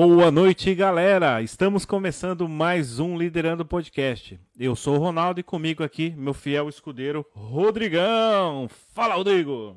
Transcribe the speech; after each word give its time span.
Boa 0.00 0.30
noite, 0.30 0.72
galera! 0.76 1.42
Estamos 1.42 1.84
começando 1.84 2.48
mais 2.48 3.00
um 3.00 3.18
Liderando 3.18 3.66
Podcast. 3.66 4.38
Eu 4.56 4.76
sou 4.76 4.94
o 4.94 4.98
Ronaldo 5.00 5.40
e 5.40 5.42
comigo 5.42 5.82
aqui, 5.82 6.10
meu 6.10 6.32
fiel 6.32 6.68
escudeiro, 6.68 7.26
Rodrigão! 7.34 8.68
Fala, 8.68 9.16
Rodrigo! 9.16 9.76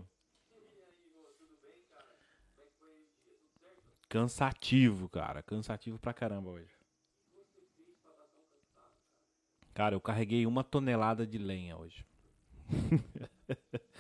Cansativo, 4.08 5.10
cara. 5.10 5.42
Cansativo 5.42 5.98
pra 5.98 6.14
caramba 6.14 6.52
hoje. 6.52 6.70
Cara, 9.74 9.96
eu 9.96 10.00
carreguei 10.00 10.46
uma 10.46 10.64
tonelada 10.64 11.26
de 11.26 11.40
lenha 11.40 11.76
hoje. 11.76 12.06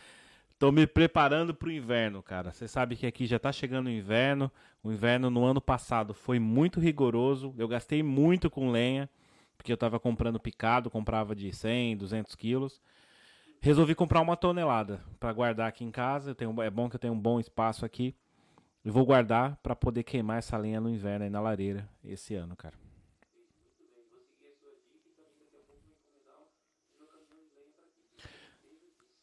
Tô 0.62 0.72
me 0.72 0.86
preparando 0.86 1.56
pro 1.56 1.72
inverno, 1.72 2.22
cara. 2.22 2.52
Você 2.52 2.68
sabe 2.68 2.96
que 2.96 3.08
aqui 3.08 3.26
já 3.26 3.40
tá 3.40 3.52
chegando 3.52 3.88
o 3.88 3.90
inverno. 3.90 4.52
O 4.84 4.92
inverno 4.92 5.28
no 5.28 5.44
ano 5.44 5.60
passado 5.60 6.14
foi 6.14 6.38
muito 6.38 6.80
rigoroso. 6.80 7.52
Eu 7.58 7.68
gastei 7.68 8.04
muito 8.04 8.48
com 8.48 8.70
lenha, 8.70 9.10
porque 9.58 9.74
eu 9.74 9.78
tava 9.78 10.00
comprando 10.00 10.40
picado, 10.40 10.88
comprava 10.88 11.36
de 11.36 11.52
100, 11.52 11.98
200 11.98 12.36
quilos. 12.36 12.80
Resolvi 13.60 13.96
comprar 13.96 14.22
uma 14.22 14.38
tonelada 14.38 15.04
para 15.20 15.34
guardar 15.34 15.68
aqui 15.68 15.84
em 15.84 15.90
casa. 15.90 16.30
Eu 16.30 16.36
tenho, 16.36 16.62
é 16.62 16.70
bom 16.70 16.88
que 16.88 16.96
eu 16.96 17.00
tenho 17.00 17.16
um 17.16 17.20
bom 17.20 17.40
espaço 17.40 17.84
aqui. 17.84 18.14
E 18.86 18.92
vou 18.92 19.04
guardar 19.04 19.56
para 19.64 19.76
poder 19.76 20.04
queimar 20.04 20.38
essa 20.38 20.58
lenha 20.58 20.80
no 20.80 20.92
inverno 20.92 21.24
aí 21.24 21.32
na 21.32 21.42
lareira 21.42 21.90
esse 22.06 22.36
ano, 22.36 22.56
cara. 22.56 22.76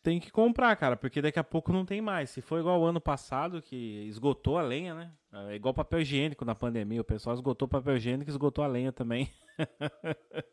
Tem 0.08 0.18
que 0.18 0.30
comprar, 0.30 0.74
cara, 0.76 0.96
porque 0.96 1.20
daqui 1.20 1.38
a 1.38 1.44
pouco 1.44 1.70
não 1.70 1.84
tem 1.84 2.00
mais. 2.00 2.30
Se 2.30 2.40
for 2.40 2.58
igual 2.58 2.80
o 2.80 2.86
ano 2.86 2.98
passado, 2.98 3.60
que 3.60 4.06
esgotou 4.08 4.56
a 4.56 4.62
lenha, 4.62 4.94
né? 4.94 5.12
É 5.50 5.54
igual 5.54 5.74
papel 5.74 6.00
higiênico 6.00 6.46
na 6.46 6.54
pandemia. 6.54 7.02
O 7.02 7.04
pessoal 7.04 7.34
esgotou 7.34 7.68
papel 7.68 7.98
higiênico 7.98 8.30
e 8.30 8.32
esgotou 8.32 8.64
a 8.64 8.66
lenha 8.66 8.90
também. 8.90 9.30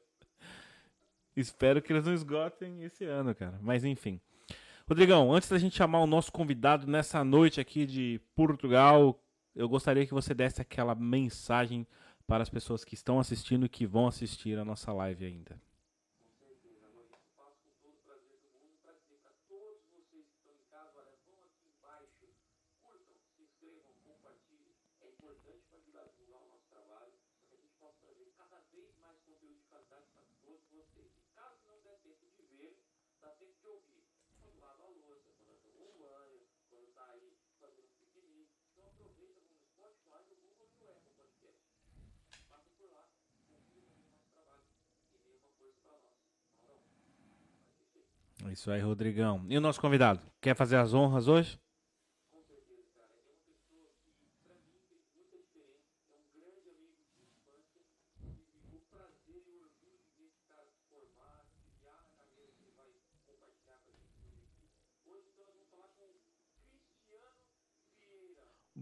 Espero 1.34 1.82
que 1.82 1.94
eles 1.94 2.06
não 2.06 2.14
esgotem 2.14 2.84
esse 2.84 3.06
ano, 3.06 3.34
cara. 3.34 3.58
Mas 3.62 3.86
enfim. 3.86 4.20
Rodrigão, 4.90 5.32
antes 5.32 5.48
da 5.48 5.58
gente 5.58 5.78
chamar 5.78 6.02
o 6.02 6.08
nosso 6.08 6.34
convidado 6.34 6.86
nessa 6.86 7.24
noite 7.24 7.62
aqui 7.62 7.86
de 7.86 8.20
Portugal, 8.36 9.18
eu 9.56 9.70
gostaria 9.70 10.06
que 10.06 10.14
você 10.14 10.34
desse 10.34 10.62
aquela 10.62 10.94
mensagem 10.94 11.88
para 12.28 12.44
as 12.44 12.50
pessoas 12.50 12.84
que 12.84 12.94
estão 12.94 13.22
assistindo 13.22 13.66
e 13.66 13.70
que 13.70 13.86
vão 13.86 14.06
assistir 14.06 14.60
a 14.60 14.66
nossa 14.66 14.92
live 14.92 15.26
ainda. 15.26 15.58
Isso 48.52 48.72
aí, 48.72 48.82
Rodrigão. 48.82 49.46
E 49.50 49.58
o 49.58 49.62
nosso 49.62 49.82
convidado? 49.82 50.22
Quer 50.40 50.56
fazer 50.56 50.78
as 50.78 50.94
honras 50.94 51.28
hoje? 51.28 51.60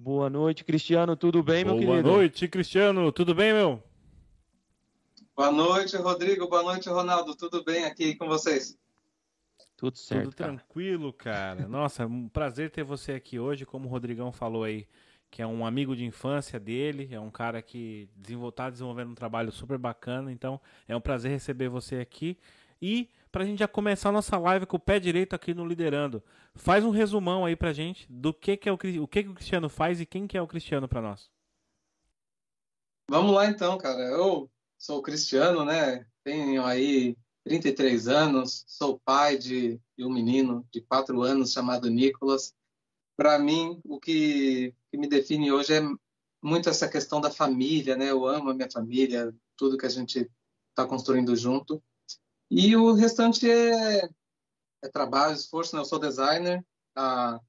Boa 0.03 0.29
noite, 0.29 0.65
Cristiano. 0.65 1.15
Tudo 1.15 1.41
bem, 1.41 1.63
Boa 1.63 1.75
meu 1.75 1.87
querido? 1.87 2.03
Boa 2.03 2.17
noite, 2.17 2.47
Cristiano. 2.47 3.09
Tudo 3.11 3.33
bem, 3.33 3.53
meu? 3.53 3.81
Boa 5.33 5.51
noite, 5.51 5.95
Rodrigo. 5.95 6.49
Boa 6.49 6.61
noite, 6.61 6.89
Ronaldo. 6.89 7.35
Tudo 7.35 7.63
bem 7.63 7.85
aqui 7.85 8.13
com 8.15 8.27
vocês? 8.27 8.77
Tudo 9.83 9.97
certo. 9.97 10.23
Tudo 10.23 10.35
tranquilo, 10.35 11.11
cara. 11.11 11.67
Nossa, 11.67 12.05
um 12.05 12.29
prazer 12.29 12.71
ter 12.71 12.85
você 12.85 13.11
aqui 13.11 13.37
hoje. 13.37 13.65
Como 13.65 13.85
o 13.85 13.91
Rodrigão 13.91 14.31
falou 14.31 14.63
aí, 14.63 14.87
que 15.29 15.41
é 15.41 15.45
um 15.45 15.65
amigo 15.65 15.93
de 15.93 16.05
infância 16.05 16.57
dele, 16.57 17.09
é 17.11 17.19
um 17.19 17.29
cara 17.29 17.61
que 17.61 18.07
está 18.25 18.69
desenvolvendo 18.69 19.11
um 19.11 19.15
trabalho 19.15 19.51
super 19.51 19.77
bacana. 19.77 20.31
Então, 20.31 20.57
é 20.87 20.95
um 20.95 21.01
prazer 21.01 21.31
receber 21.31 21.67
você 21.67 21.97
aqui. 21.97 22.37
E 22.81 23.09
para 23.29 23.43
a 23.43 23.45
gente 23.45 23.59
já 23.59 23.67
começar 23.67 24.07
a 24.07 24.13
nossa 24.13 24.37
live 24.37 24.65
com 24.65 24.77
o 24.77 24.79
pé 24.79 25.01
direito 25.01 25.35
aqui 25.35 25.53
no 25.53 25.67
Liderando, 25.67 26.23
faz 26.55 26.85
um 26.85 26.89
resumão 26.89 27.43
aí 27.43 27.57
para 27.57 27.73
gente 27.73 28.09
do 28.09 28.33
que, 28.33 28.55
que 28.55 28.69
é 28.69 28.71
o, 28.71 28.75
o 28.75 29.07
que, 29.07 29.23
que 29.23 29.29
o 29.29 29.33
Cristiano 29.33 29.67
faz 29.67 29.99
e 29.99 30.05
quem 30.05 30.25
que 30.25 30.37
é 30.37 30.41
o 30.41 30.47
Cristiano 30.47 30.87
para 30.87 31.01
nós. 31.01 31.29
Vamos 33.09 33.33
lá 33.33 33.47
então, 33.47 33.77
cara. 33.77 34.01
Eu 34.01 34.49
sou 34.77 34.99
o 34.99 35.03
Cristiano, 35.03 35.65
né? 35.65 36.05
Tenho 36.23 36.63
aí 36.63 37.17
33 37.43 38.07
anos, 38.07 38.63
sou 38.67 38.99
pai 38.99 39.37
de, 39.37 39.79
de 39.97 40.05
um 40.05 40.09
menino 40.11 40.65
de 40.71 40.81
4 40.81 41.21
anos 41.21 41.51
chamado 41.51 41.89
Nicolas. 41.89 42.53
Para 43.17 43.37
mim, 43.37 43.81
o 43.83 43.99
que, 43.99 44.73
que, 44.89 44.97
me 44.97 45.07
define 45.07 45.51
hoje 45.51 45.73
é 45.73 45.81
muito 46.41 46.69
essa 46.69 46.87
questão 46.87 47.19
da 47.19 47.29
família, 47.29 47.95
né? 47.95 48.09
Eu 48.09 48.25
amo 48.25 48.49
a 48.49 48.53
minha 48.53 48.71
família, 48.71 49.33
tudo 49.57 49.77
que 49.77 49.85
a 49.85 49.89
gente 49.89 50.29
está 50.69 50.87
construindo 50.87 51.35
junto. 51.35 51.83
E 52.49 52.75
o 52.75 52.93
restante 52.93 53.49
é, 53.49 54.09
é 54.83 54.89
trabalho, 54.89 55.35
esforço. 55.35 55.75
Né? 55.75 55.81
Eu 55.81 55.85
sou 55.85 55.99
designer, 55.99 56.65
ah, 56.95 57.39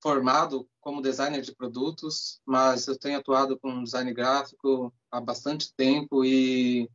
formado 0.00 0.68
como 0.80 1.02
designer 1.02 1.42
de 1.42 1.54
produtos, 1.54 2.40
mas 2.46 2.86
eu 2.86 2.98
tenho 2.98 3.18
atuado 3.18 3.58
com 3.58 3.82
design 3.82 4.12
gráfico 4.14 4.92
há 5.10 5.20
bastante 5.20 5.74
tempo 5.74 6.24
e 6.24 6.88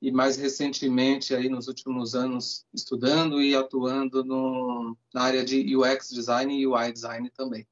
e 0.00 0.10
mais 0.10 0.36
recentemente 0.36 1.34
aí 1.34 1.48
nos 1.48 1.68
últimos 1.68 2.14
anos 2.14 2.66
estudando 2.72 3.42
e 3.42 3.54
atuando 3.54 4.24
no, 4.24 4.96
na 5.12 5.22
área 5.22 5.44
de 5.44 5.76
UX 5.76 6.08
design 6.10 6.58
e 6.58 6.66
UI 6.66 6.92
design 6.92 7.30
também. 7.30 7.66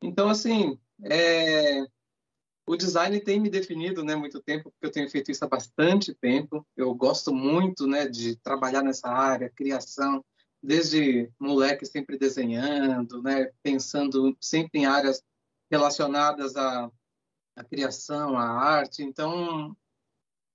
Então 0.00 0.28
assim, 0.28 0.78
é, 1.02 1.84
o 2.66 2.76
design 2.76 3.18
tem 3.20 3.38
me 3.40 3.48
definido, 3.48 4.04
né, 4.04 4.16
muito 4.16 4.40
tempo 4.40 4.70
porque 4.70 4.86
eu 4.86 4.90
tenho 4.90 5.08
feito 5.08 5.30
isso 5.30 5.44
há 5.44 5.48
bastante 5.48 6.12
tempo. 6.14 6.66
Eu 6.76 6.92
gosto 6.94 7.32
muito, 7.32 7.86
né, 7.86 8.08
de 8.08 8.36
trabalhar 8.36 8.82
nessa 8.82 9.08
área, 9.08 9.48
criação, 9.48 10.24
desde 10.60 11.30
moleque 11.38 11.86
sempre 11.86 12.18
desenhando, 12.18 13.22
né, 13.22 13.52
pensando 13.62 14.36
sempre 14.40 14.80
em 14.80 14.86
áreas 14.86 15.22
relacionadas 15.70 16.56
à, 16.56 16.90
à 17.54 17.64
criação, 17.64 18.36
à 18.36 18.44
arte. 18.44 19.02
Então 19.02 19.76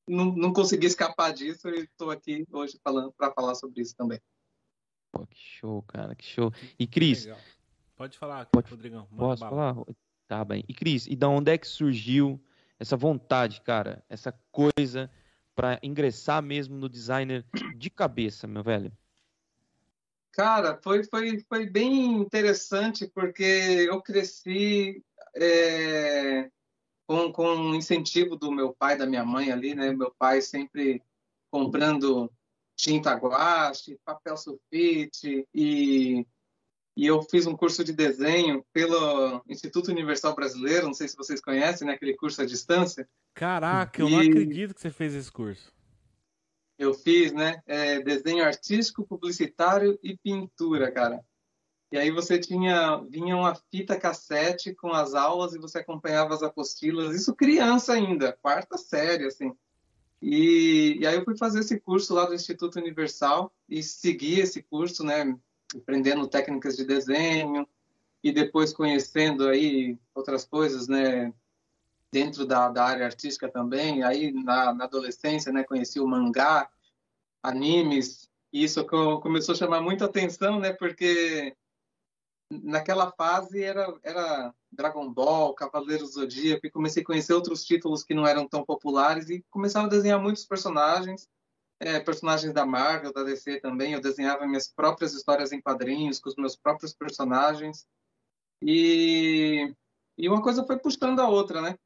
não, 0.08 0.26
não 0.26 0.54
consegui 0.54 0.88
escapar 0.88 1.34
disso 1.34 1.70
e 1.70 1.84
estou 1.84 2.10
aqui 2.12 2.46
hoje 2.52 2.80
falando 2.84 3.12
para 3.14 3.32
falar 3.32 3.56
sobre 3.56 3.82
isso 3.82 3.96
também. 3.96 4.20
Pô, 5.12 5.26
que 5.28 5.38
show, 5.38 5.82
cara, 5.84 6.16
que 6.16 6.26
show. 6.26 6.52
E 6.80 6.88
Cris, 6.88 7.28
pode 7.96 8.18
falar, 8.18 8.46
pode, 8.48 8.70
Rodrigão. 8.70 9.08
Posso 9.16 9.42
falar? 9.42 9.76
Tá 10.28 10.46
bem. 10.46 10.64
E 10.68 10.74
Cris, 10.74 11.08
e 11.08 11.16
da 11.16 11.28
onde 11.28 11.52
é 11.52 11.58
que 11.58 11.68
surgiu 11.68 12.42
essa 12.80 12.96
vontade, 12.96 13.62
cara, 13.62 14.04
essa 14.10 14.32
coisa 14.52 15.12
para 15.54 15.80
ingressar 15.84 16.42
mesmo 16.42 16.78
no 16.78 16.90
designer 16.90 17.46
de 17.78 17.90
cabeça, 17.90 18.48
meu 18.48 18.64
velho? 18.64 18.92
Cara, 20.32 20.80
foi, 20.82 21.04
foi, 21.04 21.44
foi 21.48 21.70
bem 21.70 22.14
interessante 22.22 23.06
porque 23.14 23.44
eu 23.44 24.02
cresci 24.02 25.04
é, 25.36 26.50
com, 27.12 27.34
com 27.34 27.76
incentivo 27.76 28.38
do 28.38 28.50
meu 28.50 28.74
pai, 28.74 28.98
da 28.98 29.06
minha 29.06 29.26
mãe 29.26 29.52
ali, 29.52 29.76
né? 29.76 29.92
Meu 29.92 30.14
pai 30.18 30.42
sempre 30.42 31.04
comprando 31.52 32.32
tinta 32.74 33.14
guache, 33.16 34.00
papel 34.06 34.38
sulfite 34.38 35.46
e 35.54 36.26
e 36.96 37.08
eu 37.08 37.22
fiz 37.24 37.48
um 37.48 37.56
curso 37.56 37.86
de 37.86 37.94
desenho 37.94 38.66
pelo 38.74 39.42
Instituto 39.48 39.92
Universal 39.92 40.36
Brasileiro, 40.36 40.88
não 40.88 40.94
sei 40.94 41.08
se 41.08 41.16
vocês 41.16 41.40
conhecem, 41.40 41.88
né, 41.88 41.94
aquele 41.94 42.14
curso 42.18 42.42
à 42.42 42.46
distância. 42.46 43.08
Caraca, 43.34 44.02
eu 44.02 44.10
e... 44.10 44.12
não 44.12 44.20
acredito 44.20 44.76
que 44.76 44.82
você 44.82 44.92
fez 44.92 45.16
esse 45.16 45.32
curso. 45.32 45.72
Eu 46.78 46.94
fiz, 46.94 47.32
né, 47.32 47.62
é, 47.66 48.02
desenho 48.02 48.44
artístico, 48.44 49.08
publicitário 49.08 49.98
e 50.04 50.18
pintura, 50.18 50.92
cara. 50.92 51.24
E 51.92 51.98
aí 51.98 52.10
você 52.10 52.40
tinha 52.40 52.98
vinha 53.10 53.36
uma 53.36 53.54
fita 53.54 54.00
cassete 54.00 54.74
com 54.74 54.94
as 54.94 55.14
aulas 55.14 55.54
e 55.54 55.60
você 55.60 55.80
acompanhava 55.80 56.34
as 56.34 56.42
apostilas. 56.42 57.14
Isso 57.14 57.36
criança 57.36 57.94
ainda, 57.94 58.32
quarta 58.42 58.78
série, 58.78 59.26
assim. 59.26 59.54
E, 60.22 60.98
e 61.00 61.08
aí 61.08 61.16
eu 61.16 61.26
fui 61.26 61.36
fazer 61.38 61.60
esse 61.60 61.80
curso 61.80 62.14
lá 62.14 62.26
do 62.26 62.34
Instituto 62.34 62.80
Universal 62.80 63.52
e 63.68 63.84
segui 63.84 64.40
esse 64.40 64.62
curso, 64.62 65.04
né, 65.04 65.36
aprendendo 65.76 66.28
técnicas 66.28 66.78
de 66.78 66.86
desenho 66.86 67.68
e 68.24 68.32
depois 68.32 68.72
conhecendo 68.72 69.48
aí 69.48 69.98
outras 70.14 70.46
coisas, 70.46 70.88
né, 70.88 71.34
dentro 72.12 72.46
da, 72.46 72.70
da 72.70 72.86
área 72.86 73.06
artística 73.06 73.50
também. 73.50 74.04
Aí, 74.04 74.32
na, 74.32 74.74
na 74.74 74.84
adolescência, 74.86 75.52
né, 75.52 75.64
conheci 75.64 76.00
o 76.00 76.08
mangá, 76.08 76.70
animes, 77.42 78.30
e 78.54 78.64
isso 78.64 78.86
começou 78.86 79.54
a 79.56 79.58
chamar 79.58 79.82
muita 79.82 80.06
atenção, 80.06 80.60
né, 80.60 80.72
porque 80.72 81.56
naquela 82.64 83.12
fase 83.12 83.64
era, 83.64 83.94
era 84.04 84.54
Dragon 84.72 85.12
Ball, 85.12 85.54
Cavaleiros 85.54 86.10
do 86.10 86.22
Zodíaco, 86.22 86.66
e 86.66 86.72
comecei 86.72 87.02
a 87.02 87.06
conhecer 87.06 87.34
outros 87.34 87.64
títulos 87.64 88.04
que 88.04 88.14
não 88.14 88.28
eram 88.28 88.48
tão 88.48 88.64
populares 88.66 89.30
e 89.30 89.44
começava 89.50 89.88
a 89.88 89.90
desenhar 89.90 90.22
muitos 90.22 90.46
personagens, 90.46 91.30
é, 91.80 92.00
personagens 92.00 92.54
da 92.54 92.66
Marvel, 92.66 93.14
da 93.14 93.24
DC 93.24 93.62
também. 93.62 93.94
Eu 93.94 94.02
desenhava 94.02 94.46
minhas 94.46 94.68
próprias 94.68 95.14
histórias 95.14 95.52
em 95.52 95.62
quadrinhos, 95.62 96.20
com 96.20 96.30
os 96.30 96.36
meus 96.36 96.56
próprios 96.56 96.94
personagens. 96.94 97.88
E, 98.62 99.74
e 100.18 100.28
uma 100.28 100.42
coisa 100.42 100.66
foi 100.66 100.78
puxando 100.78 101.20
a 101.20 101.30
outra, 101.30 101.62
né? 101.62 101.78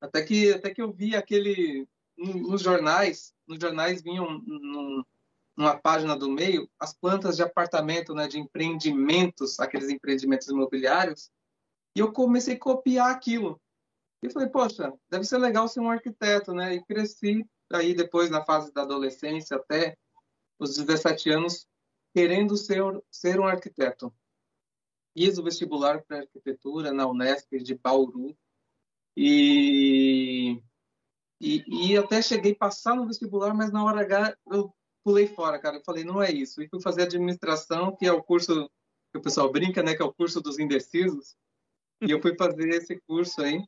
Até 0.00 0.22
que, 0.22 0.52
até 0.52 0.72
que 0.72 0.80
eu 0.80 0.92
vi 0.92 1.16
aquele. 1.16 1.86
Nos 2.16 2.62
jornais, 2.62 3.34
nos 3.46 3.58
jornais 3.58 4.00
vinham 4.00 4.38
num, 4.38 5.04
numa 5.56 5.76
página 5.76 6.16
do 6.16 6.30
meio 6.30 6.68
as 6.78 6.92
plantas 6.92 7.36
de 7.36 7.42
apartamento, 7.42 8.14
né, 8.14 8.28
de 8.28 8.38
empreendimentos, 8.38 9.58
aqueles 9.58 9.88
empreendimentos 9.88 10.48
imobiliários, 10.48 11.30
e 11.94 12.00
eu 12.00 12.12
comecei 12.12 12.54
a 12.54 12.58
copiar 12.58 13.10
aquilo. 13.10 13.60
E 14.22 14.30
falei, 14.30 14.48
poxa, 14.48 14.92
deve 15.08 15.24
ser 15.24 15.38
legal 15.38 15.66
ser 15.66 15.80
um 15.80 15.90
arquiteto, 15.90 16.52
né? 16.52 16.74
E 16.74 16.84
cresci 16.84 17.46
aí 17.72 17.94
depois 17.94 18.30
na 18.30 18.44
fase 18.44 18.72
da 18.72 18.82
adolescência 18.82 19.56
até 19.56 19.96
os 20.58 20.76
17 20.76 21.30
anos 21.30 21.66
querendo 22.14 22.56
ser 22.56 22.82
ser 23.10 23.40
um 23.40 23.46
arquiteto. 23.46 24.12
Fiz 25.16 25.38
o 25.38 25.42
vestibular 25.42 26.02
para 26.02 26.18
arquitetura 26.18 26.92
na 26.92 27.06
Unesp 27.06 27.50
de 27.58 27.74
Bauru 27.74 28.36
e, 29.16 30.62
e, 31.40 31.90
e 31.92 31.96
até 31.96 32.20
cheguei 32.20 32.52
a 32.52 32.56
passar 32.56 32.94
no 32.94 33.06
vestibular, 33.06 33.54
mas 33.54 33.72
na 33.72 33.84
hora 33.84 34.02
H 34.02 34.36
eu 34.50 34.74
pulei 35.06 35.28
fora, 35.28 35.56
cara. 35.56 35.76
Eu 35.76 35.84
falei, 35.84 36.02
não 36.02 36.20
é 36.20 36.32
isso. 36.32 36.60
E 36.60 36.68
fui 36.68 36.82
fazer 36.82 37.02
administração, 37.02 37.94
que 37.94 38.04
é 38.04 38.12
o 38.12 38.20
curso 38.20 38.68
que 39.12 39.18
o 39.18 39.22
pessoal 39.22 39.52
brinca, 39.52 39.80
né? 39.80 39.94
Que 39.94 40.02
é 40.02 40.04
o 40.04 40.12
curso 40.12 40.40
dos 40.40 40.58
indecisos. 40.58 41.36
E 42.02 42.10
eu 42.10 42.20
fui 42.20 42.34
fazer 42.34 42.68
esse 42.70 43.00
curso 43.06 43.40
aí. 43.40 43.64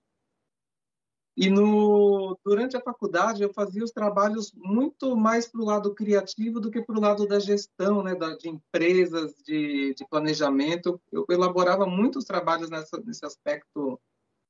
E 1.36 1.48
no, 1.48 2.36
durante 2.44 2.76
a 2.76 2.80
faculdade 2.80 3.44
eu 3.44 3.54
fazia 3.54 3.84
os 3.84 3.92
trabalhos 3.92 4.52
muito 4.52 5.16
mais 5.16 5.46
para 5.46 5.60
o 5.60 5.64
lado 5.64 5.94
criativo 5.94 6.58
do 6.58 6.72
que 6.72 6.82
para 6.82 6.98
o 6.98 7.00
lado 7.00 7.28
da 7.28 7.38
gestão, 7.38 8.02
né, 8.02 8.16
da, 8.16 8.34
de 8.34 8.48
empresas, 8.48 9.36
de, 9.44 9.94
de, 9.94 10.04
planejamento. 10.08 11.00
Eu 11.12 11.24
elaborava 11.30 11.86
muitos 11.86 12.24
trabalhos 12.24 12.68
nessa, 12.68 12.98
nesse 12.98 13.24
aspecto 13.24 14.00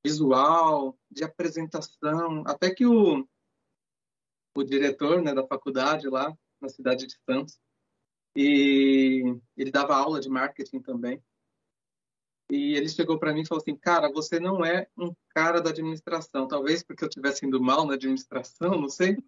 visual, 0.02 0.98
de 1.10 1.22
apresentação, 1.22 2.42
até 2.46 2.70
que 2.70 2.86
o, 2.86 3.28
o 4.56 4.64
diretor 4.64 5.20
né, 5.20 5.34
da 5.34 5.46
faculdade 5.46 6.08
lá 6.08 6.34
na 6.60 6.68
cidade 6.68 7.06
de 7.06 7.16
Santos, 7.28 7.58
e 8.36 9.22
ele 9.56 9.70
dava 9.70 9.96
aula 9.96 10.20
de 10.20 10.28
marketing 10.28 10.80
também. 10.80 11.22
E 12.50 12.74
ele 12.74 12.88
chegou 12.88 13.18
para 13.18 13.32
mim 13.32 13.42
e 13.42 13.46
falou 13.46 13.60
assim: 13.60 13.76
Cara, 13.76 14.10
você 14.10 14.40
não 14.40 14.64
é 14.64 14.86
um 14.96 15.12
cara 15.34 15.60
da 15.60 15.70
administração. 15.70 16.48
Talvez 16.48 16.82
porque 16.82 17.04
eu 17.04 17.08
estivesse 17.08 17.44
indo 17.44 17.60
mal 17.60 17.86
na 17.86 17.94
administração, 17.94 18.80
não 18.80 18.88
sei. 18.88 19.18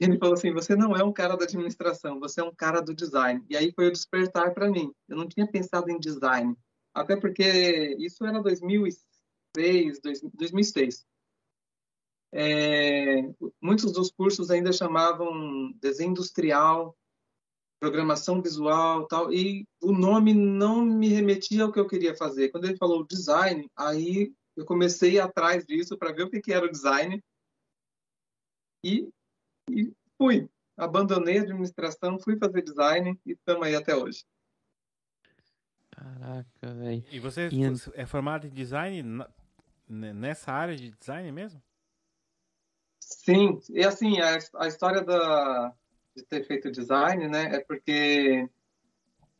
E 0.00 0.04
ele 0.04 0.18
falou 0.18 0.34
assim: 0.34 0.52
Você 0.52 0.76
não 0.76 0.94
é 0.94 1.02
um 1.02 1.12
cara 1.12 1.36
da 1.36 1.44
administração, 1.44 2.20
você 2.20 2.40
é 2.40 2.44
um 2.44 2.54
cara 2.54 2.80
do 2.80 2.94
design. 2.94 3.44
E 3.48 3.56
aí 3.56 3.72
foi 3.72 3.88
o 3.88 3.92
despertar 3.92 4.54
para 4.54 4.70
mim. 4.70 4.92
Eu 5.08 5.16
não 5.16 5.26
tinha 5.28 5.46
pensado 5.46 5.90
em 5.90 5.98
design. 5.98 6.56
Até 6.92 7.16
porque 7.16 7.96
isso 7.98 8.24
era 8.24 8.40
2006, 8.40 10.00
2006. 10.34 11.04
É, 12.36 13.22
muitos 13.62 13.92
dos 13.92 14.10
cursos 14.10 14.50
ainda 14.50 14.72
chamavam 14.72 15.72
desenho 15.80 16.10
industrial, 16.10 16.96
programação 17.78 18.42
visual 18.42 19.06
tal 19.06 19.32
e 19.32 19.64
o 19.80 19.92
nome 19.92 20.34
não 20.34 20.84
me 20.84 21.08
remetia 21.08 21.62
ao 21.62 21.70
que 21.70 21.78
eu 21.78 21.86
queria 21.86 22.16
fazer. 22.16 22.48
Quando 22.48 22.64
ele 22.64 22.76
falou 22.76 23.06
design 23.06 23.70
aí 23.76 24.34
eu 24.56 24.64
comecei 24.64 25.20
atrás 25.20 25.64
disso 25.64 25.96
para 25.96 26.12
ver 26.12 26.24
o 26.24 26.30
que, 26.30 26.40
que 26.40 26.52
era 26.52 26.66
o 26.66 26.70
design 26.70 27.22
e, 28.84 29.08
e 29.70 29.92
fui. 30.18 30.48
Abandonei 30.76 31.38
a 31.38 31.42
administração 31.42 32.18
fui 32.18 32.36
fazer 32.36 32.62
design 32.62 33.16
e 33.24 33.32
estamos 33.32 33.64
aí 33.64 33.76
até 33.76 33.94
hoje. 33.94 34.24
Caraca 35.92 36.74
velho. 36.74 37.04
E 37.12 37.20
você 37.20 37.48
e... 37.52 37.62
é 37.94 38.04
formado 38.04 38.48
em 38.48 38.50
design 38.50 39.24
nessa 39.86 40.50
área 40.50 40.74
de 40.74 40.90
design 40.90 41.30
mesmo 41.30 41.62
sim 43.24 43.60
e 43.70 43.84
assim 43.84 44.20
a, 44.20 44.38
a 44.56 44.68
história 44.68 45.02
da 45.02 45.74
de 46.14 46.22
ter 46.22 46.44
feito 46.46 46.70
design, 46.70 47.28
né, 47.28 47.56
é 47.56 47.60
porque 47.60 48.48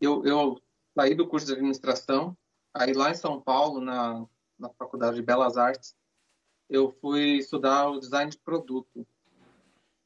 eu, 0.00 0.24
eu 0.24 0.60
saí 0.94 1.14
do 1.14 1.28
curso 1.28 1.46
de 1.46 1.52
administração, 1.52 2.36
aí 2.72 2.92
lá 2.92 3.10
em 3.10 3.14
São 3.14 3.40
Paulo, 3.40 3.80
na, 3.80 4.26
na 4.58 4.68
Faculdade 4.70 5.16
de 5.16 5.22
Belas 5.22 5.56
Artes, 5.56 5.94
eu 6.68 6.90
fui 7.00 7.38
estudar 7.38 7.88
o 7.88 8.00
design 8.00 8.30
de 8.30 8.38
produto, 8.38 9.06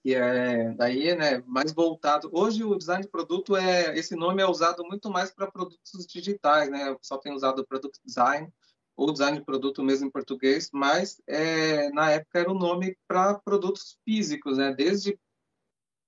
que 0.02 0.14
é 0.14 0.70
daí, 0.74 1.14
né, 1.16 1.42
mais 1.46 1.72
voltado. 1.72 2.30
Hoje 2.32 2.62
o 2.64 2.76
design 2.76 3.02
de 3.02 3.08
produto 3.08 3.56
é 3.56 3.96
esse 3.98 4.14
nome 4.14 4.42
é 4.42 4.46
usado 4.46 4.84
muito 4.84 5.10
mais 5.10 5.30
para 5.30 5.50
produtos 5.50 6.06
digitais, 6.06 6.70
né? 6.70 6.90
O 6.90 6.98
pessoal 6.98 7.20
tem 7.20 7.32
usado 7.32 7.66
product 7.66 7.98
design 8.04 8.52
ou 8.98 9.12
design 9.12 9.38
de 9.38 9.44
produto 9.44 9.80
mesmo 9.84 10.08
em 10.08 10.10
português, 10.10 10.70
mas 10.72 11.22
é, 11.24 11.88
na 11.90 12.10
época 12.10 12.40
era 12.40 12.50
o 12.50 12.58
nome 12.58 12.98
para 13.06 13.38
produtos 13.38 13.96
físicos, 14.04 14.58
né? 14.58 14.74
Desde 14.74 15.16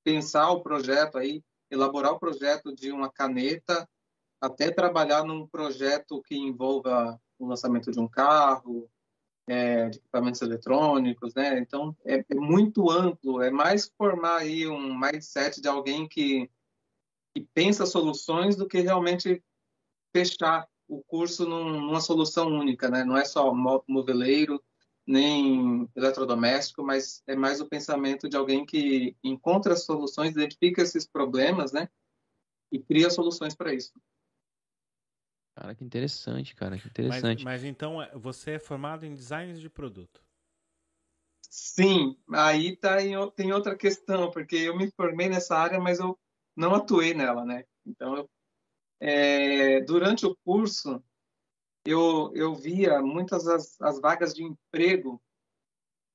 pensar 0.03 0.51
o 0.51 0.61
projeto 0.61 1.17
aí, 1.17 1.41
elaborar 1.71 2.13
o 2.13 2.19
projeto 2.19 2.75
de 2.75 2.91
uma 2.91 3.09
caneta, 3.09 3.89
até 4.41 4.73
trabalhar 4.73 5.23
num 5.23 5.47
projeto 5.47 6.21
que 6.23 6.37
envolva 6.37 7.17
o 7.39 7.47
lançamento 7.47 7.93
de 7.93 8.01
um 8.01 8.09
carro, 8.09 8.91
é, 9.49 9.89
de 9.89 9.99
equipamentos 9.99 10.43
eletrônicos, 10.43 11.33
né? 11.33 11.61
Então 11.61 11.97
é, 12.05 12.17
é, 12.17 12.35
muito 12.35 12.91
amplo, 12.91 13.41
é 13.41 13.53
mais 13.53 13.89
formar 13.97 14.39
aí 14.39 14.67
um 14.67 14.99
mindset 14.99 15.61
de 15.61 15.69
alguém 15.69 16.09
que, 16.09 16.51
que 17.33 17.47
pensa 17.55 17.87
soluções 17.87 18.57
do 18.57 18.67
que 18.67 18.81
realmente 18.81 19.41
fechar 20.13 20.69
o 20.91 21.05
curso 21.05 21.49
num, 21.49 21.81
numa 21.81 22.01
solução 22.01 22.49
única, 22.49 22.91
né? 22.91 23.05
Não 23.05 23.17
é 23.17 23.25
só 23.25 23.55
moveleiro, 23.55 24.61
nem 25.07 25.89
eletrodoméstico, 25.95 26.83
mas 26.83 27.23
é 27.29 27.37
mais 27.37 27.61
o 27.61 27.69
pensamento 27.69 28.29
de 28.29 28.37
alguém 28.37 28.67
que 28.67 29.17
encontra 29.23 29.77
soluções, 29.77 30.33
identifica 30.33 30.83
esses 30.83 31.07
problemas, 31.07 31.71
né? 31.71 31.89
E 32.73 32.81
cria 32.81 33.09
soluções 33.09 33.55
para 33.55 33.73
isso. 33.73 33.93
Cara, 35.55 35.75
que 35.75 35.85
interessante, 35.85 36.57
cara, 36.57 36.77
que 36.77 36.89
interessante. 36.89 37.45
Mas, 37.45 37.63
mas, 37.63 37.65
então 37.65 38.03
é, 38.03 38.11
você 38.17 38.53
é 38.53 38.59
formado 38.59 39.07
em 39.07 39.15
design 39.15 39.59
de 39.59 39.71
produto? 39.71 40.23
Sim, 41.49 42.17
aí 42.33 42.77
tá 42.77 43.03
em, 43.03 43.15
tem 43.33 43.53
outra 43.53 43.77
questão, 43.77 44.31
porque 44.31 44.57
eu 44.57 44.77
me 44.77 44.91
formei 44.93 45.29
nessa 45.29 45.57
área, 45.57 45.79
mas 45.79 46.01
eu 46.01 46.19
não 46.57 46.75
atuei 46.75 47.15
nela, 47.15 47.45
né? 47.45 47.65
Então, 47.85 48.17
eu, 48.17 48.31
é, 49.01 49.81
durante 49.81 50.27
o 50.27 50.37
curso, 50.45 51.03
eu, 51.87 52.31
eu 52.35 52.55
via 52.55 53.01
muitas 53.01 53.49
as, 53.49 53.81
as 53.81 54.01
vagas 54.01 54.35
de 54.35 54.45
emprego 54.45 55.21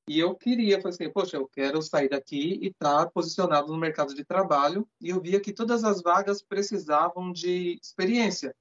e 0.08 0.20
eu 0.20 0.36
queria, 0.36 0.80
falei 0.80 0.94
assim, 0.94 1.12
poxa, 1.12 1.38
eu 1.38 1.48
quero 1.48 1.82
sair 1.82 2.10
daqui 2.10 2.60
e 2.62 2.68
estar 2.68 3.06
tá 3.06 3.10
posicionado 3.10 3.72
no 3.72 3.78
mercado 3.78 4.14
de 4.14 4.24
trabalho. 4.24 4.88
E 5.02 5.10
eu 5.10 5.20
via 5.20 5.40
que 5.40 5.52
todas 5.52 5.84
as 5.84 6.02
vagas 6.02 6.44
precisavam 6.44 7.32
de 7.32 7.80
experiência, 7.82 8.56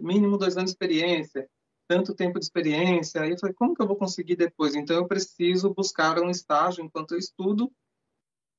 mínimo 0.00 0.38
dois 0.38 0.56
anos 0.56 0.70
de 0.70 0.74
experiência, 0.74 1.46
tanto 1.86 2.14
tempo 2.14 2.38
de 2.38 2.46
experiência. 2.46 3.20
Aí 3.20 3.32
eu 3.32 3.38
falei, 3.38 3.54
como 3.54 3.74
que 3.74 3.82
eu 3.82 3.86
vou 3.86 3.96
conseguir 3.96 4.36
depois? 4.36 4.74
Então 4.74 4.96
eu 4.96 5.06
preciso 5.06 5.74
buscar 5.74 6.18
um 6.18 6.30
estágio 6.30 6.82
enquanto 6.82 7.12
eu 7.12 7.18
estudo 7.18 7.70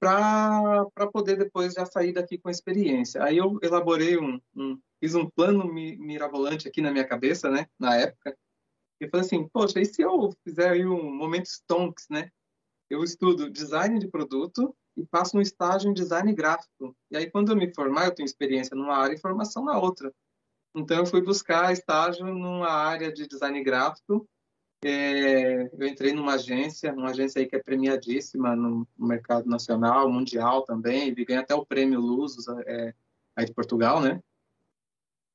para 0.01 1.07
poder 1.13 1.37
depois 1.37 1.73
já 1.73 1.85
sair 1.85 2.11
daqui 2.11 2.39
com 2.39 2.49
experiência. 2.49 3.23
Aí 3.23 3.37
eu 3.37 3.59
elaborei 3.61 4.17
um, 4.17 4.41
um, 4.55 4.79
fiz 4.99 5.13
um 5.13 5.29
plano 5.29 5.71
mirabolante 5.71 6.67
aqui 6.67 6.81
na 6.81 6.89
minha 6.89 7.07
cabeça, 7.07 7.51
né, 7.51 7.67
na 7.77 7.95
época, 7.95 8.35
e 8.99 9.07
falei 9.07 9.25
assim, 9.25 9.47
poxa, 9.47 9.79
e 9.79 9.85
se 9.85 10.01
eu 10.01 10.31
fizer 10.43 10.71
aí 10.71 10.85
um 10.85 11.13
momento 11.13 11.45
stonks, 11.45 12.07
né? 12.09 12.29
Eu 12.89 13.03
estudo 13.03 13.49
design 13.49 13.99
de 13.99 14.07
produto 14.07 14.75
e 14.97 15.05
faço 15.05 15.37
um 15.37 15.41
estágio 15.41 15.89
em 15.89 15.93
design 15.93 16.33
gráfico. 16.33 16.95
E 17.09 17.17
aí 17.17 17.29
quando 17.29 17.51
eu 17.51 17.55
me 17.55 17.73
formar, 17.73 18.05
eu 18.05 18.13
tenho 18.13 18.25
experiência 18.25 18.75
numa 18.75 18.97
área 18.97 19.15
e 19.15 19.19
formação 19.19 19.63
na 19.63 19.79
outra. 19.79 20.11
Então 20.75 20.97
eu 20.97 21.05
fui 21.05 21.21
buscar 21.21 21.71
estágio 21.71 22.25
numa 22.25 22.69
área 22.69 23.11
de 23.11 23.27
design 23.27 23.63
gráfico 23.63 24.27
é, 24.83 25.69
eu 25.73 25.87
entrei 25.87 26.13
numa 26.13 26.33
agência, 26.33 26.93
uma 26.93 27.11
agência 27.11 27.39
aí 27.39 27.45
que 27.45 27.55
é 27.55 27.61
premiadíssima 27.61 28.55
no 28.55 28.87
mercado 28.97 29.47
nacional, 29.47 30.09
mundial 30.11 30.63
também, 30.63 31.09
e 31.09 31.25
ganhei 31.25 31.41
até 31.41 31.53
o 31.53 31.65
prêmio 31.65 31.99
Luzos 31.99 32.47
é, 32.65 32.93
aí 33.35 33.45
de 33.45 33.53
Portugal, 33.53 34.01
né? 34.01 34.21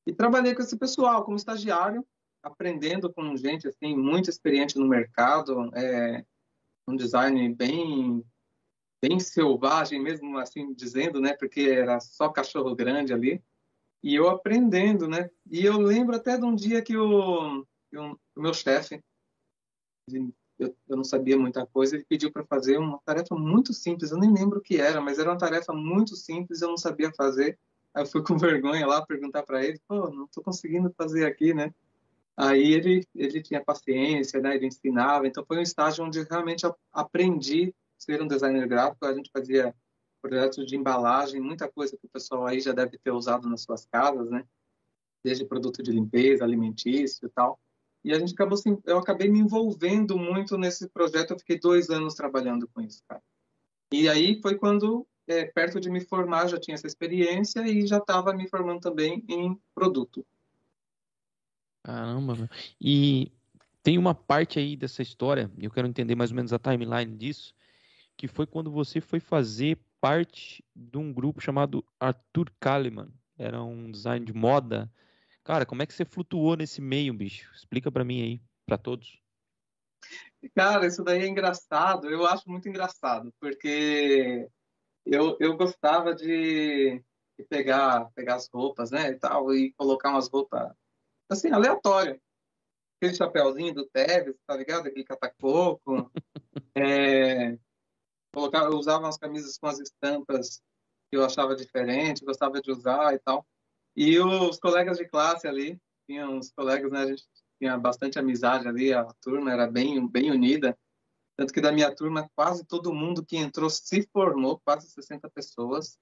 E 0.06 0.12
trabalhei 0.12 0.54
com 0.54 0.62
esse 0.62 0.76
pessoal 0.76 1.24
como 1.24 1.36
estagiário 1.36 2.04
aprendendo 2.46 3.12
com 3.12 3.36
gente 3.36 3.66
assim 3.66 3.96
muito 3.96 4.30
experiente 4.30 4.78
no 4.78 4.86
mercado, 4.86 5.68
é, 5.74 6.24
um 6.86 6.94
design 6.94 7.52
bem 7.54 8.24
bem 9.02 9.20
selvagem 9.20 10.00
mesmo 10.00 10.38
assim 10.38 10.72
dizendo, 10.72 11.20
né? 11.20 11.34
Porque 11.34 11.60
era 11.60 12.00
só 12.00 12.28
cachorro 12.28 12.74
grande 12.74 13.12
ali. 13.12 13.42
E 14.02 14.14
eu 14.14 14.28
aprendendo, 14.28 15.08
né? 15.08 15.28
E 15.50 15.64
eu 15.64 15.76
lembro 15.78 16.16
até 16.16 16.38
de 16.38 16.44
um 16.44 16.54
dia 16.54 16.80
que 16.82 16.96
o, 16.96 17.60
o 17.60 18.16
meu 18.36 18.54
chefe, 18.54 19.02
eu, 20.58 20.74
eu, 20.88 20.96
não 20.96 21.04
sabia 21.04 21.36
muita 21.36 21.66
coisa, 21.66 21.96
ele 21.96 22.04
pediu 22.08 22.32
para 22.32 22.44
fazer 22.44 22.78
uma 22.78 22.98
tarefa 23.04 23.34
muito 23.34 23.72
simples, 23.72 24.10
eu 24.10 24.18
nem 24.18 24.32
lembro 24.32 24.58
o 24.58 24.62
que 24.62 24.78
era, 24.78 25.00
mas 25.00 25.18
era 25.18 25.30
uma 25.30 25.38
tarefa 25.38 25.72
muito 25.72 26.16
simples, 26.16 26.62
eu 26.62 26.68
não 26.68 26.76
sabia 26.76 27.12
fazer. 27.12 27.58
Aí 27.94 28.02
eu 28.02 28.06
fui 28.06 28.22
com 28.22 28.36
vergonha 28.38 28.86
lá 28.86 29.04
perguntar 29.04 29.42
para 29.42 29.64
ele, 29.64 29.80
pô, 29.86 30.10
não 30.10 30.24
estou 30.24 30.42
conseguindo 30.42 30.92
fazer 30.96 31.26
aqui, 31.26 31.52
né? 31.52 31.72
Aí 32.36 32.72
ele, 32.72 33.06
ele 33.14 33.42
tinha 33.42 33.64
paciência, 33.64 34.40
né? 34.40 34.54
Ele 34.54 34.66
ensinava. 34.66 35.26
Então 35.26 35.44
foi 35.46 35.58
um 35.58 35.62
estágio 35.62 36.04
onde 36.04 36.22
realmente 36.22 36.66
aprendi 36.92 37.70
a 37.70 37.72
ser 37.98 38.22
um 38.22 38.26
designer 38.26 38.68
gráfico. 38.68 39.06
A 39.06 39.14
gente 39.14 39.30
fazia 39.32 39.74
projetos 40.20 40.66
de 40.66 40.76
embalagem, 40.76 41.40
muita 41.40 41.66
coisa 41.66 41.96
que 41.96 42.06
o 42.06 42.10
pessoal 42.10 42.46
aí 42.46 42.60
já 42.60 42.72
deve 42.72 42.98
ter 42.98 43.10
usado 43.10 43.48
nas 43.48 43.62
suas 43.62 43.86
casas, 43.86 44.28
né? 44.30 44.44
Desde 45.24 45.46
produto 45.46 45.82
de 45.82 45.90
limpeza, 45.90 46.44
alimentício 46.44 47.26
e 47.26 47.30
tal. 47.30 47.58
E 48.06 48.12
a 48.12 48.20
gente 48.20 48.34
acabou, 48.34 48.56
eu 48.84 48.98
acabei 48.98 49.28
me 49.28 49.40
envolvendo 49.40 50.16
muito 50.16 50.56
nesse 50.56 50.88
projeto. 50.88 51.32
Eu 51.32 51.38
fiquei 51.40 51.58
dois 51.58 51.90
anos 51.90 52.14
trabalhando 52.14 52.68
com 52.68 52.80
isso, 52.80 53.02
cara. 53.08 53.20
E 53.92 54.08
aí 54.08 54.40
foi 54.40 54.56
quando, 54.56 55.04
é, 55.26 55.46
perto 55.46 55.80
de 55.80 55.90
me 55.90 56.00
formar, 56.00 56.46
já 56.46 56.56
tinha 56.56 56.76
essa 56.76 56.86
experiência 56.86 57.66
e 57.66 57.84
já 57.84 57.98
estava 57.98 58.32
me 58.32 58.48
formando 58.48 58.78
também 58.78 59.24
em 59.28 59.60
produto. 59.74 60.24
Caramba. 61.82 62.48
E 62.80 63.32
tem 63.82 63.98
uma 63.98 64.14
parte 64.14 64.60
aí 64.60 64.76
dessa 64.76 65.02
história, 65.02 65.50
eu 65.58 65.72
quero 65.72 65.88
entender 65.88 66.14
mais 66.14 66.30
ou 66.30 66.36
menos 66.36 66.52
a 66.52 66.60
timeline 66.60 67.16
disso, 67.16 67.52
que 68.16 68.28
foi 68.28 68.46
quando 68.46 68.70
você 68.70 69.00
foi 69.00 69.18
fazer 69.18 69.80
parte 70.00 70.64
de 70.76 70.96
um 70.96 71.12
grupo 71.12 71.40
chamado 71.40 71.84
Arthur 71.98 72.52
Kalimann. 72.60 73.08
Era 73.36 73.60
um 73.64 73.90
design 73.90 74.24
de 74.24 74.32
moda. 74.32 74.88
Cara, 75.46 75.64
como 75.64 75.80
é 75.80 75.86
que 75.86 75.94
você 75.94 76.04
flutuou 76.04 76.56
nesse 76.56 76.80
meio, 76.80 77.14
bicho? 77.14 77.48
Explica 77.54 77.88
para 77.88 78.04
mim 78.04 78.20
aí, 78.20 78.42
para 78.66 78.76
todos. 78.76 79.22
Cara, 80.56 80.84
isso 80.84 81.04
daí 81.04 81.22
é 81.22 81.26
engraçado. 81.28 82.10
Eu 82.10 82.26
acho 82.26 82.50
muito 82.50 82.68
engraçado, 82.68 83.32
porque 83.38 84.48
eu, 85.04 85.36
eu 85.38 85.56
gostava 85.56 86.12
de, 86.12 87.00
de 87.38 87.44
pegar, 87.48 88.10
pegar 88.10 88.34
as 88.34 88.48
roupas, 88.52 88.90
né, 88.90 89.10
e 89.10 89.14
tal, 89.20 89.54
e 89.54 89.72
colocar 89.74 90.10
umas 90.10 90.28
roupas 90.28 90.74
assim, 91.30 91.52
aleatória. 91.52 92.20
Aquele 92.96 93.14
chapéuzinho 93.14 93.72
do 93.72 93.86
Tevez, 93.86 94.34
tá 94.48 94.56
ligado? 94.56 94.88
Aquele 94.88 95.04
catacoco. 95.04 96.10
é, 96.76 97.56
colocar, 98.34 98.64
eu 98.64 98.76
usava 98.76 99.04
umas 99.04 99.16
camisas 99.16 99.56
com 99.56 99.68
as 99.68 99.78
estampas 99.78 100.60
que 101.08 101.16
eu 101.16 101.24
achava 101.24 101.54
diferente, 101.54 102.24
gostava 102.24 102.60
de 102.60 102.68
usar 102.68 103.14
e 103.14 103.20
tal. 103.20 103.46
E 103.96 104.18
os 104.18 104.58
colegas 104.58 104.98
de 104.98 105.06
classe 105.06 105.48
ali, 105.48 105.80
tinha 106.06 106.28
uns 106.28 106.52
colegas, 106.52 106.92
né? 106.92 107.00
A 107.00 107.06
gente 107.06 107.24
tinha 107.58 107.78
bastante 107.78 108.18
amizade 108.18 108.68
ali, 108.68 108.92
a 108.92 109.04
turma 109.22 109.50
era 109.50 109.66
bem, 109.66 110.06
bem 110.06 110.30
unida. 110.30 110.76
Tanto 111.36 111.52
que 111.52 111.60
da 111.60 111.72
minha 111.72 111.94
turma, 111.94 112.30
quase 112.34 112.64
todo 112.64 112.92
mundo 112.92 113.24
que 113.24 113.36
entrou 113.36 113.70
se 113.70 114.06
formou, 114.12 114.60
quase 114.64 114.88
60 114.90 115.28
pessoas. 115.30 115.98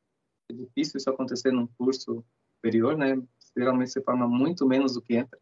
É 0.51 0.55
difícil 0.55 0.99
isso 0.99 1.11
acontecer 1.11 1.53
num 1.53 1.67
curso 1.67 2.25
superior, 2.57 2.97
né? 2.97 3.17
geralmente 3.57 3.93
se 3.93 4.03
forma 4.03 4.27
muito 4.27 4.67
menos 4.67 4.95
do 4.95 5.03
que 5.03 5.15
entra. 5.15 5.39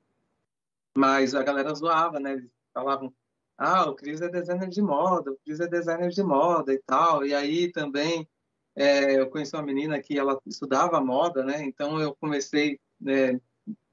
Mas 0.96 1.34
a 1.34 1.42
galera 1.42 1.74
zoava, 1.74 2.20
né? 2.20 2.32
Eles 2.32 2.50
falavam, 2.74 3.12
ah, 3.56 3.88
o 3.88 3.94
Cris 3.94 4.20
é 4.20 4.28
designer 4.28 4.68
de 4.68 4.82
moda, 4.82 5.32
o 5.32 5.38
Cris 5.38 5.60
é 5.60 5.66
designer 5.66 6.10
de 6.10 6.22
moda 6.22 6.72
e 6.72 6.78
tal. 6.78 7.24
E 7.24 7.34
aí 7.34 7.72
também 7.72 8.28
é, 8.74 9.18
eu 9.18 9.28
conheci 9.28 9.54
uma 9.54 9.62
menina 9.62 10.00
que 10.00 10.18
ela 10.18 10.40
estudava 10.46 11.00
moda, 11.00 11.44
né? 11.44 11.62
Então 11.62 12.00
eu 12.00 12.14
comecei 12.16 12.80
né, 13.00 13.40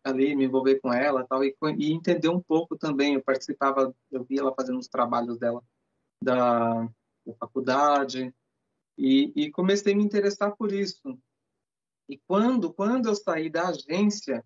ali 0.04 0.36
me 0.36 0.46
envolver 0.46 0.80
com 0.80 0.94
ela 0.94 1.26
tal 1.26 1.44
e, 1.44 1.56
e 1.78 1.92
entender 1.92 2.30
um 2.30 2.42
pouco 2.42 2.78
também. 2.78 3.16
Eu 3.16 3.24
participava, 3.24 3.94
eu 4.12 4.24
via 4.24 4.40
ela 4.40 4.54
fazendo 4.54 4.80
os 4.80 4.88
trabalhos 4.88 5.38
dela 5.38 5.64
da, 6.24 6.84
da 7.26 7.34
faculdade 7.40 8.34
e, 8.98 9.32
e 9.36 9.52
comecei 9.52 9.94
a 9.94 9.96
me 9.96 10.04
interessar 10.04 10.56
por 10.56 10.72
isso. 10.72 11.18
E 12.10 12.18
quando, 12.28 12.74
quando 12.74 13.08
eu 13.08 13.16
saí 13.16 13.50
da 13.50 13.70
agência, 13.70 14.44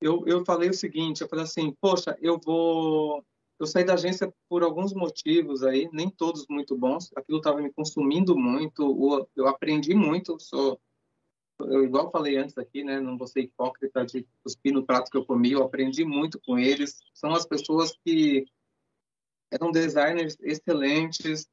eu, 0.00 0.26
eu 0.26 0.44
falei 0.44 0.68
o 0.68 0.74
seguinte, 0.74 1.22
eu 1.22 1.28
falei 1.28 1.44
assim, 1.44 1.72
poxa, 1.80 2.16
eu 2.20 2.38
vou... 2.44 3.24
Eu 3.58 3.66
saí 3.66 3.84
da 3.84 3.94
agência 3.94 4.32
por 4.48 4.62
alguns 4.62 4.92
motivos 4.92 5.62
aí, 5.62 5.88
nem 5.92 6.10
todos 6.10 6.46
muito 6.48 6.76
bons. 6.76 7.10
Aquilo 7.16 7.38
estava 7.38 7.60
me 7.60 7.72
consumindo 7.72 8.36
muito, 8.36 9.28
eu 9.36 9.46
aprendi 9.46 9.94
muito, 9.94 10.38
sou... 10.40 10.80
Eu, 11.60 11.84
igual 11.84 12.10
falei 12.10 12.36
antes 12.36 12.58
aqui, 12.58 12.82
né? 12.82 13.00
Não 13.00 13.16
vou 13.16 13.28
ser 13.28 13.42
hipócrita 13.42 14.04
de 14.04 14.26
cuspir 14.42 14.72
no 14.72 14.84
prato 14.84 15.08
que 15.08 15.16
eu 15.16 15.24
comi, 15.24 15.52
eu 15.52 15.62
aprendi 15.62 16.04
muito 16.04 16.40
com 16.40 16.58
eles. 16.58 17.00
São 17.14 17.32
as 17.32 17.46
pessoas 17.46 17.96
que 18.04 18.44
eram 19.52 19.70
designers 19.70 20.36
excelentes, 20.40 21.48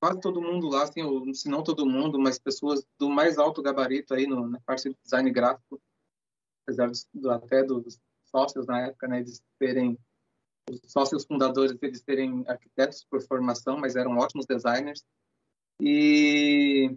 quase 0.00 0.20
todo 0.20 0.42
mundo 0.42 0.68
lá, 0.68 0.82
assim, 0.82 1.02
ou, 1.02 1.32
se 1.32 1.48
não 1.48 1.62
todo 1.62 1.86
mundo, 1.86 2.18
mas 2.18 2.40
pessoas 2.40 2.84
do 2.98 3.08
mais 3.08 3.38
alto 3.38 3.62
gabarito 3.62 4.14
aí 4.14 4.26
no, 4.26 4.48
na 4.48 4.60
parte 4.60 4.90
de 4.90 4.96
design 5.04 5.30
gráfico, 5.30 5.80
apesar 6.62 6.90
do, 7.14 7.30
até 7.30 7.62
dos 7.62 8.00
sócios 8.24 8.66
na 8.66 8.88
época, 8.88 9.06
né, 9.06 9.20
eles 9.20 9.40
terem 9.60 9.96
os 10.70 10.80
sócios 10.86 11.24
fundadores 11.24 11.76
eles 11.82 12.02
terem 12.02 12.44
arquitetos 12.46 13.04
por 13.08 13.22
formação, 13.22 13.78
mas 13.78 13.96
eram 13.96 14.18
ótimos 14.18 14.46
designers. 14.46 15.04
E 15.80 16.96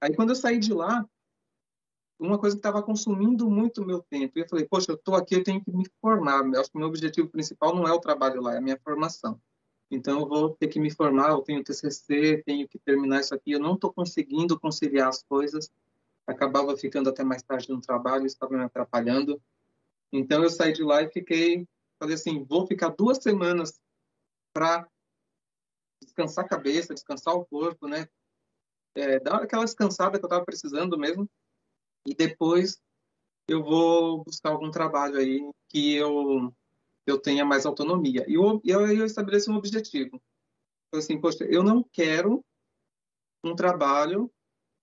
aí 0.00 0.14
quando 0.14 0.30
eu 0.30 0.36
saí 0.36 0.58
de 0.58 0.72
lá, 0.72 1.06
uma 2.18 2.38
coisa 2.38 2.56
que 2.56 2.60
estava 2.60 2.82
consumindo 2.82 3.50
muito 3.50 3.84
meu 3.84 4.00
tempo, 4.02 4.38
eu 4.38 4.48
falei, 4.48 4.64
poxa, 4.64 4.92
eu 4.92 4.94
estou 4.94 5.14
aqui, 5.14 5.34
eu 5.34 5.44
tenho 5.44 5.62
que 5.62 5.72
me 5.72 5.84
formar. 6.00 6.44
Eu 6.44 6.60
acho 6.60 6.70
que 6.70 6.76
o 6.76 6.78
meu 6.78 6.88
objetivo 6.88 7.28
principal 7.28 7.74
não 7.74 7.86
é 7.86 7.92
o 7.92 8.00
trabalho 8.00 8.40
lá, 8.40 8.54
é 8.54 8.58
a 8.58 8.60
minha 8.60 8.78
formação. 8.78 9.40
Então, 9.90 10.20
eu 10.20 10.26
vou 10.26 10.50
ter 10.50 10.68
que 10.68 10.80
me 10.80 10.90
formar, 10.90 11.30
eu 11.30 11.42
tenho 11.42 11.62
TCC, 11.62 12.42
tenho 12.46 12.66
que 12.66 12.78
terminar 12.78 13.20
isso 13.20 13.34
aqui. 13.34 13.52
Eu 13.52 13.60
não 13.60 13.74
estou 13.74 13.92
conseguindo 13.92 14.58
conciliar 14.58 15.08
as 15.08 15.22
coisas. 15.22 15.70
Acabava 16.26 16.76
ficando 16.76 17.10
até 17.10 17.22
mais 17.24 17.42
tarde 17.42 17.68
no 17.68 17.80
trabalho, 17.80 18.24
estava 18.24 18.56
me 18.56 18.62
atrapalhando. 18.62 19.42
Então, 20.12 20.42
eu 20.42 20.48
saí 20.48 20.72
de 20.72 20.82
lá 20.82 21.02
e 21.02 21.10
fiquei, 21.10 21.66
falei 22.02 22.16
assim, 22.16 22.42
vou 22.42 22.66
ficar 22.66 22.88
duas 22.88 23.18
semanas 23.18 23.80
para 24.52 24.88
descansar 26.02 26.44
a 26.44 26.48
cabeça, 26.48 26.94
descansar 26.94 27.32
o 27.34 27.46
corpo, 27.46 27.86
né? 27.86 28.08
É, 28.96 29.20
dar 29.20 29.36
aquela 29.36 29.64
descansada 29.64 30.18
que 30.18 30.24
eu 30.24 30.26
estava 30.26 30.44
precisando 30.44 30.98
mesmo. 30.98 31.30
E 32.04 32.12
depois 32.12 32.80
eu 33.46 33.62
vou 33.62 34.24
buscar 34.24 34.50
algum 34.50 34.70
trabalho 34.70 35.16
aí 35.16 35.48
que 35.68 35.94
eu 35.94 36.52
eu 37.04 37.18
tenha 37.18 37.44
mais 37.44 37.66
autonomia. 37.66 38.24
E 38.28 38.34
eu, 38.34 38.60
eu, 38.64 38.86
eu 38.86 39.06
estabeleço 39.06 39.50
um 39.50 39.56
objetivo. 39.56 40.20
Assim, 40.92 41.20
poxa, 41.20 41.44
eu 41.44 41.62
não 41.62 41.82
quero 41.82 42.44
um 43.44 43.56
trabalho 43.56 44.30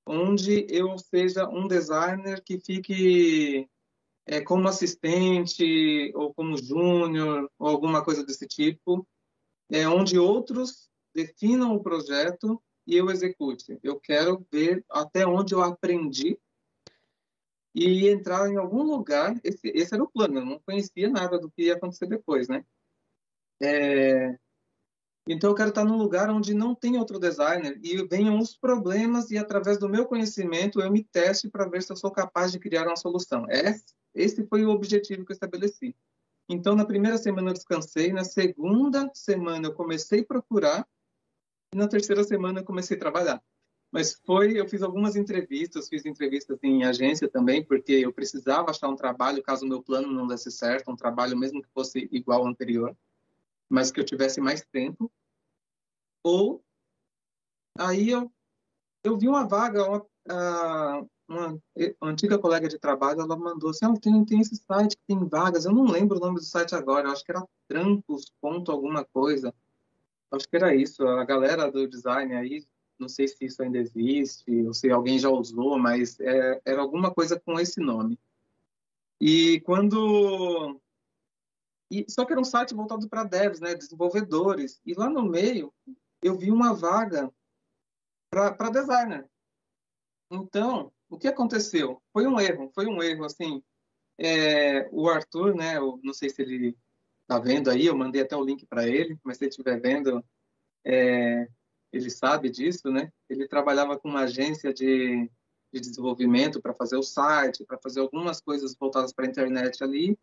onde 0.05 0.65
eu 0.69 0.97
seja 0.97 1.47
um 1.47 1.67
designer 1.67 2.41
que 2.43 2.59
fique 2.59 3.69
é, 4.29 4.39
como 4.39 4.67
assistente 4.67 6.11
ou 6.13 6.31
como 6.31 6.55
júnior 6.55 7.49
ou 7.57 7.67
alguma 7.67 8.05
coisa 8.05 8.23
desse 8.23 8.47
tipo, 8.47 9.05
é 9.71 9.89
onde 9.89 10.19
outros 10.19 10.87
definam 11.15 11.73
o 11.75 11.81
projeto 11.81 12.61
e 12.85 12.95
eu 12.95 13.09
execute. 13.09 13.79
Eu 13.81 13.99
quero 13.99 14.45
ver 14.51 14.85
até 14.87 15.25
onde 15.25 15.55
eu 15.55 15.63
aprendi 15.63 16.37
e 17.73 18.07
entrar 18.07 18.47
em 18.51 18.57
algum 18.57 18.83
lugar. 18.83 19.35
Esse, 19.43 19.69
esse 19.69 19.95
era 19.95 20.03
o 20.03 20.11
plano, 20.11 20.37
eu 20.37 20.45
não 20.45 20.59
conhecia 20.59 21.09
nada 21.09 21.39
do 21.39 21.49
que 21.49 21.63
ia 21.63 21.73
acontecer 21.73 22.05
depois, 22.05 22.47
né? 22.47 22.63
É, 23.59 24.37
então 25.27 25.49
eu 25.49 25.55
quero 25.55 25.69
estar 25.69 25.83
num 25.83 25.97
lugar 25.97 26.29
onde 26.29 26.53
não 26.53 26.75
tem 26.75 26.99
outro 26.99 27.19
designer 27.19 27.79
e 27.83 28.05
venham 28.05 28.37
os 28.37 28.55
problemas 28.55 29.31
e 29.31 29.39
através 29.39 29.79
do 29.79 29.89
meu 29.89 30.05
conhecimento 30.05 30.79
eu 30.79 30.91
me 30.91 31.03
teste 31.03 31.49
para 31.49 31.67
ver 31.67 31.81
se 31.81 31.91
eu 31.91 31.97
sou 31.97 32.11
capaz 32.11 32.51
de 32.51 32.59
criar 32.59 32.85
uma 32.85 32.95
solução. 32.95 33.47
Esse, 33.49 33.97
esse 34.21 34.45
foi 34.45 34.65
o 34.65 34.69
objetivo 34.69 35.25
que 35.25 35.31
eu 35.31 35.33
estabeleci. 35.33 35.95
Então 36.47 36.75
na 36.75 36.85
primeira 36.85 37.17
semana 37.17 37.49
eu 37.49 37.53
descansei, 37.53 38.11
na 38.11 38.23
segunda 38.23 39.09
semana 39.13 39.67
eu 39.67 39.73
comecei 39.73 40.21
a 40.21 40.25
procurar 40.25 40.87
e 41.73 41.77
na 41.77 41.87
terceira 41.87 42.23
semana 42.23 42.59
eu 42.59 42.65
comecei 42.65 42.97
a 42.97 42.99
trabalhar. 42.99 43.43
Mas 43.91 44.13
foi, 44.13 44.59
eu 44.59 44.67
fiz 44.67 44.83
algumas 44.83 45.15
entrevistas, 45.15 45.89
fiz 45.89 46.05
entrevistas 46.05 46.59
em 46.61 46.83
agência 46.83 47.27
também, 47.27 47.63
porque 47.63 47.93
eu 47.93 48.13
precisava 48.13 48.69
achar 48.69 48.87
um 48.87 48.95
trabalho 48.95 49.41
caso 49.41 49.65
o 49.65 49.69
meu 49.69 49.81
plano 49.81 50.11
não 50.11 50.27
desse 50.27 50.51
certo, 50.51 50.91
um 50.91 50.95
trabalho 50.95 51.37
mesmo 51.37 51.61
que 51.61 51.69
fosse 51.69 52.07
igual 52.11 52.41
ao 52.41 52.47
anterior, 52.47 52.95
mas 53.67 53.91
que 53.91 53.99
eu 53.99 54.05
tivesse 54.05 54.39
mais 54.39 54.63
tempo. 54.65 55.11
Ou 56.23 56.63
aí 57.77 58.09
eu 58.09 58.31
eu 59.03 59.17
vi 59.17 59.27
uma 59.27 59.47
vaga, 59.47 59.87
uma, 59.87 59.99
uh, 59.99 61.09
uma, 61.29 61.61
antiga 62.01 62.39
colega 62.39 62.67
de 62.67 62.79
trabalho, 62.79 63.21
ela 63.21 63.37
mandou 63.37 63.69
assim, 63.69 63.85
oh, 63.85 63.93
tem, 63.99 64.25
tem 64.25 64.41
esse 64.41 64.55
site 64.55 64.97
que 64.97 65.03
tem 65.07 65.27
vagas, 65.27 65.65
eu 65.65 65.71
não 65.71 65.85
lembro 65.85 66.17
o 66.17 66.19
nome 66.19 66.35
do 66.35 66.43
site 66.43 66.73
agora, 66.73 67.07
eu 67.07 67.11
acho 67.11 67.23
que 67.23 67.31
era 67.31 67.47
trampos, 67.67 68.33
ponto 68.41 68.71
alguma 68.71 69.05
coisa. 69.05 69.53
Acho 70.31 70.49
que 70.49 70.55
era 70.55 70.75
isso, 70.75 71.07
a 71.07 71.23
galera 71.23 71.71
do 71.71 71.87
design 71.87 72.35
aí, 72.35 72.65
não 72.97 73.07
sei 73.07 73.27
se 73.27 73.45
isso 73.45 73.61
ainda 73.61 73.77
existe, 73.77 74.65
ou 74.65 74.73
se 74.73 74.89
alguém 74.91 75.19
já 75.19 75.29
usou, 75.29 75.77
mas 75.77 76.19
é, 76.19 76.61
era 76.65 76.81
alguma 76.81 77.13
coisa 77.13 77.39
com 77.39 77.59
esse 77.59 77.79
nome. 77.79 78.19
E 79.21 79.61
quando... 79.61 80.79
E, 81.91 82.05
só 82.09 82.25
que 82.25 82.31
era 82.31 82.41
um 82.41 82.45
site 82.45 82.73
voltado 82.73 83.07
para 83.07 83.23
devs, 83.23 83.59
né, 83.59 83.73
desenvolvedores, 83.75 84.81
e 84.85 84.93
lá 84.93 85.09
no 85.09 85.23
meio 85.23 85.73
eu 86.21 86.37
vi 86.37 86.51
uma 86.51 86.73
vaga 86.73 87.31
para 88.29 88.69
designer. 88.69 89.27
Então, 90.31 90.91
o 91.09 91.17
que 91.17 91.27
aconteceu? 91.27 92.01
Foi 92.13 92.27
um 92.27 92.39
erro, 92.39 92.71
foi 92.73 92.85
um 92.85 93.01
erro, 93.01 93.25
assim, 93.25 93.61
é, 94.17 94.87
o 94.91 95.09
Arthur, 95.09 95.55
né, 95.55 95.77
eu 95.77 95.99
não 96.03 96.13
sei 96.13 96.29
se 96.29 96.41
ele 96.41 96.77
está 97.21 97.39
vendo 97.39 97.69
aí, 97.69 97.85
eu 97.85 97.95
mandei 97.95 98.21
até 98.21 98.35
o 98.35 98.43
link 98.43 98.65
para 98.65 98.87
ele, 98.87 99.17
mas 99.23 99.37
se 99.37 99.45
ele 99.45 99.49
estiver 99.49 99.79
vendo, 99.79 100.23
é, 100.85 101.47
ele 101.91 102.09
sabe 102.09 102.49
disso, 102.49 102.89
né? 102.89 103.11
Ele 103.29 103.47
trabalhava 103.47 103.99
com 103.99 104.09
uma 104.09 104.21
agência 104.21 104.73
de, 104.73 105.29
de 105.71 105.79
desenvolvimento 105.79 106.61
para 106.61 106.73
fazer 106.73 106.97
o 106.97 107.03
site, 107.03 107.65
para 107.65 107.77
fazer 107.77 107.99
algumas 107.99 108.41
coisas 108.41 108.75
voltadas 108.75 109.13
para 109.13 109.25
a 109.25 109.29
internet 109.29 109.83
ali, 109.83 110.17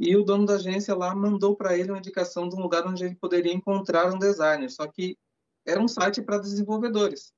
e 0.00 0.16
o 0.16 0.22
dono 0.22 0.46
da 0.46 0.54
agência 0.54 0.94
lá 0.94 1.14
mandou 1.14 1.56
para 1.56 1.76
ele 1.76 1.90
uma 1.90 1.98
indicação 1.98 2.48
de 2.48 2.54
um 2.54 2.60
lugar 2.60 2.86
onde 2.86 3.04
ele 3.04 3.16
poderia 3.16 3.52
encontrar 3.52 4.12
um 4.12 4.18
designer, 4.18 4.70
só 4.70 4.86
que 4.86 5.18
era 5.66 5.80
um 5.80 5.88
site 5.88 6.22
para 6.22 6.38
desenvolvedores. 6.38 7.32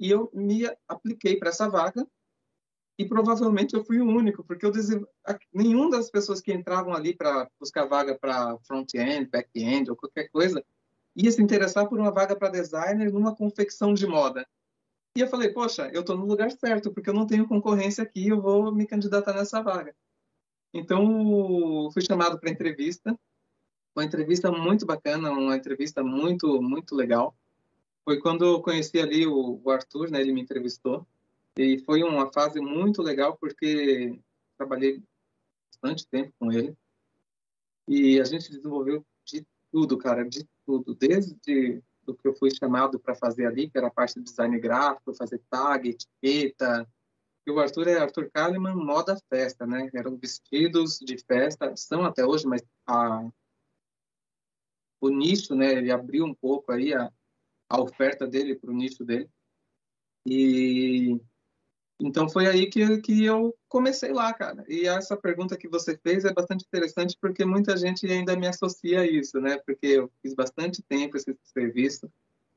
E 0.00 0.10
eu 0.10 0.30
me 0.32 0.62
apliquei 0.88 1.36
para 1.36 1.50
essa 1.50 1.68
vaga 1.68 2.06
e 2.98 3.04
provavelmente 3.04 3.74
eu 3.74 3.84
fui 3.84 4.00
o 4.00 4.08
único, 4.08 4.42
porque 4.42 4.64
eu 4.64 4.70
desenvol... 4.70 5.06
nenhuma 5.52 5.90
das 5.90 6.10
pessoas 6.10 6.40
que 6.40 6.52
entravam 6.52 6.94
ali 6.94 7.14
para 7.14 7.50
buscar 7.60 7.84
vaga 7.84 8.18
para 8.18 8.58
front-end, 8.60 9.28
back-end 9.28 9.90
ou 9.90 9.96
qualquer 9.96 10.30
coisa 10.30 10.64
ia 11.14 11.30
se 11.30 11.42
interessar 11.42 11.86
por 11.86 11.98
uma 11.98 12.10
vaga 12.10 12.34
para 12.34 12.48
designer 12.48 13.12
numa 13.12 13.36
confecção 13.36 13.92
de 13.92 14.06
moda. 14.06 14.46
E 15.14 15.20
eu 15.20 15.28
falei, 15.28 15.52
poxa, 15.52 15.90
eu 15.92 16.00
estou 16.00 16.16
no 16.16 16.24
lugar 16.24 16.50
certo, 16.52 16.90
porque 16.92 17.10
eu 17.10 17.14
não 17.14 17.26
tenho 17.26 17.46
concorrência 17.46 18.02
aqui, 18.02 18.28
eu 18.28 18.40
vou 18.40 18.72
me 18.72 18.86
candidatar 18.86 19.34
nessa 19.34 19.60
vaga. 19.60 19.94
Então, 20.72 21.90
fui 21.92 22.00
chamado 22.00 22.38
para 22.38 22.50
entrevista. 22.50 23.18
Uma 23.94 24.04
entrevista 24.04 24.52
muito 24.52 24.86
bacana, 24.86 25.32
uma 25.32 25.56
entrevista 25.56 26.02
muito, 26.02 26.62
muito 26.62 26.94
legal 26.94 27.36
foi 28.04 28.18
quando 28.20 28.44
eu 28.44 28.60
conheci 28.62 28.98
ali 28.98 29.26
o, 29.26 29.60
o 29.62 29.70
Arthur, 29.70 30.10
né? 30.10 30.20
Ele 30.20 30.32
me 30.32 30.40
entrevistou 30.40 31.06
e 31.56 31.78
foi 31.80 32.02
uma 32.02 32.32
fase 32.32 32.60
muito 32.60 33.02
legal 33.02 33.36
porque 33.36 34.18
trabalhei 34.56 35.02
bastante 35.70 36.06
tempo 36.06 36.32
com 36.38 36.52
ele 36.52 36.76
e 37.88 38.20
a 38.20 38.24
gente 38.24 38.50
desenvolveu 38.50 39.04
de 39.24 39.46
tudo, 39.70 39.98
cara, 39.98 40.24
de 40.24 40.46
tudo, 40.64 40.94
desde 40.94 41.82
do 42.04 42.14
que 42.14 42.26
eu 42.26 42.34
fui 42.34 42.50
chamado 42.50 42.98
para 42.98 43.14
fazer 43.14 43.46
ali, 43.46 43.70
que 43.70 43.78
era 43.78 43.86
a 43.86 43.90
parte 43.90 44.14
de 44.14 44.24
design 44.24 44.58
gráfico, 44.58 45.14
fazer 45.14 45.40
tag, 45.50 45.88
etiqueta. 45.88 46.88
E 47.46 47.50
o 47.50 47.58
Arthur 47.58 47.88
é 47.88 47.98
Arthur 47.98 48.30
Kalimann, 48.30 48.76
moda 48.76 49.16
festa, 49.28 49.66
né? 49.66 49.90
Eram 49.94 50.16
vestidos 50.16 50.98
de 50.98 51.18
festa, 51.18 51.76
são 51.76 52.04
até 52.04 52.24
hoje, 52.24 52.46
mas 52.46 52.62
a, 52.86 53.28
o 55.00 55.08
nicho, 55.08 55.54
né? 55.54 55.72
Ele 55.72 55.90
abriu 55.90 56.24
um 56.24 56.34
pouco 56.34 56.72
aí 56.72 56.92
a, 56.92 57.10
a 57.70 57.80
oferta 57.80 58.26
dele 58.26 58.56
para 58.56 58.70
o 58.70 58.74
nicho 58.74 59.04
dele. 59.04 59.30
E 60.26 61.18
então 62.02 62.28
foi 62.28 62.46
aí 62.46 62.68
que, 62.68 62.98
que 63.02 63.24
eu 63.24 63.54
comecei 63.68 64.12
lá, 64.12 64.32
cara. 64.32 64.64
E 64.68 64.86
essa 64.86 65.16
pergunta 65.16 65.56
que 65.56 65.68
você 65.68 65.96
fez 65.98 66.24
é 66.24 66.32
bastante 66.32 66.64
interessante 66.64 67.16
porque 67.20 67.44
muita 67.44 67.76
gente 67.76 68.06
ainda 68.06 68.34
me 68.36 68.46
associa 68.46 69.02
a 69.02 69.06
isso, 69.06 69.38
né? 69.40 69.58
Porque 69.58 69.86
eu 69.86 70.12
fiz 70.22 70.34
bastante 70.34 70.82
tempo 70.82 71.16
esse 71.16 71.36
serviço, 71.44 72.10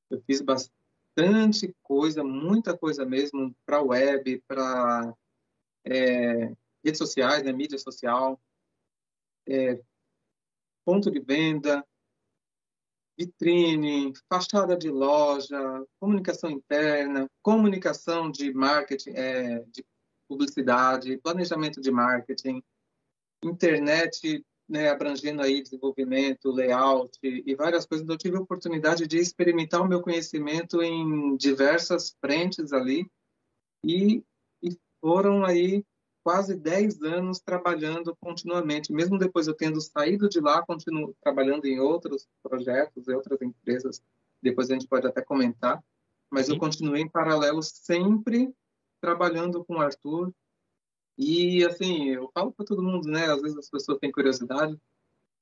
eu 0.09 0.21
fiz 0.25 0.41
bastante 0.41 1.75
coisa, 1.83 2.23
muita 2.23 2.75
coisa 2.75 3.05
mesmo 3.05 3.53
para 3.65 3.81
web, 3.81 4.41
para 4.47 5.13
é, 5.83 6.53
redes 6.83 6.97
sociais, 6.97 7.43
né? 7.43 7.51
Mídia 7.51 7.77
social, 7.77 8.41
é, 9.45 9.77
ponto 10.85 11.11
de 11.11 11.19
venda, 11.19 11.85
vitrine, 13.17 14.13
fachada 14.29 14.75
de 14.75 14.89
loja, 14.89 15.57
comunicação 15.99 16.49
interna, 16.49 17.27
comunicação 17.41 18.31
de 18.31 18.53
marketing, 18.53 19.11
é, 19.11 19.59
de 19.67 19.85
publicidade, 20.27 21.17
planejamento 21.17 21.79
de 21.79 21.91
marketing, 21.91 22.63
internet, 23.43 24.43
né, 24.67 24.89
abrangendo 24.89 25.41
aí 25.41 25.61
desenvolvimento, 25.61 26.51
layout 26.51 27.17
e 27.21 27.53
várias 27.55 27.85
coisas. 27.85 28.03
Então, 28.03 28.15
eu 28.15 28.19
tive 28.19 28.37
a 28.37 28.41
oportunidade 28.41 29.05
de 29.05 29.17
experimentar 29.17 29.81
o 29.81 29.87
meu 29.87 30.01
conhecimento 30.01 30.81
em 30.81 31.35
diversas 31.37 32.15
frentes 32.19 32.71
ali 32.73 33.05
e, 33.85 34.23
e 34.63 34.77
foram 35.01 35.43
aí 35.43 35.83
quase 36.23 36.55
10 36.55 37.01
anos 37.03 37.39
trabalhando 37.39 38.15
continuamente. 38.15 38.93
Mesmo 38.93 39.17
depois 39.17 39.47
eu 39.47 39.53
tendo 39.53 39.81
saído 39.81 40.29
de 40.29 40.39
lá, 40.39 40.65
continuo 40.65 41.15
trabalhando 41.21 41.65
em 41.65 41.79
outros 41.79 42.27
projetos, 42.41 43.07
em 43.07 43.13
outras 43.13 43.41
empresas. 43.41 44.01
Depois 44.41 44.69
a 44.69 44.73
gente 44.73 44.87
pode 44.87 45.05
até 45.05 45.21
comentar. 45.21 45.83
Mas 46.31 46.47
Sim. 46.47 46.53
eu 46.53 46.59
continuei 46.59 47.01
em 47.01 47.09
paralelo 47.09 47.61
sempre 47.61 48.53
trabalhando 49.01 49.63
com 49.65 49.75
o 49.75 49.81
Arthur. 49.81 50.33
E, 51.17 51.63
assim, 51.65 52.09
eu 52.09 52.31
falo 52.33 52.51
para 52.51 52.65
todo 52.65 52.81
mundo, 52.81 53.07
né? 53.07 53.25
Às 53.25 53.41
vezes 53.41 53.57
as 53.57 53.69
pessoas 53.69 53.99
têm 53.99 54.11
curiosidade 54.11 54.79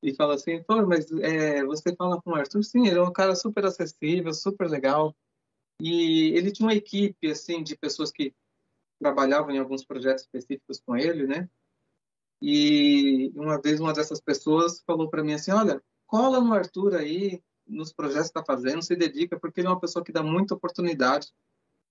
e 0.04 0.14
falam 0.16 0.36
assim, 0.36 0.62
pô, 0.64 0.86
mas 0.86 1.12
é, 1.12 1.64
você 1.64 1.96
fala 1.96 2.20
com 2.22 2.32
o 2.32 2.36
Arthur? 2.36 2.64
Sim, 2.64 2.88
ele 2.88 2.98
é 2.98 3.02
um 3.04 3.14
cara 3.14 3.36
super 3.36 3.66
acessível, 3.66 4.34
super 4.34 4.68
legal. 4.68 5.16
E 5.80 6.36
ele 6.36 6.52
tinha 6.52 6.68
uma 6.68 6.76
equipe, 6.76 7.30
assim, 7.30 7.64
de 7.64 7.78
pessoas 7.78 8.12
que 8.12 8.34
trabalhavam 9.02 9.52
em 9.52 9.58
alguns 9.58 9.84
projetos 9.84 10.24
específicos 10.24 10.80
com 10.80 10.96
ele, 10.96 11.26
né? 11.26 11.50
E 12.40 13.32
uma 13.36 13.60
vez 13.60 13.80
uma 13.80 13.94
dessas 13.94 14.22
pessoas 14.22 14.82
falou 14.86 15.10
para 15.10 15.24
mim 15.24 15.34
assim, 15.34 15.52
olha, 15.52 15.82
cola 16.06 16.40
no 16.40 16.54
Arthur 16.54 16.96
aí, 16.96 17.42
nos 17.68 17.92
projetos 17.92 18.32
que 18.32 18.40
está 18.40 18.46
fazendo, 18.46 18.84
se 18.84 18.96
dedica, 18.96 19.40
porque 19.40 19.60
ele 19.60 19.68
é 19.68 19.72
uma 19.72 19.80
pessoa 19.80 20.06
que 20.06 20.12
dá 20.12 20.22
muita 20.22 20.54
oportunidade. 20.54 21.28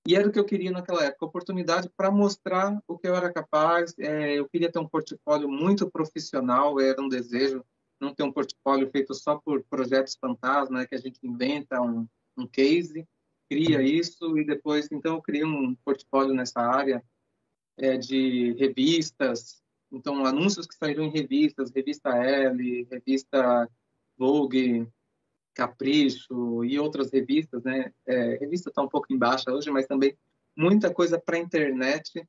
E 0.06 0.14
era 0.14 0.26
o 0.26 0.32
que 0.32 0.38
eu 0.38 0.44
queria 0.44 0.70
naquela 0.70 1.04
época, 1.04 1.26
oportunidade 1.26 1.90
para 1.96 2.10
mostrar 2.10 2.80
o 2.86 2.96
que 2.96 3.06
eu 3.06 3.14
era 3.14 3.32
capaz. 3.32 3.94
É, 3.98 4.38
eu 4.38 4.48
queria 4.48 4.70
ter 4.70 4.78
um 4.78 4.88
portfólio 4.88 5.48
muito 5.48 5.90
profissional, 5.90 6.80
era 6.80 7.02
um 7.02 7.08
desejo 7.08 7.64
não 8.00 8.14
ter 8.14 8.22
um 8.22 8.32
portfólio 8.32 8.90
feito 8.90 9.14
só 9.14 9.36
por 9.36 9.62
projetos 9.64 10.16
fantasma, 10.18 10.78
né, 10.78 10.86
que 10.86 10.94
a 10.94 10.98
gente 10.98 11.18
inventa 11.22 11.82
um, 11.82 12.08
um 12.36 12.46
case 12.46 13.06
cria 13.50 13.82
isso 13.82 14.38
e 14.38 14.44
depois, 14.44 14.88
então, 14.92 15.16
eu 15.16 15.22
criei 15.22 15.44
um 15.44 15.74
portfólio 15.84 16.32
nessa 16.32 16.60
área 16.60 17.02
é, 17.76 17.96
de 17.96 18.52
revistas, 18.52 19.60
então, 19.92 20.24
anúncios 20.24 20.66
que 20.66 20.76
saíram 20.76 21.02
em 21.02 21.10
revistas, 21.10 21.72
revista 21.74 22.10
L, 22.10 22.86
revista 22.88 23.68
Vogue, 24.16 24.86
Capricho 25.52 26.64
e 26.64 26.78
outras 26.78 27.10
revistas, 27.10 27.64
né? 27.64 27.92
É, 28.06 28.36
revista 28.36 28.70
está 28.70 28.82
um 28.82 28.88
pouco 28.88 29.12
embaixo 29.12 29.50
hoje, 29.50 29.68
mas 29.68 29.86
também 29.86 30.16
muita 30.56 30.94
coisa 30.94 31.18
para 31.18 31.36
a 31.36 31.40
internet. 31.40 32.24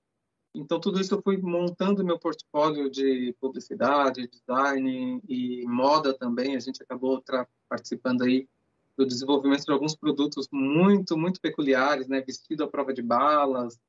Então, 0.55 0.79
tudo 0.79 0.99
isso 0.99 1.13
eu 1.13 1.21
fui 1.21 1.37
montando 1.37 2.03
meu 2.03 2.17
portfólio 2.17 2.89
de 2.89 3.35
publicidade, 3.39 4.27
design 4.27 5.21
e 5.29 5.63
moda 5.67 6.17
também. 6.17 6.55
A 6.55 6.59
gente 6.59 6.81
acabou 6.81 7.23
participando 7.69 8.23
aí 8.23 8.49
do 8.97 9.05
desenvolvimento 9.05 9.65
de 9.65 9.71
alguns 9.71 9.95
produtos 9.95 10.47
muito, 10.51 11.17
muito 11.17 11.39
peculiares, 11.39 12.07
né? 12.07 12.21
Vestido 12.21 12.63
à 12.63 12.67
prova 12.67 12.93
de 12.93 13.01
balas 13.01 13.79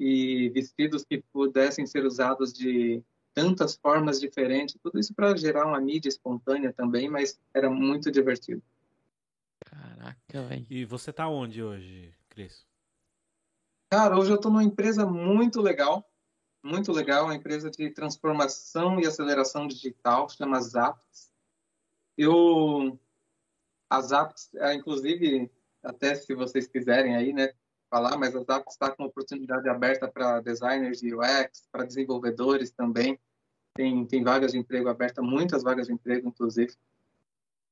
e 0.00 0.48
vestidos 0.50 1.04
que 1.04 1.22
pudessem 1.32 1.86
ser 1.86 2.04
usados 2.04 2.52
de 2.52 3.02
tantas 3.34 3.76
formas 3.76 4.20
diferentes. 4.20 4.76
Tudo 4.82 4.98
isso 4.98 5.14
para 5.14 5.36
gerar 5.36 5.66
uma 5.66 5.80
mídia 5.80 6.08
espontânea 6.08 6.72
também, 6.72 7.08
mas 7.08 7.40
era 7.54 7.70
muito 7.70 8.10
divertido. 8.10 8.62
Caraca, 9.64 10.42
velho. 10.42 10.66
E 10.68 10.84
você 10.84 11.12
tá 11.12 11.28
onde 11.28 11.62
hoje, 11.62 12.12
Cris? 12.28 12.66
Cara, 13.90 14.18
hoje 14.18 14.30
eu 14.30 14.36
estou 14.36 14.50
numa 14.50 14.64
empresa 14.64 15.06
muito 15.06 15.60
legal, 15.60 16.10
muito 16.62 16.90
legal, 16.92 17.26
uma 17.26 17.34
empresa 17.34 17.70
de 17.70 17.90
transformação 17.90 18.98
e 18.98 19.06
aceleração 19.06 19.66
digital, 19.66 20.28
chama 20.28 20.60
Zaps. 20.60 21.30
Eu 22.16 22.98
as 23.96 24.10
apps, 24.10 24.50
é, 24.54 24.74
inclusive, 24.74 25.50
até 25.82 26.14
se 26.14 26.34
vocês 26.34 26.66
quiserem 26.66 27.14
aí, 27.14 27.32
né, 27.32 27.52
falar, 27.90 28.16
mas 28.16 28.34
as 28.34 28.48
apps 28.48 28.72
está 28.72 28.90
com 28.90 29.04
oportunidade 29.04 29.68
aberta 29.68 30.08
para 30.08 30.40
designers 30.40 31.00
de 31.00 31.14
UX, 31.14 31.68
para 31.70 31.84
desenvolvedores 31.84 32.70
também. 32.70 33.18
Tem, 33.74 34.06
tem 34.06 34.22
vagas 34.22 34.52
de 34.52 34.58
emprego 34.58 34.88
abertas, 34.88 35.24
muitas 35.24 35.62
vagas 35.62 35.86
de 35.86 35.92
emprego, 35.92 36.28
inclusive. 36.28 36.74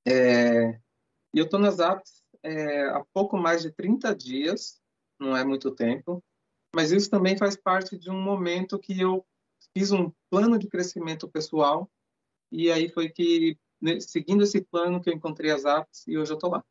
É, 0.06 0.78
e 1.32 1.38
eu 1.38 1.44
estou 1.44 1.58
nas 1.58 1.78
apps 1.78 2.22
é, 2.42 2.88
há 2.88 3.04
pouco 3.12 3.36
mais 3.36 3.62
de 3.62 3.70
30 3.70 4.14
dias, 4.14 4.80
não 5.18 5.36
é 5.36 5.44
muito 5.44 5.70
tempo. 5.70 6.22
Mas 6.74 6.92
isso 6.92 7.10
também 7.10 7.36
faz 7.36 7.56
parte 7.56 7.98
de 7.98 8.10
um 8.10 8.20
momento 8.20 8.78
que 8.78 8.98
eu 8.98 9.24
fiz 9.76 9.90
um 9.90 10.12
plano 10.30 10.58
de 10.58 10.68
crescimento 10.68 11.28
pessoal 11.28 11.90
e 12.52 12.70
aí 12.70 12.88
foi 12.88 13.08
que, 13.08 13.56
seguindo 14.00 14.42
esse 14.42 14.60
plano, 14.62 15.00
que 15.00 15.08
eu 15.08 15.14
encontrei 15.14 15.50
as 15.50 15.64
apps 15.64 16.06
e 16.06 16.18
hoje 16.18 16.32
eu 16.32 16.38
tô 16.38 16.48
lá. 16.48 16.64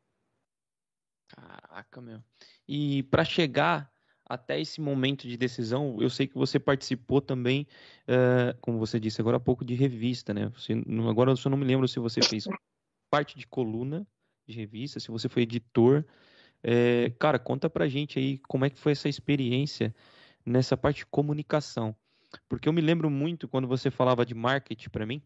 Caraca, 1.28 2.00
meu. 2.00 2.22
E 2.66 3.02
para 3.04 3.24
chegar 3.24 3.90
até 4.24 4.60
esse 4.60 4.80
momento 4.80 5.26
de 5.26 5.36
decisão, 5.36 5.96
eu 6.00 6.08
sei 6.08 6.26
que 6.26 6.36
você 6.36 6.58
participou 6.58 7.20
também, 7.20 7.66
uh, 8.02 8.56
como 8.60 8.78
você 8.78 9.00
disse 9.00 9.20
agora 9.20 9.38
há 9.38 9.40
pouco, 9.40 9.64
de 9.64 9.74
revista, 9.74 10.32
né? 10.32 10.48
Você, 10.50 10.72
agora 11.08 11.32
eu 11.32 11.36
só 11.36 11.50
não 11.50 11.58
me 11.58 11.64
lembro 11.64 11.88
se 11.88 11.98
você 11.98 12.22
fez 12.22 12.46
parte 13.10 13.36
de 13.36 13.46
coluna 13.46 14.06
de 14.46 14.54
revista, 14.54 15.00
se 15.00 15.08
você 15.08 15.28
foi 15.28 15.42
editor. 15.42 16.04
É, 16.62 17.10
cara, 17.18 17.38
conta 17.38 17.68
pra 17.68 17.88
gente 17.88 18.18
aí 18.18 18.38
como 18.46 18.64
é 18.64 18.70
que 18.70 18.78
foi 18.78 18.92
essa 18.92 19.08
experiência 19.08 19.94
nessa 20.44 20.76
parte 20.76 20.98
de 20.98 21.06
comunicação. 21.06 21.94
Porque 22.48 22.68
eu 22.68 22.72
me 22.72 22.80
lembro 22.80 23.10
muito 23.10 23.48
quando 23.48 23.66
você 23.66 23.90
falava 23.90 24.24
de 24.24 24.34
marketing 24.34 24.90
para 24.90 25.06
mim, 25.06 25.20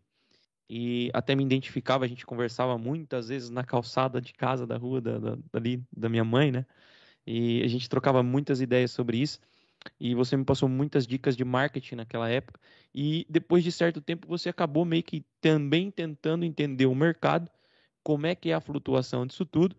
e 0.68 1.10
até 1.12 1.34
me 1.34 1.44
identificava, 1.44 2.04
a 2.04 2.08
gente 2.08 2.24
conversava 2.24 2.78
muitas 2.78 3.28
vezes 3.28 3.50
na 3.50 3.64
calçada 3.64 4.20
de 4.20 4.32
casa, 4.32 4.66
da 4.66 4.76
rua, 4.76 5.00
da, 5.00 5.18
da, 5.18 5.38
dali, 5.52 5.82
da 5.94 6.08
minha 6.08 6.24
mãe, 6.24 6.50
né? 6.50 6.66
E 7.26 7.62
a 7.62 7.68
gente 7.68 7.88
trocava 7.88 8.22
muitas 8.22 8.60
ideias 8.60 8.90
sobre 8.90 9.18
isso. 9.18 9.40
E 10.00 10.14
você 10.14 10.36
me 10.36 10.44
passou 10.44 10.68
muitas 10.68 11.06
dicas 11.06 11.36
de 11.36 11.44
marketing 11.44 11.96
naquela 11.96 12.28
época. 12.28 12.60
E 12.94 13.26
depois 13.28 13.62
de 13.62 13.70
certo 13.70 14.00
tempo 14.00 14.26
você 14.26 14.48
acabou 14.48 14.84
meio 14.84 15.02
que 15.02 15.24
também 15.40 15.90
tentando 15.90 16.44
entender 16.44 16.86
o 16.86 16.94
mercado, 16.94 17.50
como 18.02 18.26
é 18.26 18.34
que 18.34 18.50
é 18.50 18.54
a 18.54 18.60
flutuação 18.60 19.26
disso 19.26 19.44
tudo 19.44 19.76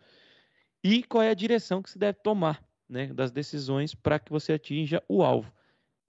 e 0.83 1.03
qual 1.03 1.23
é 1.23 1.31
a 1.31 1.33
direção 1.33 1.81
que 1.81 1.89
se 1.89 1.97
deve 1.97 2.19
tomar, 2.21 2.63
né, 2.87 3.07
das 3.07 3.31
decisões 3.31 3.95
para 3.95 4.19
que 4.19 4.31
você 4.31 4.53
atinja 4.53 5.01
o 5.07 5.23
alvo. 5.23 5.51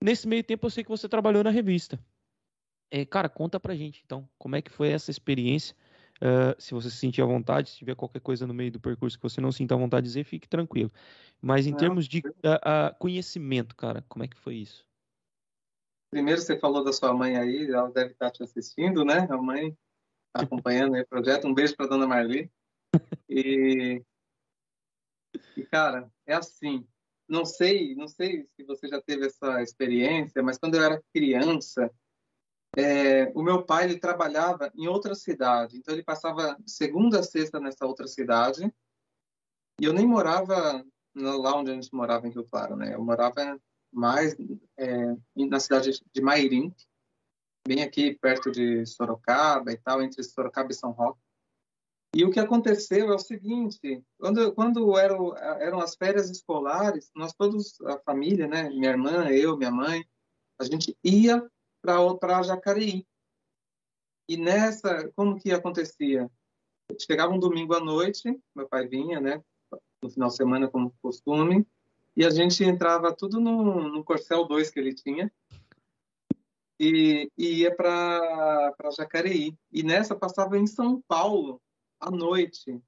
Nesse 0.03 0.29
meio 0.29 0.45
tempo 0.45 0.67
eu 0.67 0.71
sei 0.71 0.85
que 0.85 0.91
você 0.91 1.09
trabalhou 1.09 1.43
na 1.43 1.49
revista. 1.49 1.99
É, 2.90 3.05
cara, 3.05 3.29
conta 3.29 3.59
pra 3.59 3.75
gente 3.75 4.03
então, 4.05 4.29
como 4.38 4.57
é 4.57 4.62
que 4.62 4.70
foi 4.70 4.90
essa 4.90 5.11
experiência? 5.11 5.75
Uh, 6.16 6.61
se 6.61 6.72
você 6.72 6.88
se 6.88 6.96
sentir 6.96 7.20
à 7.20 7.27
vontade, 7.27 7.68
se 7.68 7.77
tiver 7.77 7.94
qualquer 7.94 8.20
coisa 8.20 8.46
no 8.46 8.55
meio 8.55 8.70
do 8.70 8.81
percurso 8.81 9.18
que 9.18 9.22
você 9.22 9.40
não 9.40 9.53
sinta 9.53 9.75
à 9.75 9.79
vontade 9.79 10.05
de 10.05 10.09
dizer, 10.09 10.25
fique 10.25 10.49
tranquilo. 10.49 10.90
Mas 11.42 11.66
em 11.66 11.72
não, 11.72 11.77
termos 11.77 12.09
de 12.09 12.20
uh, 12.20 12.31
uh, 12.31 12.99
conhecimento, 12.99 13.77
cara, 13.77 14.03
como 14.09 14.25
é 14.25 14.29
que 14.29 14.38
foi 14.38 14.55
isso? 14.55 14.87
Primeiro 16.11 16.40
você 16.40 16.59
falou 16.59 16.83
da 16.83 16.92
sua 16.92 17.12
mãe 17.12 17.37
aí, 17.37 17.70
ela 17.70 17.90
deve 17.90 18.12
estar 18.12 18.31
te 18.31 18.42
assistindo, 18.42 19.05
né? 19.05 19.27
A 19.29 19.37
mãe 19.37 19.77
tá 20.33 20.42
acompanhando 20.44 20.94
aí 20.94 21.03
o 21.03 21.07
projeto. 21.07 21.46
Um 21.46 21.53
beijo 21.53 21.77
para 21.77 21.88
dona 21.88 22.07
Marli. 22.07 22.51
E, 23.29 24.03
e 25.57 25.66
cara, 25.66 26.11
é 26.25 26.35
assim. 26.35 26.87
Não 27.29 27.44
sei, 27.44 27.94
não 27.96 28.07
sei 28.07 28.46
se 28.55 28.62
você 28.64 28.88
já 28.88 29.03
teve 29.03 29.27
essa 29.27 29.61
experiência, 29.61 30.42
mas 30.42 30.59
quando 30.59 30.77
eu 30.77 30.83
era 30.83 31.03
criança, 31.12 31.90
é, 32.77 33.33
o 33.35 33.43
meu 33.43 33.62
pai 33.62 33.85
ele 33.85 33.99
trabalhava 33.99 34.71
em 34.75 34.87
outra 34.87 35.15
cidade, 35.15 35.79
então 35.79 35.95
ele 35.95 36.05
passava 36.05 36.59
segunda 36.67 37.21
a 37.21 37.23
sexta 37.23 37.59
nessa 37.59 37.87
outra 37.87 38.07
cidade. 38.07 38.71
E 39.81 39.85
eu 39.85 39.95
nem 39.95 40.07
morava 40.07 40.85
lá 41.15 41.57
onde 41.57 41.71
a 41.71 41.75
gente 41.75 41.93
morava 41.95 42.27
em 42.27 42.31
Rio 42.31 42.45
Claro, 42.45 42.77
né? 42.77 42.95
Eu 42.95 43.03
morava 43.03 43.59
mais 43.91 44.37
é, 44.77 45.17
na 45.35 45.59
cidade 45.59 46.03
de 46.12 46.21
Mairim, 46.21 46.75
bem 47.67 47.83
aqui 47.83 48.15
perto 48.15 48.51
de 48.51 48.85
Sorocaba 48.85 49.73
e 49.73 49.79
tal, 49.79 50.03
entre 50.03 50.23
Sorocaba 50.23 50.71
e 50.71 50.75
São 50.75 50.91
Roque. 50.91 51.21
E 52.15 52.25
o 52.25 52.31
que 52.31 52.41
aconteceu 52.41 53.11
é 53.11 53.15
o 53.15 53.19
seguinte: 53.19 54.05
quando, 54.19 54.53
quando 54.53 54.99
eram, 54.99 55.35
eram 55.37 55.81
as 55.81 55.97
férias 55.97 56.31
escolares, 56.31 57.11
nós 57.15 57.33
todos, 57.33 57.81
a 57.83 57.99
família, 58.01 58.47
né, 58.47 58.69
minha 58.69 58.91
irmã, 58.91 59.31
eu, 59.31 59.57
minha 59.57 59.71
mãe, 59.71 60.05
a 60.59 60.65
gente 60.65 60.95
ia 61.03 61.43
para 62.18 62.42
Jacareí. 62.42 63.07
E 64.29 64.37
nessa, 64.37 65.11
como 65.14 65.38
que 65.38 65.53
acontecia? 65.53 66.31
Chegava 66.99 67.33
um 67.33 67.38
domingo 67.38 67.75
à 67.75 67.81
noite, 67.81 68.38
meu 68.55 68.68
pai 68.68 68.87
vinha, 68.87 69.20
né, 69.20 69.42
no 70.03 70.11
final 70.11 70.29
de 70.29 70.37
semana, 70.37 70.68
como 70.68 70.94
costume, 71.01 71.66
e 72.16 72.25
a 72.25 72.31
gente 72.31 72.64
entrava 72.64 73.14
tudo 73.14 73.40
no, 73.40 73.88
no 73.88 74.05
Corcel 74.05 74.44
2 74.46 74.70
que 74.70 74.79
ele 74.79 74.94
tinha, 74.94 75.33
e, 76.79 77.31
e 77.37 77.61
ia 77.61 77.75
para 77.75 78.75
Jacareí. 78.96 79.57
E 79.72 79.83
nessa 79.83 80.14
passava 80.14 80.59
em 80.59 80.66
São 80.66 81.03
Paulo, 81.09 81.61
à 82.01 82.11
noite. 82.11 82.81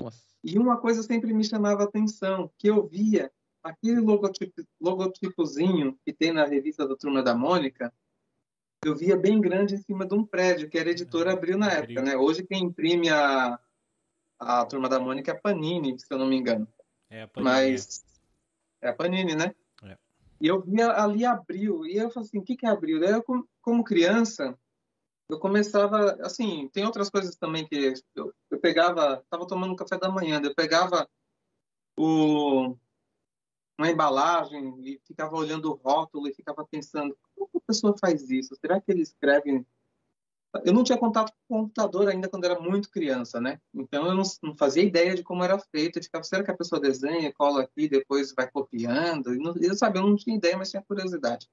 Nossa. 0.00 0.24
E 0.42 0.58
uma 0.58 0.78
coisa 0.78 1.02
sempre 1.02 1.32
me 1.32 1.44
chamava 1.44 1.82
a 1.82 1.86
atenção, 1.86 2.50
que 2.58 2.68
eu 2.68 2.86
via 2.86 3.30
aquele 3.62 4.00
logotipo, 4.00 4.62
logotipozinho 4.80 5.98
que 6.04 6.12
tem 6.12 6.32
na 6.32 6.44
revista 6.44 6.86
da 6.86 6.96
Turma 6.96 7.22
da 7.22 7.34
Mônica, 7.34 7.92
eu 8.84 8.94
via 8.96 9.16
bem 9.16 9.40
grande 9.40 9.74
em 9.74 9.78
cima 9.78 10.06
de 10.06 10.14
um 10.14 10.24
prédio, 10.24 10.68
que 10.68 10.78
era 10.78 10.90
editora 10.90 11.32
Abril 11.32 11.58
na 11.58 11.70
época, 11.72 12.02
né? 12.02 12.16
Hoje 12.16 12.44
quem 12.44 12.64
imprime 12.64 13.08
a, 13.08 13.58
a 14.38 14.64
Turma 14.66 14.88
da 14.88 15.00
Mônica 15.00 15.30
é 15.30 15.34
a 15.34 15.40
Panini, 15.40 15.98
se 15.98 16.06
eu 16.10 16.18
não 16.18 16.26
me 16.26 16.36
engano. 16.36 16.68
É 17.10 17.22
a 17.22 17.28
Panini. 17.28 17.50
Mas 17.50 18.04
é 18.80 18.88
a 18.88 18.94
Panini, 18.94 19.34
né? 19.34 19.54
É. 19.82 19.96
E 20.40 20.46
eu 20.46 20.60
via 20.60 20.90
ali 20.92 21.24
Abril, 21.24 21.86
e 21.86 21.96
eu 21.96 22.10
falei 22.10 22.28
assim, 22.28 22.38
o 22.38 22.42
que, 22.42 22.56
que 22.56 22.66
é 22.66 22.68
Abril? 22.68 23.00
Daí 23.00 23.12
eu, 23.12 23.24
como 23.60 23.84
criança, 23.84 24.56
eu 25.28 25.38
começava, 25.38 26.16
assim, 26.20 26.68
tem 26.68 26.84
outras 26.84 27.10
coisas 27.10 27.34
também 27.36 27.66
que 27.66 27.94
eu, 28.14 28.32
eu 28.50 28.60
pegava, 28.60 29.20
estava 29.24 29.46
tomando 29.46 29.72
um 29.72 29.76
café 29.76 29.98
da 29.98 30.08
manhã, 30.08 30.40
eu 30.42 30.54
pegava 30.54 31.08
o, 31.98 32.76
uma 33.78 33.90
embalagem 33.90 34.78
e 34.84 35.00
ficava 35.04 35.34
olhando 35.34 35.70
o 35.70 35.74
rótulo 35.74 36.28
e 36.28 36.34
ficava 36.34 36.64
pensando, 36.64 37.16
como 37.36 37.50
a 37.54 37.60
pessoa 37.60 37.96
faz 37.98 38.30
isso? 38.30 38.56
Será 38.56 38.80
que 38.80 38.90
ele 38.90 39.02
escreve? 39.02 39.64
Eu 40.64 40.72
não 40.72 40.82
tinha 40.82 40.96
contato 40.96 41.32
com 41.46 41.54
o 41.54 41.62
computador 41.62 42.08
ainda 42.08 42.28
quando 42.28 42.44
era 42.44 42.58
muito 42.58 42.90
criança, 42.90 43.40
né? 43.40 43.60
Então 43.74 44.06
eu 44.06 44.14
não, 44.14 44.22
não 44.42 44.56
fazia 44.56 44.82
ideia 44.82 45.14
de 45.14 45.22
como 45.22 45.44
era 45.44 45.58
feito. 45.58 45.98
Eu 45.98 46.02
ficava, 46.02 46.24
será 46.24 46.42
que 46.42 46.50
a 46.50 46.56
pessoa 46.56 46.80
desenha, 46.80 47.32
cola 47.32 47.62
aqui, 47.62 47.88
depois 47.88 48.32
vai 48.34 48.50
copiando? 48.50 49.34
E 49.34 49.38
não, 49.38 49.54
eu 49.56 49.74
sabia, 49.74 50.00
eu 50.00 50.06
não 50.06 50.16
tinha 50.16 50.36
ideia, 50.36 50.56
mas 50.56 50.70
tinha 50.70 50.82
curiosidade. 50.82 51.48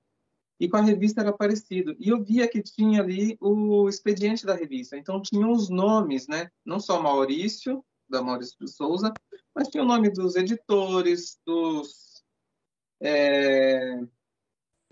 E 0.59 0.69
com 0.69 0.77
a 0.77 0.81
revista 0.81 1.21
era 1.21 1.33
parecido. 1.33 1.95
E 1.99 2.09
eu 2.09 2.23
via 2.23 2.47
que 2.47 2.61
tinha 2.61 3.01
ali 3.01 3.37
o 3.41 3.89
expediente 3.89 4.45
da 4.45 4.53
revista. 4.53 4.97
Então 4.97 5.21
tinha 5.21 5.47
os 5.47 5.69
nomes, 5.69 6.27
né? 6.27 6.49
Não 6.63 6.79
só 6.79 7.01
Maurício, 7.01 7.83
da 8.09 8.21
Maurício 8.21 8.55
de 8.59 8.71
Souza, 8.71 9.11
mas 9.53 9.67
tinha 9.67 9.83
o 9.83 9.87
nome 9.87 10.09
dos 10.09 10.35
editores, 10.35 11.39
dos 11.45 12.23
é, 13.01 13.99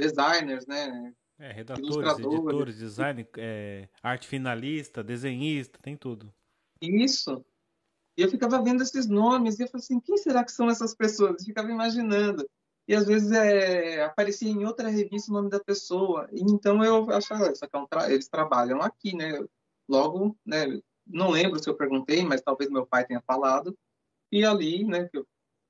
designers, 0.01 0.65
né? 0.65 1.13
É, 1.37 1.51
redatores, 1.51 2.19
editores, 2.19 2.77
design, 2.77 3.27
é, 3.37 3.87
arte 4.01 4.27
finalista, 4.27 5.03
desenhista, 5.03 5.79
tem 5.81 5.95
tudo. 5.95 6.33
Isso. 6.81 7.43
E 8.17 8.21
eu 8.21 8.29
ficava 8.29 8.61
vendo 8.61 8.83
esses 8.83 9.07
nomes 9.07 9.59
e 9.59 9.63
eu 9.63 9.67
falei 9.67 9.83
assim, 9.83 9.99
quem 9.99 10.17
será 10.17 10.43
que 10.43 10.51
são 10.51 10.69
essas 10.69 10.93
pessoas? 10.93 11.39
Eu 11.39 11.45
ficava 11.45 11.71
imaginando. 11.71 12.47
E 12.87 12.95
às 12.95 13.05
vezes 13.05 13.31
é, 13.31 14.03
aparecia 14.03 14.49
em 14.49 14.65
outra 14.65 14.89
revista 14.89 15.31
o 15.31 15.33
nome 15.33 15.49
da 15.49 15.59
pessoa. 15.59 16.27
E 16.31 16.41
então 16.41 16.83
eu 16.83 17.09
achava, 17.11 17.51
isso 17.51 17.63
aqui 17.63 17.75
é 17.75 17.79
um 17.79 17.87
tra... 17.87 18.11
eles 18.11 18.27
trabalham 18.27 18.81
aqui, 18.81 19.15
né? 19.15 19.43
Logo, 19.87 20.37
né? 20.45 20.65
Não 21.07 21.29
lembro 21.29 21.61
se 21.61 21.69
eu 21.69 21.75
perguntei, 21.75 22.23
mas 22.23 22.41
talvez 22.41 22.69
meu 22.69 22.85
pai 22.85 23.05
tenha 23.05 23.21
falado. 23.21 23.75
E 24.31 24.43
ali, 24.43 24.83
né? 24.83 25.09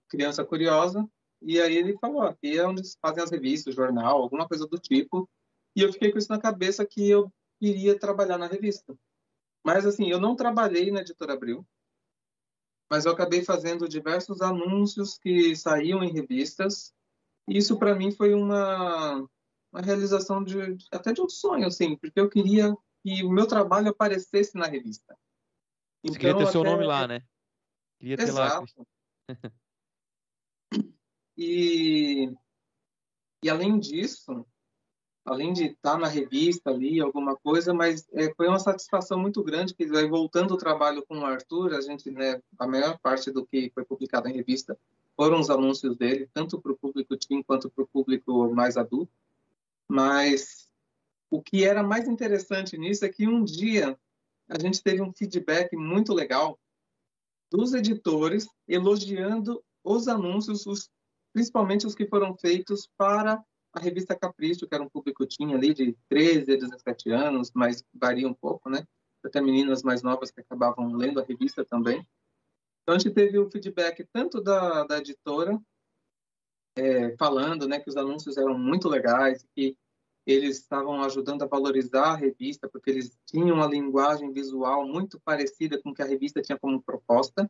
Criança 0.10 0.44
curiosa, 0.44 1.08
e 1.42 1.60
aí 1.60 1.76
ele 1.76 1.98
falou, 1.98 2.22
aqui 2.22 2.58
é 2.58 2.68
onde 2.68 2.84
fazem 3.02 3.24
as 3.24 3.32
revistas, 3.32 3.74
jornal, 3.74 4.22
alguma 4.22 4.48
coisa 4.48 4.68
do 4.68 4.78
tipo. 4.78 5.28
E 5.76 5.82
eu 5.82 5.92
fiquei 5.92 6.12
com 6.12 6.18
isso 6.18 6.32
na 6.32 6.40
cabeça 6.40 6.86
que 6.86 7.10
eu 7.10 7.32
iria 7.60 7.98
trabalhar 7.98 8.38
na 8.38 8.48
revista. 8.48 8.96
Mas 9.66 9.86
assim, 9.86 10.10
eu 10.10 10.20
não 10.20 10.36
trabalhei 10.36 10.92
na 10.92 11.02
Editora 11.02 11.34
Abril, 11.34 11.66
mas 12.92 13.06
eu 13.06 13.12
acabei 13.12 13.44
fazendo 13.44 13.88
diversos 13.88 14.42
anúncios 14.42 15.18
que 15.18 15.56
saíam 15.56 16.04
em 16.04 16.12
revistas. 16.12 16.94
E 17.48 17.58
isso 17.58 17.78
para 17.78 17.96
mim 17.96 18.12
foi 18.12 18.34
uma, 18.34 19.28
uma 19.72 19.82
realização 19.82 20.44
de 20.44 20.78
até 20.92 21.14
de 21.14 21.22
um 21.22 21.30
sonho, 21.30 21.66
assim, 21.66 21.96
porque 21.96 22.20
eu 22.20 22.30
queria 22.30 22.76
que 23.04 23.24
o 23.24 23.32
meu 23.32 23.48
trabalho 23.48 23.90
aparecesse 23.90 24.56
na 24.56 24.68
revista. 24.68 25.18
Você 26.04 26.20
queria 26.20 26.36
ter 26.36 26.44
até... 26.44 26.52
seu 26.52 26.64
nome 26.64 26.86
lá, 26.86 27.08
né? 27.08 27.24
Queria 28.00 28.18
ter 28.18 28.24
Exato. 28.24 28.66
lá. 28.78 28.86
E, 31.44 32.32
e 33.44 33.50
além 33.50 33.80
disso, 33.80 34.46
além 35.26 35.52
de 35.54 35.70
estar 35.70 35.98
na 35.98 36.08
revista 36.08 36.70
ali, 36.70 37.02
alguma 37.02 37.36
coisa, 37.36 37.74
mas 37.74 38.08
é, 38.12 38.32
foi 38.36 38.48
uma 38.48 38.60
satisfação 38.60 39.18
muito 39.18 39.44
grande 39.44 39.74
que 39.74 39.86
aí, 39.86 40.08
voltando 40.08 40.54
o 40.54 40.58
trabalho 40.58 41.04
com 41.08 41.18
o 41.18 41.26
Arthur, 41.26 41.74
a 41.74 41.82
gente, 41.82 42.12
né, 42.12 42.40
a 42.60 42.68
maior 42.68 43.00
parte 43.00 43.32
do 43.32 43.44
que 43.44 43.72
foi 43.74 43.84
publicado 43.84 44.30
em 44.30 44.34
revista 44.34 44.78
foram 45.16 45.40
os 45.40 45.50
anúncios 45.50 45.98
dele, 45.98 46.30
tanto 46.32 46.62
para 46.62 46.74
o 46.74 46.78
público 46.78 47.18
teen 47.18 47.42
quanto 47.42 47.72
para 47.72 47.86
o 47.86 47.88
público 47.88 48.54
mais 48.54 48.78
adulto. 48.78 49.12
Mas 49.88 50.70
o 51.28 51.42
que 51.42 51.64
era 51.64 51.82
mais 51.82 52.08
interessante 52.08 52.78
nisso 52.78 53.04
é 53.04 53.10
que 53.10 53.28
um 53.28 53.44
dia 53.44 54.00
a 54.48 54.60
gente 54.60 54.84
teve 54.84 55.02
um 55.02 55.12
feedback 55.12 55.76
muito 55.76 56.14
legal 56.14 56.60
dos 57.50 57.74
editores 57.74 58.48
elogiando 58.68 59.64
os 59.84 60.08
anúncios, 60.08 60.68
os 60.68 60.88
principalmente 61.34 61.86
os 61.86 61.96
que 61.96 62.08
foram 62.08 62.36
feitos 62.38 62.90
para 62.98 63.44
a 63.74 63.80
revista 63.80 64.16
Capricho, 64.16 64.68
que 64.68 64.76
era 64.76 64.84
um 64.84 64.90
público 64.90 65.26
tinha 65.26 65.56
ali 65.56 65.74
de 65.74 65.98
13 66.10 66.54
a 66.54 66.58
17 66.58 67.12
anos, 67.12 67.52
mas 67.54 67.84
varia 67.94 68.28
um 68.28 68.34
pouco, 68.34 68.70
né? 68.70 68.86
Até 69.24 69.40
meninas 69.40 69.84
mais 69.84 70.02
novas 70.02 70.32
que 70.32 70.42
acabavam 70.42 70.94
lendo 70.94 71.20
a 71.20 71.24
revista 71.24 71.64
também. 71.64 72.06
Então 72.82 72.96
a 72.96 73.00
gente 73.00 73.14
teve 73.14 73.38
o 73.38 73.50
feedback 73.50 74.06
tanto 74.12 74.42
da, 74.42 74.84
da 74.84 74.98
editora, 74.98 75.58
é, 76.76 77.16
falando 77.18 77.68
né, 77.68 77.80
que 77.80 77.90
os 77.90 77.98
anúncios 77.98 78.38
eram 78.38 78.58
muito 78.58 78.90
legais, 78.90 79.46
que 79.56 79.78
eles 80.26 80.58
estavam 80.58 81.02
ajudando 81.04 81.44
a 81.44 81.48
valorizar 81.48 82.12
a 82.12 82.16
revista, 82.16 82.70
porque 82.70 82.90
eles 82.90 83.18
tinham 83.26 83.58
uma 83.58 83.68
linguagem 83.68 84.32
visual 84.32 84.86
muito 84.88 85.20
parecida 85.22 85.82
com 85.82 85.90
o 85.90 85.94
que 85.94 86.02
a 86.02 86.06
revista 86.06 86.42
tinha 86.42 86.58
como 86.58 86.82
proposta. 86.82 87.50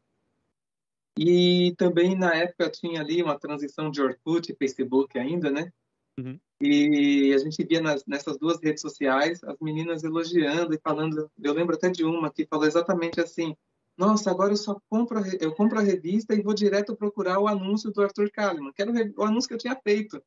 E 1.18 1.74
também, 1.78 2.16
na 2.16 2.34
época, 2.34 2.70
tinha 2.70 3.02
ali 3.02 3.22
uma 3.22 3.38
transição 3.38 3.92
de 3.92 4.02
Orkut 4.02 4.52
e 4.52 4.56
Facebook 4.56 5.18
ainda, 5.20 5.52
né? 5.52 5.72
Uhum. 6.18 6.40
E 6.62 7.34
a 7.34 7.38
gente 7.38 7.64
via 7.64 7.82
nas, 7.82 8.06
nessas 8.06 8.38
duas 8.38 8.62
redes 8.62 8.82
sociais 8.82 9.44
as 9.44 9.58
meninas 9.60 10.04
elogiando 10.04 10.74
e 10.74 10.80
falando. 10.80 11.30
Eu 11.42 11.54
lembro 11.54 11.76
até 11.76 11.90
de 11.90 12.04
uma 12.04 12.32
que 12.32 12.46
falou 12.46 12.66
exatamente 12.66 13.20
assim: 13.20 13.56
Nossa, 13.98 14.30
agora 14.30 14.54
eu 14.54 14.58
só 14.58 14.80
compro 14.90 15.20
a, 15.20 15.24
eu 15.40 15.54
compro 15.54 15.80
a 15.80 15.84
revista 15.84 16.34
e 16.34 16.42
vou 16.42 16.54
direto 16.54 16.96
procurar 16.96 17.40
o 17.40 17.48
anúncio 17.48 17.92
do 17.92 18.02
Arthur 18.02 18.30
Kalimann, 18.32 18.74
que 18.74 18.82
era 18.82 18.92
o 19.18 19.24
anúncio 19.24 19.48
que 19.48 19.54
eu 19.56 19.60
tinha 19.60 19.76
feito. 19.76 20.22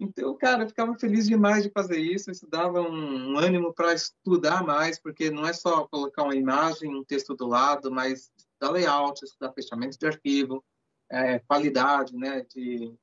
Então, 0.00 0.36
cara, 0.36 0.64
eu 0.64 0.68
ficava 0.68 0.98
feliz 0.98 1.28
demais 1.28 1.62
de 1.62 1.70
fazer 1.70 1.98
isso. 1.98 2.30
Isso 2.30 2.46
dava 2.48 2.80
um, 2.80 3.32
um 3.32 3.38
ânimo 3.38 3.72
para 3.72 3.92
estudar 3.92 4.64
mais, 4.64 4.98
porque 5.00 5.30
não 5.30 5.46
é 5.46 5.52
só 5.52 5.86
colocar 5.86 6.24
uma 6.24 6.34
imagem, 6.34 6.94
um 6.94 7.04
texto 7.04 7.36
do 7.36 7.46
lado, 7.46 7.90
mas 7.90 8.32
estudar 8.62 8.70
layout, 8.70 9.24
estudar 9.24 9.52
fechamento 9.52 9.98
de 9.98 10.06
arquivo, 10.06 10.64
é, 11.10 11.40
qualidade, 11.40 12.16
né, 12.16 12.42
de, 12.42 12.94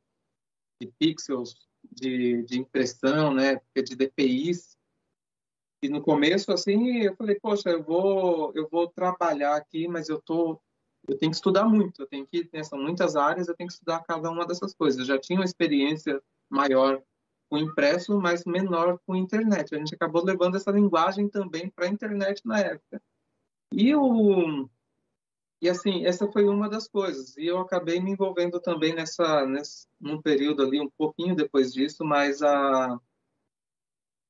de 0.81 0.91
pixels, 0.97 1.55
de, 1.83 2.43
de 2.43 2.59
impressão, 2.59 3.33
né, 3.33 3.59
de 3.75 3.95
DPIs. 3.95 4.77
E 5.83 5.89
no 5.89 6.01
começo, 6.01 6.51
assim, 6.51 6.99
eu 6.99 7.15
falei, 7.15 7.37
poxa, 7.41 7.69
eu 7.69 7.83
vou, 7.83 8.51
eu 8.55 8.67
vou 8.69 8.87
trabalhar 8.87 9.55
aqui, 9.55 9.87
mas 9.87 10.09
eu 10.09 10.21
tô, 10.21 10.61
eu 11.07 11.17
tenho 11.17 11.31
que 11.31 11.37
estudar 11.37 11.65
muito. 11.65 12.01
Eu 12.01 12.07
tenho 12.07 12.25
que, 12.25 12.49
né, 12.53 12.63
são 12.63 12.79
muitas 12.79 13.15
áreas, 13.15 13.47
eu 13.47 13.55
tenho 13.55 13.67
que 13.67 13.73
estudar 13.73 14.03
cada 14.03 14.29
uma 14.29 14.45
dessas 14.45 14.73
coisas. 14.73 14.99
Eu 14.99 15.05
já 15.05 15.19
tinha 15.19 15.39
uma 15.39 15.45
experiência 15.45 16.21
maior 16.49 17.01
com 17.49 17.57
impresso, 17.57 18.19
mas 18.19 18.45
menor 18.45 18.99
com 19.05 19.15
internet. 19.15 19.73
A 19.73 19.77
gente 19.77 19.95
acabou 19.95 20.23
levando 20.23 20.55
essa 20.55 20.71
linguagem 20.71 21.29
também 21.29 21.69
para 21.69 21.85
a 21.85 21.89
internet 21.89 22.41
na 22.45 22.59
época. 22.59 23.01
E 23.71 23.95
o 23.95 24.69
e 25.61 25.69
assim, 25.69 26.05
essa 26.05 26.31
foi 26.31 26.45
uma 26.45 26.69
das 26.69 26.87
coisas. 26.87 27.35
E 27.37 27.45
eu 27.45 27.59
acabei 27.59 27.99
me 27.99 28.11
envolvendo 28.11 28.59
também 28.61 28.93
nessa, 28.93 29.45
nesse, 29.45 29.87
num 29.99 30.21
período 30.21 30.63
ali, 30.63 30.79
um 30.79 30.89
pouquinho 30.89 31.35
depois 31.35 31.73
disso, 31.73 32.05
mas 32.05 32.41
a, 32.41 32.99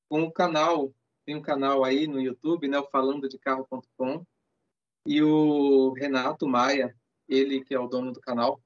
com 0.10 0.24
o 0.24 0.32
canal, 0.32 0.94
tem 1.26 1.36
um 1.36 1.42
canal 1.42 1.84
aí 1.84 2.08
no 2.08 2.20
YouTube, 2.20 2.68
né, 2.68 2.80
o 2.80 2.90
falando 2.90 3.30
de 3.30 3.38
carro.com, 3.38 4.26
e 5.06 5.22
o 5.22 5.94
Renato 5.94 6.48
Maia, 6.48 6.96
ele 7.28 7.64
que 7.64 7.76
é 7.76 7.80
o 7.80 7.88
dono 7.88 8.12
do 8.12 8.20
canal, 8.20 8.60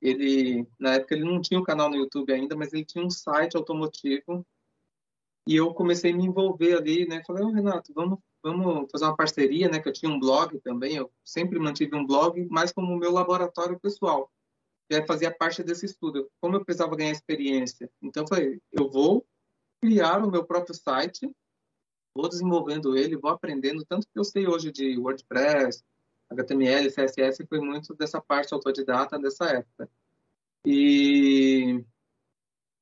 ele 0.00 0.66
na 0.78 0.94
época 0.94 1.14
ele 1.14 1.24
não 1.24 1.40
tinha 1.40 1.58
um 1.58 1.64
canal 1.64 1.88
no 1.88 1.96
YouTube 1.96 2.32
ainda, 2.32 2.56
mas 2.56 2.72
ele 2.72 2.84
tinha 2.84 3.04
um 3.04 3.10
site 3.10 3.56
automotivo 3.56 4.44
e 5.46 5.56
eu 5.56 5.72
comecei 5.72 6.12
a 6.12 6.16
me 6.16 6.26
envolver 6.26 6.76
ali, 6.76 7.06
né? 7.06 7.22
Falei, 7.24 7.44
oh, 7.44 7.52
Renato, 7.52 7.92
vamos 7.94 8.18
vamos 8.46 8.90
fazer 8.90 9.04
uma 9.04 9.16
parceria, 9.16 9.68
né? 9.68 9.80
Que 9.80 9.88
eu 9.88 9.92
tinha 9.92 10.10
um 10.10 10.20
blog 10.20 10.58
também, 10.60 10.96
eu 10.96 11.10
sempre 11.24 11.58
mantive 11.58 11.96
um 11.96 12.06
blog, 12.06 12.46
mas 12.50 12.72
como 12.72 12.96
meu 12.96 13.10
laboratório 13.10 13.78
pessoal, 13.80 14.30
que 14.88 15.04
fazia 15.06 15.30
parte 15.30 15.62
desse 15.62 15.86
estudo. 15.86 16.30
Como 16.40 16.56
eu 16.56 16.64
precisava 16.64 16.94
ganhar 16.94 17.10
experiência, 17.10 17.90
então 18.00 18.22
eu 18.22 18.28
falei, 18.28 18.60
eu 18.72 18.88
vou 18.88 19.26
criar 19.80 20.24
o 20.24 20.30
meu 20.30 20.44
próprio 20.44 20.74
site, 20.74 21.28
vou 22.14 22.28
desenvolvendo 22.28 22.96
ele, 22.96 23.16
vou 23.16 23.30
aprendendo 23.30 23.84
tanto 23.84 24.06
que 24.06 24.18
eu 24.18 24.24
sei 24.24 24.46
hoje 24.46 24.70
de 24.70 24.96
WordPress, 24.96 25.82
HTML, 26.30 26.90
CSS, 26.90 27.46
foi 27.48 27.60
muito 27.60 27.94
dessa 27.94 28.20
parte 28.20 28.54
autodidata 28.54 29.18
dessa 29.18 29.44
época. 29.46 29.88
E, 30.64 31.84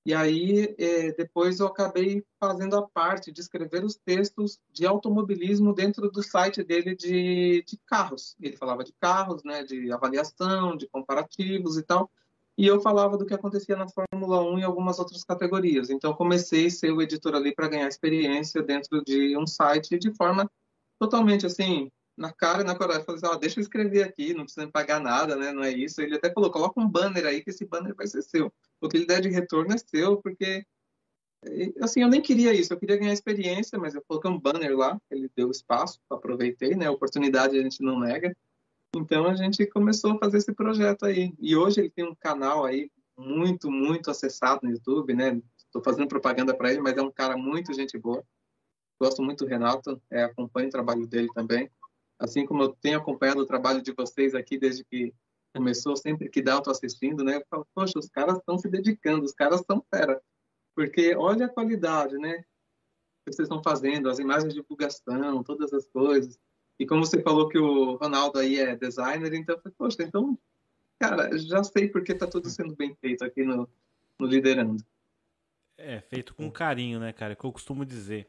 e 0.06 0.12
aí, 0.12 0.74
é, 0.78 1.12
depois 1.12 1.60
eu 1.60 1.66
acabei 1.66 2.22
fazendo 2.38 2.76
a 2.76 2.86
parte 2.86 3.32
de 3.32 3.40
escrever 3.40 3.82
os 3.82 3.96
textos 3.96 4.60
de 4.70 4.84
automobilismo 4.84 5.74
dentro 5.74 6.10
do 6.10 6.22
site 6.22 6.62
dele 6.62 6.94
de, 6.94 7.64
de 7.66 7.78
carros. 7.86 8.36
Ele 8.38 8.54
falava 8.54 8.84
de 8.84 8.92
carros, 9.00 9.42
né, 9.42 9.64
de 9.64 9.90
avaliação, 9.90 10.76
de 10.76 10.86
comparativos 10.88 11.78
e 11.78 11.82
tal. 11.82 12.10
E 12.56 12.66
eu 12.66 12.82
falava 12.82 13.16
do 13.16 13.24
que 13.24 13.32
acontecia 13.32 13.76
na 13.76 13.86
Fórmula 13.88 14.42
1 14.42 14.58
e 14.58 14.64
algumas 14.64 14.98
outras 14.98 15.24
categorias. 15.24 15.88
Então, 15.88 16.12
comecei 16.12 16.66
a 16.66 16.70
ser 16.70 16.92
o 16.92 17.00
editor 17.00 17.34
ali 17.34 17.54
para 17.54 17.68
ganhar 17.68 17.88
experiência 17.88 18.62
dentro 18.62 19.02
de 19.02 19.36
um 19.38 19.46
site 19.46 19.98
de 19.98 20.12
forma 20.12 20.48
totalmente 20.98 21.46
assim 21.46 21.90
na 22.16 22.32
cara 22.32 22.62
e 22.62 22.64
na 22.64 22.76
coragem. 22.76 23.04
Falei 23.04 23.20
assim, 23.22 23.34
ó, 23.34 23.36
deixa 23.36 23.58
eu 23.58 23.62
escrever 23.62 24.02
aqui, 24.02 24.32
não 24.34 24.44
precisa 24.44 24.66
me 24.66 24.72
pagar 24.72 25.00
nada, 25.00 25.36
né? 25.36 25.52
Não 25.52 25.62
é 25.62 25.70
isso. 25.70 26.00
Ele 26.00 26.16
até 26.16 26.32
falou, 26.32 26.50
coloca 26.50 26.80
um 26.80 26.88
banner 26.88 27.26
aí 27.26 27.42
que 27.42 27.50
esse 27.50 27.64
banner 27.64 27.94
vai 27.94 28.06
ser 28.06 28.22
seu. 28.22 28.52
O 28.80 28.88
que 28.88 28.96
ele 28.96 29.06
der 29.06 29.20
de 29.20 29.28
retorno 29.28 29.74
é 29.74 29.78
seu, 29.78 30.16
porque 30.18 30.64
assim, 31.80 32.00
eu 32.02 32.08
nem 32.08 32.22
queria 32.22 32.54
isso, 32.54 32.72
eu 32.72 32.78
queria 32.78 32.96
ganhar 32.96 33.12
experiência, 33.12 33.78
mas 33.78 33.94
eu 33.94 34.02
coloquei 34.06 34.30
um 34.30 34.40
banner 34.40 34.74
lá, 34.74 34.98
ele 35.10 35.30
deu 35.36 35.50
espaço, 35.50 36.00
aproveitei, 36.08 36.74
né? 36.74 36.86
A 36.86 36.92
oportunidade 36.92 37.58
a 37.58 37.62
gente 37.62 37.82
não 37.82 37.98
nega. 37.98 38.34
Então 38.96 39.26
a 39.26 39.34
gente 39.34 39.66
começou 39.66 40.12
a 40.12 40.18
fazer 40.18 40.38
esse 40.38 40.52
projeto 40.52 41.04
aí. 41.04 41.34
E 41.38 41.56
hoje 41.56 41.80
ele 41.80 41.90
tem 41.90 42.04
um 42.04 42.14
canal 42.14 42.64
aí 42.64 42.90
muito, 43.16 43.70
muito 43.70 44.10
acessado 44.10 44.60
no 44.62 44.70
YouTube, 44.70 45.14
né? 45.14 45.40
Estou 45.58 45.82
fazendo 45.82 46.08
propaganda 46.08 46.54
para 46.54 46.70
ele, 46.70 46.80
mas 46.80 46.96
é 46.96 47.02
um 47.02 47.10
cara 47.10 47.36
muito 47.36 47.74
gente 47.74 47.98
boa. 47.98 48.24
Gosto 49.00 49.20
muito 49.22 49.44
do 49.44 49.50
Renato, 49.50 50.00
é, 50.08 50.22
acompanho 50.22 50.68
o 50.68 50.70
trabalho 50.70 51.06
dele 51.06 51.28
também 51.34 51.68
assim 52.18 52.46
como 52.46 52.62
eu 52.62 52.68
tenho 52.68 52.98
acompanhado 52.98 53.40
o 53.40 53.46
trabalho 53.46 53.82
de 53.82 53.92
vocês 53.92 54.34
aqui 54.34 54.58
desde 54.58 54.84
que 54.84 55.12
começou, 55.54 55.96
sempre 55.96 56.28
que 56.28 56.42
dá 56.42 56.54
eu 56.54 56.62
tô 56.62 56.70
assistindo, 56.70 57.22
né? 57.22 57.36
Eu 57.36 57.46
falo, 57.48 57.66
poxa, 57.74 57.98
os 57.98 58.08
caras 58.08 58.38
estão 58.38 58.58
se 58.58 58.68
dedicando, 58.68 59.24
os 59.24 59.32
caras 59.32 59.60
estão 59.60 59.84
fera. 59.88 60.20
Porque 60.74 61.14
olha 61.14 61.46
a 61.46 61.48
qualidade, 61.48 62.18
né? 62.18 62.38
Que 63.24 63.32
vocês 63.32 63.46
estão 63.46 63.62
fazendo, 63.62 64.08
as 64.08 64.18
imagens 64.18 64.52
de 64.52 64.60
divulgação, 64.60 65.42
todas 65.44 65.72
as 65.72 65.86
coisas. 65.86 66.38
E 66.78 66.84
como 66.84 67.06
você 67.06 67.22
falou 67.22 67.48
que 67.48 67.58
o 67.58 67.94
Ronaldo 67.94 68.38
aí 68.38 68.58
é 68.58 68.74
designer, 68.74 69.32
então 69.32 69.54
eu 69.54 69.62
falei, 69.62 69.74
poxa, 69.78 70.02
então, 70.02 70.36
cara, 70.98 71.36
já 71.38 71.62
sei 71.62 71.88
porque 71.88 72.12
tá 72.12 72.26
tudo 72.26 72.50
sendo 72.50 72.74
bem 72.74 72.94
feito 72.96 73.24
aqui 73.24 73.44
no, 73.44 73.68
no 74.18 74.26
Liderando. 74.26 74.84
É, 75.78 76.00
feito 76.00 76.34
com 76.34 76.50
carinho, 76.50 76.98
né, 76.98 77.12
cara? 77.12 77.34
É 77.34 77.36
que 77.36 77.44
eu 77.44 77.52
costumo 77.52 77.84
dizer 77.84 78.26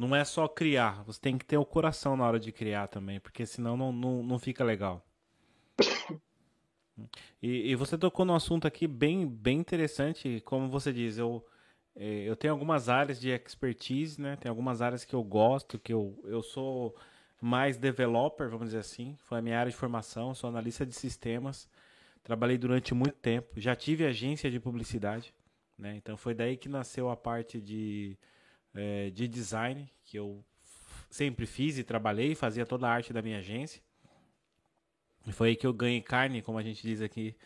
não 0.00 0.16
é 0.16 0.24
só 0.24 0.48
criar, 0.48 1.02
você 1.04 1.20
tem 1.20 1.36
que 1.36 1.44
ter 1.44 1.58
o 1.58 1.64
coração 1.64 2.16
na 2.16 2.26
hora 2.26 2.40
de 2.40 2.50
criar 2.50 2.88
também, 2.88 3.20
porque 3.20 3.44
senão 3.44 3.76
não, 3.76 3.92
não, 3.92 4.22
não 4.22 4.38
fica 4.38 4.64
legal. 4.64 5.04
E, 7.42 7.70
e, 7.70 7.74
você 7.74 7.96
tocou 7.96 8.26
num 8.26 8.34
assunto 8.34 8.66
aqui 8.66 8.86
bem, 8.86 9.26
bem 9.26 9.58
interessante, 9.58 10.42
como 10.44 10.68
você 10.68 10.92
diz, 10.92 11.16
eu, 11.16 11.42
é, 11.96 12.28
eu 12.28 12.36
tenho 12.36 12.52
algumas 12.52 12.88
áreas 12.90 13.18
de 13.18 13.30
expertise, 13.30 14.20
né? 14.20 14.36
Tem 14.36 14.50
algumas 14.50 14.82
áreas 14.82 15.04
que 15.04 15.14
eu 15.14 15.22
gosto, 15.22 15.78
que 15.78 15.92
eu, 15.92 16.18
eu 16.24 16.42
sou 16.42 16.94
mais 17.40 17.78
developer, 17.78 18.50
vamos 18.50 18.66
dizer 18.66 18.80
assim, 18.80 19.16
foi 19.22 19.38
a 19.38 19.42
minha 19.42 19.58
área 19.58 19.70
de 19.70 19.76
formação, 19.76 20.34
sou 20.34 20.50
analista 20.50 20.84
de 20.84 20.94
sistemas, 20.94 21.68
trabalhei 22.22 22.58
durante 22.58 22.92
muito 22.92 23.16
tempo, 23.16 23.58
já 23.58 23.74
tive 23.74 24.04
agência 24.04 24.50
de 24.50 24.60
publicidade, 24.60 25.32
né? 25.78 25.96
Então 25.96 26.16
foi 26.18 26.34
daí 26.34 26.56
que 26.56 26.68
nasceu 26.68 27.08
a 27.08 27.16
parte 27.16 27.60
de 27.60 28.18
é, 28.74 29.10
de 29.10 29.26
design, 29.28 29.90
que 30.04 30.18
eu 30.18 30.44
sempre 31.10 31.46
fiz 31.46 31.78
e 31.78 31.84
trabalhei, 31.84 32.34
fazia 32.34 32.64
toda 32.64 32.86
a 32.86 32.92
arte 32.92 33.12
da 33.12 33.22
minha 33.22 33.38
agência. 33.38 33.82
E 35.26 35.32
foi 35.32 35.50
aí 35.50 35.56
que 35.56 35.66
eu 35.66 35.72
ganhei 35.72 36.00
carne, 36.00 36.42
como 36.42 36.58
a 36.58 36.62
gente 36.62 36.82
diz 36.82 37.02
aqui, 37.02 37.36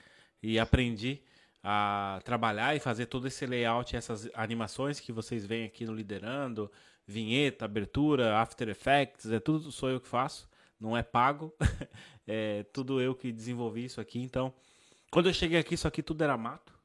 e 0.43 0.59
aprendi 0.59 1.23
a 1.63 2.21
trabalhar 2.25 2.77
e 2.77 2.81
fazer 2.81 3.07
todo 3.07 3.27
esse 3.27 3.47
layout, 3.47 3.97
essas 3.97 4.29
animações 4.35 5.01
que 5.01 5.11
vocês 5.11 5.47
veem 5.47 5.65
aqui 5.65 5.87
no 5.87 5.95
Liderando, 5.95 6.71
vinheta, 7.07 7.65
abertura, 7.65 8.39
After 8.39 8.69
Effects, 8.69 9.31
é 9.31 9.41
tudo 9.41 9.73
sou 9.73 9.89
eu 9.89 9.99
que 9.99 10.07
faço, 10.07 10.49
não 10.79 10.97
é 10.97 11.03
pago, 11.03 11.55
é 12.29 12.65
tudo 12.65 13.01
eu 13.01 13.15
que 13.15 13.33
desenvolvi 13.33 13.87
isso 13.87 14.01
aqui. 14.01 14.21
Então, 14.21 14.53
quando 15.11 15.29
eu 15.29 15.35
cheguei 15.35 15.59
aqui, 15.59 15.75
isso 15.75 15.89
aqui 15.89 16.03
tudo 16.03 16.23
era 16.23 16.37
mato, 16.37 16.79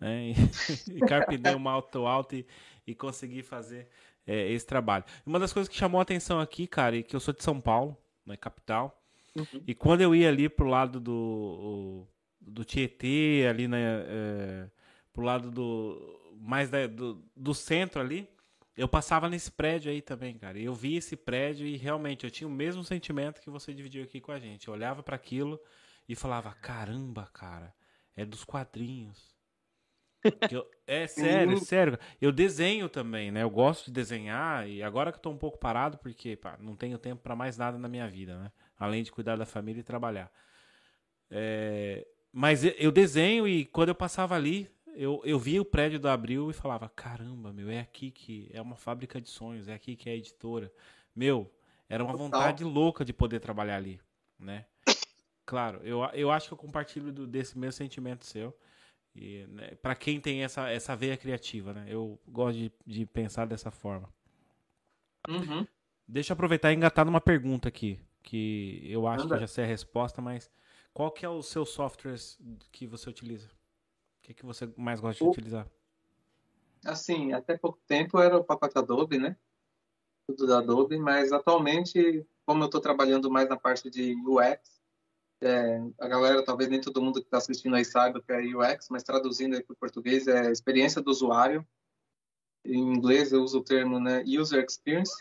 né? 0.00 0.30
E, 0.30 0.34
e 0.96 1.00
carpinei 1.00 1.54
uma 1.54 1.72
alto 1.72 2.06
alto 2.06 2.36
e, 2.36 2.46
e 2.86 2.94
conseguir 2.94 3.42
fazer 3.42 3.88
é, 4.26 4.50
esse 4.52 4.66
trabalho. 4.66 5.04
Uma 5.24 5.38
das 5.38 5.52
coisas 5.52 5.68
que 5.68 5.76
chamou 5.76 5.98
a 5.98 6.02
atenção 6.02 6.40
aqui, 6.40 6.66
cara, 6.66 6.98
é 6.98 7.02
que 7.02 7.16
eu 7.16 7.20
sou 7.20 7.34
de 7.34 7.42
São 7.42 7.60
Paulo, 7.60 7.96
né, 8.26 8.36
capital, 8.36 9.02
uhum. 9.36 9.62
e 9.66 9.74
quando 9.74 10.02
eu 10.02 10.14
ia 10.14 10.28
ali 10.28 10.48
pro 10.48 10.66
lado 10.66 11.00
do, 11.00 12.06
do 12.40 12.64
Tietê, 12.64 13.46
ali, 13.48 13.66
né, 13.66 14.04
é, 14.06 14.70
pro 15.12 15.24
lado 15.24 15.50
do, 15.50 16.36
mais 16.40 16.70
da, 16.70 16.86
do, 16.86 17.24
do 17.34 17.54
centro 17.54 18.00
ali, 18.00 18.28
eu 18.76 18.86
passava 18.86 19.28
nesse 19.28 19.50
prédio 19.50 19.90
aí 19.90 20.00
também, 20.00 20.38
cara. 20.38 20.56
Eu 20.56 20.72
vi 20.72 20.96
esse 20.96 21.16
prédio 21.16 21.66
e 21.66 21.76
realmente 21.76 22.24
eu 22.24 22.30
tinha 22.30 22.46
o 22.46 22.50
mesmo 22.50 22.84
sentimento 22.84 23.40
que 23.40 23.50
você 23.50 23.74
dividiu 23.74 24.04
aqui 24.04 24.20
com 24.20 24.30
a 24.30 24.38
gente. 24.38 24.68
Eu 24.68 24.74
olhava 24.74 25.02
para 25.02 25.16
aquilo 25.16 25.60
e 26.08 26.14
falava: 26.14 26.52
caramba, 26.54 27.28
cara, 27.32 27.74
é 28.14 28.24
dos 28.24 28.44
quadrinhos. 28.44 29.36
Eu, 30.50 30.68
é 30.86 31.06
sério, 31.06 31.56
é 31.56 31.60
sério. 31.60 31.98
Eu 32.20 32.32
desenho 32.32 32.88
também, 32.88 33.30
né? 33.30 33.42
Eu 33.42 33.50
gosto 33.50 33.86
de 33.86 33.92
desenhar 33.92 34.68
e 34.68 34.82
agora 34.82 35.12
que 35.12 35.18
eu 35.18 35.22
tô 35.22 35.30
um 35.30 35.36
pouco 35.36 35.58
parado 35.58 35.98
porque 35.98 36.36
pá, 36.36 36.56
não 36.60 36.74
tenho 36.74 36.98
tempo 36.98 37.22
para 37.22 37.36
mais 37.36 37.56
nada 37.56 37.78
na 37.78 37.88
minha 37.88 38.08
vida, 38.08 38.36
né? 38.38 38.52
Além 38.78 39.02
de 39.02 39.12
cuidar 39.12 39.36
da 39.36 39.46
família 39.46 39.80
e 39.80 39.84
trabalhar. 39.84 40.30
É... 41.30 42.06
Mas 42.32 42.62
eu 42.64 42.92
desenho 42.92 43.46
e 43.46 43.64
quando 43.64 43.88
eu 43.90 43.94
passava 43.94 44.34
ali, 44.34 44.70
eu, 44.94 45.22
eu 45.24 45.38
via 45.38 45.62
o 45.62 45.64
prédio 45.64 45.98
do 45.98 46.08
Abril 46.08 46.50
e 46.50 46.54
falava: 46.54 46.88
caramba, 46.88 47.52
meu, 47.52 47.70
é 47.70 47.80
aqui 47.80 48.10
que 48.10 48.50
é 48.52 48.60
uma 48.60 48.76
fábrica 48.76 49.20
de 49.20 49.28
sonhos, 49.28 49.68
é 49.68 49.74
aqui 49.74 49.96
que 49.96 50.10
é 50.10 50.12
a 50.12 50.16
editora. 50.16 50.72
Meu, 51.14 51.50
era 51.88 52.04
uma 52.04 52.16
vontade 52.16 52.64
louca 52.64 53.04
de 53.04 53.12
poder 53.12 53.40
trabalhar 53.40 53.76
ali, 53.76 54.00
né? 54.38 54.66
Claro, 55.46 55.80
eu, 55.82 56.00
eu 56.12 56.30
acho 56.30 56.48
que 56.48 56.54
eu 56.54 56.58
compartilho 56.58 57.10
do, 57.10 57.26
desse 57.26 57.58
mesmo 57.58 57.72
sentimento 57.72 58.26
seu. 58.26 58.54
E 59.20 59.46
né, 59.48 59.74
para 59.82 59.94
quem 59.94 60.20
tem 60.20 60.44
essa, 60.44 60.68
essa 60.70 60.94
veia 60.94 61.16
criativa, 61.16 61.72
né? 61.72 61.86
Eu 61.88 62.18
gosto 62.28 62.56
de, 62.56 62.72
de 62.86 63.04
pensar 63.04 63.46
dessa 63.46 63.70
forma. 63.70 64.08
Uhum. 65.28 65.66
Deixa 66.06 66.32
eu 66.32 66.34
aproveitar 66.34 66.72
e 66.72 66.76
engatar 66.76 67.04
numa 67.04 67.20
pergunta 67.20 67.68
aqui, 67.68 68.00
que 68.22 68.80
eu 68.84 69.06
acho 69.06 69.24
Anda. 69.24 69.34
que 69.34 69.34
eu 69.36 69.40
já 69.40 69.46
sei 69.46 69.64
a 69.64 69.66
resposta, 69.66 70.22
mas 70.22 70.50
qual 70.94 71.10
que 71.10 71.26
é 71.26 71.28
o 71.28 71.42
seu 71.42 71.66
software 71.66 72.16
que 72.70 72.86
você 72.86 73.10
utiliza? 73.10 73.48
O 73.48 74.22
que, 74.22 74.34
que 74.34 74.46
você 74.46 74.72
mais 74.76 75.00
gosta 75.00 75.22
de 75.22 75.28
o... 75.28 75.30
utilizar? 75.30 75.66
Assim, 76.84 77.32
até 77.32 77.58
pouco 77.58 77.78
tempo 77.86 78.18
era 78.20 78.38
o 78.38 78.44
pacote 78.44 78.78
Adobe, 78.78 79.18
né? 79.18 79.36
Tudo 80.26 80.46
da 80.46 80.58
Adobe, 80.58 80.96
mas 80.98 81.32
atualmente, 81.32 82.26
como 82.46 82.62
eu 82.62 82.66
estou 82.66 82.80
trabalhando 82.80 83.30
mais 83.30 83.48
na 83.48 83.56
parte 83.56 83.90
de 83.90 84.14
UX, 84.26 84.77
é, 85.40 85.80
a 85.98 86.08
galera, 86.08 86.44
talvez 86.44 86.68
nem 86.68 86.80
todo 86.80 87.00
mundo 87.00 87.20
que 87.20 87.26
está 87.26 87.38
assistindo 87.38 87.76
aí 87.76 87.84
saiba 87.84 88.18
o 88.18 88.22
que 88.22 88.32
é 88.32 88.40
UX, 88.40 88.88
mas 88.90 89.02
traduzindo 89.02 89.54
aí 89.54 89.62
para 89.62 89.72
o 89.72 89.76
português 89.76 90.26
é 90.26 90.50
experiência 90.50 91.00
do 91.00 91.10
usuário. 91.10 91.66
Em 92.64 92.78
inglês 92.78 93.32
eu 93.32 93.42
uso 93.42 93.58
o 93.58 93.64
termo 93.64 94.00
né, 94.00 94.24
User 94.26 94.64
Experience. 94.64 95.12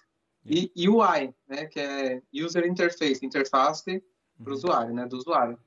E 0.50 0.72
UI, 0.88 1.36
né, 1.46 1.66
que 1.66 1.80
é 1.80 2.22
User 2.34 2.66
Interface, 2.66 3.26
interface 3.26 4.02
para 4.38 4.46
o 4.46 4.48
uhum. 4.48 4.54
usuário, 4.54 4.94
né, 4.94 5.06
do 5.06 5.18
usuário. 5.18 5.60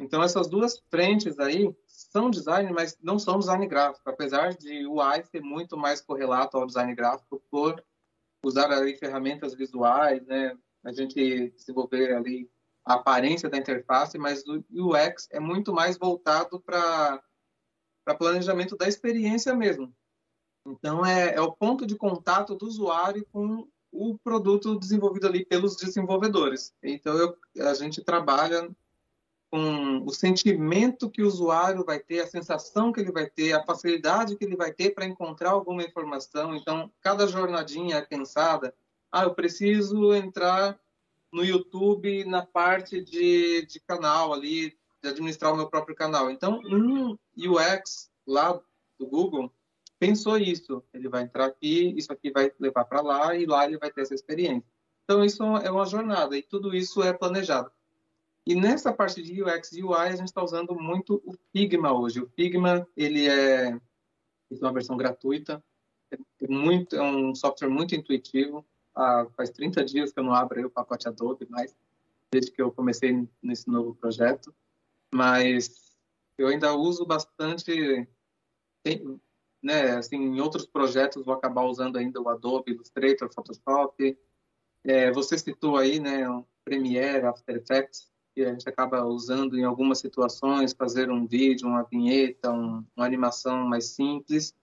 Então, 0.00 0.22
essas 0.22 0.48
duas 0.48 0.82
frentes 0.90 1.38
aí 1.38 1.72
são 1.86 2.30
design, 2.30 2.72
mas 2.72 2.96
não 3.00 3.18
são 3.18 3.38
design 3.38 3.66
gráfico, 3.66 4.08
apesar 4.08 4.54
de 4.54 4.86
UI 4.86 5.22
ser 5.30 5.42
muito 5.42 5.76
mais 5.76 6.00
correlato 6.00 6.56
ao 6.56 6.66
design 6.66 6.94
gráfico 6.94 7.42
por 7.50 7.84
usar 8.42 8.72
ali 8.72 8.96
ferramentas 8.96 9.54
visuais, 9.54 10.24
né, 10.26 10.56
a 10.82 10.92
gente 10.92 11.50
desenvolver 11.50 12.14
ali 12.14 12.50
a 12.84 12.94
aparência 12.94 13.48
da 13.48 13.56
interface, 13.56 14.18
mas 14.18 14.44
o 14.46 14.62
UX 14.70 15.28
é 15.30 15.38
muito 15.38 15.72
mais 15.72 15.96
voltado 15.96 16.60
para 16.60 17.22
planejamento 18.18 18.76
da 18.76 18.88
experiência 18.88 19.54
mesmo. 19.54 19.94
Então, 20.66 21.04
é, 21.04 21.34
é 21.34 21.40
o 21.40 21.52
ponto 21.52 21.86
de 21.86 21.96
contato 21.96 22.54
do 22.54 22.66
usuário 22.66 23.26
com 23.32 23.68
o 23.92 24.18
produto 24.18 24.78
desenvolvido 24.78 25.26
ali 25.26 25.44
pelos 25.44 25.76
desenvolvedores. 25.76 26.72
Então, 26.82 27.14
eu, 27.16 27.36
a 27.68 27.74
gente 27.74 28.02
trabalha 28.02 28.68
com 29.50 30.02
o 30.06 30.10
sentimento 30.10 31.10
que 31.10 31.22
o 31.22 31.26
usuário 31.26 31.84
vai 31.84 31.98
ter, 31.98 32.20
a 32.20 32.26
sensação 32.26 32.90
que 32.90 33.00
ele 33.00 33.12
vai 33.12 33.28
ter, 33.28 33.52
a 33.52 33.62
facilidade 33.62 34.34
que 34.34 34.44
ele 34.44 34.56
vai 34.56 34.72
ter 34.72 34.94
para 34.94 35.04
encontrar 35.04 35.50
alguma 35.50 35.82
informação. 35.82 36.56
Então, 36.56 36.90
cada 37.02 37.26
jornadinha 37.26 37.96
é 37.96 38.02
pensada. 38.02 38.74
Ah, 39.10 39.24
eu 39.24 39.34
preciso 39.34 40.14
entrar 40.14 40.80
no 41.32 41.44
YouTube 41.44 42.24
na 42.24 42.44
parte 42.44 43.00
de, 43.00 43.64
de 43.66 43.80
canal 43.80 44.32
ali, 44.32 44.76
de 45.02 45.08
administrar 45.08 45.52
o 45.52 45.56
meu 45.56 45.68
próprio 45.68 45.96
canal. 45.96 46.30
Então, 46.30 46.60
um 46.64 47.16
UX 47.36 48.10
lá 48.26 48.60
do 48.98 49.06
Google 49.06 49.52
pensou 49.98 50.36
isso. 50.36 50.82
Ele 50.92 51.08
vai 51.08 51.22
entrar 51.22 51.46
aqui, 51.46 51.94
isso 51.96 52.12
aqui 52.12 52.30
vai 52.30 52.52
levar 52.58 52.84
para 52.84 53.00
lá 53.00 53.34
e 53.34 53.46
lá 53.46 53.64
ele 53.64 53.78
vai 53.78 53.90
ter 53.90 54.02
essa 54.02 54.14
experiência. 54.14 54.68
Então, 55.04 55.24
isso 55.24 55.42
é 55.42 55.70
uma 55.70 55.86
jornada 55.86 56.36
e 56.36 56.42
tudo 56.42 56.74
isso 56.74 57.02
é 57.02 57.12
planejado. 57.12 57.70
E 58.44 58.54
nessa 58.54 58.92
parte 58.92 59.22
de 59.22 59.42
UX 59.42 59.72
e 59.72 59.82
UI, 59.82 59.94
a 59.94 60.16
gente 60.16 60.26
está 60.26 60.42
usando 60.42 60.74
muito 60.74 61.22
o 61.24 61.34
Figma 61.52 61.92
hoje. 61.92 62.20
O 62.20 62.28
Figma, 62.28 62.86
ele 62.96 63.28
é, 63.28 63.78
uma 64.50 64.72
versão 64.72 64.96
gratuita, 64.96 65.62
é, 66.10 66.48
muito, 66.48 66.96
é 66.96 67.02
um 67.02 67.34
software 67.34 67.68
muito 67.68 67.94
intuitivo, 67.94 68.66
ah, 68.94 69.26
faz 69.36 69.50
30 69.50 69.84
dias 69.84 70.12
que 70.12 70.20
eu 70.20 70.24
não 70.24 70.34
abro 70.34 70.66
o 70.66 70.70
pacote 70.70 71.08
Adobe 71.08 71.46
mais, 71.48 71.74
desde 72.30 72.50
que 72.50 72.60
eu 72.60 72.70
comecei 72.70 73.26
nesse 73.42 73.68
novo 73.68 73.94
projeto. 73.94 74.54
Mas 75.14 75.96
eu 76.38 76.48
ainda 76.48 76.74
uso 76.74 77.04
bastante, 77.04 78.06
tem, 78.82 79.20
né, 79.62 79.96
assim, 79.96 80.16
em 80.16 80.40
outros 80.40 80.66
projetos 80.66 81.24
vou 81.24 81.34
acabar 81.34 81.64
usando 81.64 81.96
ainda 81.96 82.20
o 82.20 82.28
Adobe 82.28 82.72
Illustrator, 82.72 83.32
Photoshop. 83.32 84.18
É, 84.84 85.12
você 85.12 85.38
citou 85.38 85.76
aí, 85.76 86.00
né, 86.00 86.28
o 86.28 86.44
Premiere, 86.64 87.26
After 87.26 87.56
Effects, 87.56 88.10
que 88.34 88.42
a 88.42 88.50
gente 88.50 88.68
acaba 88.68 89.04
usando 89.04 89.58
em 89.58 89.64
algumas 89.64 89.98
situações, 89.98 90.72
fazer 90.72 91.10
um 91.10 91.26
vídeo, 91.26 91.68
uma 91.68 91.82
vinheta, 91.82 92.50
um, 92.50 92.84
uma 92.96 93.06
animação 93.06 93.68
mais 93.68 93.86
simples. 93.90 94.54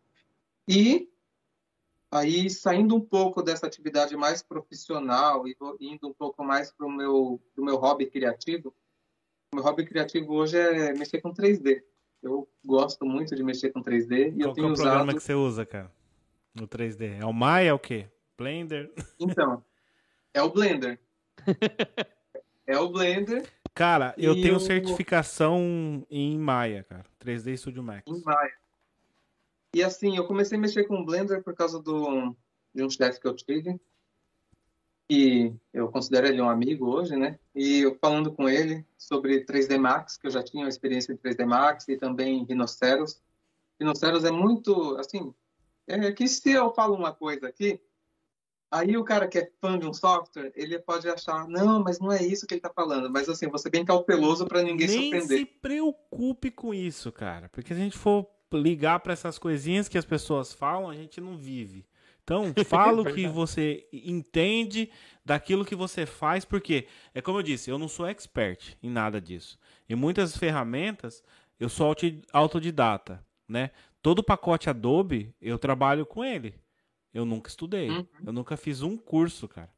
E 0.68 1.08
Aí, 2.12 2.50
saindo 2.50 2.96
um 2.96 3.02
pouco 3.02 3.44
dessa 3.44 3.68
atividade 3.68 4.18
mais 4.18 4.42
profissional 4.42 5.48
e 5.48 5.56
indo 5.80 6.08
um 6.08 6.14
pouco 6.14 6.44
mais 6.44 6.72
para 6.72 6.88
o 6.88 6.92
meu, 6.92 7.40
pro 7.54 7.64
meu 7.64 7.78
hobby 7.78 8.08
criativo, 8.08 8.74
meu 9.54 9.64
hobby 9.64 9.86
criativo 9.86 10.34
hoje 10.34 10.58
é 10.58 10.94
mexer 10.94 11.22
com 11.22 11.34
3D. 11.34 11.82
Eu 12.22 12.48
gosto 12.64 13.06
muito 13.06 13.36
de 13.36 13.44
mexer 13.44 13.72
com 13.72 13.82
3D. 13.82 14.34
E 14.36 14.38
Qual 14.38 14.50
eu 14.50 14.54
tenho 14.54 14.68
é 14.68 14.70
o 14.70 14.74
usado... 14.74 14.88
programa 14.88 15.14
que 15.14 15.24
você 15.24 15.34
usa, 15.34 15.66
cara? 15.66 15.92
No 16.54 16.68
3D? 16.68 17.20
É 17.22 17.26
o 17.26 17.34
Maya, 17.34 17.70
é 17.70 17.74
o 17.74 17.80
quê? 17.80 18.08
Blender? 18.38 18.92
Então, 19.20 19.64
é 20.34 20.42
o 20.42 20.50
Blender. 20.50 21.00
é 22.68 22.78
o 22.78 22.90
Blender. 22.90 23.48
Cara, 23.74 24.14
eu 24.18 24.34
tenho 24.34 24.56
eu... 24.56 24.60
certificação 24.60 26.06
em 26.10 26.38
Maya, 26.38 26.84
cara. 26.84 27.06
3D 27.24 27.56
Studio 27.58 27.82
Max. 27.82 28.04
Em 28.08 28.22
Maya. 28.24 28.59
E 29.74 29.84
assim, 29.84 30.18
eu 30.18 30.26
comecei 30.26 30.58
a 30.58 30.62
mexer 30.62 30.86
com 30.86 31.00
o 31.00 31.06
Blender 31.06 31.44
por 31.44 31.54
causa 31.54 31.80
do, 31.80 32.36
de 32.74 32.84
um 32.84 32.90
chefe 32.90 33.20
que 33.20 33.28
eu 33.28 33.36
tive. 33.36 33.80
E 35.12 35.54
eu 35.74 35.90
considero 35.90 36.28
ele 36.28 36.42
um 36.42 36.50
amigo 36.50 36.88
hoje, 36.88 37.16
né? 37.16 37.40
E 37.56 37.80
eu 37.80 37.98
falando 38.00 38.32
com 38.32 38.48
ele 38.48 38.86
sobre 38.96 39.44
3D 39.44 39.78
Max, 39.80 40.18
que 40.18 40.28
eu 40.28 40.32
já 40.32 40.44
tinha 40.44 40.64
uma 40.64 40.70
experiência 40.70 41.12
em 41.12 41.18
3D 41.18 41.46
Max 41.46 41.88
e 41.88 41.98
também 41.98 42.46
Rhinoceros. 42.46 43.20
Rhinoceros 43.80 44.24
é 44.24 44.32
muito, 44.32 44.96
assim, 44.98 45.34
é 45.88 46.12
que 46.12 46.28
se 46.28 46.52
eu 46.52 46.72
falo 46.74 46.96
uma 46.96 47.12
coisa 47.12 47.48
aqui, 47.48 47.82
aí 48.70 48.96
o 48.96 49.04
cara 49.04 49.28
que 49.28 49.40
é 49.40 49.52
fã 49.60 49.80
de 49.80 49.88
um 49.88 49.94
software, 49.94 50.52
ele 50.56 50.78
pode 50.78 51.10
achar, 51.10 51.48
não, 51.48 51.82
mas 51.82 52.00
não 52.00 52.12
é 52.12 52.22
isso 52.22 52.46
que 52.46 52.54
ele 52.54 52.60
está 52.60 52.70
falando. 52.72 53.10
Mas 53.10 53.28
assim, 53.28 53.48
você 53.48 53.68
bem 53.68 53.84
cauteloso 53.84 54.46
para 54.46 54.62
ninguém 54.62 54.88
Nem 54.88 55.02
surpreender. 55.02 55.38
Nem 55.38 55.40
se 55.40 55.46
preocupe 55.60 56.52
com 56.52 56.72
isso, 56.72 57.12
cara. 57.12 57.50
Porque 57.50 57.74
se 57.74 57.80
a 57.80 57.84
gente 57.84 57.98
for 57.98 58.30
ligar 58.54 59.00
para 59.00 59.14
essas 59.14 59.38
coisinhas 59.38 59.88
que 59.88 59.98
as 59.98 60.06
pessoas 60.06 60.54
falam, 60.54 60.90
a 60.90 60.96
gente 60.96 61.22
não 61.22 61.38
vive. 61.38 61.86
Então, 62.24 62.54
fala 62.68 63.02
o 63.02 63.14
que 63.14 63.28
você 63.28 63.88
entende 63.92 64.92
daquilo 65.26 65.66
que 65.66 65.76
você 65.76 66.06
faz, 66.06 66.46
porque 66.46 66.88
é 67.14 67.22
como 67.22 67.40
eu 67.40 67.44
disse, 67.44 67.70
eu 67.70 67.78
não 67.78 67.88
sou 67.88 68.08
expert 68.08 68.76
em 68.82 68.90
nada 68.90 69.20
disso. 69.20 69.58
Em 69.90 69.96
muitas 69.96 70.38
ferramentas, 70.38 71.24
eu 71.60 71.70
sou 71.70 71.94
autodidata, 72.32 73.26
né? 73.48 73.72
Todo 74.02 74.24
pacote 74.24 74.70
Adobe, 74.70 75.34
eu 75.42 75.58
trabalho 75.58 76.06
com 76.06 76.24
ele. 76.24 76.56
Eu 77.14 77.26
nunca 77.26 77.50
estudei. 77.50 77.90
Uhum. 77.90 78.08
Eu 78.26 78.32
nunca 78.32 78.56
fiz 78.56 78.82
um 78.82 78.96
curso, 78.96 79.48
cara. 79.48 79.70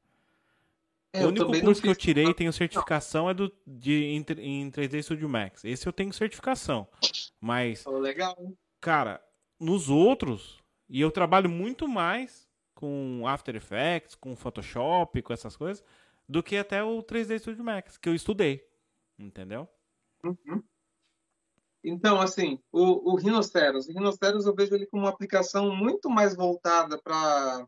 É, 1.14 1.26
o 1.26 1.30
único 1.30 1.60
curso 1.60 1.82
que 1.82 1.90
eu 1.90 1.96
tirei 1.96 2.28
e 2.28 2.34
tenho 2.34 2.54
certificação 2.54 3.30
é 3.30 3.34
do 3.34 3.52
de 3.68 4.04
em, 4.04 4.26
em 4.40 4.72
3D 4.72 5.02
Studio 5.04 5.28
Max. 5.28 5.66
Esse 5.66 5.86
eu 5.88 5.92
tenho 5.92 6.14
certificação. 6.14 6.88
Mas. 7.40 7.86
Oh, 7.86 7.98
legal. 7.98 8.38
Cara, 8.82 9.24
nos 9.60 9.90
outros, 9.90 10.60
e 10.90 11.00
eu 11.00 11.12
trabalho 11.12 11.48
muito 11.48 11.88
mais 11.88 12.50
com 12.74 13.28
After 13.28 13.56
Effects, 13.56 14.16
com 14.16 14.36
Photoshop, 14.36 15.22
com 15.22 15.32
essas 15.32 15.56
coisas, 15.56 15.84
do 16.28 16.42
que 16.42 16.58
até 16.58 16.84
o 16.84 17.04
3D 17.04 17.38
Studio 17.38 17.64
Max, 17.64 17.96
que 17.96 18.10
eu 18.10 18.16
estudei. 18.16 18.68
Entendeu? 19.20 19.70
Uhum. 20.24 20.64
Então, 21.84 22.20
assim, 22.20 22.60
o, 22.72 23.12
o 23.12 23.16
Rhinoceros. 23.16 23.88
O 23.88 23.94
Rhinoceros 23.94 24.48
eu 24.48 24.56
vejo 24.56 24.74
ele 24.74 24.88
como 24.88 25.04
uma 25.04 25.10
aplicação 25.10 25.76
muito 25.76 26.10
mais 26.10 26.36
voltada 26.36 27.00
para 27.00 27.68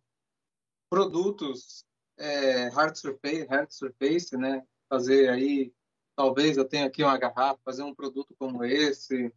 produtos 0.89 1.85
é, 2.17 2.69
hard 2.69 2.95
surface, 2.95 3.45
hard 3.45 3.69
surface, 3.69 4.35
né? 4.35 4.65
Fazer 4.89 5.29
aí, 5.29 5.71
talvez 6.15 6.57
eu 6.57 6.65
tenha 6.67 6.85
aqui 6.85 7.03
uma 7.03 7.17
garrafa, 7.17 7.59
fazer 7.63 7.83
um 7.83 7.93
produto 7.93 8.35
como 8.37 8.63
esse, 8.63 9.33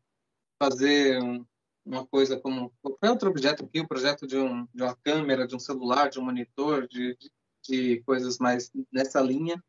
fazer 0.59 1.23
um, 1.23 1.45
uma 1.87 2.05
coisa 2.05 2.39
como 2.39 2.73
qualquer 2.83 3.11
outro 3.11 3.31
objeto 3.31 3.65
aqui, 3.65 3.81
o 3.81 3.89
projeto 3.89 4.27
de, 4.27 4.37
um, 4.37 4.67
de, 4.75 4.83
uma 4.83 4.97
câmera, 4.97 5.47
de 5.47 5.55
um 5.55 5.61
celular, 5.61 6.11
de 6.11 6.19
um 6.19 6.25
monitor, 6.25 6.89
de, 6.89 7.17
de, 7.17 7.31
de 7.69 8.03
coisas 8.03 8.39
mais 8.39 8.71
nessa 8.93 9.21
linha, 9.21 9.63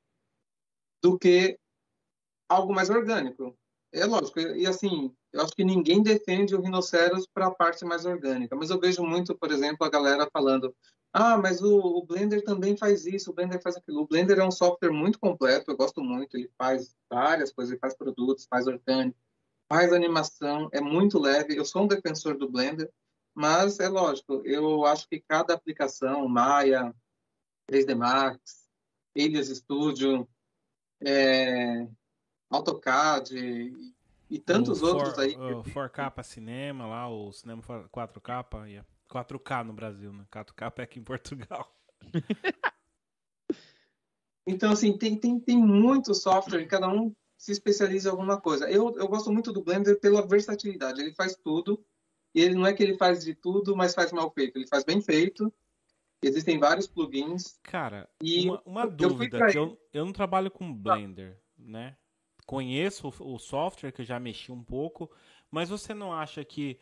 do 1.01 1.17
que 1.17 1.59
algo 2.49 2.73
mais 2.73 2.89
orgânico. 2.89 3.55
É 3.93 4.03
lógico, 4.05 4.39
e 4.39 4.65
assim, 4.65 5.15
eu 5.31 5.41
acho 5.41 5.53
que 5.55 5.63
ninguém 5.63 6.01
defende 6.01 6.55
o 6.55 6.61
rinoceros 6.61 7.25
para 7.27 7.47
a 7.47 7.53
parte 7.53 7.85
mais 7.85 8.05
orgânica, 8.05 8.55
mas 8.55 8.69
eu 8.69 8.79
vejo 8.79 9.03
muito, 9.03 9.37
por 9.37 9.51
exemplo, 9.51 9.85
a 9.85 9.89
galera 9.89 10.29
falando: 10.31 10.75
ah, 11.13 11.37
mas 11.37 11.61
o, 11.61 11.77
o, 11.77 12.05
Blender 12.05 12.43
também 12.43 12.75
faz 12.75 13.05
isso, 13.05 13.31
o 13.31 13.33
Blender 13.33 13.61
faz 13.61 13.77
aquilo. 13.77 14.01
O 14.01 14.07
Blender 14.07 14.39
é 14.39 14.43
um 14.43 14.51
software 14.51 14.91
muito 14.91 15.19
completo, 15.19 15.71
eu 15.71 15.77
gosto 15.77 16.01
muito, 16.01 16.35
ele 16.35 16.51
faz 16.57 16.95
várias 17.09 17.51
coisas, 17.51 17.71
ele 17.71 17.79
faz 17.79 17.95
produtos, 17.95 18.45
faz 18.49 18.67
orgânico, 18.67 19.17
faz 19.67 19.91
animação, 19.93 20.69
é 20.71 20.81
muito 20.81 21.19
leve. 21.19 21.55
Eu 21.55 21.65
sou 21.65 21.83
um 21.83 21.87
defensor 21.87 22.37
do 22.37 22.49
Blender, 22.49 22.89
mas 23.33 23.79
é 23.79 23.87
lógico, 23.87 24.41
eu 24.45 24.85
acho 24.85 25.07
que 25.07 25.19
cada 25.19 25.53
aplicação, 25.53 26.27
Maya, 26.27 26.93
3D 27.69 27.95
Max, 27.95 28.67
Alias 29.15 29.49
Studio, 29.49 30.27
é, 31.01 31.87
AutoCAD 32.49 33.37
e, 33.37 33.93
e 34.29 34.39
tantos 34.39 34.81
o 34.81 34.87
outros 34.87 35.13
for, 35.13 35.21
aí. 35.21 35.35
O 35.35 35.63
4K 35.63 36.11
para 36.11 36.23
cinema 36.23 36.87
lá, 36.87 37.09
o 37.09 37.31
cinema 37.31 37.61
4K, 37.61 38.67
yeah. 38.67 38.87
4K 39.09 39.63
no 39.63 39.73
Brasil, 39.73 40.11
né? 40.11 40.25
4K 40.31 40.79
é 40.79 40.81
aqui 40.81 40.99
em 40.99 41.03
Portugal. 41.03 41.71
então, 44.45 44.71
assim, 44.71 44.97
tem, 44.97 45.17
tem, 45.17 45.39
tem 45.39 45.57
muito 45.57 46.13
software 46.13 46.65
cada 46.65 46.89
um 46.89 47.13
se 47.37 47.51
especializa 47.51 48.09
em 48.09 48.11
alguma 48.11 48.41
coisa. 48.41 48.69
Eu, 48.69 48.97
eu 48.97 49.07
gosto 49.07 49.31
muito 49.31 49.53
do 49.53 49.63
Blender 49.63 49.99
pela 49.99 50.25
versatilidade. 50.25 50.99
Ele 50.99 51.13
faz 51.13 51.35
tudo. 51.35 51.83
E 52.33 52.41
ele 52.41 52.55
não 52.55 52.65
é 52.65 52.73
que 52.73 52.83
ele 52.83 52.97
faz 52.97 53.23
de 53.23 53.35
tudo, 53.35 53.75
mas 53.75 53.93
faz 53.93 54.11
mal 54.11 54.29
feito. 54.31 54.57
Ele 54.57 54.67
faz 54.67 54.83
bem 54.83 55.01
feito. 55.01 55.53
Existem 56.21 56.59
vários 56.59 56.87
plugins. 56.87 57.59
Cara, 57.61 58.09
e 58.21 58.47
uma, 58.47 58.61
uma 58.65 58.87
dúvida. 58.87 59.37
Eu, 59.37 59.53
eu, 59.53 59.81
eu, 59.93 60.05
não 60.05 60.11
trabalho 60.11 60.49
com 60.49 60.73
Blender, 60.73 61.39
né? 61.55 61.95
Conheço 62.45 63.07
o, 63.07 63.35
o 63.35 63.39
software, 63.39 63.91
que 63.91 64.01
eu 64.01 64.05
já 64.05 64.19
mexi 64.19 64.51
um 64.51 64.63
pouco. 64.63 65.11
Mas 65.51 65.69
você 65.69 65.93
não 65.93 66.11
acha 66.11 66.43
que... 66.43 66.79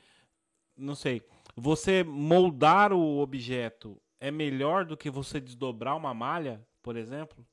Não 0.76 0.96
sei. 0.96 1.22
Você 1.56 2.04
moldar 2.04 2.94
o 2.94 3.20
objeto 3.20 4.02
é 4.20 4.32
melhor 4.32 4.86
do 4.86 4.98
que 4.98 5.10
você 5.10 5.40
desdobrar 5.40 5.96
uma 5.96 6.14
malha, 6.14 6.66
por 6.82 6.96
exemplo? 6.96 7.46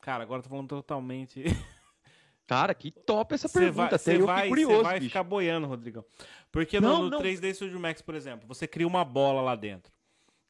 Cara, 0.00 0.22
agora 0.22 0.38
eu 0.38 0.44
tô 0.44 0.50
falando 0.50 0.68
totalmente... 0.68 1.44
Cara, 2.50 2.74
que 2.74 2.90
top 2.90 3.32
essa 3.32 3.46
cê 3.46 3.60
pergunta. 3.60 3.96
Você 3.96 4.18
vai, 4.18 4.48
curioso, 4.48 4.82
vai 4.82 5.00
ficar 5.00 5.22
boiando, 5.22 5.68
Rodrigão. 5.68 6.04
Porque 6.50 6.80
não, 6.80 7.04
no, 7.04 7.10
no 7.10 7.18
3D 7.20 7.54
Studio 7.54 7.78
Max, 7.78 8.02
por 8.02 8.16
exemplo, 8.16 8.48
você 8.48 8.66
cria 8.66 8.88
uma 8.88 9.04
bola 9.04 9.40
lá 9.40 9.54
dentro. 9.54 9.92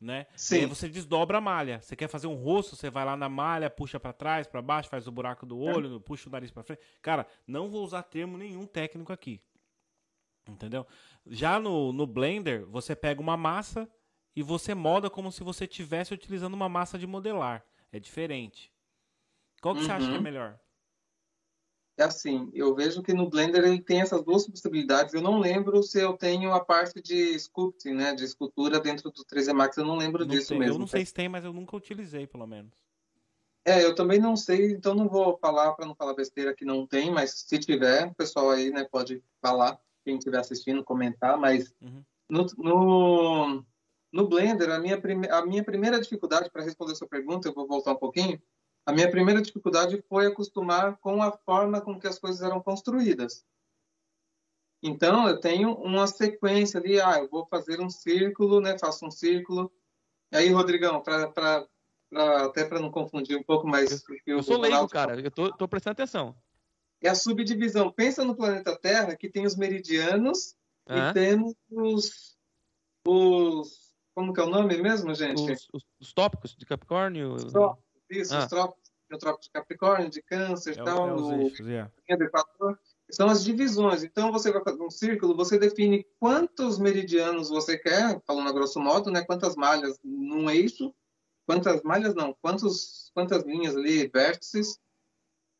Né? 0.00 0.26
Sim. 0.34 0.54
E 0.54 0.58
aí 0.60 0.64
você 0.64 0.88
desdobra 0.88 1.36
a 1.36 1.40
malha. 1.42 1.78
Você 1.82 1.94
quer 1.94 2.08
fazer 2.08 2.26
um 2.26 2.36
rosto, 2.36 2.74
você 2.74 2.88
vai 2.88 3.04
lá 3.04 3.18
na 3.18 3.28
malha, 3.28 3.68
puxa 3.68 4.00
para 4.00 4.14
trás, 4.14 4.46
para 4.46 4.62
baixo, 4.62 4.88
faz 4.88 5.06
o 5.06 5.12
buraco 5.12 5.44
do 5.44 5.58
olho, 5.58 5.96
é. 5.96 6.00
puxa 6.00 6.26
o 6.26 6.32
nariz 6.32 6.50
para 6.50 6.62
frente. 6.62 6.80
Cara, 7.02 7.26
não 7.46 7.68
vou 7.68 7.84
usar 7.84 8.02
termo 8.02 8.38
nenhum 8.38 8.64
técnico 8.64 9.12
aqui. 9.12 9.38
Entendeu? 10.48 10.86
Já 11.26 11.60
no, 11.60 11.92
no 11.92 12.06
Blender, 12.06 12.64
você 12.64 12.96
pega 12.96 13.20
uma 13.20 13.36
massa 13.36 13.86
e 14.34 14.42
você 14.42 14.74
molda 14.74 15.10
como 15.10 15.30
se 15.30 15.44
você 15.44 15.64
estivesse 15.64 16.14
utilizando 16.14 16.54
uma 16.54 16.66
massa 16.66 16.98
de 16.98 17.06
modelar. 17.06 17.62
É 17.92 18.00
diferente. 18.00 18.72
Qual 19.60 19.74
que 19.74 19.82
uhum. 19.82 19.86
você 19.86 19.92
acha 19.92 20.06
que 20.06 20.14
é 20.14 20.16
uhum. 20.16 20.22
melhor? 20.22 20.58
É 22.00 22.04
assim, 22.04 22.50
eu 22.54 22.74
vejo 22.74 23.02
que 23.02 23.12
no 23.12 23.28
Blender 23.28 23.62
ele 23.62 23.78
tem 23.78 24.00
essas 24.00 24.24
duas 24.24 24.48
possibilidades. 24.48 25.12
Eu 25.12 25.20
não 25.20 25.38
lembro 25.38 25.82
se 25.82 26.00
eu 26.00 26.14
tenho 26.14 26.50
a 26.50 26.58
parte 26.58 26.98
de 27.02 27.34
sculpting, 27.34 27.92
né, 27.92 28.14
de 28.14 28.24
escultura 28.24 28.80
dentro 28.80 29.10
do 29.10 29.22
3D 29.22 29.52
Max. 29.52 29.76
Eu 29.76 29.84
não 29.84 29.98
lembro 29.98 30.24
não 30.24 30.34
disso 30.34 30.48
tem. 30.48 30.60
mesmo. 30.60 30.76
Eu 30.76 30.78
não 30.78 30.86
sei 30.86 31.04
se 31.04 31.12
tem, 31.12 31.28
mas 31.28 31.44
eu 31.44 31.52
nunca 31.52 31.76
utilizei, 31.76 32.26
pelo 32.26 32.46
menos. 32.46 32.72
É, 33.66 33.84
eu 33.84 33.94
também 33.94 34.18
não 34.18 34.34
sei, 34.34 34.72
então 34.72 34.94
não 34.94 35.10
vou 35.10 35.36
falar 35.36 35.74
para 35.74 35.84
não 35.84 35.94
falar 35.94 36.14
besteira 36.14 36.54
que 36.54 36.64
não 36.64 36.86
tem, 36.86 37.10
mas 37.10 37.44
se 37.46 37.58
tiver, 37.58 38.06
o 38.06 38.14
pessoal 38.14 38.48
aí, 38.48 38.70
né, 38.70 38.88
pode 38.90 39.22
falar, 39.42 39.78
quem 40.02 40.16
estiver 40.16 40.38
assistindo, 40.38 40.82
comentar, 40.82 41.36
mas 41.36 41.70
uhum. 41.82 42.02
no, 42.30 42.46
no, 42.56 43.64
no, 44.10 44.26
Blender, 44.26 44.70
a 44.70 44.78
minha, 44.78 44.98
prime, 44.98 45.28
a 45.28 45.44
minha 45.44 45.62
primeira 45.62 46.00
dificuldade 46.00 46.50
para 46.50 46.64
responder 46.64 46.94
sua 46.94 47.06
pergunta, 47.06 47.46
eu 47.46 47.52
vou 47.52 47.68
voltar 47.68 47.92
um 47.92 47.96
pouquinho, 47.96 48.40
a 48.86 48.92
minha 48.92 49.10
primeira 49.10 49.42
dificuldade 49.42 50.02
foi 50.08 50.26
acostumar 50.26 50.96
com 50.98 51.22
a 51.22 51.30
forma 51.30 51.80
com 51.80 51.98
que 51.98 52.06
as 52.06 52.18
coisas 52.18 52.42
eram 52.42 52.60
construídas. 52.60 53.44
Então, 54.82 55.28
eu 55.28 55.38
tenho 55.38 55.74
uma 55.74 56.06
sequência 56.06 56.80
ali, 56.80 57.00
ah, 57.00 57.18
eu 57.18 57.28
vou 57.28 57.46
fazer 57.46 57.80
um 57.80 57.90
círculo, 57.90 58.60
né? 58.60 58.78
Faço 58.78 59.06
um 59.06 59.10
círculo. 59.10 59.70
E 60.32 60.36
aí, 60.36 60.48
Rodrigão, 60.50 61.00
para 61.02 61.66
até 62.12 62.64
para 62.64 62.80
não 62.80 62.90
confundir 62.90 63.36
um 63.36 63.42
pouco 63.42 63.68
mais... 63.68 64.02
Eu, 64.26 64.38
eu 64.38 64.42
sou 64.42 64.58
leigo, 64.58 64.88
cara. 64.88 65.20
Eu 65.20 65.30
tô, 65.30 65.52
tô 65.52 65.68
prestando 65.68 65.92
atenção. 65.92 66.34
É 67.00 67.08
a 67.08 67.14
subdivisão. 67.14 67.92
Pensa 67.92 68.24
no 68.24 68.34
planeta 68.34 68.76
Terra, 68.76 69.14
que 69.14 69.28
tem 69.28 69.46
os 69.46 69.54
meridianos 69.54 70.56
e 70.88 71.12
temos 71.12 71.54
os, 71.70 72.36
os... 73.06 73.92
Como 74.14 74.32
que 74.32 74.40
é 74.40 74.44
o 74.44 74.50
nome 74.50 74.76
mesmo, 74.78 75.14
gente? 75.14 75.52
Os, 75.52 75.68
os, 75.72 75.86
os 76.00 76.12
tópicos 76.12 76.56
de 76.56 76.64
Capricórnio. 76.66 77.34
Os 77.34 77.52
tópicos 77.52 77.89
isso, 78.10 78.34
ah. 78.34 78.40
os 78.40 78.46
trópicos, 78.46 78.90
o 79.12 79.18
trópico 79.18 79.44
de 79.44 79.50
Capricórnio, 79.50 80.10
de 80.10 80.22
Câncer 80.22 80.78
é 80.78 80.84
tal, 80.84 81.08
é 81.08 81.14
o 81.14 81.42
eixos, 81.42 81.66
yeah. 81.66 81.90
são 83.10 83.28
as 83.28 83.44
divisões. 83.44 84.04
Então, 84.04 84.30
você 84.30 84.52
vai 84.52 84.62
fazer 84.62 84.82
um 84.82 84.90
círculo, 84.90 85.36
você 85.36 85.58
define 85.58 86.06
quantos 86.18 86.78
meridianos 86.78 87.48
você 87.48 87.76
quer, 87.76 88.20
falando 88.26 88.48
a 88.48 88.52
grosso 88.52 88.80
modo, 88.80 89.10
né? 89.10 89.24
Quantas 89.24 89.56
malhas 89.56 89.98
num 90.04 90.48
eixo, 90.48 90.94
quantas 91.46 91.82
malhas 91.82 92.14
não, 92.14 92.36
quantos, 92.40 93.10
quantas 93.14 93.44
linhas 93.44 93.76
ali, 93.76 94.06
vértices, 94.08 94.78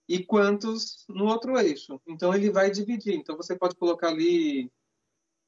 e 0.09 0.25
quantos 0.25 1.05
no 1.09 1.27
outro 1.27 1.59
eixo. 1.59 2.01
Então, 2.07 2.35
ele 2.35 2.51
vai 2.51 2.71
dividir. 2.71 3.15
Então, 3.15 3.37
você 3.37 3.57
pode 3.57 3.77
colocar 3.77 4.09
ali 4.09 4.71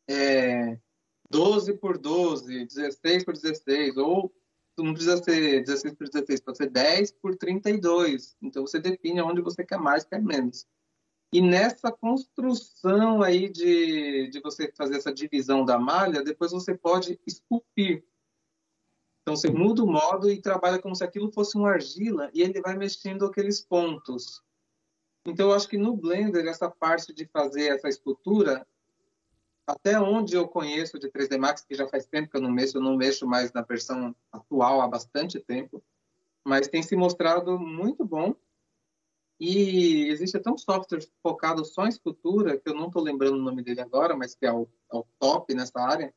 é, 0.08 0.78
12 1.30 1.78
por 1.78 1.98
12, 1.98 2.66
16 2.66 3.24
por 3.24 3.34
16, 3.34 3.96
ou 3.96 4.32
não 4.78 4.94
precisa 4.94 5.22
ser 5.22 5.64
16 5.64 5.94
por 5.94 6.08
16, 6.08 6.40
pode 6.40 6.58
ser 6.58 6.70
10 6.70 7.12
por 7.12 7.36
32. 7.36 8.36
Então 8.40 8.66
você 8.66 8.78
define 8.78 9.20
onde 9.20 9.40
você 9.40 9.64
quer 9.64 9.78
mais, 9.78 10.04
quer 10.04 10.22
menos. 10.22 10.66
E 11.32 11.40
nessa 11.40 11.90
construção 11.90 13.22
aí 13.22 13.48
de, 13.48 14.28
de 14.28 14.40
você 14.40 14.70
fazer 14.76 14.96
essa 14.96 15.12
divisão 15.12 15.64
da 15.64 15.78
malha, 15.78 16.22
depois 16.22 16.52
você 16.52 16.74
pode 16.74 17.18
esculpir. 17.26 18.04
Então 19.22 19.36
você 19.36 19.50
muda 19.50 19.82
o 19.82 19.86
modo 19.86 20.30
e 20.30 20.40
trabalha 20.40 20.78
como 20.80 20.94
se 20.94 21.04
aquilo 21.04 21.32
fosse 21.32 21.56
uma 21.56 21.70
argila 21.70 22.30
e 22.34 22.42
ele 22.42 22.60
vai 22.60 22.76
mexendo 22.76 23.24
aqueles 23.24 23.60
pontos. 23.60 24.42
Então 25.24 25.48
eu 25.48 25.54
acho 25.54 25.68
que 25.68 25.78
no 25.78 25.96
Blender 25.96 26.46
essa 26.46 26.68
parte 26.68 27.14
de 27.14 27.26
fazer 27.26 27.68
essa 27.68 27.88
escultura 27.88 28.66
até 29.66 29.98
onde 30.00 30.34
eu 30.34 30.48
conheço 30.48 30.98
de 30.98 31.08
3D 31.10 31.38
Max, 31.38 31.64
que 31.64 31.74
já 31.74 31.88
faz 31.88 32.06
tempo 32.06 32.30
que 32.30 32.36
eu 32.36 32.40
não 32.40 32.50
mexo, 32.50 32.78
eu 32.78 32.82
não 32.82 32.96
mexo 32.96 33.26
mais 33.26 33.52
na 33.52 33.62
versão 33.62 34.14
atual 34.30 34.80
há 34.80 34.88
bastante 34.88 35.38
tempo, 35.40 35.82
mas 36.44 36.68
tem 36.68 36.82
se 36.82 36.96
mostrado 36.96 37.58
muito 37.58 38.04
bom. 38.04 38.34
E 39.38 40.08
existe 40.08 40.36
até 40.36 40.50
um 40.50 40.58
software 40.58 41.06
focado 41.22 41.64
só 41.64 41.84
em 41.84 41.88
escultura, 41.88 42.58
que 42.58 42.68
eu 42.68 42.74
não 42.74 42.86
estou 42.86 43.02
lembrando 43.02 43.34
o 43.34 43.42
nome 43.42 43.62
dele 43.62 43.80
agora, 43.80 44.16
mas 44.16 44.34
que 44.34 44.46
é 44.46 44.52
o, 44.52 44.68
é 44.92 44.96
o 44.96 45.06
top 45.18 45.54
nessa 45.54 45.80
área, 45.80 46.14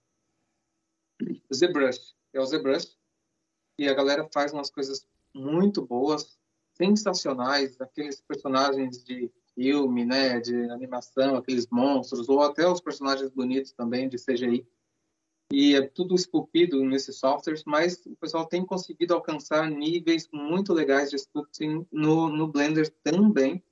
ZBrush. 1.53 2.15
É 2.33 2.39
o 2.39 2.45
ZBrush. 2.45 2.97
E 3.79 3.87
a 3.87 3.93
galera 3.93 4.29
faz 4.31 4.53
umas 4.53 4.69
coisas 4.69 5.07
muito 5.33 5.85
boas, 5.85 6.37
sensacionais, 6.73 7.79
aqueles 7.79 8.21
personagens 8.21 9.03
de 9.03 9.31
filme, 9.55 10.05
né, 10.05 10.39
de 10.39 10.69
animação, 10.69 11.37
aqueles 11.37 11.67
monstros, 11.71 12.29
ou 12.29 12.41
até 12.41 12.67
os 12.67 12.81
personagens 12.81 13.31
bonitos 13.31 13.71
também 13.71 14.07
de 14.09 14.17
CGI. 14.17 14.67
E 15.51 15.75
é 15.75 15.81
tudo 15.81 16.15
esculpido 16.15 16.83
nesses 16.83 17.17
softwares, 17.17 17.63
mas 17.65 18.05
o 18.05 18.15
pessoal 18.15 18.45
tem 18.45 18.65
conseguido 18.65 19.13
alcançar 19.13 19.69
níveis 19.69 20.27
muito 20.31 20.73
legais 20.73 21.09
de 21.09 21.15
sculpting 21.15 21.87
no, 21.91 22.29
no 22.29 22.47
Blender 22.47 22.93
também. 23.03 23.63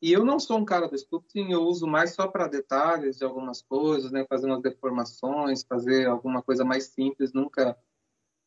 E 0.00 0.12
eu 0.12 0.24
não 0.24 0.38
sou 0.38 0.58
um 0.58 0.64
cara 0.64 0.86
do 0.86 0.94
sculpting, 0.94 1.50
eu 1.50 1.62
uso 1.62 1.86
mais 1.86 2.14
só 2.14 2.28
para 2.28 2.46
detalhes 2.46 3.16
de 3.16 3.24
algumas 3.24 3.62
coisas, 3.62 4.12
né, 4.12 4.26
fazer 4.28 4.46
umas 4.46 4.60
deformações, 4.60 5.64
fazer 5.64 6.06
alguma 6.06 6.42
coisa 6.42 6.62
mais 6.64 6.88
simples, 6.88 7.32
nunca 7.32 7.76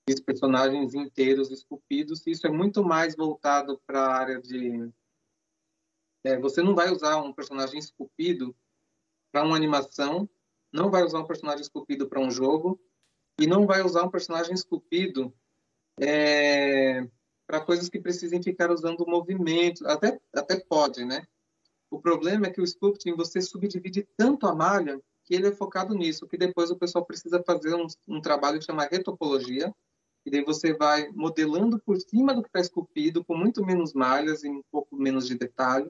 fiz 0.08 0.20
personagens 0.20 0.94
inteiros 0.94 1.50
esculpidos. 1.52 2.26
Isso 2.28 2.46
é 2.46 2.52
muito 2.52 2.84
mais 2.84 3.16
voltado 3.16 3.82
para 3.88 4.00
a 4.00 4.16
área 4.16 4.40
de 4.40 4.88
é, 6.24 6.38
você 6.40 6.62
não 6.62 6.76
vai 6.76 6.92
usar 6.92 7.18
um 7.18 7.34
personagem 7.34 7.80
esculpido 7.80 8.56
para 9.32 9.44
uma 9.44 9.56
animação, 9.56 10.30
não 10.72 10.90
vai 10.90 11.04
usar 11.04 11.20
um 11.20 11.28
personagem 11.28 11.62
esculpido 11.62 12.08
para 12.08 12.20
um 12.20 12.32
jogo 12.32 12.80
e 13.40 13.48
não 13.48 13.66
vai 13.66 13.84
usar 13.84 14.04
um 14.04 14.10
personagem 14.10 14.54
esculpido 14.54 15.34
é, 16.00 17.08
para 17.46 17.62
coisas 17.62 17.90
que 17.90 18.00
precisem 18.00 18.42
ficar 18.42 18.72
usando 18.72 19.08
movimento. 19.08 19.88
Até, 19.88 20.20
até 20.34 20.60
pode, 20.60 21.06
né? 21.06 21.26
O 21.90 22.00
problema 22.00 22.48
é 22.48 22.50
que 22.50 22.62
o 22.62 22.66
sculpting 22.66 23.16
você 23.16 23.42
subdivide 23.42 24.08
tanto 24.18 24.46
a 24.46 24.54
malha 24.54 25.02
que 25.24 25.36
ele 25.36 25.48
é 25.48 25.52
focado 25.52 25.94
nisso, 25.94 26.28
que 26.28 26.38
depois 26.38 26.72
o 26.72 26.78
pessoal 26.78 27.06
precisa 27.06 27.44
fazer 27.46 27.76
um, 27.76 27.88
um 28.08 28.22
trabalho 28.22 28.60
que 28.60 28.66
chama 28.66 28.88
retopologia, 28.90 29.74
e 30.26 30.32
daí 30.32 30.44
você 30.44 30.74
vai 30.74 31.10
modelando 31.12 31.80
por 31.80 32.00
cima 32.00 32.34
do 32.34 32.42
que 32.42 32.50
está 32.50 32.60
esculpido, 32.60 33.24
com 33.24 33.36
muito 33.36 33.66
menos 33.66 33.94
malhas 33.94 34.44
e 34.44 34.50
um 34.50 34.62
pouco 34.72 34.96
menos 34.96 35.28
de 35.28 35.36
detalhe, 35.36 35.90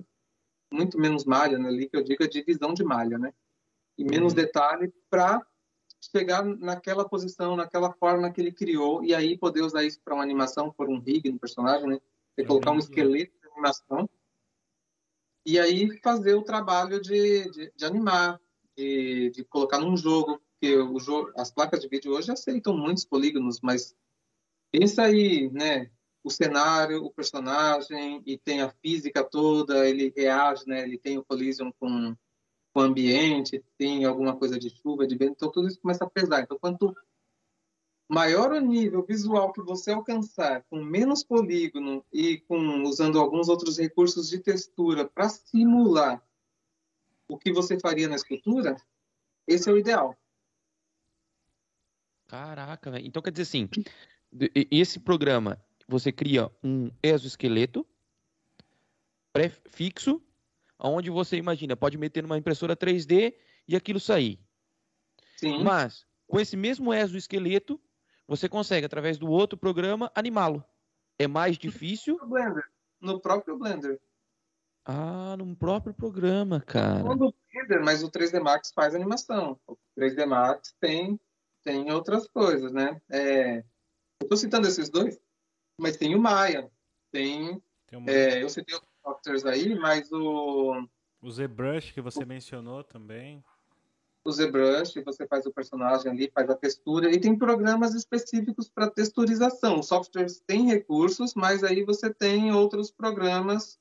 muito 0.71 0.99
menos 0.99 1.25
malha 1.25 1.57
né, 1.57 1.69
ali, 1.69 1.89
que 1.89 1.95
eu 1.95 2.03
digo 2.03 2.23
é 2.23 2.27
divisão 2.27 2.73
de 2.73 2.83
malha, 2.83 3.17
né? 3.17 3.33
E 3.97 4.03
menos 4.03 4.33
uhum. 4.33 4.37
detalhe 4.37 4.93
para 5.09 5.45
chegar 6.11 6.43
naquela 6.43 7.07
posição, 7.07 7.55
naquela 7.55 7.91
forma 7.93 8.31
que 8.31 8.39
ele 8.39 8.51
criou, 8.51 9.03
e 9.03 9.15
aí 9.15 9.37
poder 9.37 9.61
usar 9.61 9.83
isso 9.83 9.99
para 10.03 10.13
uma 10.13 10.23
animação, 10.23 10.71
por 10.71 10.89
um 10.89 10.99
rig 10.99 11.31
no 11.31 11.39
personagem, 11.39 11.87
né? 11.87 11.99
Você 12.35 12.45
colocar 12.45 12.71
um 12.71 12.77
esqueleto 12.77 13.33
de 13.41 13.47
animação, 13.47 14.07
e 15.45 15.57
aí 15.57 15.97
fazer 16.01 16.35
o 16.35 16.43
trabalho 16.43 17.01
de, 17.01 17.49
de, 17.49 17.71
de 17.73 17.85
animar, 17.85 18.39
de, 18.75 19.31
de, 19.31 19.43
colocar 19.45 19.79
num 19.79 19.95
jogo, 19.95 20.41
porque 20.51 20.75
o 20.75 20.99
jogo, 20.99 21.31
as 21.37 21.49
placas 21.49 21.79
de 21.79 21.87
vídeo 21.87 22.11
hoje 22.11 22.31
aceitam 22.31 22.75
muitos 22.75 23.05
polígonos, 23.05 23.61
mas 23.61 23.95
pensa 24.71 25.03
aí, 25.03 25.49
né? 25.49 25.89
O 26.23 26.29
cenário, 26.29 27.03
o 27.03 27.11
personagem, 27.11 28.21
e 28.25 28.37
tem 28.37 28.61
a 28.61 28.69
física 28.69 29.23
toda, 29.23 29.87
ele 29.87 30.13
reage, 30.15 30.67
né? 30.67 30.83
Ele 30.83 30.97
tem 30.97 31.17
o 31.17 31.23
collision 31.23 31.71
com 31.79 32.15
o 32.75 32.79
ambiente, 32.79 33.63
tem 33.77 34.05
alguma 34.05 34.35
coisa 34.35 34.59
de 34.59 34.69
chuva, 34.69 35.07
de 35.07 35.17
vento, 35.17 35.33
então 35.35 35.51
tudo 35.51 35.67
isso 35.67 35.79
começa 35.79 36.03
a 36.03 36.09
pesar. 36.09 36.41
Então, 36.41 36.59
quanto 36.59 36.95
maior 38.07 38.51
o 38.51 38.61
nível 38.61 39.03
visual 39.03 39.51
que 39.51 39.61
você 39.61 39.91
alcançar, 39.91 40.63
com 40.69 40.83
menos 40.83 41.23
polígono 41.23 42.05
e 42.13 42.39
com 42.41 42.83
usando 42.83 43.19
alguns 43.19 43.49
outros 43.49 43.77
recursos 43.77 44.29
de 44.29 44.39
textura 44.39 45.05
para 45.05 45.27
simular 45.27 46.23
o 47.27 47.37
que 47.37 47.51
você 47.51 47.79
faria 47.79 48.07
na 48.07 48.15
escultura, 48.15 48.77
esse 49.45 49.69
é 49.69 49.73
o 49.73 49.77
ideal. 49.77 50.15
Caraca, 52.27 52.91
velho. 52.91 53.07
Então 53.07 53.21
quer 53.21 53.31
dizer 53.31 53.43
assim, 53.43 53.69
esse 54.71 54.99
programa 54.99 55.61
você 55.87 56.11
cria 56.11 56.51
um 56.63 56.91
exoesqueleto 57.01 57.85
pré-fixo 59.31 60.21
onde 60.79 61.09
você 61.09 61.37
imagina, 61.37 61.75
pode 61.75 61.97
meter 61.97 62.21
numa 62.21 62.37
impressora 62.37 62.75
3D 62.75 63.33
e 63.67 63.75
aquilo 63.75 63.99
sair. 63.99 64.39
Sim. 65.37 65.63
Mas 65.63 66.05
com 66.27 66.39
esse 66.39 66.55
mesmo 66.55 66.93
exoesqueleto, 66.93 67.79
você 68.27 68.49
consegue 68.49 68.85
através 68.85 69.17
do 69.17 69.29
outro 69.29 69.57
programa 69.57 70.11
animá-lo. 70.13 70.63
É 71.17 71.27
mais 71.27 71.57
difícil? 71.57 72.17
No 72.17 72.27
Blender. 72.27 72.63
No 72.99 73.19
próprio 73.19 73.57
Blender. 73.57 73.99
Ah, 74.85 75.35
no 75.37 75.55
próprio 75.55 75.93
programa, 75.93 76.61
cara. 76.61 77.03
Não 77.03 77.15
no 77.15 77.33
Blender, 77.51 77.83
mas 77.83 78.03
o 78.03 78.11
3D 78.11 78.39
Max 78.41 78.71
faz 78.73 78.93
animação. 78.93 79.59
O 79.67 79.75
3D 79.97 80.25
Max 80.25 80.75
tem 80.79 81.19
tem 81.63 81.91
outras 81.91 82.27
coisas, 82.29 82.71
né? 82.71 83.01
É, 83.09 83.57
eu 83.57 84.23
estou 84.23 84.37
citando 84.37 84.67
esses 84.67 84.89
dois, 84.89 85.19
mas 85.77 85.97
tem 85.97 86.15
o 86.15 86.19
Maya, 86.19 86.69
tem, 87.11 87.61
tem 87.87 88.03
é, 88.07 88.43
eu 88.43 88.49
citei 88.49 88.77
softwares 89.03 89.45
aí, 89.45 89.75
mas 89.75 90.11
o. 90.11 90.87
O 91.21 91.31
ZBrush 91.31 91.93
que 91.93 92.01
você 92.01 92.25
mencionou 92.25 92.83
também. 92.83 93.43
O 94.23 94.31
ZBrush, 94.31 95.01
você 95.05 95.25
faz 95.25 95.45
o 95.45 95.53
personagem 95.53 96.11
ali, 96.11 96.29
faz 96.29 96.49
a 96.49 96.55
textura, 96.55 97.09
e 97.09 97.17
tem 97.17 97.37
programas 97.37 97.93
específicos 97.93 98.67
para 98.67 98.89
texturização. 98.89 99.79
Os 99.79 99.87
softwares 99.87 100.41
têm 100.45 100.67
recursos, 100.67 101.33
mas 101.33 101.63
aí 101.63 101.81
você 101.81 102.13
tem 102.13 102.51
outros 102.51 102.91
programas 102.91 103.79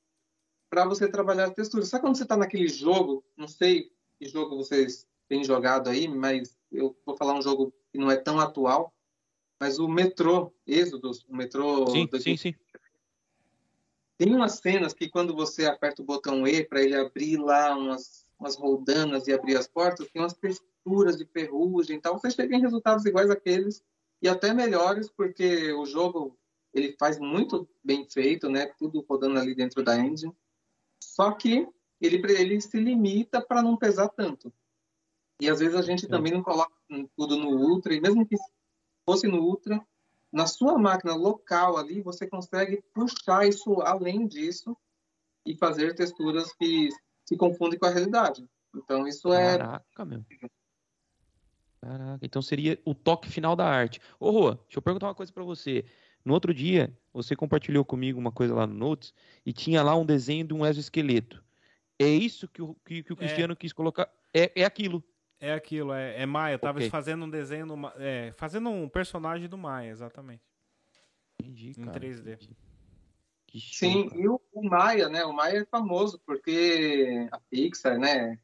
para 0.69 0.85
você 0.85 1.05
trabalhar 1.05 1.47
a 1.47 1.53
textura. 1.53 1.83
Sabe 1.85 2.03
quando 2.03 2.15
você 2.15 2.23
está 2.23 2.37
naquele 2.37 2.69
jogo? 2.69 3.25
Não 3.35 3.47
sei 3.47 3.91
que 4.17 4.29
jogo 4.29 4.55
vocês 4.55 5.05
têm 5.27 5.43
jogado 5.43 5.89
aí, 5.89 6.07
mas 6.07 6.57
eu 6.71 6.97
vou 7.05 7.17
falar 7.17 7.33
um 7.33 7.41
jogo 7.41 7.73
que 7.91 7.97
não 7.97 8.09
é 8.09 8.15
tão 8.15 8.39
atual, 8.39 8.93
mas 9.59 9.79
o 9.79 9.87
Metrô 9.87 10.53
Êxodos, 10.65 11.25
o 11.27 11.35
Metrô... 11.35 11.87
Sim, 11.87 12.07
sim, 12.19 12.37
sim. 12.37 12.55
Tem 14.17 14.35
umas 14.35 14.53
cenas 14.53 14.93
que 14.93 15.09
quando 15.09 15.35
você 15.35 15.65
aperta 15.65 16.01
o 16.01 16.05
botão 16.05 16.47
E 16.47 16.63
para 16.63 16.81
ele 16.81 16.95
abrir 16.95 17.37
lá 17.37 17.75
umas, 17.77 18.25
umas 18.39 18.55
roldanas 18.55 19.27
e 19.27 19.33
abrir 19.33 19.55
as 19.55 19.67
portas, 19.67 20.09
tem 20.09 20.21
umas 20.21 20.33
texturas 20.33 21.17
de 21.17 21.25
ferrugem 21.25 21.97
e 21.97 22.01
tal. 22.01 22.17
Você 22.19 22.31
chega 22.31 22.55
em 22.55 22.61
resultados 22.61 23.05
iguais 23.05 23.29
àqueles 23.29 23.83
e 24.21 24.27
até 24.27 24.53
melhores, 24.53 25.09
porque 25.09 25.71
o 25.73 25.85
jogo 25.85 26.35
ele 26.73 26.95
faz 26.99 27.19
muito 27.19 27.67
bem 27.83 28.07
feito, 28.09 28.49
né? 28.49 28.65
Tudo 28.79 29.05
rodando 29.07 29.39
ali 29.39 29.53
dentro 29.53 29.83
da 29.83 29.97
engine. 29.97 30.33
Só 30.99 31.31
que 31.31 31.67
ele, 32.01 32.21
ele 32.33 32.59
se 32.59 32.79
limita 32.79 33.39
para 33.39 33.61
não 33.61 33.77
pesar 33.77 34.09
tanto. 34.09 34.51
E 35.39 35.47
às 35.47 35.59
vezes 35.59 35.75
a 35.75 35.83
gente 35.83 36.07
também 36.07 36.33
não 36.33 36.41
coloca 36.41 36.73
tudo 37.15 37.37
no 37.37 37.49
Ultra, 37.49 37.93
e 37.93 38.01
mesmo 38.01 38.25
que 38.25 38.35
fosse 39.07 39.25
no 39.25 39.41
Ultra, 39.41 39.81
na 40.31 40.45
sua 40.45 40.77
máquina 40.77 41.15
local 41.15 41.77
ali, 41.77 42.01
você 42.01 42.27
consegue 42.27 42.83
puxar 42.93 43.47
isso 43.47 43.81
além 43.81 44.27
disso 44.27 44.75
e 45.45 45.55
fazer 45.55 45.95
texturas 45.95 46.51
que 46.53 46.89
se 47.23 47.37
confundem 47.37 47.79
com 47.79 47.85
a 47.85 47.89
realidade. 47.89 48.45
Então, 48.75 49.07
isso 49.07 49.31
é. 49.31 49.57
Caraca, 49.57 50.05
meu. 50.05 50.25
Caraca, 51.81 52.25
então 52.25 52.41
seria 52.41 52.77
o 52.83 52.93
toque 52.93 53.29
final 53.29 53.55
da 53.55 53.65
arte. 53.65 54.01
Ô, 54.19 54.29
Rô, 54.29 54.53
deixa 54.55 54.77
eu 54.77 54.81
perguntar 54.81 55.07
uma 55.07 55.15
coisa 55.15 55.31
para 55.31 55.43
você. 55.43 55.85
No 56.25 56.33
outro 56.33 56.53
dia, 56.53 56.93
você 57.13 57.33
compartilhou 57.33 57.85
comigo 57.85 58.19
uma 58.19 58.31
coisa 58.31 58.53
lá 58.53 58.67
no 58.67 58.73
Notes 58.73 59.13
e 59.45 59.53
tinha 59.53 59.81
lá 59.81 59.95
um 59.95 60.05
desenho 60.05 60.45
de 60.45 60.53
um 60.53 60.65
exoesqueleto. 60.65 61.41
É 61.97 62.09
isso 62.09 62.47
que 62.49 62.61
o, 62.61 62.75
que, 62.85 63.03
que 63.03 63.13
o 63.13 63.15
é. 63.15 63.17
Cristiano 63.17 63.53
é. 63.53 63.55
quis 63.55 63.71
colocar? 63.71 64.11
É, 64.33 64.51
é 64.61 64.65
aquilo. 64.65 65.01
É 65.39 65.53
aquilo, 65.53 65.93
é, 65.93 66.21
é 66.21 66.25
Maia. 66.25 66.55
Eu 66.55 66.59
tava 66.59 66.79
okay. 66.79 66.89
fazendo 66.89 67.25
um 67.25 67.29
desenho, 67.29 67.67
é, 67.97 68.33
fazendo 68.37 68.69
um 68.69 68.89
personagem 68.89 69.47
do 69.47 69.57
Maia, 69.57 69.91
exatamente. 69.91 70.43
Entendi, 71.39 71.73
cara. 71.75 71.97
Em 71.97 72.01
3D. 72.01 72.33
Entendi. 72.33 72.57
Sim, 73.55 74.09
e 74.13 74.27
o, 74.27 74.41
o, 74.51 74.63
Maia, 74.63 75.09
né? 75.09 75.23
O 75.25 75.33
Maia 75.33 75.59
é 75.59 75.65
famoso 75.65 76.19
porque 76.25 77.27
a 77.31 77.39
Pixar, 77.39 77.97
né? 77.97 78.37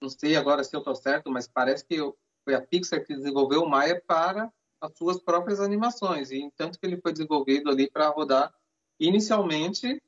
Não 0.00 0.08
sei 0.08 0.36
agora 0.36 0.62
se 0.62 0.74
eu 0.76 0.82
tô 0.82 0.94
certo, 0.94 1.30
mas 1.30 1.48
parece 1.48 1.84
que 1.84 1.96
foi 2.44 2.54
a 2.54 2.60
Pixar 2.60 3.04
que 3.04 3.14
desenvolveu 3.14 3.62
o 3.62 3.68
Maia 3.68 4.00
para 4.06 4.52
as 4.80 4.96
suas 4.96 5.20
próprias 5.20 5.60
animações. 5.60 6.30
E 6.30 6.50
tanto 6.56 6.78
que 6.78 6.86
ele 6.86 7.00
foi 7.00 7.12
desenvolvido 7.12 7.68
ali 7.68 7.90
para 7.90 8.08
rodar 8.08 8.54
inicialmente 8.98 10.00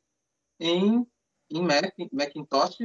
em, 0.59 1.07
em 1.51 1.63
Mac, 1.63 1.95
Macintosh 2.13 2.79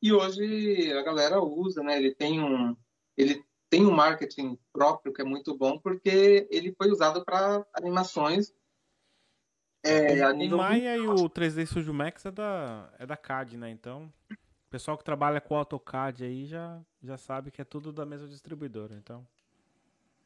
e 0.00 0.12
hoje 0.12 0.92
a 0.92 1.02
galera 1.02 1.40
usa, 1.42 1.82
né? 1.82 1.96
Ele 1.96 2.14
tem 2.14 2.42
um, 2.42 2.76
ele 3.16 3.44
tem 3.68 3.84
um 3.84 3.90
marketing 3.90 4.58
próprio 4.72 5.12
que 5.12 5.20
é 5.20 5.24
muito 5.24 5.56
bom 5.56 5.78
porque 5.78 6.46
ele 6.50 6.72
foi 6.72 6.90
usado 6.90 7.24
para 7.24 7.66
animações. 7.74 8.52
É, 9.82 10.26
o 10.26 10.56
Maya 10.56 10.96
e 10.96 11.06
o 11.06 11.30
3D 11.30 11.66
Studio 11.66 11.94
Max 11.94 12.26
é 12.26 12.30
da, 12.30 12.92
é 12.98 13.06
da 13.06 13.16
CAD, 13.16 13.56
né? 13.56 13.70
Então, 13.70 14.12
o 14.30 14.70
pessoal 14.70 14.98
que 14.98 15.04
trabalha 15.04 15.40
com 15.40 15.56
AutoCAD 15.56 16.24
aí 16.24 16.46
já, 16.46 16.80
já 17.02 17.16
sabe 17.16 17.50
que 17.50 17.60
é 17.60 17.64
tudo 17.64 17.92
da 17.92 18.04
mesma 18.04 18.26
distribuidora, 18.26 18.94
então. 18.94 19.26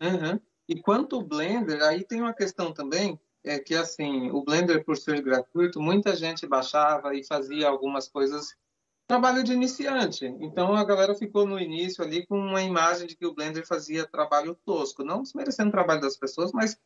Uhum. 0.00 0.40
E 0.68 0.80
quanto 0.80 1.18
o 1.18 1.22
Blender, 1.22 1.82
aí 1.82 2.02
tem 2.02 2.20
uma 2.20 2.32
questão 2.32 2.72
também, 2.72 3.20
é 3.44 3.58
que 3.58 3.74
assim, 3.74 4.30
o 4.30 4.42
Blender 4.42 4.84
por 4.84 4.96
ser 4.96 5.20
gratuito, 5.20 5.80
muita 5.80 6.16
gente 6.16 6.46
baixava 6.46 7.14
e 7.14 7.24
fazia 7.24 7.68
algumas 7.68 8.08
coisas 8.08 8.56
trabalho 9.06 9.42
de 9.42 9.52
iniciante. 9.52 10.26
Então 10.40 10.74
a 10.74 10.84
galera 10.84 11.14
ficou 11.14 11.46
no 11.46 11.58
início 11.58 12.02
ali 12.02 12.26
com 12.26 12.38
uma 12.38 12.62
imagem 12.62 13.06
de 13.06 13.16
que 13.16 13.26
o 13.26 13.34
Blender 13.34 13.66
fazia 13.66 14.06
trabalho 14.06 14.54
tosco, 14.64 15.04
não 15.04 15.22
desmerecendo 15.22 15.68
o 15.68 15.72
trabalho 15.72 16.00
das 16.00 16.16
pessoas, 16.16 16.52
mas 16.52 16.78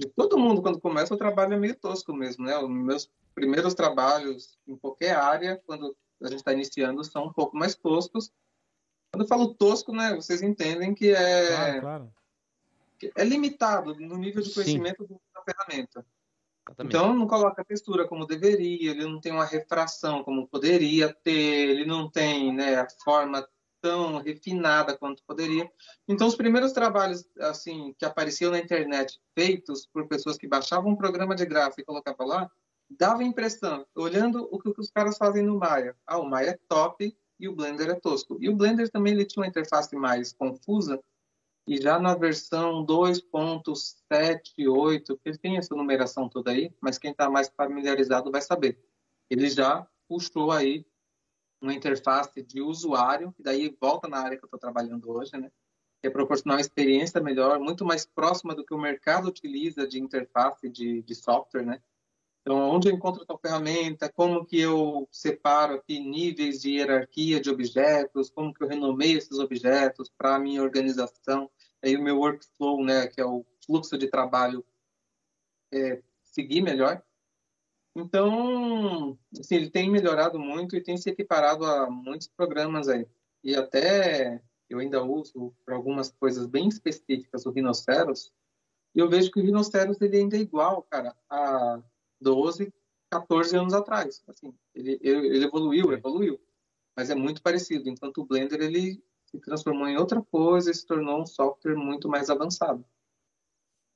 de 0.00 0.08
todo 0.08 0.38
mundo 0.38 0.62
quando 0.62 0.80
começa 0.80 1.14
o 1.14 1.18
trabalho 1.18 1.54
é 1.54 1.58
meio 1.58 1.74
tosco 1.76 2.12
mesmo, 2.12 2.44
né? 2.44 2.56
Os 2.58 2.68
meus 2.68 3.10
primeiros 3.34 3.74
trabalhos 3.74 4.58
em 4.66 4.76
qualquer 4.76 5.16
área, 5.16 5.62
quando 5.66 5.96
a 6.20 6.28
gente 6.28 6.38
está 6.38 6.52
iniciando, 6.52 7.04
são 7.04 7.26
um 7.26 7.32
pouco 7.32 7.56
mais 7.56 7.74
toscos. 7.74 8.32
Quando 9.12 9.22
eu 9.22 9.28
falo 9.28 9.54
tosco, 9.54 9.92
né, 9.92 10.14
vocês 10.14 10.42
entendem 10.42 10.94
que 10.94 11.10
é 11.10 11.48
claro, 11.48 11.80
claro. 11.80 12.14
É 13.16 13.24
limitado 13.24 13.94
no 13.94 14.16
nível 14.16 14.42
de 14.42 14.52
conhecimento 14.52 15.06
Sim. 15.06 15.18
da 15.32 15.42
ferramenta. 15.42 16.04
Então, 16.80 17.14
não 17.14 17.26
coloca 17.26 17.62
a 17.62 17.64
textura 17.64 18.06
como 18.06 18.26
deveria, 18.26 18.90
ele 18.90 19.04
não 19.04 19.20
tem 19.20 19.32
uma 19.32 19.44
refração 19.44 20.22
como 20.22 20.48
poderia 20.48 21.12
ter, 21.22 21.70
ele 21.70 21.84
não 21.84 22.10
tem 22.10 22.52
né, 22.54 22.76
a 22.76 22.86
forma 23.04 23.46
tão 23.80 24.18
refinada 24.18 24.96
quanto 24.96 25.22
poderia. 25.24 25.70
Então, 26.06 26.26
os 26.26 26.34
primeiros 26.34 26.72
trabalhos 26.72 27.24
assim 27.38 27.94
que 27.98 28.04
apareciam 28.04 28.50
na 28.50 28.58
internet, 28.58 29.20
feitos 29.34 29.86
por 29.86 30.06
pessoas 30.08 30.36
que 30.36 30.48
baixavam 30.48 30.92
um 30.92 30.96
programa 30.96 31.34
de 31.34 31.46
gráfico 31.46 31.80
e 31.80 31.84
colocavam 31.84 32.26
lá, 32.26 32.50
dava 32.90 33.22
impressão, 33.22 33.86
olhando 33.94 34.48
o 34.50 34.58
que 34.58 34.72
os 34.78 34.90
caras 34.90 35.16
fazem 35.16 35.44
no 35.44 35.58
Maya. 35.58 35.94
Ah, 36.06 36.18
o 36.18 36.28
Maya 36.28 36.50
é 36.50 36.58
top 36.68 37.14
e 37.38 37.48
o 37.48 37.54
Blender 37.54 37.90
é 37.90 37.94
tosco. 37.94 38.36
E 38.40 38.48
o 38.48 38.56
Blender 38.56 38.90
também 38.90 39.12
ele 39.12 39.24
tinha 39.24 39.42
uma 39.42 39.48
interface 39.48 39.94
mais 39.94 40.32
confusa, 40.32 41.00
e 41.68 41.80
já 41.80 42.00
na 42.00 42.14
versão 42.14 42.86
2.78, 42.86 45.18
que 45.22 45.38
tem 45.38 45.58
essa 45.58 45.74
numeração 45.74 46.26
toda 46.26 46.50
aí, 46.50 46.74
mas 46.80 46.96
quem 46.96 47.10
está 47.10 47.28
mais 47.28 47.50
familiarizado 47.50 48.30
vai 48.30 48.40
saber. 48.40 48.82
Ele 49.28 49.50
já 49.50 49.86
puxou 50.08 50.50
aí 50.50 50.86
uma 51.60 51.74
interface 51.74 52.42
de 52.42 52.62
usuário, 52.62 53.34
e 53.38 53.42
daí 53.42 53.76
volta 53.78 54.08
na 54.08 54.18
área 54.18 54.38
que 54.38 54.44
eu 54.44 54.46
estou 54.46 54.58
trabalhando 54.58 55.10
hoje, 55.10 55.36
né? 55.36 55.52
Que 56.00 56.06
é 56.06 56.10
proporcionar 56.10 56.56
uma 56.56 56.62
experiência 56.62 57.20
melhor, 57.20 57.60
muito 57.60 57.84
mais 57.84 58.06
próxima 58.06 58.54
do 58.54 58.64
que 58.64 58.72
o 58.72 58.78
mercado 58.78 59.28
utiliza 59.28 59.86
de 59.86 60.00
interface 60.00 60.70
de, 60.70 61.02
de 61.02 61.14
software, 61.14 61.66
né? 61.66 61.82
Então, 62.40 62.56
onde 62.70 62.88
eu 62.88 62.94
encontro 62.94 63.26
tal 63.26 63.38
ferramenta, 63.38 64.10
como 64.10 64.42
que 64.42 64.58
eu 64.58 65.06
separo 65.12 65.74
aqui 65.74 66.00
níveis 66.00 66.62
de 66.62 66.76
hierarquia 66.76 67.38
de 67.38 67.50
objetos, 67.50 68.30
como 68.30 68.54
que 68.54 68.64
eu 68.64 68.68
renomeio 68.68 69.18
esses 69.18 69.38
objetos 69.38 70.10
para 70.16 70.36
a 70.36 70.38
minha 70.38 70.62
organização, 70.62 71.50
aí 71.82 71.96
o 71.96 72.02
meu 72.02 72.18
workflow, 72.18 72.84
né, 72.84 73.06
que 73.06 73.20
é 73.20 73.24
o 73.24 73.44
fluxo 73.64 73.96
de 73.98 74.08
trabalho, 74.08 74.64
é, 75.72 76.02
seguir 76.22 76.62
melhor. 76.62 77.02
Então, 77.94 79.18
assim, 79.38 79.56
ele 79.56 79.70
tem 79.70 79.90
melhorado 79.90 80.38
muito 80.38 80.76
e 80.76 80.82
tem 80.82 80.96
se 80.96 81.10
equiparado 81.10 81.64
a 81.64 81.90
muitos 81.90 82.28
programas 82.28 82.88
aí. 82.88 83.06
E 83.42 83.56
até 83.56 84.42
eu 84.68 84.78
ainda 84.78 85.02
uso 85.02 85.54
para 85.64 85.74
algumas 85.74 86.10
coisas 86.10 86.46
bem 86.46 86.68
específicas 86.68 87.46
o 87.46 87.50
Rhinoceros, 87.50 88.32
e 88.94 89.00
eu 89.00 89.08
vejo 89.08 89.30
que 89.30 89.40
o 89.40 89.42
Rhinoceros 89.42 90.00
ele 90.00 90.18
ainda 90.18 90.36
é 90.36 90.40
igual, 90.40 90.82
cara, 90.82 91.14
a 91.28 91.82
12, 92.20 92.72
14 93.10 93.56
anos 93.56 93.72
atrás. 93.72 94.22
Assim, 94.28 94.54
ele, 94.74 94.98
ele 95.02 95.44
evoluiu, 95.44 95.92
evoluiu, 95.92 96.40
mas 96.96 97.10
é 97.10 97.14
muito 97.14 97.42
parecido. 97.42 97.88
Enquanto 97.88 98.18
o 98.18 98.24
Blender 98.24 98.60
ele 98.60 99.02
se 99.30 99.38
transformou 99.40 99.86
em 99.86 99.96
outra 99.96 100.22
coisa 100.22 100.70
e 100.70 100.74
se 100.74 100.86
tornou 100.86 101.20
um 101.22 101.26
software 101.26 101.76
muito 101.76 102.08
mais 102.08 102.30
avançado. 102.30 102.84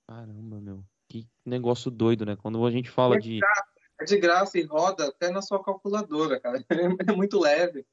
Caramba, 0.07 0.61
meu. 0.61 0.85
Que 1.09 1.27
negócio 1.45 1.91
doido, 1.91 2.25
né? 2.27 2.37
Quando 2.37 2.65
a 2.67 2.71
gente 2.71 2.91
fala 2.91 3.17
é 3.17 3.19
de. 3.19 3.39
Graça, 3.39 3.65
é 4.01 4.05
de 4.05 4.19
graça 4.19 4.59
e 4.59 4.63
roda 4.63 5.09
até 5.09 5.31
na 5.31 5.43
sua 5.43 5.63
calculadora, 5.63 6.41
cara. 6.41 6.65
É 7.09 7.13
muito 7.13 7.39
leve. 7.39 7.87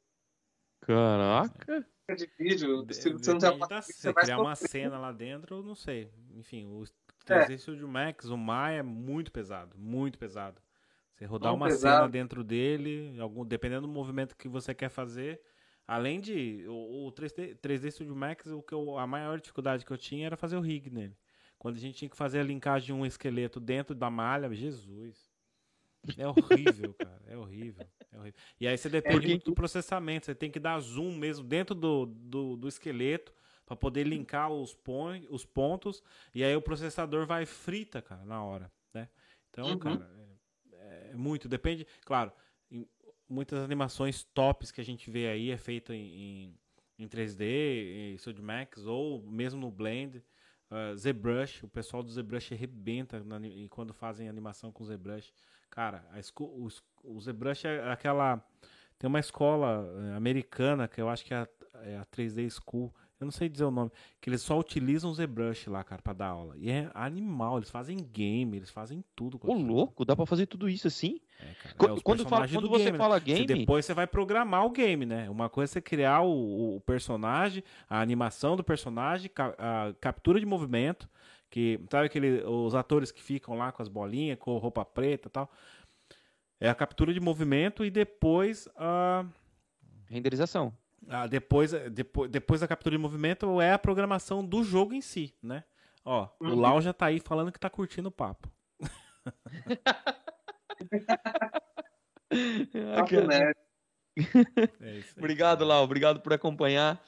Caraca! 0.82 1.86
É 2.08 2.16
de 2.16 2.30
vídeo, 2.38 2.84
De, 2.84 2.96
se 2.96 3.12
você 3.12 3.34
não 3.34 3.40
você 3.40 4.12
vai 4.12 4.24
criar 4.24 4.40
uma 4.40 4.56
cena 4.56 4.98
lá 4.98 5.12
dentro, 5.12 5.58
eu 5.58 5.64
não 5.64 5.76
sei. 5.76 6.10
Enfim, 6.34 6.66
o 6.66 6.84
É. 7.28 7.46
3D 7.46 7.60
Studio 7.60 7.88
Max, 7.88 8.26
o 8.26 8.38
Maya 8.38 8.80
é 8.80 8.84
muito 8.84 9.32
pesado, 9.32 9.78
muito 9.78 10.18
pesado. 10.18 10.60
Você 11.14 11.26
rodar 11.26 11.54
uma 11.54 11.68
pesado. 11.68 11.98
cena 11.98 12.10
dentro 12.10 12.44
dele, 12.44 13.20
algum, 13.20 13.46
dependendo 13.46 13.82
do 13.86 13.94
movimento 13.94 14.36
que 14.36 14.48
você 14.48 14.74
quer 14.74 14.90
fazer, 14.90 15.40
além 15.90 16.20
de 16.22 16.66
o, 16.68 17.08
o 17.08 17.12
3D, 17.12 17.56
3D 17.58 17.92
Studio 17.92 18.16
Max, 18.16 18.46
o 18.48 18.62
que 18.62 18.74
eu, 18.74 18.98
a 18.98 19.08
maior 19.08 19.40
dificuldade 19.40 19.86
que 19.86 19.92
eu 19.92 19.98
tinha 19.98 20.26
era 20.28 20.38
fazer 20.38 20.56
o 20.56 20.62
rig 20.62 20.90
nele. 20.90 21.18
Quando 21.58 21.76
a 21.76 21.80
gente 21.80 21.98
tinha 21.98 22.10
que 22.10 22.16
fazer 22.16 22.40
a 22.40 22.44
linkagem 22.44 22.88
de 22.88 22.94
um 22.94 23.06
esqueleto 23.06 23.60
dentro 23.60 23.94
da 23.96 24.10
malha, 24.10 24.54
Jesus. 24.54 25.30
É 26.18 26.26
horrível, 26.28 26.94
cara. 26.98 27.22
É 27.28 27.36
horrível. 27.36 27.86
É 28.12 28.18
horrível. 28.18 28.40
E 28.60 28.68
aí 28.68 28.78
você 28.78 28.88
depende 28.90 29.16
Porque- 29.16 29.28
muito 29.28 29.46
do 29.46 29.54
processamento. 29.56 30.26
Você 30.28 30.36
tem 30.36 30.50
que 30.50 30.60
dar 30.60 30.80
zoom 30.80 31.18
mesmo 31.18 31.44
dentro 31.46 31.76
do, 31.76 32.06
do, 32.06 32.56
do 32.56 32.68
esqueleto 32.68 33.34
para 33.66 33.76
poder 33.76 34.06
linkar 34.08 34.50
os, 34.52 34.74
pon 34.74 35.20
os 35.30 35.44
pontos. 35.46 36.02
E 36.34 36.44
aí 36.44 36.56
o 36.56 36.62
processador 36.62 37.26
vai 37.26 37.46
frita, 37.46 38.02
cara, 38.02 38.24
na 38.24 38.42
hora. 38.44 38.72
Né? 38.94 39.10
Então, 39.50 39.66
Uhum. 39.72 39.78
cara, 39.80 40.10
é, 40.72 41.10
é 41.12 41.16
muito. 41.16 41.50
Depende. 41.50 41.86
Claro, 42.06 42.32
muitas 43.30 43.64
animações 43.64 44.24
tops 44.34 44.72
que 44.72 44.82
a 44.82 44.86
gente 44.86 45.10
vê 45.10 45.28
aí 45.28 45.52
é 45.52 45.58
feita 45.58 45.94
em, 45.94 46.54
em, 46.98 47.04
em 47.04 47.08
3D, 47.08 47.44
em 48.14 48.18
Studio 48.18 48.44
Max 48.44 48.86
ou 48.86 49.22
mesmo 49.24 49.60
no 49.60 49.72
Blend. 49.72 50.24
Uh, 50.72 50.96
ZBrush, 50.96 51.64
o 51.64 51.68
pessoal 51.68 52.04
do 52.04 52.12
ZBrush 52.12 52.54
arrebenta 52.54 53.24
na 53.24 53.40
e 53.48 53.68
quando 53.70 53.92
fazem 53.92 54.30
animação 54.30 54.72
com 54.72 54.84
ZBrush. 54.84 55.34
Cara, 55.70 56.06
a 56.12 56.20
o, 56.44 56.68
o 57.04 57.20
ZBrush 57.20 57.66
é 57.66 57.92
aquela. 57.92 58.44
Tem 58.98 59.08
uma 59.08 59.20
escola 59.20 59.88
eh, 59.98 60.16
americana 60.16 60.88
que 60.88 61.00
eu 61.00 61.08
acho 61.08 61.24
que 61.24 61.34
é 61.34 61.38
a, 61.38 61.48
é 61.84 61.98
a 61.98 62.06
3D 62.06 62.50
School. 62.50 62.94
Eu 63.20 63.26
não 63.26 63.32
sei 63.32 63.50
dizer 63.50 63.66
o 63.66 63.72
nome. 63.72 63.92
Que 64.22 64.30
eles 64.30 64.42
só 64.42 64.58
utilizam 64.58 65.12
o 65.12 65.14
ZBrush 65.14 65.68
lá, 65.70 65.84
cara, 65.84 66.02
pra 66.02 66.14
dar 66.14 66.28
aula. 66.28 66.56
E 66.58 66.70
é 66.72 66.90
animal. 66.94 67.58
Eles 67.58 67.70
fazem 67.70 67.98
game, 67.98 68.56
eles 68.56 68.70
fazem 68.70 69.04
tudo. 69.14 69.38
Ô, 69.44 69.54
louco, 69.54 70.06
dá 70.06 70.16
pra 70.16 70.26
fazer 70.26 70.46
tudo 70.46 70.70
isso 70.70 70.88
assim? 70.88 71.20
É, 71.38 71.54
cara, 71.56 71.94
é 71.94 72.00
Quando, 72.02 72.26
fala- 72.26 72.48
quando 72.48 72.62
do 72.62 72.70
você 72.70 72.86
game, 72.86 72.92
né? 72.94 72.98
fala 72.98 73.20
Você 73.20 73.26
game, 73.26 73.46
depois 73.46 73.86
você 73.86 73.94
vai 73.94 74.08
programar 74.08 74.66
o 74.66 74.70
game, 74.70 75.06
né? 75.06 75.30
Uma 75.30 75.50
coisa 75.50 75.70
é 75.70 75.74
você 75.74 75.82
criar 75.82 76.22
o, 76.22 76.78
o 76.78 76.82
personagem, 76.82 77.62
a 77.90 78.00
animação 78.00 78.56
do 78.56 78.64
personagem, 78.64 79.30
a 79.58 79.94
captura 80.00 80.40
de 80.40 80.46
movimento, 80.46 81.10
que 81.50 81.78
sabe 81.92 82.06
aquele, 82.06 82.42
os 82.44 82.74
atores 82.74 83.12
que 83.12 83.22
ficam 83.22 83.58
lá 83.58 83.72
com 83.74 83.82
as 83.82 83.90
bolinhas, 83.90 84.40
com 84.40 84.58
roupa 84.58 84.86
preta 84.86 85.28
e 85.28 85.32
tal. 85.32 85.52
É 86.58 86.70
a 86.70 86.76
captura 86.76 87.14
de 87.14 87.20
movimento 87.20 87.84
e 87.84 87.90
depois 87.90 88.68
a 88.78 89.26
renderização. 90.10 90.74
Ah, 91.08 91.28
depois, 91.28 91.72
depois, 91.92 92.30
depois 92.30 92.62
da 92.62 92.68
captura 92.68 92.96
de 92.96 93.02
movimento 93.02 93.60
é 93.62 93.74
a 93.74 93.80
programação 93.80 94.46
do 94.46 94.64
jogo 94.64 94.94
em 94.94 95.02
si, 95.02 95.34
né? 95.42 95.64
Ó, 96.04 96.28
o 96.40 96.46
Uhum. 96.48 96.56
Lau 96.56 96.82
já 96.82 96.94
tá 96.94 97.08
aí 97.08 97.20
falando 97.20 97.52
que 97.52 97.60
tá 97.60 97.70
curtindo 97.70 98.10
o 98.10 98.12
papo. 98.12 98.50
É 104.82 104.98
isso 104.98 105.14
aí. 105.16 105.18
Obrigado, 105.18 105.66
Lau. 105.66 105.84
Obrigado 105.84 106.20
por 106.22 106.34
acompanhar. 106.34 107.02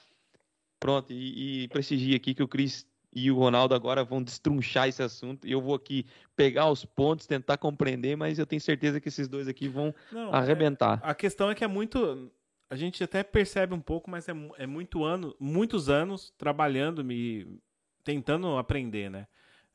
Pronto, 0.80 1.14
e, 1.14 1.64
e 1.64 1.68
prestigia 1.68 2.16
aqui 2.16 2.34
que 2.34 2.42
o 2.42 2.48
Cris 2.48 2.88
e 3.14 3.30
o 3.30 3.36
Ronaldo 3.36 3.76
agora 3.76 4.04
vão 4.04 4.24
destrunchar 4.24 4.88
esse 4.88 5.04
assunto. 5.04 5.48
E 5.48 5.52
eu 5.52 5.62
vou 5.62 5.76
aqui 5.76 6.06
pegar 6.36 6.70
os 6.70 6.86
pontos, 6.86 7.28
tentar 7.28 7.58
compreender, 7.58 8.16
mas 8.16 8.40
eu 8.40 8.46
tenho 8.46 8.62
certeza 8.62 9.00
que 9.00 9.10
esses 9.10 9.28
dois 9.28 9.48
aqui 9.48 9.68
vão 9.68 9.94
Não, 10.12 10.34
arrebentar. 10.34 11.00
A 11.04 11.14
questão 11.14 11.52
é 11.52 11.56
que 11.56 11.64
é 11.64 11.68
muito. 11.68 12.32
A 12.72 12.76
gente 12.78 13.04
até 13.04 13.22
percebe 13.22 13.74
um 13.74 13.82
pouco, 13.82 14.10
mas 14.10 14.30
é, 14.30 14.32
é 14.58 14.66
muito 14.66 15.04
ano, 15.04 15.36
muitos 15.38 15.90
anos 15.90 16.34
trabalhando, 16.38 17.04
me 17.04 17.60
tentando 18.02 18.58
aprender, 18.58 19.12
né? 19.12 19.28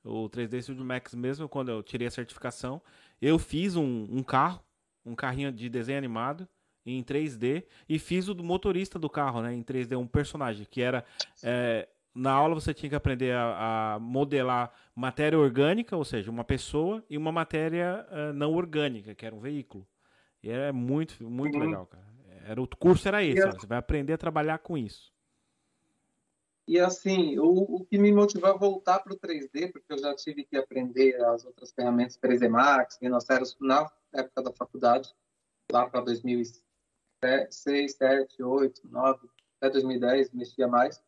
O 0.02 0.30
3D 0.30 0.62
Studio 0.62 0.82
Max 0.82 1.14
mesmo, 1.14 1.46
quando 1.46 1.68
eu 1.70 1.82
tirei 1.82 2.08
a 2.08 2.10
certificação, 2.10 2.80
eu 3.20 3.38
fiz 3.38 3.76
um, 3.76 4.06
um 4.10 4.22
carro, 4.22 4.64
um 5.04 5.14
carrinho 5.14 5.52
de 5.52 5.68
desenho 5.68 5.98
animado 5.98 6.48
em 6.86 7.02
3D 7.02 7.66
e 7.86 7.98
fiz 7.98 8.28
o 8.28 8.34
do 8.34 8.42
motorista 8.42 8.98
do 8.98 9.10
carro, 9.10 9.42
né? 9.42 9.52
Em 9.52 9.62
3D, 9.62 9.94
um 9.94 10.06
personagem 10.06 10.64
que 10.64 10.80
era 10.80 11.04
é, 11.42 11.86
na 12.14 12.32
aula 12.32 12.54
você 12.54 12.72
tinha 12.72 12.88
que 12.88 12.96
aprender 12.96 13.32
a, 13.34 13.96
a 13.96 13.98
modelar 13.98 14.72
matéria 14.94 15.38
orgânica, 15.38 15.94
ou 15.94 16.04
seja, 16.04 16.30
uma 16.30 16.44
pessoa, 16.44 17.04
e 17.10 17.18
uma 17.18 17.30
matéria 17.30 18.06
eh, 18.10 18.32
não 18.32 18.54
orgânica, 18.54 19.14
que 19.14 19.26
era 19.26 19.34
um 19.34 19.38
veículo. 19.40 19.86
E 20.42 20.48
é 20.48 20.72
muito, 20.72 21.22
muito 21.28 21.58
Uhum. 21.58 21.60
legal, 21.66 21.86
cara. 21.86 22.15
Era, 22.48 22.62
o 22.62 22.68
curso 22.76 23.08
era 23.08 23.24
esse, 23.24 23.44
você 23.44 23.66
vai 23.66 23.78
aprender 23.78 24.12
a 24.12 24.18
trabalhar 24.18 24.58
com 24.58 24.78
isso. 24.78 25.12
E 26.68 26.78
assim, 26.78 27.38
o, 27.38 27.76
o 27.76 27.84
que 27.84 27.98
me 27.98 28.12
motivou 28.12 28.50
a 28.50 28.56
voltar 28.56 29.00
para 29.00 29.12
o 29.12 29.18
3D, 29.18 29.72
porque 29.72 29.92
eu 29.92 29.98
já 29.98 30.14
tive 30.14 30.44
que 30.44 30.56
aprender 30.56 31.20
as 31.24 31.44
outras 31.44 31.72
ferramentas 31.72 32.18
3D 32.18 32.48
Max, 32.48 32.98
Rhinoceros, 33.00 33.56
na 33.60 33.90
época 34.12 34.42
da 34.42 34.52
faculdade, 34.52 35.12
lá 35.70 35.88
para 35.88 36.00
2006, 36.02 36.62
2007, 37.20 38.36
2008, 38.38 38.82
2009, 38.82 39.28
até 39.60 39.70
2010, 39.70 40.30
mexia 40.32 40.68
mais. 40.68 41.02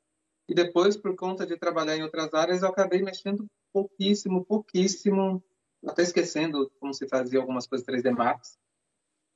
E 0.48 0.54
depois, 0.54 0.96
por 0.96 1.14
conta 1.14 1.46
de 1.46 1.56
trabalhar 1.56 1.96
em 1.96 2.02
outras 2.02 2.32
áreas, 2.34 2.62
eu 2.62 2.68
acabei 2.68 3.02
mexendo 3.02 3.46
pouquíssimo, 3.72 4.44
pouquíssimo, 4.44 5.42
até 5.86 6.02
esquecendo 6.02 6.68
como 6.80 6.92
se 6.92 7.06
fazia 7.06 7.38
algumas 7.38 7.66
coisas 7.66 7.86
3D 7.86 8.10
Max. 8.10 8.57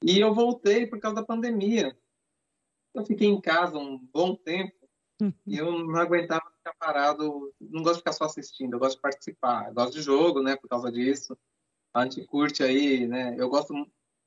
E 0.05 0.19
eu 0.19 0.35
voltei 0.35 0.87
por 0.87 0.99
causa 1.01 1.17
da 1.17 1.25
pandemia. 1.25 1.97
Eu 2.95 3.05
fiquei 3.05 3.29
em 3.29 3.41
casa 3.41 3.79
um 3.79 3.99
bom 4.13 4.35
tempo 4.35 4.77
e 5.47 5.57
eu 5.57 5.71
não 5.71 5.97
aguentava 5.97 6.45
ficar 6.57 6.75
parado. 6.75 7.55
Não 7.61 7.83
gosto 7.83 7.95
de 7.95 8.01
ficar 8.01 8.13
só 8.13 8.25
assistindo, 8.25 8.75
eu 8.75 8.79
gosto 8.79 8.97
de 8.97 9.03
participar. 9.03 9.69
Eu 9.69 9.75
gosto 9.75 9.93
de 9.95 10.03
jogo, 10.03 10.43
né, 10.43 10.57
por 10.57 10.69
causa 10.69 10.91
disso. 10.91 11.39
A 11.95 12.05
gente 12.05 12.25
curte 12.27 12.63
aí, 12.63 13.07
né? 13.07 13.35
Eu 13.39 13.49
gosto. 13.49 13.75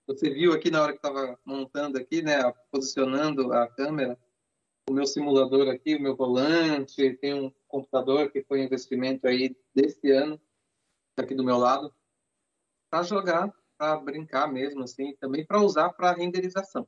Você 0.07 0.29
viu 0.29 0.53
aqui 0.53 0.69
na 0.69 0.81
hora 0.81 0.91
que 0.91 0.99
estava 0.99 1.37
montando 1.43 1.97
aqui, 1.97 2.21
né, 2.21 2.39
posicionando 2.71 3.51
a 3.51 3.67
câmera, 3.67 4.17
o 4.87 4.93
meu 4.93 5.07
simulador 5.07 5.67
aqui, 5.67 5.95
o 5.95 6.01
meu 6.01 6.15
volante, 6.15 7.17
tem 7.17 7.33
um 7.33 7.51
computador 7.67 8.31
que 8.31 8.43
foi 8.43 8.61
um 8.61 8.65
investimento 8.65 9.27
aí 9.27 9.57
desse 9.73 10.11
ano, 10.11 10.39
tá 11.15 11.23
aqui 11.23 11.33
do 11.33 11.43
meu 11.43 11.57
lado, 11.57 11.91
para 12.87 13.01
jogar, 13.01 13.51
para 13.77 13.97
brincar 13.97 14.51
mesmo, 14.51 14.83
assim, 14.83 15.15
também 15.17 15.45
para 15.45 15.61
usar 15.61 15.89
para 15.89 16.13
renderização. 16.13 16.87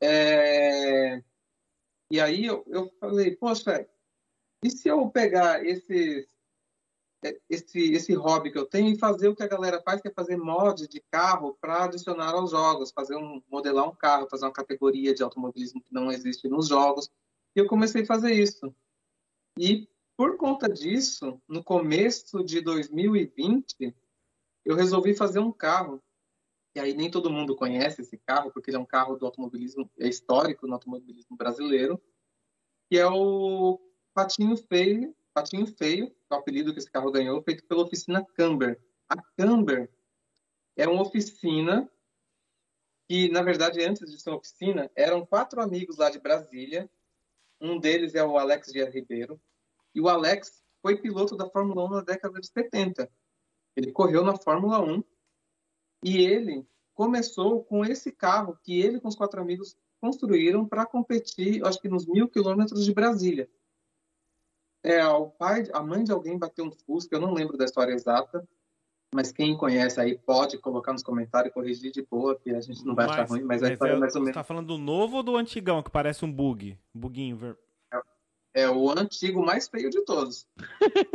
É... 0.00 1.22
E 2.10 2.20
aí 2.20 2.44
eu, 2.44 2.64
eu 2.66 2.90
falei, 3.00 3.34
poxa, 3.36 3.88
e 4.62 4.70
se 4.70 4.88
eu 4.88 5.08
pegar 5.10 5.64
esses, 5.64 6.26
esse, 7.48 7.92
esse 7.92 8.14
hobby 8.14 8.52
que 8.52 8.58
eu 8.58 8.66
tenho 8.66 8.88
e 8.88 8.98
fazer 8.98 9.28
o 9.28 9.34
que 9.34 9.42
a 9.42 9.48
galera 9.48 9.80
faz, 9.82 10.00
que 10.00 10.08
é 10.08 10.12
fazer 10.12 10.36
mod 10.36 10.86
de 10.86 11.00
carro 11.10 11.56
para 11.60 11.84
adicionar 11.84 12.32
aos 12.32 12.50
jogos, 12.50 12.92
fazer 12.92 13.16
um 13.16 13.42
modelar 13.50 13.88
um 13.88 13.94
carro, 13.94 14.28
fazer 14.28 14.44
uma 14.44 14.52
categoria 14.52 15.14
de 15.14 15.22
automobilismo 15.22 15.82
que 15.82 15.92
não 15.92 16.12
existe 16.12 16.48
nos 16.48 16.68
jogos. 16.68 17.10
E 17.56 17.60
eu 17.60 17.66
comecei 17.66 18.02
a 18.02 18.06
fazer 18.06 18.32
isso. 18.32 18.74
E 19.58 19.88
por 20.16 20.36
conta 20.36 20.68
disso, 20.68 21.40
no 21.48 21.64
começo 21.64 22.44
de 22.44 22.60
2020, 22.60 23.94
eu 24.64 24.76
resolvi 24.76 25.14
fazer 25.14 25.38
um 25.38 25.52
carro. 25.52 26.02
E 26.74 26.80
aí 26.80 26.94
nem 26.94 27.10
todo 27.10 27.30
mundo 27.30 27.54
conhece 27.54 28.00
esse 28.00 28.16
carro, 28.18 28.50
porque 28.50 28.70
ele 28.70 28.76
é 28.76 28.80
um 28.80 28.86
carro 28.86 29.16
do 29.16 29.26
automobilismo, 29.26 29.90
é 29.98 30.08
histórico 30.08 30.66
no 30.66 30.74
automobilismo 30.74 31.36
brasileiro, 31.36 32.02
que 32.88 32.98
é 32.98 33.06
o 33.06 33.78
Patinho 34.14 34.56
Feio, 34.56 35.14
Patinho 35.34 35.66
Feio, 35.66 36.14
é 36.30 36.34
o 36.34 36.38
apelido 36.38 36.72
que 36.72 36.78
esse 36.78 36.90
carro 36.90 37.10
ganhou, 37.10 37.42
feito 37.42 37.64
pela 37.66 37.82
oficina 37.82 38.24
Camber. 38.34 38.80
A 39.08 39.20
Camber, 39.36 39.90
é 40.76 40.88
uma 40.88 41.02
oficina 41.02 41.90
que, 43.08 43.28
na 43.28 43.42
verdade, 43.42 43.82
antes 43.84 44.10
de 44.10 44.20
ser 44.20 44.30
uma 44.30 44.38
oficina, 44.38 44.90
eram 44.96 45.26
quatro 45.26 45.60
amigos 45.60 45.98
lá 45.98 46.08
de 46.10 46.18
Brasília. 46.18 46.90
Um 47.60 47.78
deles 47.78 48.14
é 48.14 48.24
o 48.24 48.38
Alex 48.38 48.72
Dias 48.72 48.92
Ribeiro. 48.92 49.40
E 49.94 50.00
o 50.00 50.08
Alex 50.08 50.62
foi 50.80 50.96
piloto 50.96 51.36
da 51.36 51.48
Fórmula 51.48 51.84
1 51.84 51.90
na 51.90 52.00
década 52.00 52.40
de 52.40 52.46
70. 52.46 53.10
Ele 53.76 53.92
correu 53.92 54.24
na 54.24 54.36
Fórmula 54.36 54.80
1 54.80 55.02
e 56.04 56.18
ele 56.18 56.66
começou 56.94 57.64
com 57.64 57.84
esse 57.84 58.12
carro 58.12 58.58
que 58.62 58.80
ele 58.80 59.00
com 59.00 59.08
os 59.08 59.16
quatro 59.16 59.40
amigos 59.40 59.76
construíram 60.00 60.66
para 60.66 60.84
competir, 60.84 61.64
acho 61.64 61.80
que 61.80 61.88
nos 61.88 62.06
mil 62.06 62.28
quilômetros 62.28 62.84
de 62.84 62.92
Brasília. 62.92 63.48
É, 64.84 65.06
o 65.06 65.30
pai, 65.30 65.64
a 65.72 65.80
mãe 65.80 66.02
de 66.02 66.10
alguém 66.10 66.36
bateu 66.36 66.64
um 66.64 66.72
Fusca, 66.72 67.14
eu 67.14 67.20
não 67.20 67.32
lembro 67.32 67.56
da 67.56 67.64
história 67.64 67.92
exata, 67.92 68.46
mas 69.14 69.30
quem 69.30 69.56
conhece 69.56 70.00
aí 70.00 70.18
pode 70.18 70.58
colocar 70.58 70.92
nos 70.92 71.04
comentários 71.04 71.50
e 71.50 71.54
corrigir 71.54 71.92
de 71.92 72.02
boa, 72.02 72.36
que 72.36 72.50
a 72.50 72.60
gente 72.60 72.84
não 72.84 72.94
vai 72.94 73.06
mas, 73.06 73.14
achar 73.14 73.28
ruim, 73.28 73.42
mas, 73.42 73.60
mas 73.60 73.70
a 73.70 73.72
história 73.74 73.92
é, 73.92 73.98
mais 73.98 74.14
ou 74.16 74.22
menos. 74.22 74.34
Você 74.34 74.40
tá 74.40 74.44
falando 74.44 74.66
do 74.66 74.78
novo 74.78 75.18
ou 75.18 75.22
do 75.22 75.36
antigão, 75.36 75.82
que 75.82 75.90
parece 75.90 76.24
um 76.24 76.32
bug? 76.32 76.76
Buguinho. 76.92 77.36
Ver... 77.36 77.58
É, 77.92 78.62
é, 78.62 78.70
o 78.70 78.90
antigo 78.90 79.44
mais 79.44 79.68
feio 79.68 79.88
de 79.88 80.04
todos. 80.04 80.48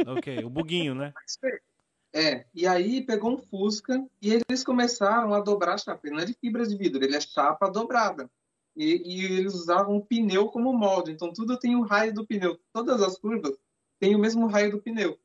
ok, 0.08 0.46
o 0.46 0.50
buguinho, 0.50 0.96
né? 0.96 1.14
É, 2.14 2.46
e 2.54 2.66
aí 2.66 3.06
pegou 3.06 3.32
um 3.32 3.38
Fusca 3.38 4.04
e 4.22 4.32
eles 4.32 4.64
começaram 4.64 5.34
a 5.34 5.40
dobrar 5.40 5.74
a 5.74 5.78
chapa. 5.78 6.08
Ele 6.08 6.16
não 6.16 6.24
é 6.24 6.26
de 6.26 6.34
fibra 6.34 6.66
de 6.66 6.76
vidro, 6.76 7.04
ele 7.04 7.16
é 7.16 7.22
chapa 7.22 7.70
dobrada. 7.70 8.30
E, 8.76 9.02
e 9.06 9.26
eles 9.26 9.54
usavam 9.54 9.98
o 9.98 10.06
pneu 10.06 10.50
como 10.50 10.72
molde, 10.72 11.12
então 11.12 11.34
tudo 11.34 11.58
tem 11.58 11.76
o 11.76 11.82
raio 11.82 12.14
do 12.14 12.26
pneu. 12.26 12.60
Todas 12.72 13.02
as 13.02 13.18
curvas 13.18 13.58
têm 14.00 14.16
o 14.16 14.20
mesmo 14.20 14.48
raio 14.48 14.72
do 14.72 14.82
pneu. 14.82 15.20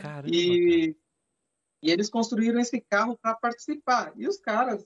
Caramba, 0.00 0.28
e, 0.30 0.94
e 1.82 1.90
eles 1.90 2.10
construíram 2.10 2.60
esse 2.60 2.80
carro 2.80 3.16
para 3.20 3.34
participar. 3.34 4.12
E 4.16 4.26
os 4.26 4.38
caras 4.38 4.84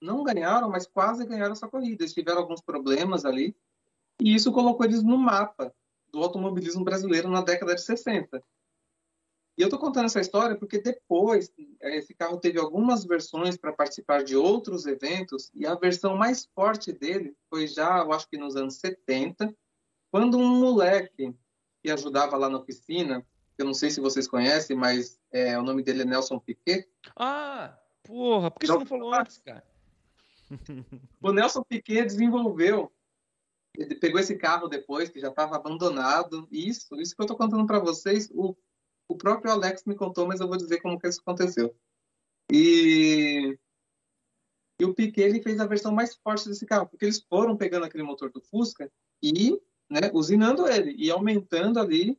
não 0.00 0.24
ganharam, 0.24 0.68
mas 0.68 0.86
quase 0.86 1.24
ganharam 1.24 1.52
essa 1.52 1.68
corrida. 1.68 2.02
Eles 2.02 2.14
tiveram 2.14 2.40
alguns 2.40 2.60
problemas 2.60 3.24
ali. 3.24 3.56
E 4.20 4.34
isso 4.34 4.52
colocou 4.52 4.84
eles 4.84 5.02
no 5.02 5.18
mapa 5.18 5.74
do 6.12 6.22
automobilismo 6.22 6.84
brasileiro 6.84 7.28
na 7.28 7.42
década 7.42 7.74
de 7.74 7.82
60. 7.82 8.42
E 9.56 9.62
eu 9.62 9.66
estou 9.66 9.78
contando 9.78 10.06
essa 10.06 10.20
história 10.20 10.56
porque 10.56 10.78
depois 10.80 11.52
eh, 11.80 11.96
esse 11.96 12.12
carro 12.12 12.38
teve 12.38 12.58
algumas 12.58 13.04
versões 13.04 13.56
para 13.56 13.72
participar 13.72 14.24
de 14.24 14.36
outros 14.36 14.84
eventos 14.84 15.50
e 15.54 15.64
a 15.64 15.74
versão 15.76 16.16
mais 16.16 16.44
forte 16.54 16.92
dele 16.92 17.36
foi 17.48 17.68
já, 17.68 17.98
eu 17.98 18.12
acho 18.12 18.28
que 18.28 18.36
nos 18.36 18.56
anos 18.56 18.74
70, 18.76 19.54
quando 20.10 20.38
um 20.38 20.58
moleque 20.58 21.34
que 21.82 21.90
ajudava 21.90 22.36
lá 22.36 22.48
na 22.48 22.58
oficina, 22.58 23.24
eu 23.56 23.64
não 23.64 23.74
sei 23.74 23.90
se 23.90 24.00
vocês 24.00 24.26
conhecem, 24.26 24.76
mas 24.76 25.20
é, 25.30 25.56
o 25.56 25.62
nome 25.62 25.82
dele 25.84 26.02
é 26.02 26.04
Nelson 26.04 26.40
Piquet. 26.40 26.88
Ah, 27.16 27.78
porra, 28.02 28.50
por 28.50 28.58
que 28.58 28.66
você 28.66 28.72
não 28.72 28.86
falou 28.86 29.14
antes, 29.14 29.38
cara? 29.38 29.64
o 31.22 31.32
Nelson 31.32 31.62
Piquet 31.62 32.04
desenvolveu, 32.04 32.92
ele 33.76 33.94
pegou 33.94 34.18
esse 34.18 34.34
carro 34.36 34.66
depois, 34.66 35.08
que 35.08 35.20
já 35.20 35.28
estava 35.28 35.54
abandonado, 35.54 36.48
isso, 36.50 37.00
isso 37.00 37.14
que 37.14 37.22
eu 37.22 37.24
estou 37.24 37.36
contando 37.36 37.66
para 37.66 37.78
vocês, 37.78 38.28
o 38.32 38.56
o 39.08 39.16
próprio 39.16 39.52
Alex 39.52 39.84
me 39.84 39.94
contou, 39.94 40.26
mas 40.26 40.40
eu 40.40 40.48
vou 40.48 40.56
dizer 40.56 40.80
como 40.80 40.98
que 40.98 41.08
isso 41.08 41.20
aconteceu. 41.20 41.74
E, 42.50 43.58
e 44.80 44.84
o 44.84 44.94
Piquet 44.94 45.22
ele 45.22 45.42
fez 45.42 45.60
a 45.60 45.66
versão 45.66 45.92
mais 45.92 46.14
forte 46.16 46.48
desse 46.48 46.66
carro, 46.66 46.86
porque 46.86 47.04
eles 47.04 47.24
foram 47.28 47.56
pegando 47.56 47.84
aquele 47.84 48.02
motor 48.02 48.30
do 48.30 48.40
Fusca 48.40 48.90
e 49.22 49.60
né, 49.90 50.10
usinando 50.12 50.66
ele 50.66 50.94
e 50.98 51.10
aumentando 51.10 51.78
ali 51.78 52.18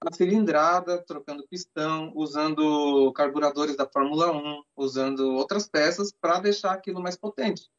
a 0.00 0.12
cilindrada, 0.12 1.02
trocando 1.02 1.46
pistão, 1.46 2.12
usando 2.14 3.12
carburadores 3.12 3.76
da 3.76 3.88
Fórmula 3.88 4.32
1, 4.32 4.62
usando 4.76 5.34
outras 5.34 5.68
peças 5.68 6.12
para 6.12 6.40
deixar 6.40 6.72
aquilo 6.72 7.00
mais 7.00 7.16
potente. 7.16 7.70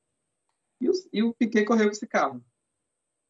E 0.79 0.89
o, 0.89 0.93
e 1.11 1.23
o 1.23 1.33
Piquet 1.33 1.65
correu 1.65 1.87
com 1.87 1.91
esse 1.91 2.07
carro. 2.07 2.43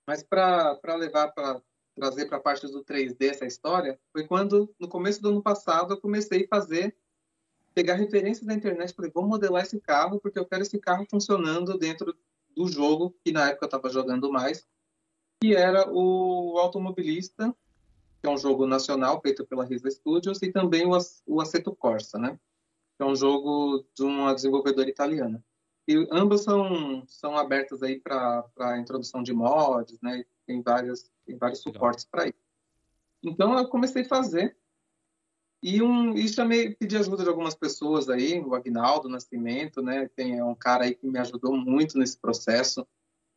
Mas 0.07 0.21
para 0.23 0.95
levar 0.95 1.31
para 1.31 1.61
trazer 1.95 2.25
para 2.25 2.37
a 2.37 2.41
parte 2.41 2.67
do 2.67 2.83
3D 2.83 3.29
essa 3.29 3.45
história 3.45 3.99
foi 4.11 4.25
quando, 4.25 4.73
no 4.79 4.87
começo 4.87 5.21
do 5.21 5.29
ano 5.29 5.41
passado, 5.41 5.93
eu 5.93 6.01
comecei 6.01 6.45
a 6.45 6.47
fazer, 6.47 6.95
pegar 7.73 7.95
referências 7.95 8.45
da 8.45 8.53
internet, 8.53 8.93
falei, 8.93 9.11
vou 9.11 9.27
modelar 9.27 9.63
esse 9.63 9.79
carro, 9.79 10.19
porque 10.19 10.39
eu 10.39 10.45
quero 10.45 10.63
esse 10.63 10.79
carro 10.79 11.05
funcionando 11.09 11.77
dentro 11.77 12.15
do 12.55 12.67
jogo, 12.67 13.15
que 13.23 13.31
na 13.31 13.49
época 13.49 13.65
eu 13.65 13.67
estava 13.67 13.89
jogando 13.89 14.31
mais, 14.31 14.67
que 15.41 15.55
era 15.55 15.91
o 15.91 16.57
Automobilista, 16.57 17.55
que 18.21 18.27
é 18.27 18.29
um 18.29 18.37
jogo 18.37 18.65
nacional 18.65 19.19
feito 19.21 19.45
pela 19.45 19.65
Risa 19.65 19.89
Studios, 19.89 20.41
e 20.41 20.51
também 20.51 20.85
o, 20.85 20.97
o 21.25 21.41
Assetto 21.41 21.75
Corsa, 21.75 22.17
né? 22.17 22.39
Que 22.97 23.03
é 23.03 23.05
um 23.05 23.15
jogo 23.15 23.85
de 23.95 24.03
uma 24.03 24.33
desenvolvedora 24.33 24.89
italiana. 24.89 25.43
E 25.87 26.07
ambas 26.09 26.43
são, 26.43 27.05
são 27.07 27.35
abertas 27.35 27.83
aí 27.83 27.99
para 27.99 28.45
a 28.57 28.77
introdução 28.77 29.21
de 29.21 29.33
mods, 29.33 29.99
né? 30.01 30.23
Tem 30.45 30.61
várias 30.61 31.11
tem 31.25 31.37
vários 31.37 31.61
suportes 31.61 32.05
para 32.05 32.25
isso. 32.25 32.43
Então 33.21 33.57
eu 33.57 33.67
comecei 33.67 34.03
a 34.03 34.07
fazer 34.07 34.55
e, 35.63 35.81
um, 35.81 36.13
e 36.13 36.27
chamei, 36.27 36.75
pedi 36.75 36.97
ajuda 36.97 37.23
de 37.23 37.29
algumas 37.29 37.55
pessoas 37.55 38.09
aí, 38.09 38.37
o 38.41 38.53
Agnaldo 38.53 39.07
Nascimento, 39.07 39.81
né? 39.81 40.09
Tem 40.13 40.37
é 40.37 40.43
um 40.43 40.53
cara 40.53 40.83
aí 40.83 40.93
que 40.93 41.07
me 41.07 41.17
ajudou 41.17 41.55
muito 41.55 41.97
nesse 41.97 42.17
processo. 42.17 42.85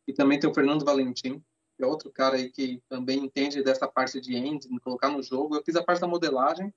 E 0.05 0.11
também 0.11 0.37
tem 0.37 0.49
o 0.49 0.53
Fernando 0.53 0.83
Valentim, 0.83 1.41
que 1.77 1.83
é 1.83 1.87
outro 1.87 2.11
cara 2.11 2.35
aí 2.35 2.51
que 2.51 2.83
também 2.89 3.19
entende 3.19 3.63
dessa 3.63 3.87
parte 3.87 4.19
de 4.19 4.35
engine, 4.35 4.79
colocar 4.81 5.09
no 5.09 5.23
jogo. 5.23 5.55
Eu 5.55 5.63
fiz 5.63 5.77
a 5.77 5.83
parte 5.83 6.01
da 6.01 6.07
modelagem 6.07 6.73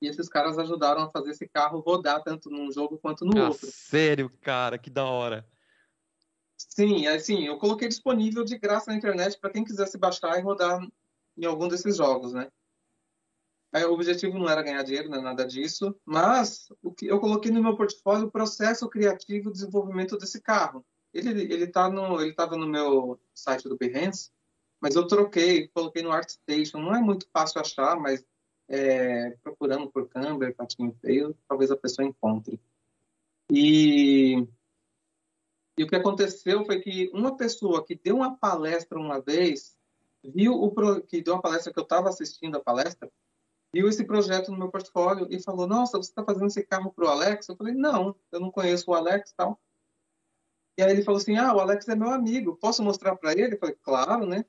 e 0.00 0.06
esses 0.06 0.28
caras 0.28 0.56
ajudaram 0.58 1.02
a 1.02 1.10
fazer 1.10 1.30
esse 1.30 1.48
carro 1.48 1.80
rodar 1.80 2.22
tanto 2.22 2.48
num 2.48 2.70
jogo 2.70 2.98
quanto 2.98 3.24
no 3.24 3.36
ah, 3.40 3.48
outro. 3.48 3.66
Sério, 3.66 4.30
cara, 4.42 4.78
que 4.78 4.90
da 4.90 5.06
hora. 5.06 5.44
Sim, 6.56 7.06
assim, 7.06 7.46
eu 7.46 7.58
coloquei 7.58 7.88
disponível 7.88 8.44
de 8.44 8.58
graça 8.58 8.90
na 8.90 8.96
internet 8.96 9.38
para 9.38 9.50
quem 9.50 9.64
quisesse 9.64 9.98
baixar 9.98 10.38
e 10.38 10.42
rodar 10.42 10.80
em 11.36 11.44
algum 11.44 11.68
desses 11.68 11.96
jogos, 11.96 12.32
né? 12.32 12.50
Aí, 13.72 13.84
o 13.84 13.92
objetivo 13.92 14.38
não 14.38 14.48
era 14.48 14.62
ganhar 14.62 14.82
dinheiro, 14.82 15.10
não 15.10 15.18
é 15.18 15.20
nada 15.20 15.46
disso, 15.46 15.94
mas 16.04 16.68
o 16.82 16.92
que 16.92 17.06
eu 17.06 17.20
coloquei 17.20 17.50
no 17.50 17.62
meu 17.62 17.76
portfólio 17.76 18.26
o 18.26 18.30
processo 18.30 18.88
criativo 18.88 19.50
de 19.50 19.58
desenvolvimento 19.58 20.16
desse 20.16 20.40
carro. 20.40 20.84
Ele 21.12 21.42
ele 21.52 21.66
tá 21.66 21.88
no 21.88 22.20
ele 22.20 22.30
estava 22.30 22.56
no 22.56 22.66
meu 22.66 23.20
site 23.34 23.68
do 23.68 23.76
Behance, 23.76 24.30
mas 24.80 24.94
eu 24.94 25.06
troquei, 25.06 25.68
coloquei 25.68 26.02
no 26.02 26.12
ArtStation. 26.12 26.78
Não 26.78 26.94
é 26.94 27.00
muito 27.00 27.28
fácil 27.32 27.60
achar, 27.60 27.96
mas 27.98 28.24
é, 28.68 29.30
procurando 29.42 29.90
por 29.90 30.08
Camber, 30.08 30.54
patinho 30.54 30.96
feio, 31.00 31.36
talvez 31.48 31.70
a 31.70 31.76
pessoa 31.76 32.06
encontre. 32.06 32.60
E 33.50 34.46
e 35.78 35.84
o 35.84 35.86
que 35.86 35.96
aconteceu 35.96 36.64
foi 36.64 36.80
que 36.80 37.10
uma 37.12 37.36
pessoa 37.36 37.84
que 37.84 37.94
deu 37.94 38.16
uma 38.16 38.36
palestra 38.36 38.98
uma 38.98 39.20
vez, 39.20 39.76
viu 40.24 40.54
o 40.54 40.70
pro... 40.70 41.02
que 41.02 41.20
deu 41.20 41.34
uma 41.34 41.42
palestra 41.42 41.72
que 41.72 41.78
eu 41.78 41.82
estava 41.82 42.08
assistindo 42.08 42.56
a 42.56 42.60
palestra, 42.60 43.12
viu 43.72 43.86
esse 43.86 44.02
projeto 44.04 44.50
no 44.50 44.58
meu 44.58 44.70
portfólio 44.70 45.26
e 45.30 45.42
falou: 45.42 45.66
Nossa, 45.66 45.98
você 45.98 46.10
está 46.10 46.24
fazendo 46.24 46.46
esse 46.46 46.64
carro 46.64 46.92
para 46.92 47.04
o 47.04 47.08
Alex? 47.08 47.48
Eu 47.48 47.56
falei: 47.56 47.74
Não, 47.74 48.16
eu 48.32 48.40
não 48.40 48.50
conheço 48.50 48.90
o 48.90 48.94
Alex 48.94 49.32
tal. 49.36 49.60
E 50.78 50.82
aí 50.82 50.90
ele 50.90 51.02
falou 51.02 51.20
assim: 51.20 51.36
Ah, 51.36 51.54
o 51.54 51.60
Alex 51.60 51.86
é 51.88 51.94
meu 51.94 52.10
amigo, 52.10 52.56
posso 52.56 52.82
mostrar 52.82 53.14
para 53.16 53.32
ele? 53.32 53.54
Eu 53.54 53.58
falei: 53.58 53.76
Claro, 53.82 54.26
né? 54.26 54.44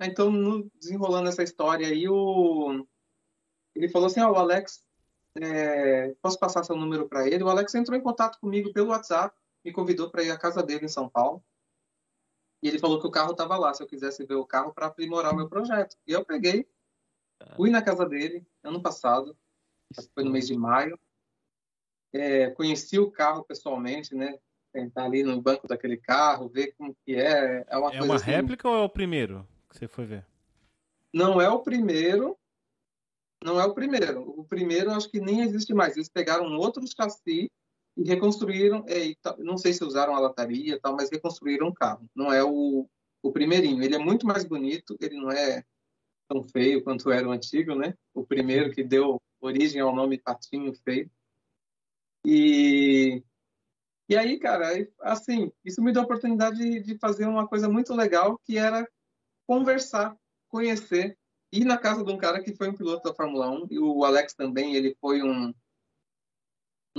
Então, 0.00 0.30
no... 0.30 0.70
desenrolando 0.76 1.28
essa 1.28 1.42
história 1.42 1.88
aí, 1.88 2.08
o... 2.08 2.86
ele 3.74 3.88
falou 3.88 4.06
assim: 4.06 4.20
Ah, 4.20 4.30
o 4.30 4.36
Alex, 4.36 4.84
é... 5.40 6.14
posso 6.22 6.38
passar 6.38 6.62
seu 6.62 6.76
número 6.76 7.08
para 7.08 7.26
ele? 7.26 7.42
O 7.42 7.48
Alex 7.48 7.74
entrou 7.74 7.98
em 7.98 8.02
contato 8.02 8.38
comigo 8.38 8.72
pelo 8.72 8.90
WhatsApp 8.90 9.36
me 9.64 9.72
convidou 9.72 10.10
para 10.10 10.22
ir 10.22 10.30
à 10.30 10.38
casa 10.38 10.62
dele 10.62 10.86
em 10.86 10.88
São 10.88 11.08
Paulo. 11.08 11.42
E 12.62 12.68
ele 12.68 12.78
falou 12.78 13.00
que 13.00 13.06
o 13.06 13.10
carro 13.10 13.32
estava 13.32 13.56
lá, 13.56 13.72
se 13.72 13.82
eu 13.82 13.86
quisesse 13.86 14.24
ver 14.24 14.34
o 14.34 14.46
carro 14.46 14.72
para 14.72 14.86
aprimorar 14.86 15.32
o 15.32 15.36
meu 15.36 15.48
projeto. 15.48 15.96
E 16.06 16.12
eu 16.12 16.24
peguei, 16.24 16.68
fui 17.56 17.70
na 17.70 17.82
casa 17.82 18.06
dele 18.06 18.44
ano 18.62 18.82
passado, 18.82 19.36
foi 20.14 20.24
no 20.24 20.30
mês 20.30 20.46
de 20.46 20.56
maio. 20.56 20.98
É, 22.12 22.50
conheci 22.50 22.98
o 22.98 23.10
carro 23.10 23.44
pessoalmente, 23.44 24.14
né? 24.14 24.38
Sentar 24.72 25.04
ali 25.04 25.22
no 25.22 25.40
banco 25.40 25.68
daquele 25.68 25.96
carro, 25.96 26.48
ver 26.48 26.74
como 26.76 26.96
que 27.04 27.14
é. 27.14 27.64
É 27.68 27.76
uma, 27.76 27.94
é 27.94 28.02
uma 28.02 28.16
assim... 28.16 28.26
réplica 28.26 28.68
ou 28.68 28.76
é 28.76 28.80
o 28.80 28.88
primeiro 28.88 29.46
que 29.68 29.78
você 29.78 29.86
foi 29.86 30.06
ver? 30.06 30.26
Não 31.12 31.40
é 31.40 31.48
o 31.48 31.60
primeiro. 31.60 32.36
Não 33.42 33.60
é 33.60 33.64
o 33.64 33.74
primeiro. 33.74 34.28
O 34.38 34.44
primeiro 34.44 34.90
acho 34.90 35.08
que 35.10 35.20
nem 35.20 35.42
existe 35.42 35.72
mais. 35.72 35.96
Eles 35.96 36.08
pegaram 36.08 36.56
outro 36.56 36.84
chassi 36.86 37.50
e 37.98 38.04
reconstruíram, 38.04 38.84
é, 38.86 39.12
não 39.38 39.58
sei 39.58 39.72
se 39.72 39.82
usaram 39.82 40.14
a 40.14 40.20
lataria 40.20 40.78
tal, 40.80 40.94
mas 40.94 41.10
reconstruíram 41.10 41.66
o 41.66 41.74
carro. 41.74 42.08
Não 42.14 42.32
é 42.32 42.44
o, 42.44 42.88
o 43.20 43.32
primeirinho. 43.32 43.82
Ele 43.82 43.96
é 43.96 43.98
muito 43.98 44.24
mais 44.24 44.44
bonito, 44.44 44.96
ele 45.00 45.16
não 45.16 45.32
é 45.32 45.64
tão 46.28 46.44
feio 46.44 46.84
quanto 46.84 47.10
era 47.10 47.28
o 47.28 47.32
antigo, 47.32 47.74
né? 47.74 47.94
O 48.14 48.24
primeiro 48.24 48.72
que 48.72 48.84
deu 48.84 49.20
origem 49.40 49.80
ao 49.80 49.92
nome 49.92 50.16
Patinho 50.16 50.72
Feio. 50.84 51.10
E, 52.24 53.20
e 54.08 54.16
aí, 54.16 54.38
cara, 54.38 54.68
assim, 55.00 55.50
isso 55.64 55.82
me 55.82 55.92
deu 55.92 56.02
a 56.02 56.04
oportunidade 56.04 56.56
de, 56.56 56.80
de 56.80 56.98
fazer 56.98 57.26
uma 57.26 57.48
coisa 57.48 57.68
muito 57.68 57.92
legal, 57.94 58.38
que 58.44 58.56
era 58.56 58.88
conversar, 59.44 60.16
conhecer, 60.48 61.18
ir 61.50 61.64
na 61.64 61.76
casa 61.76 62.04
de 62.04 62.12
um 62.12 62.18
cara 62.18 62.40
que 62.40 62.54
foi 62.54 62.68
um 62.68 62.76
piloto 62.76 63.08
da 63.08 63.14
Fórmula 63.14 63.50
1, 63.50 63.66
e 63.70 63.78
o 63.80 64.04
Alex 64.04 64.34
também, 64.34 64.76
ele 64.76 64.96
foi 65.00 65.20
um 65.20 65.52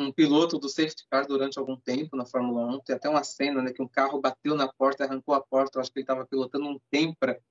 um 0.02 0.12
piloto 0.12 0.58
do 0.58 0.70
safety 0.70 1.06
car 1.10 1.28
durante 1.28 1.60
algum 1.60 1.76
tempo 1.78 2.16
na 2.16 2.26
Fórmula 2.26 2.66
1. 2.76 2.80
Tem 2.82 2.96
até 2.96 3.10
uma 3.10 3.24
cena 3.24 3.62
né, 3.62 3.72
que 3.72 3.82
um 3.82 3.88
carro 3.88 4.20
bateu 4.20 4.56
na 4.56 4.68
porta, 4.68 5.04
arrancou 5.04 5.34
a 5.34 5.42
porta. 5.42 5.78
Eu 5.78 5.82
acho 5.82 5.92
que 5.92 6.00
ele 6.00 6.04
estava 6.04 6.26
pilotando 6.26 6.68
um 6.68 6.80
Tempra. 6.90 7.42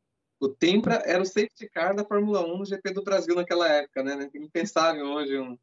O 0.41 0.49
Tempra 0.49 1.03
era 1.05 1.23
o 1.23 1.27
safety 1.27 1.69
car 1.69 1.95
da 1.95 2.05
Fórmula 2.05 2.45
1 2.47 2.59
no 2.59 2.65
GP 2.65 2.93
do 2.93 3.03
Brasil 3.03 3.35
naquela 3.35 3.69
época, 3.69 4.03
né? 4.03 4.31
Impensável 4.35 5.07
hoje 5.07 5.39
um, 5.39 5.59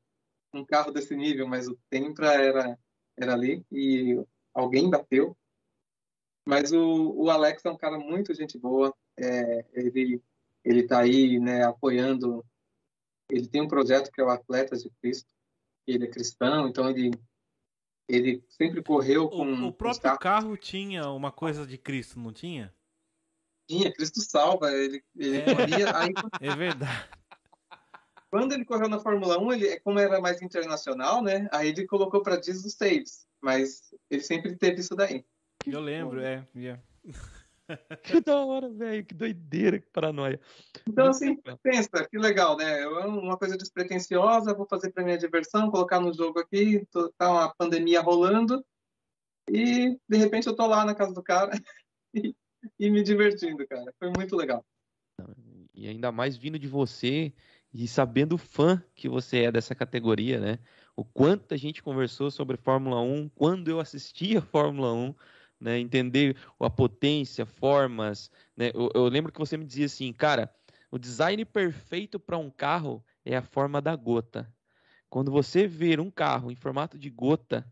um 0.54 0.66
carro 0.66 0.92
desse 0.92 1.16
nível, 1.16 1.48
mas 1.48 1.68
o 1.68 1.78
Tempra 1.90 2.34
era, 2.34 2.78
era 3.18 3.34
ali 3.34 3.66
e 3.72 4.22
alguém 4.54 4.90
bateu. 4.90 5.36
Mas 6.48 6.72
o, 6.72 7.14
o 7.16 7.30
Alex 7.30 7.64
é 7.66 7.70
um 7.72 7.78
cara 7.78 7.98
muito 7.98 8.34
gente 8.34 8.58
boa. 8.58 8.94
É, 9.18 9.66
ele 9.74 10.22
ele 10.66 10.82
está 10.82 11.00
aí 11.00 11.40
né, 11.40 11.64
apoiando. 11.64 12.44
Ele 13.30 13.48
tem 13.48 13.62
um 13.62 13.68
projeto 13.68 14.12
que 14.12 14.20
é 14.20 14.24
o 14.24 14.30
Atletas 14.30 14.82
de 14.82 14.90
Cristo. 15.00 15.30
Ele 15.88 16.06
é 16.06 16.10
cristão, 16.10 16.68
então 16.68 16.90
ele 16.90 17.12
ele 18.08 18.44
sempre 18.50 18.84
correu 18.84 19.30
com. 19.30 19.46
O, 19.46 19.68
o 19.68 19.74
próprio 19.74 20.18
carro 20.20 20.56
tinha 20.56 21.10
uma 21.10 21.32
coisa 21.32 21.66
de 21.66 21.78
Cristo, 21.78 22.20
não 22.20 22.32
tinha? 22.32 22.74
Tinha, 23.68 23.92
Cristo 23.92 24.22
salva. 24.22 24.72
Ele, 24.72 25.04
ele 25.16 25.38
é. 25.38 25.56
corria. 25.56 25.98
Aí, 25.98 26.14
é 26.42 26.56
verdade. 26.56 27.10
Quando 28.30 28.54
ele 28.54 28.66
correu 28.66 28.88
na 28.88 29.00
Fórmula 29.00 29.40
1, 29.40 29.54
ele, 29.54 29.80
como 29.80 29.98
era 29.98 30.20
mais 30.22 30.42
internacional, 30.42 31.24
né? 31.24 31.48
Aí 31.52 31.70
ele 31.70 31.88
colocou 31.88 32.22
para 32.22 32.42
Jesus 32.42 32.76
Saves. 32.76 33.26
Mas 33.42 33.94
ele 34.10 34.22
sempre 34.22 34.56
teve 34.56 34.82
isso 34.82 34.96
daí. 34.96 35.26
Eu 35.66 35.80
lembro, 35.80 36.22
é. 36.22 36.48
Yeah. 36.56 36.82
que 38.04 38.22
da 38.22 38.38
hora, 38.38 38.70
velho. 38.70 39.06
Que 39.06 39.14
doideira, 39.14 39.80
que 39.80 39.88
paranoia. 39.90 40.40
Então, 40.88 41.08
assim, 41.08 41.38
pensa, 41.64 42.08
que 42.10 42.18
legal, 42.18 42.58
né? 42.58 42.82
É 42.82 42.88
uma 42.88 43.38
coisa 43.38 43.58
despretensiosa, 43.58 44.54
vou 44.54 44.68
fazer 44.68 44.92
para 44.92 45.04
minha 45.04 45.18
diversão, 45.18 45.72
colocar 45.72 46.00
no 46.00 46.14
jogo 46.14 46.40
aqui, 46.40 46.86
tô, 46.92 47.12
tá 47.18 47.32
uma 47.32 47.54
pandemia 47.56 48.02
rolando, 48.02 48.64
e 49.50 49.98
de 50.08 50.18
repente 50.18 50.48
eu 50.48 50.56
tô 50.56 50.66
lá 50.66 50.84
na 50.86 50.96
casa 50.96 51.14
do 51.14 51.24
cara 51.24 51.52
e, 52.14 52.36
e 52.80 52.90
me 52.90 53.04
divertindo, 53.04 53.66
cara. 53.68 53.94
Foi 54.00 54.12
muito 54.16 54.36
legal. 54.36 54.66
E 55.74 55.88
ainda 55.88 56.12
mais 56.12 56.38
vindo 56.38 56.58
de 56.58 56.68
você 56.68 57.34
e 57.74 57.88
sabendo 57.88 58.36
o 58.36 58.38
fã 58.38 58.82
que 58.96 59.10
você 59.10 59.44
é 59.44 59.52
dessa 59.52 59.76
categoria, 59.76 60.40
né? 60.40 60.60
O 60.96 61.04
quanto 61.04 61.54
a 61.54 61.58
gente 61.58 61.84
conversou 61.84 62.32
sobre 62.32 62.56
Fórmula 62.56 63.02
1, 63.02 63.30
quando 63.30 63.70
eu 63.70 63.82
assistia 63.82 64.42
Fórmula 64.42 64.94
1, 64.94 65.14
né? 65.60 65.80
Entender 65.80 66.38
a 66.60 66.70
potência, 66.70 67.46
formas, 67.46 68.30
né? 68.56 68.72
Eu, 68.74 68.90
eu 68.94 69.08
lembro 69.08 69.32
que 69.32 69.40
você 69.40 69.58
me 69.58 69.66
dizia 69.66 69.86
assim, 69.86 70.12
cara, 70.12 70.54
o 70.92 70.98
design 70.98 71.44
perfeito 71.46 72.20
para 72.20 72.38
um 72.38 72.50
carro 72.50 73.04
é 73.24 73.36
a 73.36 73.42
forma 73.42 73.82
da 73.82 73.96
gota. 73.96 74.52
Quando 75.10 75.32
você 75.32 75.68
ver 75.68 76.00
um 76.00 76.12
carro 76.12 76.52
em 76.52 76.56
formato 76.56 76.98
de 76.98 77.10
gota, 77.10 77.66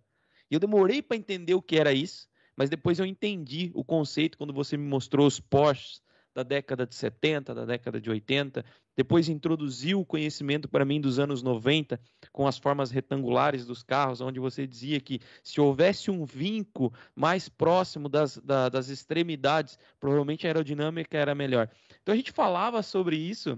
eu 0.49 0.59
demorei 0.59 1.01
para 1.01 1.17
entender 1.17 1.53
o 1.53 1.61
que 1.61 1.77
era 1.77 1.93
isso, 1.93 2.27
mas 2.55 2.69
depois 2.69 2.99
eu 2.99 3.05
entendi 3.05 3.71
o 3.73 3.83
conceito 3.83 4.37
quando 4.37 4.53
você 4.53 4.77
me 4.77 4.87
mostrou 4.87 5.25
os 5.25 5.39
Porsches 5.39 6.01
da 6.33 6.43
década 6.43 6.85
de 6.85 6.95
70, 6.95 7.53
da 7.53 7.65
década 7.65 8.01
de 8.01 8.09
80, 8.09 8.65
depois 8.95 9.29
introduziu 9.29 9.99
o 9.99 10.05
conhecimento 10.05 10.67
para 10.67 10.85
mim 10.85 11.01
dos 11.01 11.19
anos 11.19 11.41
90, 11.41 11.99
com 12.31 12.47
as 12.47 12.57
formas 12.57 12.91
retangulares 12.91 13.65
dos 13.65 13.83
carros, 13.83 14.21
onde 14.21 14.39
você 14.39 14.67
dizia 14.67 14.99
que 14.99 15.19
se 15.43 15.59
houvesse 15.59 16.11
um 16.11 16.25
vinco 16.25 16.93
mais 17.15 17.49
próximo 17.49 18.07
das, 18.07 18.37
da, 18.37 18.69
das 18.69 18.89
extremidades, 18.89 19.77
provavelmente 19.99 20.45
a 20.45 20.49
aerodinâmica 20.49 21.17
era 21.17 21.33
melhor. 21.33 21.69
Então 22.01 22.13
a 22.13 22.15
gente 22.15 22.31
falava 22.31 22.81
sobre 22.83 23.15
isso 23.15 23.57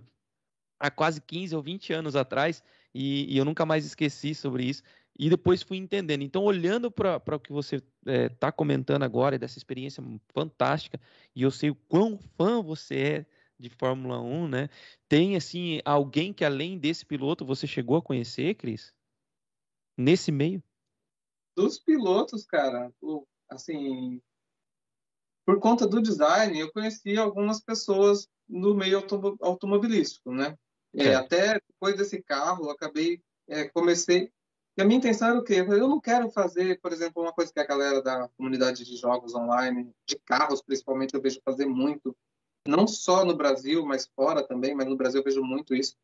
há 0.80 0.90
quase 0.90 1.22
15 1.22 1.56
ou 1.56 1.62
20 1.62 1.94
anos 1.94 2.16
atrás, 2.16 2.64
e, 2.94 3.34
e 3.34 3.38
eu 3.38 3.46
nunca 3.46 3.66
mais 3.66 3.86
esqueci 3.86 4.34
sobre 4.34 4.64
isso. 4.64 4.84
E 5.18 5.30
depois 5.30 5.64
fui 5.64 5.78
entendendo. 5.78 6.24
Então, 6.24 6.44
olhando 6.44 6.92
para 6.92 7.36
o 7.36 7.40
que 7.40 7.54
você 7.54 7.78
está 7.78 7.88
é, 8.06 8.30
tá 8.30 8.52
comentando 8.52 9.04
agora, 9.04 9.40
dessa 9.40 9.58
experiência 9.58 10.04
fantástica, 10.34 11.00
e 11.34 11.44
eu 11.44 11.52
sei 11.52 11.70
o 11.70 11.76
quão 11.76 12.20
fã 12.38 12.62
você 12.62 12.96
é 12.96 13.26
de 13.60 13.70
Fórmula 13.70 14.20
1, 14.22 14.47
né? 14.47 14.70
Tem, 15.08 15.36
assim, 15.36 15.80
alguém 15.86 16.34
que 16.34 16.43
além 16.43 16.78
desse 16.78 17.06
piloto 17.06 17.45
você 17.45 17.66
chegou 17.66 17.97
a 17.97 18.01
conhecer, 18.01 18.56
Cris? 18.56 18.93
Nesse 19.97 20.32
meio? 20.32 20.64
Dos 21.56 21.80
pilotos, 21.80 22.45
cara, 22.45 22.93
assim, 23.49 24.22
por 25.45 25.60
conta 25.60 25.88
do 25.88 26.01
design, 26.01 26.60
eu 26.60 26.72
conheci 26.72 27.18
algumas 27.18 27.62
pessoas 27.62 28.28
no 28.47 28.76
meio 28.76 29.03
automobilístico, 29.41 30.32
né? 30.32 30.58
É, 30.93 31.14
até 31.14 31.60
depois 31.68 31.95
desse 31.97 32.22
carro, 32.22 32.66
eu 32.66 32.72
acabei, 32.72 33.22
é, 33.47 33.68
comecei 33.70 34.32
e 34.78 34.82
a 34.82 34.86
minha 34.86 34.97
intenção 34.97 35.30
era 35.30 35.39
o 35.39 35.43
quê? 35.43 35.53
Eu 35.62 35.88
não 35.88 36.01
quero 36.01 36.30
fazer, 36.30 36.80
por 36.82 36.91
exemplo, 36.91 37.22
uma 37.22 37.32
coisa 37.32 37.51
que 37.51 37.60
a 37.60 37.66
galera 37.66 38.01
da 38.01 38.28
comunidade 38.38 38.84
de 38.84 38.97
jogos 38.97 39.34
online, 39.34 39.89
de 40.06 40.20
carros 40.26 40.62
principalmente, 40.62 41.14
eu 41.14 41.22
vejo 41.22 41.39
fazer 41.45 41.66
muito, 41.66 42.16
não 42.68 42.88
só 42.88 43.24
no 43.24 43.36
Brasil, 43.36 43.86
mas 43.86 44.07
fora 44.16 44.45
também, 44.45 44.74
mas 44.74 44.88
no 44.88 44.97
Brasil 44.97 45.20
eu 45.20 45.24
vejo 45.24 45.43
muito 45.43 45.76
isso. 45.76 45.95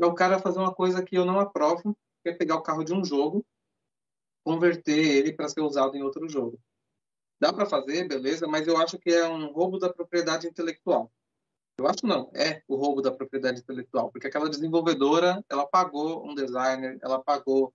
É 0.00 0.06
o 0.06 0.14
cara 0.14 0.38
fazer 0.38 0.58
uma 0.58 0.74
coisa 0.74 1.02
que 1.02 1.16
eu 1.16 1.24
não 1.24 1.38
aprovo, 1.38 1.96
que 2.22 2.30
é 2.30 2.34
pegar 2.34 2.56
o 2.56 2.62
carro 2.62 2.84
de 2.84 2.92
um 2.92 3.04
jogo, 3.04 3.44
converter 4.44 4.98
ele 4.98 5.32
para 5.32 5.48
ser 5.48 5.60
usado 5.60 5.96
em 5.96 6.02
outro 6.02 6.28
jogo. 6.28 6.58
Dá 7.40 7.52
para 7.52 7.66
fazer, 7.66 8.06
beleza, 8.06 8.46
mas 8.46 8.66
eu 8.66 8.76
acho 8.76 8.98
que 8.98 9.10
é 9.10 9.26
um 9.26 9.52
roubo 9.52 9.78
da 9.78 9.92
propriedade 9.92 10.46
intelectual. 10.46 11.10
Eu 11.78 11.86
acho 11.86 12.06
não, 12.06 12.30
é 12.34 12.62
o 12.68 12.76
roubo 12.76 13.00
da 13.00 13.10
propriedade 13.10 13.60
intelectual, 13.60 14.10
porque 14.10 14.26
aquela 14.26 14.48
desenvolvedora, 14.48 15.44
ela 15.48 15.66
pagou 15.66 16.24
um 16.24 16.34
designer, 16.34 16.98
ela 17.02 17.18
pagou 17.22 17.72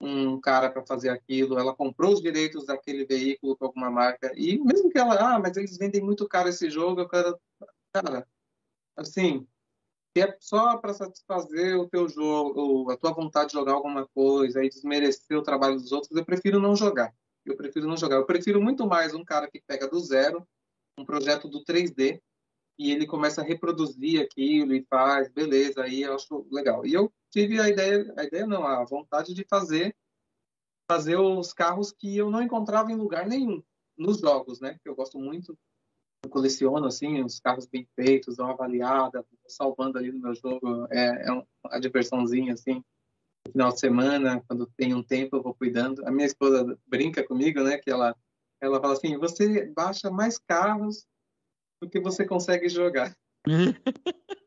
um 0.00 0.38
cara 0.40 0.68
para 0.70 0.84
fazer 0.84 1.08
aquilo, 1.08 1.58
ela 1.58 1.74
comprou 1.74 2.12
os 2.12 2.20
direitos 2.20 2.66
daquele 2.66 3.06
veículo 3.06 3.56
com 3.56 3.64
alguma 3.64 3.90
marca, 3.90 4.32
e 4.36 4.58
mesmo 4.58 4.90
que 4.90 4.98
ela, 4.98 5.14
ah, 5.34 5.38
mas 5.38 5.56
eles 5.56 5.78
vendem 5.78 6.02
muito 6.02 6.28
caro 6.28 6.48
esse 6.48 6.68
jogo, 6.68 7.00
eu 7.00 7.08
quero, 7.08 7.38
cara, 8.02 8.28
assim, 8.96 9.46
que 10.14 10.20
é 10.20 10.36
só 10.40 10.76
para 10.78 10.94
satisfazer 10.94 11.78
o 11.78 11.88
teu 11.88 12.08
jogo, 12.08 12.90
a 12.90 12.96
tua 12.96 13.12
vontade 13.12 13.48
de 13.48 13.54
jogar 13.54 13.72
alguma 13.72 14.06
coisa 14.08 14.64
e 14.64 14.68
desmerecer 14.68 15.36
o 15.36 15.42
trabalho 15.42 15.76
dos 15.76 15.92
outros, 15.92 16.16
eu 16.16 16.24
prefiro 16.24 16.58
não 16.58 16.74
jogar. 16.74 17.14
Eu 17.44 17.56
prefiro 17.56 17.86
não 17.86 17.96
jogar. 17.96 18.16
Eu 18.16 18.26
prefiro 18.26 18.60
muito 18.60 18.86
mais 18.86 19.14
um 19.14 19.24
cara 19.24 19.48
que 19.48 19.62
pega 19.66 19.88
do 19.88 20.00
zero 20.00 20.46
um 20.98 21.04
projeto 21.04 21.48
do 21.48 21.62
3D 21.62 22.20
e 22.78 22.90
ele 22.90 23.06
começa 23.06 23.40
a 23.40 23.44
reproduzir 23.44 24.22
aquilo 24.22 24.74
e 24.74 24.86
faz, 24.88 25.30
beleza, 25.30 25.82
aí 25.82 26.02
eu 26.02 26.14
acho 26.14 26.46
legal. 26.50 26.84
E 26.86 26.92
eu 26.92 27.12
tive 27.30 27.60
a 27.60 27.68
ideia, 27.68 28.12
a 28.16 28.24
ideia 28.24 28.46
não, 28.46 28.66
a 28.66 28.84
vontade 28.84 29.34
de 29.34 29.44
fazer 29.48 29.94
fazer 30.90 31.16
os 31.16 31.52
carros 31.52 31.90
que 31.90 32.16
eu 32.16 32.30
não 32.30 32.42
encontrava 32.42 32.92
em 32.92 32.96
lugar 32.96 33.26
nenhum 33.26 33.62
nos 33.98 34.20
jogos, 34.20 34.60
né? 34.60 34.78
Que 34.82 34.88
eu 34.88 34.94
gosto 34.94 35.18
muito, 35.18 35.58
eu 36.24 36.30
coleciono 36.30 36.86
assim 36.86 37.22
os 37.22 37.40
carros 37.40 37.66
bem 37.66 37.86
feitos, 37.94 38.36
dou 38.36 38.46
uma 38.46 38.52
avaliada, 38.52 39.24
salvando 39.46 39.98
ali 39.98 40.12
no 40.12 40.20
meu 40.20 40.34
jogo, 40.34 40.86
é, 40.90 41.28
é 41.28 41.32
uma 41.32 41.80
diversãozinha 41.80 42.54
assim. 42.54 42.82
No 43.46 43.52
final 43.52 43.72
de 43.72 43.80
semana, 43.80 44.42
quando 44.48 44.66
tem 44.76 44.92
um 44.92 45.02
tempo, 45.02 45.36
eu 45.36 45.42
vou 45.42 45.54
cuidando. 45.54 46.04
A 46.06 46.10
minha 46.10 46.26
esposa 46.26 46.76
brinca 46.86 47.24
comigo, 47.24 47.62
né? 47.62 47.78
Que 47.78 47.90
ela 47.90 48.16
ela 48.60 48.80
fala 48.80 48.94
assim: 48.94 49.16
você 49.18 49.66
baixa 49.66 50.10
mais 50.10 50.38
carros 50.38 51.06
do 51.80 51.88
que 51.88 52.00
você 52.00 52.26
consegue 52.26 52.68
jogar. 52.68 53.14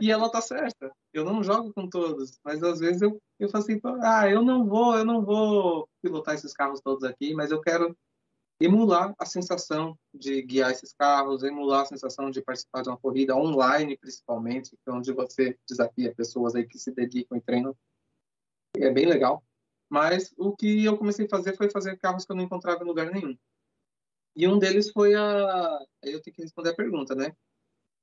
E 0.00 0.10
ela 0.10 0.30
tá 0.30 0.40
certa. 0.40 0.90
Eu 1.12 1.26
não 1.26 1.42
jogo 1.42 1.74
com 1.74 1.86
todos, 1.86 2.40
mas 2.42 2.62
às 2.62 2.80
vezes 2.80 3.02
eu, 3.02 3.20
eu 3.38 3.50
falo 3.50 3.62
assim, 3.62 3.78
ah, 4.02 4.28
eu 4.30 4.42
não 4.42 4.66
vou, 4.66 4.96
eu 4.96 5.04
não 5.04 5.22
vou 5.22 5.86
pilotar 6.02 6.34
esses 6.34 6.54
carros 6.54 6.80
todos 6.80 7.04
aqui, 7.04 7.34
mas 7.34 7.50
eu 7.50 7.60
quero 7.60 7.94
emular 8.60 9.14
a 9.18 9.24
sensação 9.24 9.98
de 10.12 10.42
guiar 10.42 10.70
esses 10.70 10.92
carros, 10.92 11.42
emular 11.42 11.82
a 11.82 11.86
sensação 11.86 12.30
de 12.30 12.42
participar 12.42 12.82
de 12.82 12.90
uma 12.90 12.98
corrida 12.98 13.34
online, 13.34 13.96
principalmente, 13.96 14.76
é 14.86 14.90
onde 14.90 15.12
você 15.12 15.58
desafia 15.66 16.14
pessoas 16.14 16.54
aí 16.54 16.66
que 16.66 16.78
se 16.78 16.92
dedicam 16.92 17.38
e 17.38 17.40
treinam. 17.40 17.74
É 18.76 18.90
bem 18.90 19.06
legal. 19.06 19.42
Mas 19.88 20.32
o 20.36 20.54
que 20.54 20.84
eu 20.84 20.96
comecei 20.96 21.24
a 21.24 21.28
fazer 21.28 21.56
foi 21.56 21.70
fazer 21.70 21.98
carros 21.98 22.24
que 22.24 22.30
eu 22.30 22.36
não 22.36 22.44
encontrava 22.44 22.84
em 22.84 22.86
lugar 22.86 23.10
nenhum. 23.10 23.36
E 24.36 24.46
um 24.46 24.58
deles 24.58 24.90
foi 24.90 25.14
a. 25.14 25.84
Eu 26.02 26.20
tenho 26.20 26.36
que 26.36 26.42
responder 26.42 26.70
a 26.70 26.76
pergunta, 26.76 27.14
né? 27.14 27.34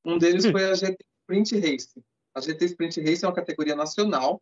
Um 0.04 0.18
deles 0.18 0.46
foi 0.52 0.66
a 0.66 0.74
GT 0.74 0.98
Sprint 1.22 1.60
Race. 1.60 2.04
A 2.34 2.42
GT 2.42 2.66
Sprint 2.66 3.00
Race 3.02 3.24
é 3.24 3.28
uma 3.28 3.34
categoria 3.34 3.76
nacional 3.76 4.42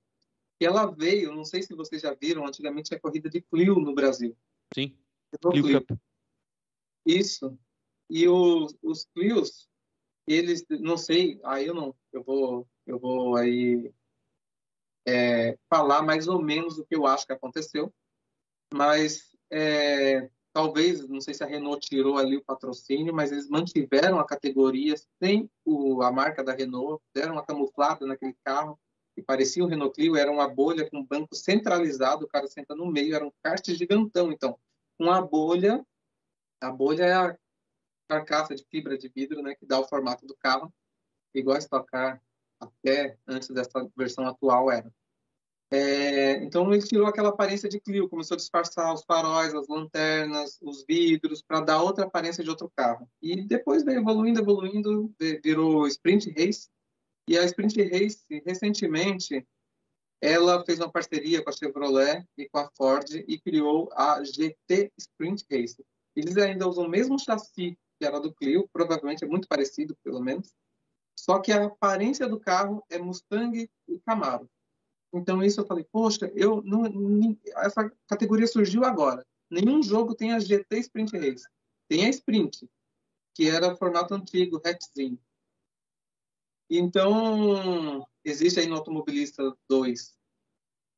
e 0.59 0.65
ela 0.65 0.85
veio, 0.87 1.35
não 1.35 1.43
sei 1.43 1.61
se 1.61 1.75
vocês 1.75 2.01
já 2.01 2.13
viram, 2.13 2.47
antigamente 2.47 2.95
a 2.95 2.99
corrida 2.99 3.29
de 3.29 3.41
Clio 3.41 3.75
no 3.75 3.93
Brasil. 3.93 4.35
Sim. 4.73 4.97
Clio 5.39 5.63
Clio. 5.63 5.85
Isso. 7.05 7.57
E 8.09 8.27
os, 8.27 8.75
os 8.81 9.05
Clios, 9.13 9.69
eles, 10.27 10.65
não 10.69 10.97
sei, 10.97 11.39
aí 11.43 11.67
eu 11.67 11.73
não, 11.73 11.95
eu 12.11 12.23
vou, 12.23 12.67
eu 12.85 12.99
vou 12.99 13.35
aí 13.35 13.91
é, 15.07 15.57
falar 15.69 16.01
mais 16.01 16.27
ou 16.27 16.41
menos 16.41 16.77
o 16.77 16.85
que 16.85 16.95
eu 16.95 17.05
acho 17.05 17.25
que 17.25 17.33
aconteceu, 17.33 17.93
mas 18.73 19.35
é, 19.51 20.29
talvez, 20.51 21.07
não 21.07 21.21
sei 21.21 21.33
se 21.33 21.43
a 21.43 21.47
Renault 21.47 21.87
tirou 21.87 22.17
ali 22.17 22.37
o 22.37 22.43
patrocínio, 22.43 23.13
mas 23.13 23.31
eles 23.31 23.49
mantiveram 23.49 24.19
a 24.19 24.25
categoria 24.25 24.95
sem 25.21 25.49
o, 25.63 26.01
a 26.01 26.11
marca 26.11 26.43
da 26.43 26.53
Renault, 26.53 27.03
deram 27.13 27.33
uma 27.33 27.45
camuflada 27.45 28.05
naquele 28.05 28.35
carro. 28.43 28.79
que 29.13 29.21
parecia 29.21 29.63
um 29.63 29.67
Renault 29.67 29.95
Clio, 29.95 30.15
era 30.15 30.31
uma 30.31 30.47
bolha 30.47 30.89
com 30.89 31.03
banco 31.03 31.35
centralizado, 31.35 32.25
o 32.25 32.27
cara 32.27 32.47
senta 32.47 32.75
no 32.75 32.91
meio, 32.91 33.15
era 33.15 33.25
um 33.25 33.31
kart 33.43 33.65
gigantão. 33.71 34.31
Então, 34.31 34.59
uma 34.99 35.21
bolha, 35.21 35.85
a 36.61 36.71
bolha 36.71 37.03
é 37.03 37.13
a 37.13 37.37
carcaça 38.07 38.55
de 38.55 38.65
fibra 38.69 38.97
de 38.97 39.09
vidro, 39.09 39.41
né, 39.41 39.55
que 39.55 39.65
dá 39.65 39.79
o 39.79 39.87
formato 39.87 40.25
do 40.25 40.35
carro, 40.35 40.73
igual 41.33 41.55
a 41.55 41.59
Stock 41.59 41.87
até 42.59 43.17
antes 43.27 43.49
dessa 43.49 43.89
versão 43.95 44.25
atual 44.27 44.71
era. 44.71 44.91
É, 45.71 46.43
então 46.43 46.71
ele 46.71 46.83
tirou 46.83 47.07
aquela 47.07 47.29
aparência 47.29 47.67
de 47.67 47.79
Clio, 47.79 48.07
começou 48.07 48.35
a 48.35 48.37
disfarçar 48.37 48.93
os 48.93 49.03
faróis, 49.03 49.53
as 49.53 49.67
lanternas, 49.67 50.59
os 50.61 50.85
vidros, 50.87 51.41
para 51.41 51.59
dar 51.59 51.81
outra 51.81 52.05
aparência 52.05 52.43
de 52.43 52.49
outro 52.49 52.71
carro. 52.75 53.09
E 53.21 53.41
depois 53.41 53.83
veio 53.83 53.99
evoluindo, 53.99 54.39
evoluindo, 54.39 55.13
virou 55.43 55.87
Sprint 55.87 56.29
Race. 56.31 56.69
E 57.27 57.37
a 57.37 57.43
Sprint 57.43 57.81
Race, 57.81 58.23
recentemente, 58.45 59.45
ela 60.21 60.63
fez 60.65 60.79
uma 60.79 60.91
parceria 60.91 61.43
com 61.43 61.49
a 61.49 61.53
Chevrolet 61.53 62.25
e 62.37 62.47
com 62.49 62.57
a 62.57 62.69
Ford 62.75 63.05
e 63.27 63.39
criou 63.39 63.89
a 63.93 64.23
GT 64.23 64.91
Sprint 64.97 65.45
Race. 65.51 65.83
Eles 66.15 66.37
ainda 66.37 66.67
usam 66.67 66.85
o 66.85 66.89
mesmo 66.89 67.19
chassi 67.19 67.77
que 67.97 68.05
era 68.05 68.19
do 68.19 68.33
Clio, 68.33 68.67
provavelmente 68.71 69.23
é 69.23 69.27
muito 69.27 69.47
parecido, 69.47 69.95
pelo 70.03 70.21
menos. 70.21 70.53
Só 71.17 71.39
que 71.39 71.51
a 71.51 71.65
aparência 71.65 72.27
do 72.27 72.39
carro 72.39 72.83
é 72.89 72.97
Mustang 72.97 73.69
e 73.87 73.99
Camaro. 73.99 74.49
Então 75.13 75.41
isso 75.41 75.61
eu 75.61 75.65
falei, 75.65 75.85
poxa, 75.89 76.29
eu 76.35 76.61
não, 76.63 76.83
essa 77.57 77.89
categoria 78.07 78.47
surgiu 78.47 78.83
agora. 78.83 79.25
Nenhum 79.49 79.81
jogo 79.81 80.13
tem 80.13 80.33
a 80.33 80.39
GT 80.39 80.79
Sprint 80.79 81.17
Race. 81.17 81.45
Tem 81.87 82.05
a 82.05 82.09
Sprint, 82.09 82.67
que 83.33 83.49
era 83.49 83.75
formato 83.75 84.13
antigo, 84.13 84.61
hatchzinho. 84.63 85.19
Então, 86.69 88.05
existe 88.23 88.59
aí 88.59 88.67
no 88.67 88.75
Automobilista 88.75 89.55
2. 89.69 90.15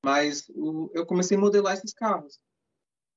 Mas 0.04 0.48
o, 0.50 0.90
eu 0.94 1.06
comecei 1.06 1.38
a 1.38 1.40
modelar 1.40 1.74
esses 1.74 1.94
carros. 1.94 2.40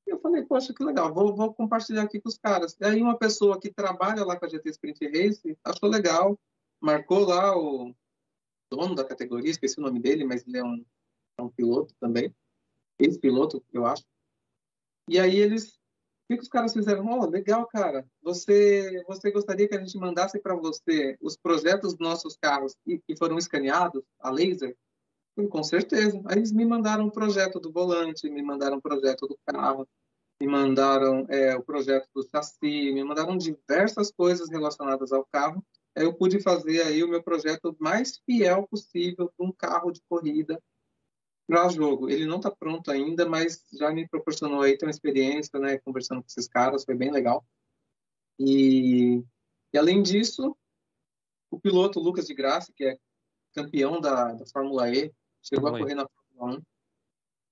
E 0.07 0.11
eu 0.11 0.21
falei, 0.21 0.43
poxa, 0.45 0.75
que 0.75 0.83
legal, 0.83 1.13
vou, 1.15 1.35
vou, 1.37 1.55
compartilhar 1.55 2.03
aqui 2.03 2.21
com 2.21 2.29
os 2.29 2.39
caras. 2.39 2.77
E 2.81 2.85
aí 2.85 3.01
uma 3.03 3.19
pessoa 3.19 3.61
que 3.61 3.73
trabalha 3.73 4.25
lá 4.25 4.37
com 4.39 4.47
a 4.47 4.49
GT 4.49 4.71
Sprint 4.71 5.07
Race 5.07 5.59
achou 5.65 5.89
legal, 5.89 6.39
marcou 6.81 7.21
lá 7.21 7.57
o, 7.57 7.95
dono 8.71 8.95
da 8.95 9.05
categoria, 9.05 9.51
esqueci 9.51 9.79
o 9.79 9.83
nome 9.83 9.99
dele, 9.99 10.25
mas 10.25 10.47
ele 10.47 10.59
é 10.59 10.65
um, 10.65 10.85
é 11.39 11.43
um 11.43 11.51
piloto 11.51 11.95
também, 11.99 12.35
ex-piloto, 12.99 13.65
eu 13.73 13.85
acho. 13.85 14.05
E 15.09 15.19
aí 15.19 15.37
eles, 15.37 15.80
o 16.35 16.37
que, 16.37 16.43
os 16.43 16.49
caras 16.49 16.73
fizeram? 16.73 17.07
Oh, 17.07 17.27
legal, 17.27 17.67
cara, 17.67 18.07
você, 18.23 19.03
você 19.07 19.31
gostaria 19.31 19.69
que 19.69 19.75
a 19.75 19.81
gente 19.81 19.99
mandasse 19.99 20.39
para 20.41 20.55
você 20.55 21.17
os 21.21 21.37
projetos 21.37 21.95
dos 21.95 21.99
nossos 21.99 22.37
carros 22.37 22.75
que, 22.85 23.01
que 23.07 23.17
foram 23.17 23.39
escaneados 23.39 24.03
a 24.21 24.31
laser? 24.31 24.77
com 25.49 25.63
certeza. 25.63 26.21
Aí 26.27 26.37
eles 26.37 26.53
me 26.53 26.67
mandaram 26.67 27.07
um 27.07 27.11
projeto 27.11 27.59
do 27.59 27.73
volante, 27.73 28.29
me 28.29 28.43
mandaram 28.43 28.77
um 28.77 28.81
projeto 28.81 29.27
do 29.27 29.39
carro, 29.47 29.89
me 30.39 30.47
mandaram 30.47 31.25
é, 31.31 31.57
o 31.57 31.63
projeto 31.63 32.07
do 32.15 32.23
chassi, 32.29 32.93
me 32.93 33.03
mandaram 33.03 33.39
diversas 33.39 34.13
coisas 34.13 34.51
relacionadas 34.51 35.13
ao 35.13 35.27
carro 35.33 35.65
eu 35.95 36.15
pude 36.15 36.41
fazer 36.41 36.83
aí 36.83 37.03
o 37.03 37.09
meu 37.09 37.23
projeto 37.23 37.77
mais 37.79 38.21
fiel 38.25 38.67
possível 38.69 39.31
para 39.37 39.47
um 39.47 39.53
carro 39.53 39.91
de 39.91 40.01
corrida 40.09 40.61
para 41.51 41.69
jogo. 41.69 42.09
Ele 42.09 42.27
não 42.27 42.37
está 42.37 42.49
pronto 42.49 42.93
ainda, 42.93 43.29
mas 43.29 43.67
já 43.73 43.91
me 43.91 44.09
proporcionou 44.09 44.63
aí 44.63 44.79
ter 44.79 44.87
uma 44.87 44.91
experiência, 44.93 45.59
né, 45.59 45.79
conversando 45.79 46.23
com 46.23 46.29
esses 46.29 46.47
caras, 46.47 46.85
foi 46.85 46.95
bem 46.95 47.11
legal. 47.11 47.45
E, 48.39 49.21
e 49.73 49.79
além 49.79 50.01
disso, 50.01 50.57
o 51.51 51.59
piloto 51.59 51.99
Lucas 51.99 52.29
de 52.29 52.35
Graça, 52.35 52.73
que 52.75 52.85
é 52.85 52.97
campeão 53.53 54.01
da, 54.01 54.33
da 54.33 54.47
Fórmula 54.47 54.89
E, 54.95 55.13
chegou 55.43 55.73
Oi. 55.73 55.77
a 55.77 55.83
correr 55.83 55.95
na 55.97 56.07
Fórmula 56.09 56.59
1. 56.59 56.63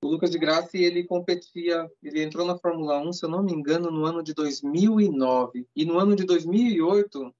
O 0.04 0.08
Lucas 0.10 0.30
de 0.30 0.38
Graça, 0.38 0.78
ele 0.78 1.02
competia, 1.02 1.90
ele 2.00 2.22
entrou 2.22 2.46
na 2.46 2.56
Fórmula 2.56 3.00
1, 3.00 3.12
se 3.14 3.26
eu 3.26 3.28
não 3.28 3.42
me 3.42 3.52
engano, 3.52 3.90
no 3.90 4.04
ano 4.04 4.22
de 4.22 4.32
2009. 4.32 5.66
E 5.74 5.84
no 5.84 5.98
ano 5.98 6.14
de 6.14 6.24
2008, 6.24 7.34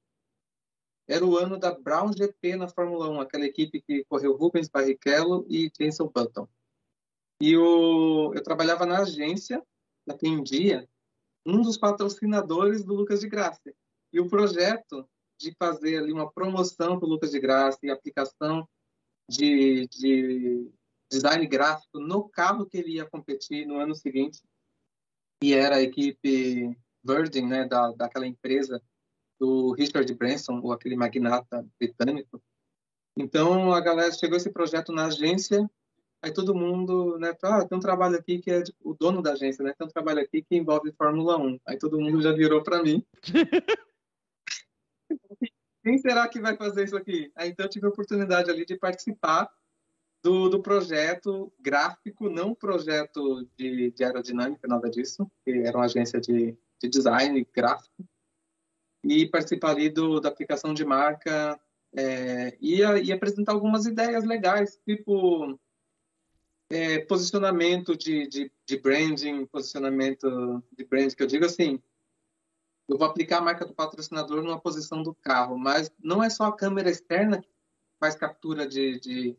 era 1.09 1.24
o 1.24 1.38
ano 1.38 1.59
da 1.59 1.72
Brown 1.72 2.12
GP 2.12 2.56
na 2.56 2.68
Fórmula 2.68 3.09
1, 3.09 3.20
aquela 3.20 3.46
equipe 3.46 3.80
que 3.80 4.04
correu 4.04 4.36
Rubens 4.36 4.68
Barrichello 4.68 5.46
e 5.48 5.70
Jenson 5.74 6.06
Button. 6.06 6.46
E 7.40 7.56
o, 7.56 8.34
eu 8.34 8.42
trabalhava 8.42 8.84
na 8.84 8.98
agência, 8.98 9.62
naquele 10.06 10.42
dia, 10.42 10.86
um 11.46 11.62
dos 11.62 11.78
patrocinadores 11.78 12.84
do 12.84 12.94
Lucas 12.94 13.20
de 13.20 13.28
Graça. 13.28 13.74
E 14.12 14.20
o 14.20 14.28
projeto 14.28 15.09
de 15.40 15.54
fazer 15.59 15.96
ali 15.96 16.12
uma 16.12 16.30
promoção 16.30 16.98
para 16.98 17.06
o 17.06 17.11
Lucas 17.11 17.30
de 17.30 17.40
Graça 17.40 17.78
e 17.82 17.90
aplicação 17.90 18.68
de, 19.30 19.86
de 19.88 20.70
design 21.11 21.46
gráfico 21.46 21.98
no 21.98 22.28
carro 22.28 22.66
que 22.66 22.76
ele 22.76 22.96
ia 22.96 23.09
competir 23.09 23.66
no 23.66 23.78
ano 23.78 23.94
seguinte, 23.94 24.42
e 25.42 25.54
era 25.54 25.76
a 25.76 25.82
equipe 25.82 26.76
Virgin, 27.02 27.46
né, 27.46 27.64
da, 27.64 27.92
daquela 27.92 28.26
empresa 28.26 28.82
do 29.39 29.72
Richard 29.72 30.12
Branson, 30.14 30.61
ou 30.62 30.72
aquele 30.72 30.97
magnata 30.97 31.66
britânico. 31.78 32.43
Então, 33.16 33.72
a 33.72 33.80
galera 33.80 34.12
chegou 34.12 34.36
esse 34.36 34.51
projeto 34.51 34.93
na 34.93 35.07
agência, 35.07 35.68
aí 36.22 36.32
todo 36.32 36.55
mundo, 36.55 37.18
né, 37.18 37.34
ah, 37.43 37.64
tem 37.64 37.76
um 37.76 37.80
trabalho 37.80 38.16
aqui 38.16 38.39
que 38.39 38.51
é 38.51 38.62
de, 38.62 38.74
o 38.80 38.95
dono 38.95 39.22
da 39.22 39.32
agência, 39.32 39.64
né, 39.64 39.74
tem 39.76 39.86
um 39.86 39.91
trabalho 39.91 40.20
aqui 40.20 40.43
que 40.43 40.57
envolve 40.57 40.93
Fórmula 40.93 41.36
1. 41.36 41.61
Aí 41.66 41.78
todo 41.78 42.01
mundo 42.01 42.20
já 42.20 42.32
virou 42.32 42.62
para 42.62 42.82
mim. 42.82 43.05
Quem 45.82 45.99
será 45.99 46.28
que 46.28 46.41
vai 46.41 46.57
fazer 46.57 46.84
isso 46.84 46.97
aqui? 46.97 47.32
Aí 47.34 47.51
então 47.51 47.66
eu 47.66 47.70
tive 47.70 47.86
a 47.86 47.89
oportunidade 47.89 48.51
ali 48.51 48.66
de 48.66 48.76
participar 48.76 49.51
do, 50.22 50.49
do 50.49 50.61
projeto 50.61 51.53
gráfico, 51.59 52.28
não 52.28 52.55
projeto 52.55 53.49
de, 53.57 53.91
de 53.93 54.05
aerodinâmica, 54.05 54.68
nada 54.68 54.91
disso, 54.91 55.30
que 55.45 55.51
era 55.51 55.78
uma 55.78 55.86
agência 55.86 56.20
de, 56.20 56.57
de 56.80 56.89
design 56.89 57.47
gráfico 57.55 58.05
e 59.09 59.26
participar 59.26 59.70
ali 59.70 59.88
do, 59.88 60.20
da 60.20 60.28
aplicação 60.28 60.74
de 60.74 60.84
marca 60.84 61.59
é, 61.96 62.56
e, 62.61 62.80
e, 62.80 63.12
apresentar 63.12 63.52
algumas 63.52 63.86
ideias 63.86 64.24
legais, 64.24 64.78
tipo 64.84 65.59
é, 66.68 66.98
posicionamento 67.00 67.96
de, 67.96 68.26
de, 68.26 68.52
de, 68.66 68.76
branding, 68.76 69.46
posicionamento 69.46 70.62
de 70.76 70.84
brand, 70.84 71.14
que 71.14 71.22
eu 71.22 71.26
digo 71.26 71.46
assim, 71.46 71.82
eu 72.86 72.98
vou 72.98 73.06
aplicar 73.06 73.38
a 73.38 73.42
marca 73.42 73.64
do 73.64 73.74
patrocinador 73.74 74.42
numa 74.42 74.61
posição 74.61 75.02
do 75.02 75.14
carro, 75.14 75.56
mas 75.59 75.90
não 75.98 76.22
é 76.22 76.28
só 76.28 76.44
a 76.44 76.56
câmera 76.56 76.90
externa 76.90 77.40
que 77.40 77.48
faz 77.98 78.14
captura 78.14 78.68
de, 78.68 79.00
de, 79.00 79.36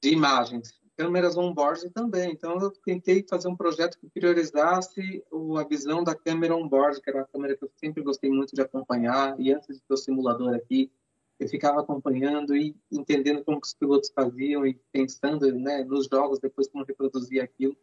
de 0.00 0.10
imagens 0.10 0.80
câmeras 0.96 1.36
on-board 1.36 1.90
também. 1.90 2.32
Então, 2.32 2.58
eu 2.58 2.70
tentei 2.70 3.24
fazer 3.28 3.48
um 3.48 3.56
projeto 3.56 3.98
que 3.98 4.08
priorizasse 4.08 5.22
a 5.58 5.64
visão 5.64 6.02
da 6.02 6.14
câmera 6.14 6.56
on-board, 6.56 7.00
que 7.00 7.10
era 7.10 7.20
uma 7.20 7.26
câmera 7.26 7.56
que 7.56 7.64
eu 7.64 7.70
sempre 7.76 8.02
gostei 8.02 8.30
muito 8.30 8.54
de 8.54 8.62
acompanhar. 8.62 9.38
E 9.38 9.52
antes 9.52 9.76
de 9.76 9.82
ter 9.82 9.94
o 9.94 9.96
simulador 9.96 10.54
aqui, 10.54 10.90
eu 11.38 11.48
ficava 11.48 11.80
acompanhando 11.80 12.56
e 12.56 12.74
entendendo 12.90 13.44
como 13.44 13.60
os 13.62 13.74
pilotos 13.74 14.10
faziam 14.10 14.66
e 14.66 14.74
pensando 14.90 15.52
né, 15.54 15.84
nos 15.84 16.06
jogos 16.06 16.38
depois 16.38 16.68
como 16.68 16.84
reproduzir 16.84 17.42
aquilo. 17.42 17.76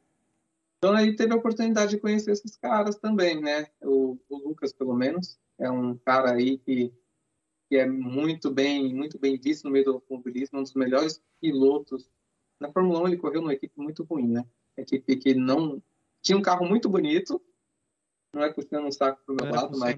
Então, 0.80 0.94
aí 0.94 1.16
teve 1.16 1.34
a 1.34 1.38
oportunidade 1.38 1.92
de 1.92 2.00
conhecer 2.00 2.32
esses 2.32 2.58
caras 2.58 2.98
também, 2.98 3.40
né? 3.40 3.68
O, 3.82 4.18
o 4.28 4.50
Lucas, 4.50 4.74
pelo 4.74 4.94
menos, 4.94 5.40
é 5.58 5.70
um 5.70 5.96
cara 5.98 6.32
aí 6.34 6.58
que 6.58 6.92
que 7.70 7.78
é 7.78 7.88
muito 7.88 8.52
bem, 8.52 8.94
muito 8.94 9.18
bem 9.18 9.36
visto 9.36 9.64
no 9.64 9.72
meio 9.72 9.86
do 9.86 9.92
automobilismo, 9.94 10.60
um 10.60 10.62
dos 10.64 10.76
melhores 10.76 11.20
pilotos 11.42 12.08
na 12.60 12.72
Fórmula 12.72 13.02
1 13.02 13.08
ele 13.08 13.18
correu 13.18 13.42
numa 13.42 13.54
equipe 13.54 13.74
muito 13.80 14.04
ruim, 14.04 14.28
né? 14.28 14.46
Equipe 14.78 15.16
que 15.18 15.34
não 15.34 15.82
tinha 16.22 16.38
um 16.38 16.42
carro 16.42 16.66
muito 16.66 16.90
bonito, 16.90 17.42
não 18.34 18.44
é 18.44 18.52
puxando 18.52 18.86
um 18.86 18.92
saco 18.92 19.22
pro 19.26 19.36
meu 19.36 19.54
lado, 19.54 19.78
mas 19.78 19.96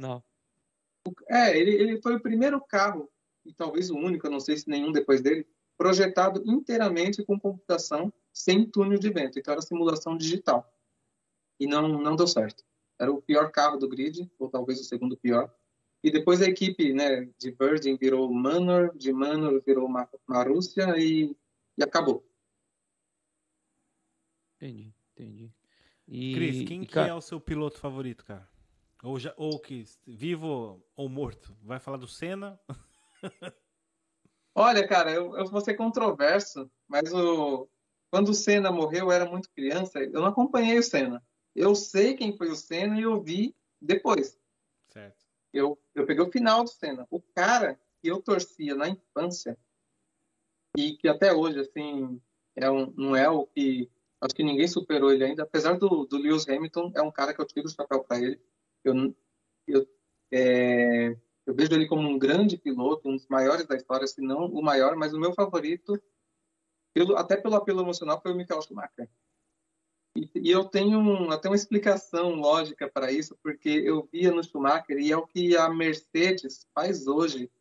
é, 1.30 1.58
ele, 1.58 1.72
ele 1.72 2.02
foi 2.02 2.16
o 2.16 2.20
primeiro 2.20 2.60
carro 2.62 3.10
e 3.46 3.54
talvez 3.54 3.90
o 3.90 3.96
único, 3.96 4.26
eu 4.26 4.32
não 4.32 4.40
sei 4.40 4.58
se 4.58 4.68
nenhum 4.68 4.92
depois 4.92 5.22
dele, 5.22 5.48
projetado 5.78 6.42
inteiramente 6.46 7.24
com 7.24 7.40
computação 7.40 8.12
sem 8.34 8.66
túnel 8.66 8.98
de 8.98 9.10
vento. 9.10 9.38
Então 9.38 9.52
era 9.52 9.62
simulação 9.62 10.18
digital. 10.18 10.68
E 11.60 11.68
não 11.68 11.88
não 11.88 12.16
deu 12.16 12.28
certo. 12.28 12.64
Era 13.00 13.12
o 13.12 13.22
pior 13.22 13.52
carro 13.52 13.78
do 13.78 13.88
grid, 13.88 14.30
ou 14.40 14.50
talvez 14.50 14.80
o 14.80 14.84
segundo 14.84 15.18
pior. 15.18 15.54
E 16.04 16.12
depois 16.12 16.42
a 16.42 16.46
equipe 16.46 16.94
né, 16.94 17.30
de 17.38 17.52
Virgin 17.52 17.98
virou 17.98 18.32
Manor, 18.32 18.96
de 18.96 19.12
Manor 19.12 19.62
virou 19.66 19.90
Marussia 20.28 20.98
e, 20.98 21.36
e 21.78 21.84
acabou. 21.84 22.26
Entendi, 24.56 24.94
entendi. 25.14 25.54
E, 26.08 26.34
Cris, 26.34 26.68
quem 26.68 26.84
e, 26.84 26.86
que 26.86 27.00
é 27.00 27.14
o 27.14 27.22
seu 27.22 27.40
piloto 27.40 27.80
favorito, 27.80 28.24
cara? 28.26 28.48
Ou, 29.04 29.20
já, 29.20 29.34
ou 29.38 29.60
que, 29.60 29.84
vivo 30.06 30.84
ou 30.96 31.10
morto? 31.10 31.56
Vai 31.62 31.80
falar 31.80 31.98
do 31.98 32.08
Senna? 32.08 32.60
Olha, 34.56 34.88
cara, 34.88 35.12
eu, 35.12 35.36
eu 35.38 35.46
vou 35.48 35.62
ser 35.62 35.74
controverso, 35.74 36.72
mas 36.88 37.14
o, 37.14 37.68
quando 38.10 38.30
o 38.30 38.34
Senna 38.34 38.72
morreu, 38.72 39.06
eu 39.06 39.12
era 39.12 39.30
muito 39.30 39.50
criança, 39.50 40.00
eu 40.00 40.22
não 40.22 40.28
acompanhei 40.28 40.78
o 40.80 40.84
Senna. 40.84 41.22
Eu 41.54 41.76
sei 41.76 42.16
quem 42.16 42.38
foi 42.38 42.50
o 42.50 42.56
Senna 42.56 42.98
e 42.98 43.04
eu 43.04 43.22
vi 43.22 43.56
depois. 43.82 44.40
Certo. 44.88 45.26
Eu, 45.52 45.78
eu 45.94 46.06
peguei 46.06 46.24
o 46.24 46.32
final 46.32 46.64
do 46.64 46.70
Senna. 46.70 47.06
O 47.10 47.22
cara 47.22 47.80
que 48.02 48.08
eu 48.08 48.22
torcia 48.22 48.76
na 48.76 48.88
infância 48.88 49.58
e 50.78 50.98
que 50.98 51.08
até 51.08 51.34
hoje, 51.34 51.60
assim, 51.60 52.22
é 52.56 52.70
um, 52.70 52.92
não 52.96 53.16
é 53.16 53.30
o 53.30 53.46
que 53.46 53.90
acho 54.22 54.36
que 54.36 54.44
ninguém 54.44 54.68
superou 54.68 55.12
ele 55.12 55.24
ainda, 55.24 55.44
apesar 55.44 55.78
do, 55.78 56.06
do 56.06 56.18
Lewis 56.18 56.48
Hamilton, 56.48 56.92
é 56.96 57.02
um 57.02 57.12
cara 57.12 57.34
que 57.34 57.42
eu 57.42 57.46
tiro 57.46 57.68
o 57.68 57.70
chapéu 57.70 58.04
para 58.04 58.18
ele. 58.18 58.40
Eu, 58.84 59.16
eu, 59.68 59.88
é, 60.32 61.18
eu 61.46 61.54
vejo 61.54 61.74
ele 61.74 61.88
como 61.88 62.08
um 62.08 62.18
grande 62.18 62.58
piloto, 62.58 63.10
um 63.10 63.16
dos 63.16 63.28
maiores 63.28 63.66
da 63.68 63.76
história, 63.76 64.08
se 64.08 64.22
não 64.22 64.46
o 64.46 64.64
maior, 64.64 64.96
mas 64.96 65.14
o 65.14 65.20
meu 65.20 65.34
favorito, 65.34 66.02
pelo, 66.94 67.16
até 67.18 67.38
pelo 67.38 67.56
apelo 67.56 67.82
emocional, 67.82 68.22
foi 68.22 68.32
o 68.32 68.36
Michael 68.36 68.62
Schumacher. 68.62 69.10
E, 70.16 70.30
e 70.36 70.52
eu 70.52 70.66
tenho 70.66 70.98
um, 70.98 71.30
até 71.30 71.50
uma 71.50 71.56
explicação 71.56 72.36
lógica 72.36 72.90
para 72.90 73.12
isso, 73.12 73.38
porque 73.44 73.70
eu 73.70 74.08
via 74.12 74.32
no 74.32 74.44
Schumacher 74.44 74.98
e 74.98 75.12
é 75.12 75.18
o 75.18 75.28
que 75.28 75.58
a 75.58 75.70
Mercedes 75.70 76.66
faz 76.74 77.06
hoje 77.06 77.52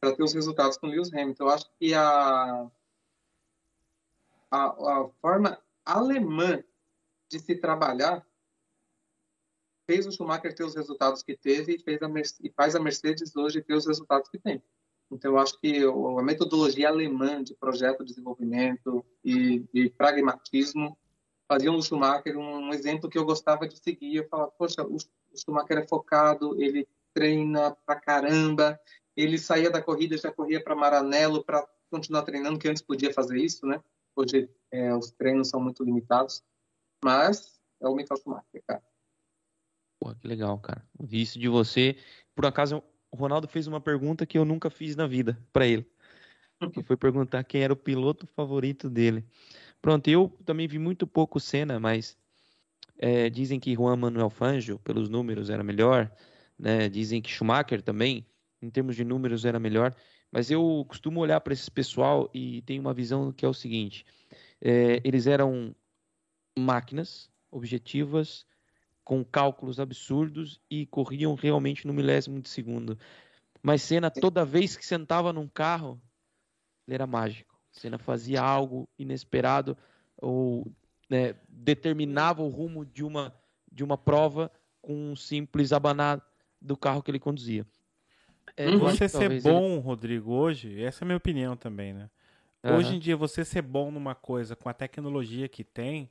para 0.00 0.14
ter 0.14 0.22
os 0.22 0.32
resultados 0.32 0.76
com 0.76 0.88
Lewis 0.88 1.12
Hamilton. 1.12 1.44
Eu 1.44 1.50
acho 1.50 1.70
que 1.78 1.94
a, 1.94 2.70
a, 4.50 4.64
a 4.66 5.08
forma 5.20 5.62
alemã 5.84 6.62
de 7.30 7.38
se 7.38 7.54
trabalhar 7.56 8.26
fez 9.86 10.06
o 10.06 10.12
Schumacher 10.12 10.54
ter 10.54 10.64
os 10.64 10.76
resultados 10.76 11.22
que 11.22 11.36
teve 11.36 11.74
e, 11.74 11.78
fez 11.78 12.00
a, 12.00 12.08
e 12.42 12.50
faz 12.50 12.76
a 12.76 12.80
Mercedes 12.80 13.34
hoje 13.34 13.60
ter 13.60 13.74
os 13.74 13.86
resultados 13.86 14.28
que 14.28 14.38
tem. 14.38 14.62
Então, 15.10 15.32
eu 15.32 15.38
acho 15.38 15.58
que 15.58 15.82
a 15.82 16.22
metodologia 16.22 16.88
alemã 16.88 17.42
de 17.42 17.54
projeto 17.54 18.04
de 18.04 18.10
desenvolvimento 18.10 19.04
e 19.24 19.64
de 19.74 19.90
pragmatismo 19.90 20.96
faziam 21.48 21.76
do 21.76 21.82
Schumacher 21.82 22.38
um 22.38 22.72
exemplo 22.72 23.10
que 23.10 23.18
eu 23.18 23.24
gostava 23.24 23.66
de 23.66 23.76
seguir. 23.82 24.14
Eu 24.14 24.28
falava, 24.28 24.52
poxa, 24.52 24.86
o 24.86 24.96
Schumacher 25.34 25.78
é 25.78 25.88
focado, 25.88 26.62
ele 26.62 26.86
treina 27.12 27.72
pra 27.84 27.96
caramba, 27.96 28.78
ele 29.16 29.36
saía 29.36 29.68
da 29.68 29.82
corrida 29.82 30.16
já 30.16 30.30
corria 30.30 30.62
para 30.62 30.76
Maranello 30.76 31.44
para 31.44 31.66
continuar 31.90 32.22
treinando, 32.22 32.58
que 32.58 32.68
antes 32.68 32.82
podia 32.82 33.12
fazer 33.12 33.36
isso, 33.36 33.66
né? 33.66 33.82
Hoje 34.20 34.50
é, 34.70 34.94
os 34.94 35.10
treinos 35.12 35.48
são 35.48 35.58
muito 35.58 35.82
limitados, 35.82 36.42
mas 37.02 37.58
é 37.80 37.88
o 37.88 37.94
Michael 37.94 38.20
Schumacher, 38.20 38.62
cara. 38.66 38.82
Pô, 39.98 40.14
que 40.14 40.28
legal, 40.28 40.58
cara. 40.58 40.86
Vi 41.00 41.22
isso 41.22 41.38
de 41.38 41.48
você. 41.48 41.96
Por 42.34 42.44
acaso, 42.44 42.82
o 43.10 43.16
Ronaldo 43.16 43.48
fez 43.48 43.66
uma 43.66 43.80
pergunta 43.80 44.26
que 44.26 44.36
eu 44.36 44.44
nunca 44.44 44.68
fiz 44.68 44.94
na 44.94 45.06
vida 45.06 45.42
para 45.50 45.66
ele. 45.66 45.90
Que 46.74 46.82
foi 46.82 46.98
perguntar 46.98 47.42
quem 47.44 47.62
era 47.62 47.72
o 47.72 47.76
piloto 47.76 48.26
favorito 48.26 48.90
dele. 48.90 49.24
Pronto, 49.80 50.06
eu 50.08 50.28
também 50.44 50.68
vi 50.68 50.78
muito 50.78 51.06
pouco 51.06 51.40
Senna, 51.40 51.80
mas 51.80 52.18
é, 52.98 53.30
dizem 53.30 53.58
que 53.58 53.74
Juan 53.74 53.96
Manuel 53.96 54.28
Fangio, 54.28 54.78
pelos 54.80 55.08
números, 55.08 55.48
era 55.48 55.64
melhor. 55.64 56.14
Né? 56.58 56.90
Dizem 56.90 57.22
que 57.22 57.30
Schumacher 57.30 57.80
também, 57.80 58.26
em 58.60 58.68
termos 58.68 58.96
de 58.96 59.02
números, 59.02 59.46
era 59.46 59.58
melhor. 59.58 59.96
Mas 60.30 60.50
eu 60.50 60.84
costumo 60.88 61.20
olhar 61.20 61.40
para 61.40 61.52
esse 61.52 61.70
pessoal 61.70 62.30
e 62.32 62.62
tenho 62.62 62.80
uma 62.80 62.94
visão 62.94 63.32
que 63.32 63.44
é 63.44 63.48
o 63.48 63.54
seguinte: 63.54 64.04
é, 64.60 65.00
eles 65.04 65.26
eram 65.26 65.74
máquinas 66.56 67.30
objetivas, 67.50 68.46
com 69.02 69.24
cálculos 69.24 69.80
absurdos 69.80 70.60
e 70.70 70.86
corriam 70.86 71.34
realmente 71.34 71.86
no 71.86 71.92
milésimo 71.92 72.40
de 72.40 72.48
segundo. 72.48 72.98
Mas 73.62 73.82
Senna, 73.82 74.10
toda 74.10 74.44
vez 74.44 74.76
que 74.76 74.86
sentava 74.86 75.32
num 75.32 75.48
carro, 75.48 76.00
ele 76.86 76.94
era 76.94 77.06
mágico. 77.06 77.58
Senna 77.72 77.98
fazia 77.98 78.40
algo 78.40 78.88
inesperado 78.98 79.76
ou 80.16 80.72
né, 81.08 81.34
determinava 81.48 82.42
o 82.42 82.48
rumo 82.48 82.84
de 82.84 83.04
uma, 83.04 83.34
de 83.70 83.82
uma 83.82 83.98
prova 83.98 84.50
com 84.80 84.94
um 84.94 85.16
simples 85.16 85.72
abanar 85.72 86.24
do 86.60 86.76
carro 86.76 87.02
que 87.02 87.10
ele 87.10 87.18
conduzia. 87.18 87.66
É, 88.56 88.70
você 88.76 89.08
ser 89.08 89.40
bom, 89.42 89.72
ele... 89.72 89.80
Rodrigo, 89.80 90.32
hoje, 90.32 90.82
essa 90.82 91.02
é 91.02 91.04
a 91.04 91.06
minha 91.06 91.16
opinião 91.16 91.56
também, 91.56 91.92
né? 91.92 92.10
Uhum. 92.62 92.76
Hoje 92.76 92.96
em 92.96 92.98
dia, 92.98 93.16
você 93.16 93.44
ser 93.44 93.62
bom 93.62 93.90
numa 93.90 94.14
coisa 94.14 94.54
com 94.54 94.68
a 94.68 94.74
tecnologia 94.74 95.48
que 95.48 95.64
tem, 95.64 96.10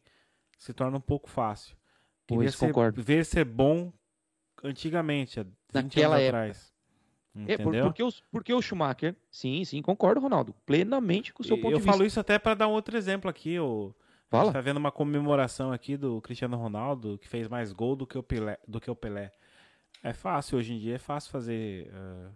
se 0.57 0.73
torna 0.73 0.97
um 0.97 1.01
pouco 1.01 1.29
fácil. 1.29 1.75
Pois, 2.25 2.55
ser, 2.55 2.67
concordo. 2.67 3.01
Ver 3.01 3.25
ser 3.25 3.45
bom 3.45 3.91
antigamente, 4.63 5.39
há 5.39 5.43
20 5.43 5.53
Naquela 5.73 6.15
anos 6.15 6.25
época. 6.25 6.37
atrás. 6.37 6.73
É, 7.47 7.53
Entendeu? 7.53 7.85
Porque, 7.85 8.03
o, 8.03 8.09
porque 8.31 8.53
o 8.53 8.61
Schumacher, 8.61 9.15
sim, 9.29 9.63
sim, 9.63 9.81
concordo, 9.81 10.19
Ronaldo, 10.19 10.53
plenamente 10.65 11.31
com 11.31 11.43
o 11.43 11.45
seu 11.45 11.57
ponto 11.57 11.69
de 11.69 11.75
vista. 11.75 11.89
Eu 11.89 11.93
falo 11.93 12.05
isso 12.05 12.19
até 12.19 12.39
para 12.39 12.55
dar 12.55 12.67
um 12.67 12.71
outro 12.71 12.97
exemplo 12.97 13.29
aqui. 13.29 13.59
O, 13.59 13.93
Fala. 14.29 14.43
A 14.43 14.45
gente 14.45 14.53
tá 14.53 14.61
vendo 14.61 14.77
uma 14.77 14.91
comemoração 14.91 15.71
aqui 15.71 15.97
do 15.97 16.21
Cristiano 16.21 16.55
Ronaldo, 16.55 17.17
que 17.17 17.27
fez 17.27 17.47
mais 17.47 17.71
gol 17.71 17.95
do 17.95 18.05
que 18.05 18.17
o 18.17 18.23
Pelé. 18.23 18.59
Do 18.67 18.79
que 18.79 18.89
o 18.89 18.95
Pelé. 18.95 19.31
É 20.01 20.13
fácil, 20.13 20.57
hoje 20.57 20.73
em 20.73 20.80
dia 20.80 20.95
é 20.95 20.99
fácil 20.99 21.31
fazer 21.31 21.91
uh, 21.91 22.34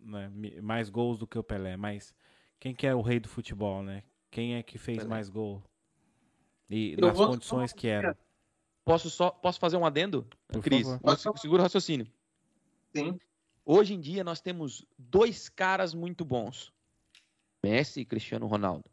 né, 0.00 0.30
mais 0.60 0.90
gols 0.90 1.18
do 1.18 1.26
que 1.26 1.38
o 1.38 1.42
Pelé, 1.42 1.76
mas 1.76 2.14
quem 2.60 2.74
que 2.74 2.86
é 2.86 2.94
o 2.94 3.00
rei 3.00 3.18
do 3.18 3.28
futebol, 3.28 3.82
né? 3.82 4.02
Quem 4.30 4.56
é 4.56 4.62
que 4.62 4.76
fez 4.76 4.98
Pelé. 4.98 5.08
mais 5.08 5.28
gol? 5.28 5.62
E 6.68 6.94
Eu 6.98 7.08
nas 7.08 7.16
condições 7.16 7.72
que 7.72 7.88
era. 7.88 8.16
Posso 8.84 9.10
só 9.10 9.30
posso 9.30 9.58
fazer 9.58 9.76
um 9.76 9.84
adendo, 9.84 10.26
Por 10.48 10.62
Cris? 10.62 10.86
Segura 11.36 11.60
o 11.60 11.62
raciocínio. 11.62 12.06
Sim. 12.94 13.18
Hoje 13.64 13.94
em 13.94 14.00
dia 14.00 14.24
nós 14.24 14.40
temos 14.40 14.84
dois 14.98 15.48
caras 15.48 15.94
muito 15.94 16.24
bons: 16.24 16.72
Messi 17.62 18.00
e 18.00 18.04
Cristiano 18.04 18.46
Ronaldo. 18.46 18.84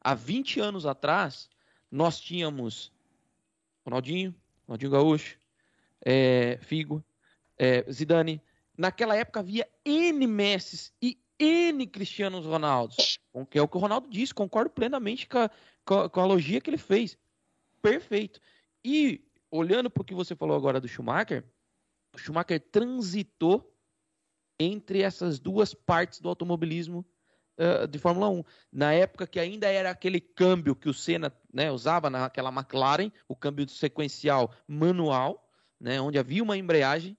Há 0.00 0.14
20 0.14 0.60
anos 0.60 0.86
atrás, 0.86 1.48
nós 1.90 2.20
tínhamos 2.20 2.92
Ronaldinho, 3.84 4.34
Ronaldinho 4.66 4.92
Gaúcho, 4.92 5.38
é, 6.04 6.58
Figo, 6.60 7.04
é, 7.58 7.90
Zidane. 7.90 8.42
Naquela 8.76 9.16
época 9.16 9.40
havia 9.40 9.68
N 9.84 10.26
Messi 10.26 10.92
e 11.00 11.18
N 11.38 11.86
Cristianos 11.86 12.44
Ronaldos. 12.44 13.18
Que 13.50 13.58
é 13.58 13.62
o 13.62 13.68
que 13.68 13.76
o 13.76 13.80
Ronaldo 13.80 14.08
disse, 14.08 14.34
concordo 14.34 14.70
plenamente 14.70 15.28
com 15.28 15.38
a, 15.38 16.08
com 16.08 16.20
a, 16.20 16.26
logia 16.26 16.60
que 16.60 16.70
ele 16.70 16.78
fez. 16.78 17.16
Perfeito. 17.82 18.40
E 18.84 19.24
olhando 19.50 19.90
para 19.90 20.02
o 20.02 20.04
que 20.04 20.14
você 20.14 20.34
falou 20.36 20.56
agora 20.56 20.80
do 20.80 20.88
Schumacher, 20.88 21.44
o 22.14 22.18
Schumacher 22.18 22.60
transitou 22.60 23.72
entre 24.58 25.02
essas 25.02 25.40
duas 25.40 25.74
partes 25.74 26.20
do 26.20 26.28
automobilismo 26.28 27.04
uh, 27.58 27.86
de 27.88 27.98
Fórmula 27.98 28.28
1. 28.28 28.44
Na 28.72 28.92
época 28.92 29.26
que 29.26 29.40
ainda 29.40 29.68
era 29.68 29.90
aquele 29.90 30.20
câmbio 30.20 30.76
que 30.76 30.88
o 30.88 30.94
Senna 30.94 31.32
né, 31.52 31.70
usava 31.70 32.08
naquela 32.08 32.50
McLaren, 32.50 33.10
o 33.28 33.34
câmbio 33.34 33.68
sequencial 33.68 34.52
manual, 34.66 35.43
né, 35.84 36.00
onde 36.00 36.18
havia 36.18 36.42
uma 36.42 36.56
embreagem 36.56 37.16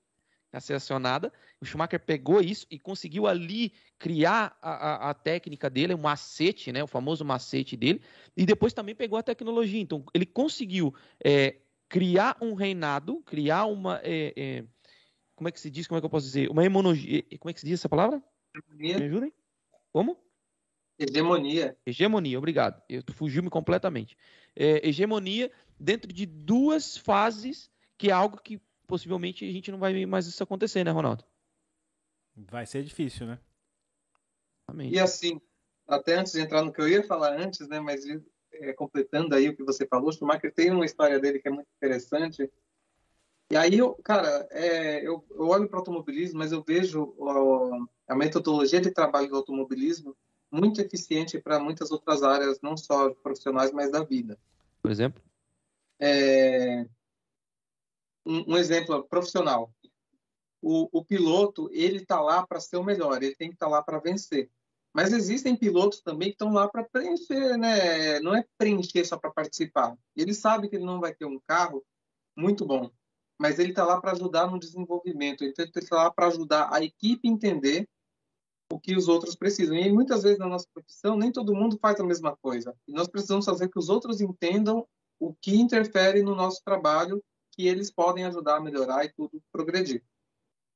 a 0.52 0.60
ser 0.60 0.74
acionada. 0.74 1.32
O 1.62 1.66
Schumacher 1.66 2.00
pegou 2.00 2.42
isso 2.42 2.66
e 2.72 2.80
conseguiu 2.80 3.28
ali 3.28 3.72
criar 4.00 4.58
a, 4.62 4.72
a, 4.72 5.10
a, 5.12 5.14
técnica 5.14 5.70
dele, 5.70 5.94
o 5.94 5.98
macete, 5.98 6.72
né, 6.72 6.84
o 6.84 6.88
famoso 6.88 7.24
macete 7.24 7.78
dele, 7.78 8.02
e 8.36 8.46
depois 8.46 8.74
também 8.74 8.96
pegou 8.96 9.20
a 9.20 9.24
tecnologia. 9.24 9.80
Então, 9.80 10.04
ele 10.14 10.26
conseguiu 10.26 10.96
é, 11.24 11.58
criar 11.88 12.38
um 12.42 12.56
reinado, 12.56 13.22
criar 13.24 13.66
uma. 13.66 14.00
É, 14.04 14.34
é, 14.36 14.64
como 15.36 15.48
é 15.48 15.52
que 15.52 15.60
se 15.60 15.70
diz? 15.70 15.86
Como 15.86 15.98
é 15.98 16.02
que 16.02 16.06
eu 16.06 16.10
posso 16.10 16.26
dizer? 16.26 16.50
Uma 16.50 16.66
hemonologia. 16.66 17.24
Como 17.40 17.50
é 17.52 17.54
que 17.54 17.60
se 17.60 17.66
diz 17.66 17.80
essa 17.80 17.90
palavra? 17.90 18.24
Hegemonia. 18.56 18.98
Me 18.98 19.06
ajudem? 19.06 19.34
Como? 19.92 20.18
Hegemonia. 20.98 21.78
Hegemonia, 21.86 22.38
obrigado. 22.38 22.82
Eu 22.88 23.04
fugiu-me 23.14 23.50
completamente. 23.50 24.18
É, 24.56 24.88
hegemonia 24.88 25.52
dentro 25.78 26.12
de 26.12 26.26
duas 26.26 26.96
fases, 26.98 27.70
que 27.98 28.10
é 28.10 28.14
algo 28.14 28.38
que 28.38 28.62
possivelmente 28.88 29.48
a 29.48 29.52
gente 29.52 29.72
não 29.72 29.80
vai 29.80 29.94
ver 29.94 30.06
mais 30.06 30.28
isso 30.28 30.44
acontecer, 30.44 30.84
né, 30.84 30.92
Ronaldo? 30.92 31.24
Vai 32.36 32.66
ser 32.66 32.84
difícil, 32.84 33.28
né? 33.28 33.40
E 34.80 35.00
assim, 35.00 35.40
até 35.88 36.16
antes 36.16 36.34
de 36.34 36.42
entrar 36.42 36.64
no 36.64 36.74
que 36.74 36.82
eu 36.82 36.90
ia 36.90 37.04
falar 37.04 37.40
antes, 37.40 37.68
né, 37.68 37.80
mas 37.80 38.04
é, 38.52 38.74
completando 38.74 39.36
aí 39.36 39.48
o 39.48 39.56
que 39.56 39.64
você 39.64 39.86
falou, 39.86 40.10
o 40.10 40.12
Schumacher 40.12 40.54
tem 40.54 40.72
uma 40.72 40.86
história 40.86 41.20
dele 41.20 41.40
que 41.40 41.48
é 41.48 41.52
muito 41.52 41.68
interessante, 41.78 42.52
e 43.50 43.56
aí, 43.56 43.78
eu, 43.78 43.94
cara, 44.04 44.48
é, 44.50 45.06
eu, 45.08 45.24
eu, 45.30 45.48
olho 45.48 45.68
para 45.70 45.78
o 45.78 45.80
automobilismo, 45.80 46.40
mas 46.40 46.52
eu 46.52 46.64
vejo 46.64 47.14
ó, 47.20 47.86
a 48.08 48.16
metodologia 48.16 48.82
de 48.82 48.90
trabalho 48.90 49.30
do 49.30 49.36
automobilismo 49.36 50.16
muito 50.52 50.82
eficiente 50.82 51.40
para 51.40 51.60
muitas 51.60 51.92
outras 51.92 52.24
áreas, 52.24 52.60
não 52.62 52.76
só 52.76 53.12
profissionais, 53.14 53.72
mas 53.72 53.92
da 53.92 54.04
vida. 54.04 54.38
Por 54.82 54.90
exemplo? 54.90 55.22
É, 56.00 56.88
um, 58.26 58.54
um, 58.54 58.58
exemplo 58.58 59.04
profissional. 59.08 59.72
O, 60.62 60.90
o 60.92 61.06
piloto, 61.06 61.70
ele 61.72 61.98
está 61.98 62.20
lá 62.20 62.46
para 62.46 62.60
ser 62.60 62.78
o 62.78 62.84
melhor, 62.84 63.22
ele 63.22 63.36
tem 63.36 63.50
que 63.50 63.56
estar 63.56 63.68
tá 63.68 63.72
lá 63.72 63.84
para 63.84 64.00
vencer. 64.00 64.50
Mas 64.94 65.12
existem 65.12 65.56
pilotos 65.56 66.02
também 66.02 66.30
que 66.30 66.36
estão 66.36 66.54
lá 66.54 66.70
para 66.70 66.84
preencher, 66.86 67.58
né? 67.58 68.20
Não 68.22 68.34
é 68.34 68.46
preencher 68.58 69.04
só 69.04 69.18
para 69.18 69.30
participar. 69.30 69.96
Ele 70.16 70.34
sabe 70.34 70.70
que 70.70 70.78
ele 70.78 70.86
não 70.86 71.02
vai 71.02 71.14
ter 71.14 71.26
um 71.26 71.40
carro 71.46 71.84
muito 72.36 72.66
bom, 72.66 72.90
mas 73.38 73.60
ele 73.60 73.72
está 73.72 73.84
lá 73.84 74.00
para 74.00 74.14
ajudar 74.14 74.50
no 74.50 74.58
desenvolvimento. 74.58 75.44
Então, 75.44 75.66
ele 75.66 75.72
está 75.76 75.98
lá 75.98 76.12
para 76.12 76.28
ajudar 76.28 76.70
a 76.72 76.82
equipe 76.82 77.28
a 77.28 77.32
entender 77.32 77.88
o 78.72 78.80
que 78.80 78.96
os 78.96 79.08
outros 79.08 79.36
precisam. 79.36 79.76
E 79.76 79.92
muitas 79.92 80.24
vezes 80.24 80.40
na 80.40 80.48
nossa 80.48 80.68
profissão, 80.74 81.18
nem 81.18 81.32
todo 81.32 81.54
mundo 81.54 81.78
faz 81.82 82.00
a 82.00 82.04
mesma 82.04 82.36
coisa. 82.38 82.76
E 82.88 82.94
nós 82.94 83.08
precisamos 83.08 83.46
fazer 83.46 83.70
que 83.70 83.78
os 83.78 83.90
outros 83.90 84.22
entendam 84.22 84.88
o 85.20 85.34
que 85.34 85.56
interfere 85.56 86.22
no 86.22 86.36
nosso 86.36 86.62
trabalho, 86.64 87.24
que 87.56 87.68
eles 87.68 87.90
podem 87.90 88.26
ajudar 88.26 88.58
a 88.58 88.62
melhorar 88.62 89.06
e 89.06 89.14
tudo 89.14 89.42
progredir. 89.52 90.04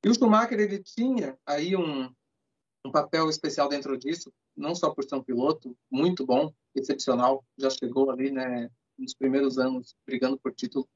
E 0.04 0.10
o 0.10 0.14
Schumacher, 0.14 0.60
ele 0.60 0.82
tinha 0.82 1.38
aí 1.46 1.76
um, 1.76 2.14
um 2.86 2.92
papel 2.92 3.30
especial 3.30 3.68
dentro 3.68 3.98
disso, 3.98 4.34
não 4.56 4.74
só 4.74 4.90
por 4.90 5.04
ser 5.04 5.16
um 5.16 5.24
piloto 5.24 5.78
muito 5.92 6.26
bom, 6.26 6.54
excepcional, 6.74 7.46
já 7.58 7.70
chegou 7.70 8.10
ali, 8.10 8.32
né, 8.32 8.70
nos 8.98 9.14
primeiros 9.14 9.58
anos 9.58 9.96
brigando 10.06 10.38
por 10.38 10.54
título. 10.54 10.88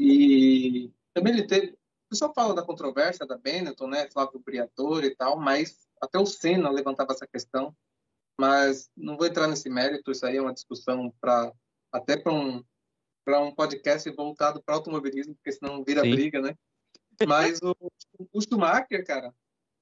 E 0.00 0.92
também 1.14 1.32
ele 1.32 1.46
teve, 1.46 1.72
o 1.72 2.08
pessoal 2.10 2.32
fala 2.34 2.54
da 2.54 2.64
controvérsia 2.64 3.26
da 3.26 3.38
Benetton, 3.38 3.86
né, 3.86 4.10
Flávio 4.10 4.40
Briatore 4.40 5.06
e 5.06 5.14
tal, 5.14 5.38
mas 5.38 5.86
até 6.00 6.18
o 6.18 6.26
Senna 6.26 6.70
levantava 6.70 7.12
essa 7.12 7.26
questão, 7.26 7.74
mas 8.38 8.90
não 8.96 9.16
vou 9.16 9.26
entrar 9.26 9.46
nesse 9.46 9.70
mérito, 9.70 10.10
isso 10.10 10.26
aí 10.26 10.36
é 10.36 10.42
uma 10.42 10.52
discussão 10.52 11.12
para 11.20 11.52
até 11.92 12.16
para 12.16 12.32
um 12.32 12.62
para 13.26 13.40
um 13.40 13.52
podcast 13.52 14.08
voltado 14.12 14.62
para 14.62 14.76
automobilismo, 14.76 15.34
porque 15.34 15.50
senão 15.50 15.82
vira 15.82 16.02
Sim. 16.02 16.10
briga, 16.12 16.40
né? 16.40 16.56
Mas 17.26 17.58
o, 17.60 17.74
o 18.32 18.40
Schumacher, 18.40 19.04
cara, 19.04 19.34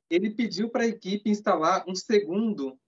ele 0.09 0.35
pediu 0.35 0.71
para 0.71 0.85
a 0.85 0.87
equipe 0.87 1.29
instalar 1.29 1.85
um 1.87 1.95
segundo 1.95 2.81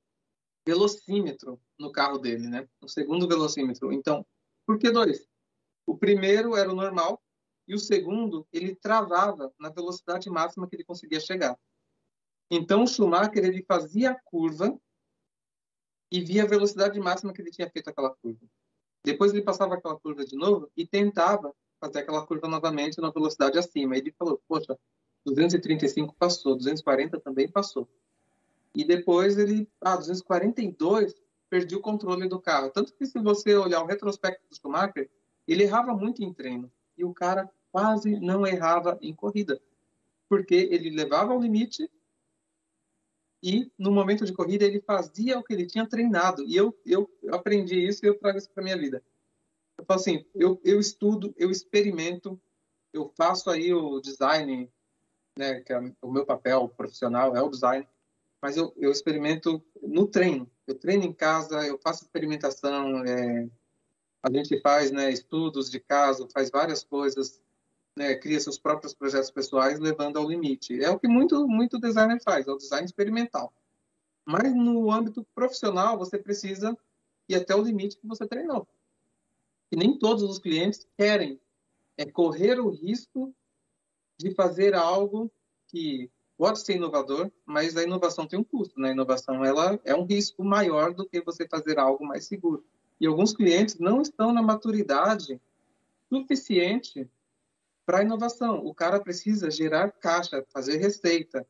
velocímetro 0.66 1.60
no 1.78 1.92
carro 1.92 2.16
dele, 2.16 2.48
né? 2.48 2.66
Um 2.82 2.88
segundo 2.88 3.28
velocímetro. 3.28 3.92
Então, 3.92 4.26
por 4.64 4.78
que 4.78 4.90
dois? 4.90 5.28
O 5.86 5.94
primeiro 5.94 6.56
era 6.56 6.72
o 6.72 6.74
normal 6.74 7.22
e 7.68 7.74
o 7.74 7.78
segundo 7.78 8.48
ele 8.50 8.74
travava 8.74 9.52
na 9.60 9.68
velocidade 9.68 10.30
máxima 10.30 10.66
que 10.66 10.74
ele 10.74 10.84
conseguia 10.84 11.20
chegar. 11.20 11.58
Então, 12.50 12.84
o 12.84 12.86
Schumacher 12.86 13.44
ele 13.44 13.62
fazia 13.62 14.12
a 14.12 14.20
curva 14.22 14.74
e 16.10 16.22
via 16.22 16.44
a 16.44 16.48
velocidade 16.48 16.98
máxima 16.98 17.34
que 17.34 17.42
ele 17.42 17.50
tinha 17.50 17.68
feito 17.68 17.90
aquela 17.90 18.16
curva. 18.16 18.46
Depois 19.06 19.32
ele 19.32 19.42
passava 19.42 19.74
aquela 19.74 19.96
curva 19.96 20.24
de 20.24 20.34
novo 20.34 20.68
e 20.76 20.84
tentava 20.84 21.54
fazer 21.80 22.00
aquela 22.00 22.26
curva 22.26 22.48
novamente 22.48 23.00
na 23.00 23.08
velocidade 23.08 23.56
acima. 23.56 23.96
Ele 23.96 24.10
falou, 24.10 24.42
poxa, 24.48 24.76
235 25.24 26.12
passou, 26.18 26.56
240 26.56 27.20
também 27.20 27.48
passou. 27.48 27.88
E 28.74 28.84
depois 28.84 29.38
ele, 29.38 29.68
ah, 29.80 29.94
242, 29.94 31.14
perdi 31.48 31.76
o 31.76 31.80
controle 31.80 32.28
do 32.28 32.40
carro. 32.40 32.68
Tanto 32.70 32.92
que 32.94 33.06
se 33.06 33.20
você 33.20 33.54
olhar 33.54 33.80
o 33.80 33.86
retrospecto 33.86 34.42
do 34.50 34.56
Schumacher, 34.56 35.08
ele 35.46 35.62
errava 35.62 35.94
muito 35.94 36.24
em 36.24 36.34
treino. 36.34 36.68
E 36.98 37.04
o 37.04 37.14
cara 37.14 37.48
quase 37.70 38.18
não 38.18 38.44
errava 38.44 38.98
em 39.00 39.14
corrida. 39.14 39.62
Porque 40.28 40.68
ele 40.68 40.90
levava 40.90 41.32
ao 41.32 41.40
limite 41.40 41.88
e 43.42 43.70
no 43.78 43.90
momento 43.90 44.24
de 44.24 44.32
corrida 44.32 44.64
ele 44.64 44.80
fazia 44.80 45.38
o 45.38 45.44
que 45.44 45.52
ele 45.52 45.66
tinha 45.66 45.86
treinado. 45.86 46.42
E 46.44 46.56
eu, 46.56 46.76
eu 46.84 47.08
aprendi 47.30 47.86
isso 47.86 48.04
e 48.04 48.08
eu 48.08 48.18
trago 48.18 48.38
isso 48.38 48.50
para 48.50 48.64
minha 48.64 48.76
vida. 48.76 49.02
Eu 49.78 49.84
falo 49.84 50.00
assim, 50.00 50.24
eu, 50.34 50.60
eu 50.64 50.80
estudo, 50.80 51.34
eu 51.36 51.50
experimento, 51.50 52.40
eu 52.92 53.12
faço 53.16 53.50
aí 53.50 53.72
o 53.72 54.00
design 54.00 54.70
né, 55.36 55.60
que 55.60 55.72
é 55.72 55.78
o 56.00 56.10
meu 56.10 56.24
papel 56.24 56.68
profissional 56.68 57.36
é 57.36 57.42
o 57.42 57.50
design, 57.50 57.86
mas 58.40 58.56
eu, 58.56 58.72
eu 58.76 58.90
experimento 58.90 59.62
no 59.82 60.06
treino. 60.06 60.50
Eu 60.66 60.74
treino 60.74 61.04
em 61.04 61.12
casa, 61.12 61.66
eu 61.66 61.78
faço 61.78 62.04
experimentação, 62.04 63.04
é, 63.04 63.48
a 64.22 64.30
gente 64.30 64.60
faz 64.60 64.90
né, 64.90 65.10
estudos 65.10 65.70
de 65.70 65.78
caso, 65.78 66.28
faz 66.32 66.50
várias 66.50 66.82
coisas, 66.82 67.40
né, 67.96 68.14
cria 68.14 68.38
seus 68.38 68.58
próprios 68.58 68.94
projetos 68.94 69.30
pessoais, 69.30 69.78
levando 69.80 70.18
ao 70.18 70.28
limite. 70.28 70.82
É 70.82 70.90
o 70.90 70.98
que 70.98 71.08
muito, 71.08 71.48
muito 71.48 71.80
designer 71.80 72.20
faz, 72.22 72.46
é 72.46 72.52
o 72.52 72.58
design 72.58 72.84
experimental. 72.84 73.52
Mas 74.24 74.54
no 74.54 74.90
âmbito 74.90 75.26
profissional, 75.34 75.96
você 75.96 76.18
precisa 76.18 76.76
ir 77.28 77.36
até 77.36 77.54
o 77.54 77.62
limite 77.62 77.96
que 77.96 78.06
você 78.06 78.26
treinou. 78.26 78.68
E 79.72 79.76
nem 79.76 79.98
todos 79.98 80.22
os 80.22 80.38
clientes 80.38 80.86
querem 80.96 81.40
é 81.96 82.04
correr 82.04 82.60
o 82.60 82.68
risco 82.68 83.34
de 84.18 84.30
fazer 84.34 84.74
algo 84.74 85.30
que 85.68 86.10
pode 86.36 86.60
ser 86.60 86.76
inovador, 86.76 87.30
mas 87.46 87.76
a 87.76 87.82
inovação 87.82 88.26
tem 88.26 88.38
um 88.38 88.44
custo, 88.44 88.78
né? 88.78 88.90
A 88.90 88.92
inovação 88.92 89.44
ela 89.44 89.80
é 89.84 89.94
um 89.94 90.04
risco 90.04 90.44
maior 90.44 90.92
do 90.92 91.06
que 91.06 91.20
você 91.22 91.48
fazer 91.48 91.78
algo 91.78 92.04
mais 92.04 92.26
seguro. 92.26 92.64
E 93.00 93.06
alguns 93.06 93.32
clientes 93.34 93.78
não 93.78 94.02
estão 94.02 94.32
na 94.32 94.42
maturidade 94.42 95.40
suficiente 96.08 97.08
para 97.86 98.02
inovação. 98.02 98.66
O 98.66 98.74
cara 98.74 99.00
precisa 99.00 99.50
gerar 99.50 99.92
caixa, 99.92 100.44
fazer 100.52 100.76
receita, 100.78 101.46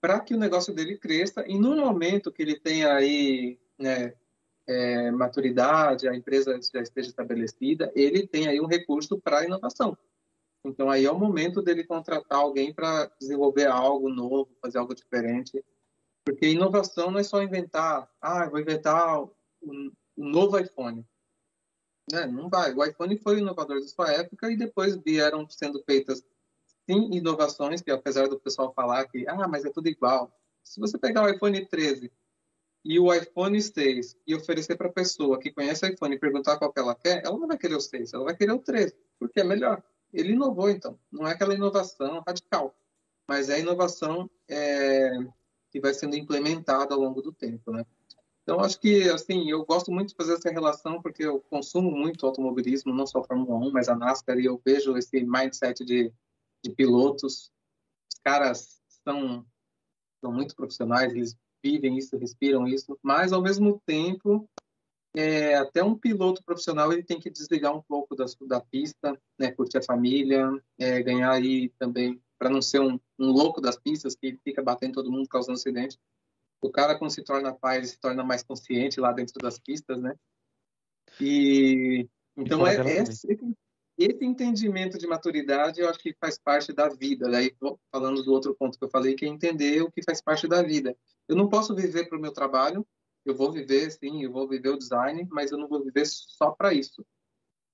para 0.00 0.18
que 0.18 0.34
o 0.34 0.38
negócio 0.38 0.74
dele 0.74 0.96
cresça. 0.96 1.44
E 1.46 1.58
no 1.58 1.76
momento 1.76 2.32
que 2.32 2.42
ele 2.42 2.58
tenha 2.58 2.94
aí 2.94 3.60
né, 3.78 4.14
é, 4.66 5.10
maturidade, 5.10 6.08
a 6.08 6.16
empresa 6.16 6.58
já 6.72 6.80
esteja 6.80 7.10
estabelecida, 7.10 7.92
ele 7.94 8.26
tem 8.26 8.48
aí 8.48 8.60
um 8.60 8.66
recurso 8.66 9.20
para 9.20 9.44
inovação. 9.44 9.96
Então 10.64 10.90
aí 10.90 11.04
é 11.04 11.10
o 11.10 11.18
momento 11.18 11.62
dele 11.62 11.84
contratar 11.84 12.38
alguém 12.38 12.72
para 12.72 13.10
desenvolver 13.20 13.66
algo 13.66 14.08
novo, 14.08 14.50
fazer 14.60 14.78
algo 14.78 14.94
diferente. 14.94 15.62
Porque 16.24 16.48
inovação 16.48 17.10
não 17.10 17.20
é 17.20 17.22
só 17.22 17.42
inventar, 17.42 18.08
ah, 18.20 18.48
vou 18.48 18.58
inventar 18.58 19.22
um, 19.62 19.92
um 20.16 20.28
novo 20.28 20.58
iPhone. 20.58 21.04
Né? 22.10 22.26
Não 22.26 22.48
vai. 22.48 22.72
O 22.72 22.84
iPhone 22.84 23.16
foi 23.18 23.38
inovador 23.38 23.80
da 23.80 23.88
sua 23.88 24.12
época 24.12 24.50
e 24.50 24.56
depois 24.56 24.96
vieram 24.96 25.48
sendo 25.48 25.82
feitas 25.84 26.22
sim 26.86 27.10
inovações 27.12 27.82
que 27.82 27.90
apesar 27.90 28.28
do 28.28 28.40
pessoal 28.40 28.72
falar 28.72 29.06
que 29.06 29.26
ah, 29.28 29.46
mas 29.48 29.64
é 29.64 29.70
tudo 29.70 29.88
igual. 29.88 30.32
Se 30.64 30.80
você 30.80 30.96
pegar 30.98 31.24
o 31.24 31.28
iPhone 31.28 31.66
13 31.66 32.10
e 32.84 32.98
o 32.98 33.12
iPhone 33.12 33.60
6 33.60 34.16
e 34.26 34.34
oferecer 34.34 34.76
para 34.76 34.88
a 34.88 34.92
pessoa 34.92 35.38
que 35.38 35.52
conhece 35.52 35.84
o 35.84 35.88
iPhone 35.88 36.14
e 36.14 36.18
perguntar 36.18 36.56
qual 36.56 36.72
que 36.72 36.80
ela 36.80 36.94
quer, 36.94 37.22
ela 37.24 37.38
não 37.38 37.46
vai 37.46 37.58
querer 37.58 37.74
o 37.74 37.80
6, 37.80 38.14
ela 38.14 38.24
vai 38.24 38.36
querer 38.36 38.52
o 38.52 38.58
13, 38.58 38.94
porque 39.18 39.40
é 39.40 39.44
melhor 39.44 39.82
ele 40.12 40.32
inovou, 40.32 40.70
então. 40.70 40.98
Não 41.10 41.26
é 41.26 41.32
aquela 41.32 41.54
inovação 41.54 42.22
radical, 42.26 42.74
mas 43.26 43.48
é 43.48 43.54
a 43.54 43.58
inovação 43.58 44.30
é, 44.48 45.10
que 45.70 45.80
vai 45.80 45.92
sendo 45.92 46.16
implementada 46.16 46.94
ao 46.94 47.00
longo 47.00 47.20
do 47.20 47.32
tempo, 47.32 47.70
né? 47.72 47.84
Então, 48.48 48.60
acho 48.60 48.80
que, 48.80 49.02
assim, 49.10 49.50
eu 49.50 49.62
gosto 49.62 49.92
muito 49.92 50.08
de 50.08 50.14
fazer 50.14 50.32
essa 50.32 50.50
relação 50.50 51.02
porque 51.02 51.22
eu 51.22 51.38
consumo 51.50 51.90
muito 51.90 52.24
automobilismo, 52.24 52.94
não 52.94 53.06
só 53.06 53.18
a 53.18 53.24
Fórmula 53.24 53.58
1, 53.58 53.70
mas 53.70 53.90
a 53.90 53.94
NASCAR, 53.94 54.38
e 54.38 54.46
eu 54.46 54.58
vejo 54.64 54.96
esse 54.96 55.22
mindset 55.22 55.84
de, 55.84 56.10
de 56.64 56.70
pilotos. 56.70 57.52
Os 58.10 58.18
caras 58.24 58.80
são, 59.04 59.44
são 60.22 60.32
muito 60.32 60.56
profissionais, 60.56 61.12
eles 61.12 61.36
vivem 61.62 61.98
isso, 61.98 62.16
respiram 62.16 62.66
isso, 62.66 62.98
mas, 63.02 63.34
ao 63.34 63.42
mesmo 63.42 63.82
tempo, 63.84 64.48
é, 65.14 65.56
até 65.56 65.84
um 65.84 65.94
piloto 65.94 66.42
profissional 66.42 66.90
ele 66.90 67.02
tem 67.02 67.20
que 67.20 67.28
desligar 67.28 67.76
um 67.76 67.82
pouco 67.82 68.16
da, 68.16 68.24
da 68.46 68.62
pista, 68.62 69.14
né, 69.38 69.52
curtir 69.52 69.76
a 69.76 69.82
família, 69.82 70.48
é, 70.78 71.02
ganhar 71.02 71.32
aí 71.32 71.68
também, 71.78 72.18
para 72.38 72.48
não 72.48 72.62
ser 72.62 72.80
um, 72.80 72.98
um, 73.18 73.30
louco 73.30 73.60
das 73.60 73.78
pistas 73.78 74.14
que 74.14 74.38
fica 74.42 74.62
batendo 74.62 74.94
todo 74.94 75.12
mundo, 75.12 75.28
causando 75.28 75.58
acidente. 75.58 75.98
O 76.60 76.70
cara, 76.70 76.98
quando 76.98 77.12
se 77.12 77.22
torna 77.22 77.54
pai, 77.54 77.78
ele 77.78 77.86
se 77.86 77.98
torna 77.98 78.24
mais 78.24 78.42
consciente 78.42 79.00
lá 79.00 79.12
dentro 79.12 79.38
das 79.40 79.58
pistas, 79.58 80.00
né? 80.00 80.14
E 81.20 82.08
então 82.36 82.66
é, 82.66 82.76
é 82.76 83.02
esse, 83.02 83.26
esse 83.98 84.24
entendimento 84.24 84.96
de 84.96 85.06
maturidade, 85.06 85.80
eu 85.80 85.88
acho 85.88 85.98
que 85.98 86.14
faz 86.20 86.38
parte 86.38 86.72
da 86.72 86.88
vida. 86.88 87.28
Daí, 87.28 87.54
falando 87.90 88.22
do 88.22 88.32
outro 88.32 88.54
ponto 88.54 88.78
que 88.78 88.84
eu 88.84 88.90
falei, 88.90 89.14
que 89.14 89.24
é 89.24 89.28
entender 89.28 89.82
o 89.82 89.90
que 89.90 90.02
faz 90.02 90.20
parte 90.20 90.46
da 90.46 90.62
vida. 90.62 90.96
Eu 91.26 91.34
não 91.34 91.48
posso 91.48 91.74
viver 91.74 92.08
para 92.08 92.16
o 92.16 92.20
meu 92.20 92.32
trabalho, 92.32 92.86
eu 93.24 93.34
vou 93.34 93.50
viver, 93.50 93.90
sim, 93.90 94.22
eu 94.22 94.30
vou 94.30 94.48
viver 94.48 94.70
o 94.70 94.78
design, 94.78 95.26
mas 95.30 95.50
eu 95.50 95.58
não 95.58 95.68
vou 95.68 95.82
viver 95.82 96.06
só 96.06 96.52
para 96.52 96.72
isso. 96.72 97.04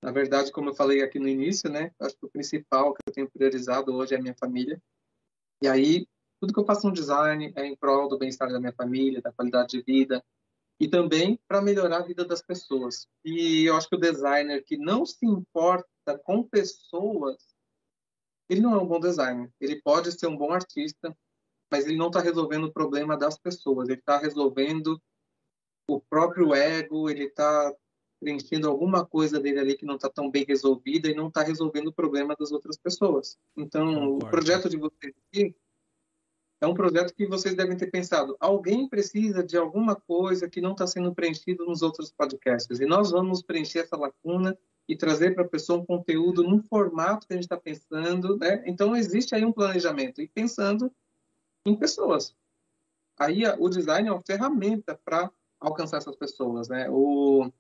Na 0.02 0.10
verdade, 0.10 0.50
como 0.50 0.70
eu 0.70 0.74
falei 0.74 1.02
aqui 1.02 1.18
no 1.18 1.28
início, 1.28 1.70
né, 1.70 1.90
acho 2.00 2.16
que 2.16 2.26
o 2.26 2.30
principal 2.30 2.94
que 2.94 3.00
eu 3.06 3.12
tenho 3.12 3.30
priorizado 3.30 3.94
hoje 3.94 4.14
é 4.14 4.18
a 4.18 4.22
minha 4.22 4.34
família. 4.38 4.82
E 5.62 5.68
aí, 5.68 6.06
tudo 6.44 6.52
que 6.52 6.60
eu 6.60 6.66
faço 6.66 6.86
no 6.86 6.92
design 6.92 7.52
é 7.56 7.64
em 7.64 7.74
prol 7.74 8.06
do 8.06 8.18
bem-estar 8.18 8.50
da 8.50 8.60
minha 8.60 8.72
família, 8.72 9.22
da 9.22 9.32
qualidade 9.32 9.78
de 9.78 9.82
vida 9.82 10.22
e 10.78 10.86
também 10.86 11.40
para 11.48 11.62
melhorar 11.62 11.98
a 11.98 12.02
vida 12.02 12.22
das 12.22 12.42
pessoas. 12.42 13.08
E 13.24 13.64
eu 13.64 13.74
acho 13.76 13.88
que 13.88 13.96
o 13.96 14.00
designer 14.00 14.62
que 14.62 14.76
não 14.76 15.06
se 15.06 15.24
importa 15.24 15.86
com 16.22 16.42
pessoas, 16.42 17.36
ele 18.46 18.60
não 18.60 18.74
é 18.74 18.78
um 18.78 18.86
bom 18.86 19.00
designer. 19.00 19.50
Ele 19.58 19.80
pode 19.80 20.12
ser 20.12 20.26
um 20.26 20.36
bom 20.36 20.52
artista, 20.52 21.16
mas 21.70 21.86
ele 21.86 21.96
não 21.96 22.08
está 22.08 22.20
resolvendo 22.20 22.64
o 22.64 22.72
problema 22.72 23.16
das 23.16 23.38
pessoas. 23.38 23.88
Ele 23.88 23.98
está 23.98 24.18
resolvendo 24.18 25.00
o 25.88 25.98
próprio 25.98 26.54
ego, 26.54 27.08
ele 27.08 27.24
está 27.24 27.74
preenchendo 28.20 28.68
alguma 28.68 29.06
coisa 29.06 29.40
dele 29.40 29.60
ali 29.60 29.76
que 29.76 29.86
não 29.86 29.96
está 29.96 30.10
tão 30.10 30.30
bem 30.30 30.44
resolvida 30.46 31.08
e 31.08 31.14
não 31.14 31.28
está 31.28 31.42
resolvendo 31.42 31.88
o 31.88 31.92
problema 31.92 32.36
das 32.38 32.52
outras 32.52 32.76
pessoas. 32.76 33.38
Então, 33.56 34.16
o 34.16 34.18
projeto 34.18 34.68
de 34.68 34.76
vocês 34.76 35.14
aqui 35.28 35.54
é 36.64 36.66
um 36.66 36.74
projeto 36.74 37.14
que 37.14 37.26
vocês 37.26 37.54
devem 37.54 37.76
ter 37.76 37.90
pensado. 37.90 38.36
Alguém 38.40 38.88
precisa 38.88 39.44
de 39.44 39.56
alguma 39.56 39.94
coisa 39.94 40.48
que 40.48 40.60
não 40.60 40.72
está 40.72 40.86
sendo 40.86 41.14
preenchido 41.14 41.64
nos 41.66 41.82
outros 41.82 42.10
podcasts. 42.10 42.80
E 42.80 42.86
nós 42.86 43.10
vamos 43.10 43.42
preencher 43.42 43.80
essa 43.80 43.96
lacuna 43.96 44.56
e 44.88 44.96
trazer 44.96 45.34
para 45.34 45.44
a 45.44 45.48
pessoa 45.48 45.80
um 45.80 45.84
conteúdo 45.84 46.42
num 46.42 46.62
formato 46.62 47.26
que 47.26 47.34
a 47.34 47.36
gente 47.36 47.44
está 47.44 47.56
pensando. 47.56 48.38
Né? 48.38 48.62
Então, 48.66 48.96
existe 48.96 49.34
aí 49.34 49.44
um 49.44 49.52
planejamento. 49.52 50.22
E 50.22 50.28
pensando 50.28 50.90
em 51.66 51.76
pessoas. 51.76 52.34
Aí, 53.18 53.42
o 53.58 53.68
design 53.68 54.08
é 54.08 54.12
uma 54.12 54.22
ferramenta 54.22 54.98
para 55.04 55.30
alcançar 55.60 55.98
essas 55.98 56.16
pessoas, 56.16 56.68
né? 56.68 56.88
O, 56.90 57.50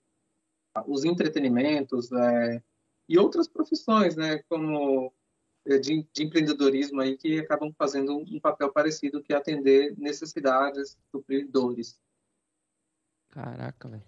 os 0.86 1.04
entretenimentos 1.04 2.10
é, 2.10 2.62
e 3.08 3.18
outras 3.18 3.46
profissões, 3.46 4.16
né? 4.16 4.42
Como 4.48 5.12
de, 5.66 6.06
de, 6.12 6.22
empreendedorismo 6.22 7.00
aí 7.00 7.16
que 7.16 7.40
acabam 7.40 7.72
fazendo 7.76 8.16
um, 8.16 8.38
papel 8.40 8.70
parecido 8.72 9.22
que 9.22 9.32
é 9.32 9.36
atender 9.36 9.94
necessidades, 9.96 10.98
suprir 11.10 11.48
dores. 11.50 11.98
Caraca, 13.30 13.88
velho. 13.88 14.04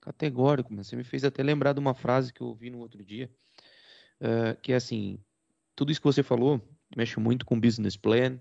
Categórico, 0.00 0.72
mas 0.72 0.86
você 0.86 0.96
me 0.96 1.04
fez 1.04 1.24
até 1.24 1.42
lembrar 1.42 1.72
de 1.72 1.80
uma 1.80 1.94
frase 1.94 2.32
que 2.32 2.40
eu 2.40 2.46
ouvi 2.46 2.70
no 2.70 2.78
outro 2.78 3.04
dia, 3.04 3.30
uh, 4.20 4.58
que 4.62 4.72
é 4.72 4.76
assim, 4.76 5.18
tudo 5.74 5.92
isso 5.92 6.00
que 6.00 6.06
você 6.06 6.22
falou 6.22 6.60
mexe 6.96 7.20
muito 7.20 7.46
com 7.46 7.60
business 7.60 7.96
plan, 7.96 8.38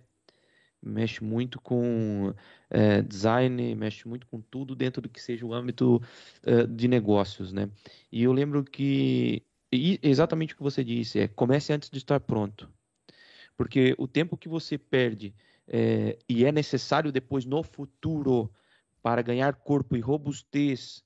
mexe 0.81 1.23
muito 1.23 1.60
com 1.60 2.30
uh, 2.30 3.03
design, 3.07 3.76
mexe 3.76 4.07
muito 4.07 4.26
com 4.27 4.41
tudo 4.41 4.76
dentro 4.76 5.02
do 5.02 5.10
que 5.10 5.22
seja 5.22 5.45
o 5.45 5.53
âmbito 5.53 6.02
uh, 6.45 6.68
de 6.68 6.88
negócios, 6.88 7.52
né? 7.52 7.69
E 8.11 8.23
eu 8.23 8.31
lembro 8.31 8.64
que 8.64 9.44
e 9.72 10.00
exatamente 10.02 10.54
o 10.54 10.58
que 10.58 10.64
você 10.64 10.84
disse 10.84 11.20
é 11.20 11.28
comece 11.28 11.72
antes 11.74 11.90
de 11.90 11.98
estar 11.98 12.20
pronto, 12.20 12.72
porque 13.56 13.96
o 13.98 14.08
tempo 14.08 14.38
que 14.38 14.50
você 14.50 14.78
perde 14.78 15.34
é, 15.68 16.18
e 16.28 16.46
é 16.46 16.52
necessário 16.52 17.12
depois 17.12 17.46
no 17.46 17.62
futuro 17.62 18.52
para 19.02 19.22
ganhar 19.22 19.54
corpo 19.56 19.96
e 19.96 20.00
robustez 20.00 21.04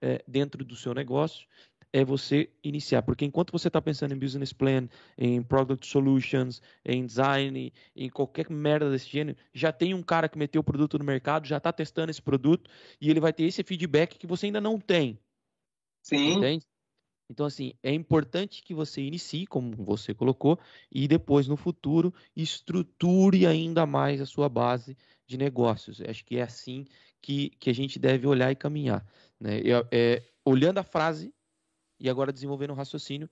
é, 0.00 0.22
dentro 0.26 0.64
do 0.64 0.74
seu 0.74 0.92
negócio 0.92 1.46
é 1.92 2.04
você 2.04 2.50
iniciar. 2.62 3.02
Porque 3.02 3.24
enquanto 3.24 3.52
você 3.52 3.68
está 3.68 3.80
pensando 3.80 4.14
em 4.14 4.18
business 4.18 4.52
plan, 4.52 4.88
em 5.18 5.42
product 5.42 5.86
solutions, 5.86 6.62
em 6.84 7.04
design, 7.04 7.72
em 7.96 8.08
qualquer 8.08 8.48
merda 8.50 8.90
desse 8.90 9.08
gênero, 9.08 9.36
já 9.52 9.72
tem 9.72 9.94
um 9.94 10.02
cara 10.02 10.28
que 10.28 10.38
meteu 10.38 10.60
o 10.60 10.64
produto 10.64 10.98
no 10.98 11.04
mercado, 11.04 11.46
já 11.46 11.56
está 11.56 11.72
testando 11.72 12.10
esse 12.10 12.22
produto 12.22 12.70
e 13.00 13.10
ele 13.10 13.20
vai 13.20 13.32
ter 13.32 13.44
esse 13.44 13.62
feedback 13.62 14.18
que 14.18 14.26
você 14.26 14.46
ainda 14.46 14.60
não 14.60 14.78
tem. 14.78 15.18
Sim. 16.02 16.38
Entende? 16.38 16.66
Então, 17.30 17.46
assim, 17.46 17.72
é 17.80 17.94
importante 17.94 18.60
que 18.60 18.74
você 18.74 19.00
inicie, 19.00 19.46
como 19.46 19.70
você 19.76 20.12
colocou, 20.12 20.58
e 20.90 21.06
depois, 21.06 21.46
no 21.46 21.56
futuro, 21.56 22.12
estruture 22.34 23.46
ainda 23.46 23.86
mais 23.86 24.20
a 24.20 24.26
sua 24.26 24.48
base 24.48 24.98
de 25.28 25.38
negócios. 25.38 26.00
Acho 26.00 26.24
que 26.24 26.38
é 26.38 26.42
assim 26.42 26.84
que, 27.22 27.50
que 27.50 27.70
a 27.70 27.72
gente 27.72 28.00
deve 28.00 28.26
olhar 28.26 28.50
e 28.50 28.56
caminhar. 28.56 29.06
Né? 29.38 29.60
Eu, 29.60 29.86
é, 29.92 30.24
olhando 30.44 30.78
a 30.78 30.82
frase 30.82 31.32
e 32.00 32.10
agora 32.10 32.32
desenvolvendo 32.32 32.72
o 32.72 32.74
raciocínio, 32.74 33.30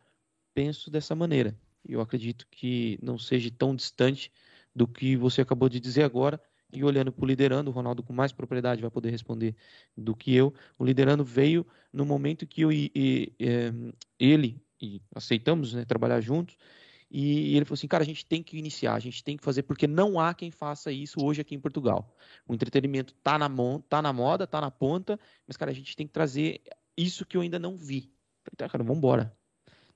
penso 0.54 0.92
dessa 0.92 1.16
maneira. 1.16 1.58
Eu 1.84 2.00
acredito 2.00 2.46
que 2.52 3.00
não 3.02 3.18
seja 3.18 3.50
tão 3.50 3.74
distante 3.74 4.30
do 4.72 4.86
que 4.86 5.16
você 5.16 5.40
acabou 5.40 5.68
de 5.68 5.80
dizer 5.80 6.04
agora, 6.04 6.40
e 6.72 6.84
olhando 6.84 7.10
para 7.10 7.24
o 7.24 7.26
liderando, 7.26 7.70
o 7.70 7.74
Ronaldo 7.74 8.02
com 8.02 8.12
mais 8.12 8.32
propriedade 8.32 8.80
vai 8.80 8.90
poder 8.90 9.10
responder 9.10 9.54
do 9.96 10.14
que 10.14 10.34
eu. 10.34 10.52
O 10.78 10.84
liderando 10.84 11.24
veio 11.24 11.66
no 11.92 12.04
momento 12.04 12.46
que 12.46 12.62
eu 12.62 12.70
e, 12.72 12.90
e, 12.94 13.32
e 13.38 13.92
ele 14.18 14.60
e 14.80 15.00
aceitamos 15.14 15.74
né, 15.74 15.84
trabalhar 15.84 16.20
juntos. 16.20 16.56
E 17.10 17.56
ele 17.56 17.64
falou 17.64 17.74
assim, 17.74 17.88
cara, 17.88 18.02
a 18.02 18.06
gente 18.06 18.24
tem 18.26 18.42
que 18.42 18.58
iniciar, 18.58 18.94
a 18.94 18.98
gente 18.98 19.24
tem 19.24 19.36
que 19.36 19.42
fazer, 19.42 19.62
porque 19.62 19.86
não 19.86 20.20
há 20.20 20.34
quem 20.34 20.50
faça 20.50 20.92
isso 20.92 21.24
hoje 21.24 21.40
aqui 21.40 21.54
em 21.54 21.60
Portugal. 21.60 22.14
O 22.46 22.54
entretenimento 22.54 23.14
tá 23.14 23.38
na, 23.38 23.48
mão, 23.48 23.80
tá 23.80 24.02
na 24.02 24.12
moda, 24.12 24.46
tá 24.46 24.60
na 24.60 24.70
ponta, 24.70 25.18
mas, 25.46 25.56
cara, 25.56 25.70
a 25.70 25.74
gente 25.74 25.96
tem 25.96 26.06
que 26.06 26.12
trazer 26.12 26.60
isso 26.96 27.24
que 27.24 27.36
eu 27.36 27.40
ainda 27.40 27.58
não 27.58 27.76
vi. 27.78 28.12
Falei, 28.42 28.56
tá, 28.58 28.68
cara, 28.68 28.84
vambora. 28.84 29.34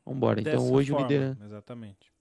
Vambora. 0.07 0.41
Então, 0.41 0.53
Dessa 0.53 0.65
então 0.65 0.75
hoje 0.75 0.91
forma, 0.91 1.07
o 1.07 1.09
liderando. 1.09 1.45
Exatamente. 1.45 2.13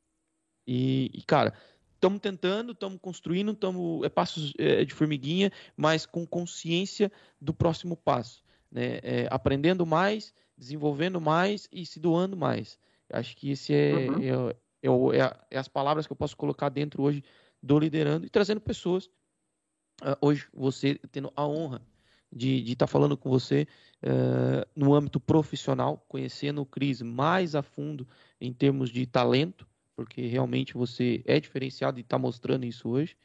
E, 0.67 1.09
e, 1.13 1.21
cara, 1.23 1.53
estamos 2.01 2.19
tentando, 2.19 2.71
estamos 2.71 2.99
construindo, 2.99 3.51
estamos 3.51 4.03
é 4.03 4.09
passos 4.09 4.53
é, 4.57 4.83
de 4.83 4.91
formiguinha, 4.91 5.51
mas 5.77 6.03
com 6.03 6.25
consciência 6.25 7.11
do 7.39 7.53
próximo 7.53 7.95
passo, 7.95 8.43
né? 8.71 8.99
É, 9.03 9.27
aprendendo 9.29 9.85
mais, 9.85 10.33
desenvolvendo 10.57 11.21
mais 11.21 11.69
e 11.71 11.85
se 11.85 11.99
doando 11.99 12.35
mais. 12.35 12.79
Acho 13.13 13.37
que 13.37 13.51
esse 13.51 13.73
é, 13.73 14.09
uhum. 14.09 14.19
é, 14.19 14.27
é, 14.81 15.19
é, 15.19 15.37
é, 15.51 15.57
as 15.59 15.67
palavras 15.67 16.07
que 16.07 16.11
eu 16.11 16.17
posso 16.17 16.35
colocar 16.35 16.69
dentro 16.69 17.03
hoje 17.03 17.23
do 17.61 17.77
liderando 17.77 18.25
e 18.25 18.29
trazendo 18.29 18.59
pessoas. 18.59 19.05
Uh, 20.01 20.17
hoje 20.19 20.47
você 20.51 20.95
tendo 21.11 21.31
a 21.35 21.45
honra 21.45 21.79
de 22.33 22.63
estar 22.71 22.87
tá 22.87 22.91
falando 22.91 23.15
com 23.15 23.29
você 23.29 23.67
uh, 24.01 24.67
no 24.75 24.95
âmbito 24.95 25.19
profissional, 25.19 26.03
conhecendo 26.07 26.61
o 26.61 26.65
Cris 26.65 27.03
mais 27.03 27.53
a 27.53 27.61
fundo 27.61 28.07
em 28.39 28.51
termos 28.51 28.89
de 28.89 29.05
talento, 29.05 29.67
porque 30.05 30.25
realmente 30.25 30.73
você 30.73 31.21
é 31.25 31.39
diferenciado 31.39 31.99
e 31.99 32.01
está 32.01 32.17
mostrando 32.17 32.65
isso 32.65 32.89
hoje. 32.89 33.15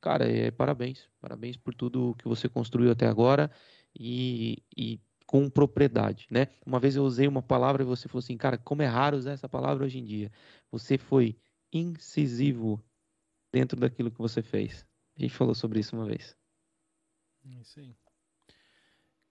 Cara, 0.00 0.30
é, 0.30 0.50
parabéns, 0.50 1.08
parabéns 1.20 1.56
por 1.56 1.74
tudo 1.74 2.14
que 2.18 2.26
você 2.26 2.48
construiu 2.48 2.90
até 2.90 3.06
agora 3.06 3.50
e, 3.94 4.62
e 4.76 5.00
com 5.26 5.48
propriedade, 5.50 6.26
né? 6.30 6.48
Uma 6.64 6.78
vez 6.80 6.96
eu 6.96 7.04
usei 7.04 7.26
uma 7.28 7.42
palavra 7.42 7.82
e 7.82 7.86
você 7.86 8.08
falou 8.08 8.20
assim, 8.20 8.36
cara, 8.36 8.58
como 8.58 8.82
é 8.82 8.86
raro 8.86 9.16
usar 9.16 9.32
essa 9.32 9.48
palavra 9.48 9.84
hoje 9.84 9.98
em 9.98 10.04
dia. 10.04 10.30
Você 10.70 10.98
foi 10.98 11.36
incisivo 11.72 12.82
dentro 13.52 13.78
daquilo 13.78 14.10
que 14.10 14.18
você 14.18 14.42
fez. 14.42 14.86
A 15.16 15.22
gente 15.22 15.34
falou 15.34 15.54
sobre 15.54 15.80
isso 15.80 15.94
uma 15.94 16.06
vez. 16.06 16.36
Isso 17.60 17.80
aí. 17.80 17.94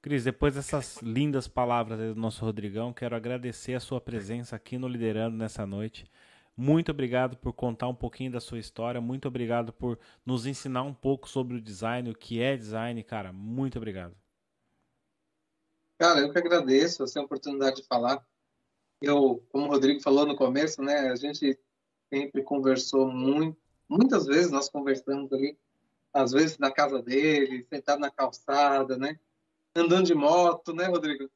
Cris, 0.01 0.25
depois 0.25 0.55
dessas 0.55 1.01
lindas 1.01 1.47
palavras 1.47 1.97
do 1.97 2.19
nosso 2.19 2.43
Rodrigão, 2.43 2.91
quero 2.91 3.15
agradecer 3.15 3.73
a 3.73 3.79
sua 3.79 4.01
presença 4.01 4.55
aqui 4.55 4.77
no 4.77 4.87
Liderando 4.87 5.37
nessa 5.37 5.65
noite. 5.65 6.05
Muito 6.55 6.91
obrigado 6.91 7.35
por 7.38 7.51
contar 7.51 7.88
um 7.88 7.95
pouquinho 7.95 8.31
da 8.31 8.39
sua 8.39 8.59
história. 8.59 9.01
Muito 9.01 9.27
obrigado 9.27 9.73
por 9.73 9.97
nos 10.25 10.45
ensinar 10.45 10.84
um 10.84 10.93
pouco 10.93 11.27
sobre 11.27 11.57
o 11.57 11.61
design, 11.61 12.09
o 12.09 12.15
que 12.15 12.41
é 12.41 12.55
design, 12.55 13.03
cara. 13.03 13.34
Muito 13.34 13.77
obrigado. 13.77 14.15
Cara, 15.97 16.19
eu 16.19 16.31
que 16.31 16.38
agradeço 16.38 17.03
essa 17.03 17.21
oportunidade 17.21 17.77
de 17.77 17.88
falar. 17.88 18.23
Eu, 19.01 19.43
como 19.49 19.65
o 19.65 19.69
Rodrigo 19.69 19.99
falou 20.01 20.25
no 20.25 20.35
começo, 20.35 20.81
né, 20.81 21.09
a 21.09 21.15
gente 21.15 21.57
sempre 22.09 22.43
conversou 22.43 23.11
muito, 23.11 23.57
muitas 23.89 24.25
vezes 24.25 24.51
nós 24.51 24.69
conversamos 24.69 25.31
ali, 25.34 25.57
às 26.13 26.31
vezes 26.31 26.57
na 26.57 26.71
casa 26.71 27.01
dele, 27.01 27.65
sentado 27.69 27.99
na 27.99 28.11
calçada, 28.11 28.97
né, 28.97 29.19
andando 29.75 30.05
de 30.05 30.13
moto, 30.13 30.73
né, 30.73 30.85
Rodrigo? 30.85 31.30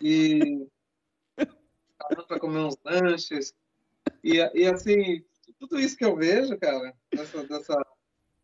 E 0.00 0.66
para 2.28 2.38
comer 2.38 2.58
uns 2.58 2.76
lanches. 2.84 3.54
E, 4.22 4.36
e 4.54 4.66
assim, 4.66 5.24
tudo 5.58 5.78
isso 5.78 5.96
que 5.96 6.04
eu 6.04 6.16
vejo, 6.16 6.56
cara, 6.58 6.94
dessa, 7.12 7.44
dessa, 7.44 7.86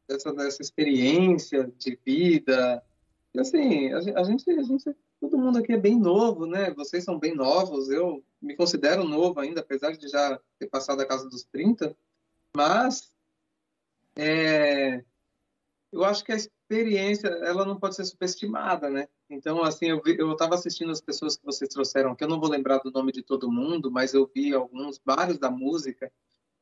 dessa, 0.08 0.32
dessa 0.32 0.62
experiência 0.62 1.72
de 1.78 1.98
vida, 2.04 2.82
e 3.34 3.40
assim, 3.40 3.92
a 3.92 4.00
gente, 4.22 4.48
a 4.48 4.62
gente, 4.62 4.96
todo 5.20 5.36
mundo 5.36 5.58
aqui 5.58 5.72
é 5.72 5.76
bem 5.76 5.98
novo, 5.98 6.46
né? 6.46 6.70
Vocês 6.70 7.02
são 7.02 7.18
bem 7.18 7.34
novos, 7.34 7.90
eu 7.90 8.24
me 8.40 8.54
considero 8.54 9.02
novo 9.02 9.40
ainda, 9.40 9.60
apesar 9.60 9.96
de 9.96 10.06
já 10.08 10.40
ter 10.56 10.68
passado 10.68 11.00
a 11.00 11.06
casa 11.06 11.28
dos 11.28 11.42
30, 11.42 11.96
mas 12.56 13.12
é, 14.16 15.02
eu 15.90 16.04
acho 16.04 16.24
que 16.24 16.30
a 16.32 16.36
experiência, 16.74 17.28
ela 17.28 17.64
não 17.64 17.78
pode 17.78 17.94
ser 17.94 18.04
superestimada, 18.04 18.90
né? 18.90 19.06
Então, 19.30 19.62
assim, 19.62 19.86
eu 19.86 20.32
estava 20.32 20.54
assistindo 20.54 20.90
as 20.90 21.00
pessoas 21.00 21.36
que 21.36 21.44
vocês 21.44 21.68
trouxeram, 21.68 22.14
que 22.14 22.24
eu 22.24 22.28
não 22.28 22.40
vou 22.40 22.50
lembrar 22.50 22.78
do 22.78 22.90
nome 22.90 23.12
de 23.12 23.22
todo 23.22 23.50
mundo, 23.50 23.90
mas 23.90 24.12
eu 24.12 24.28
vi 24.34 24.52
alguns, 24.52 25.00
vários 25.04 25.38
da 25.38 25.50
música, 25.50 26.10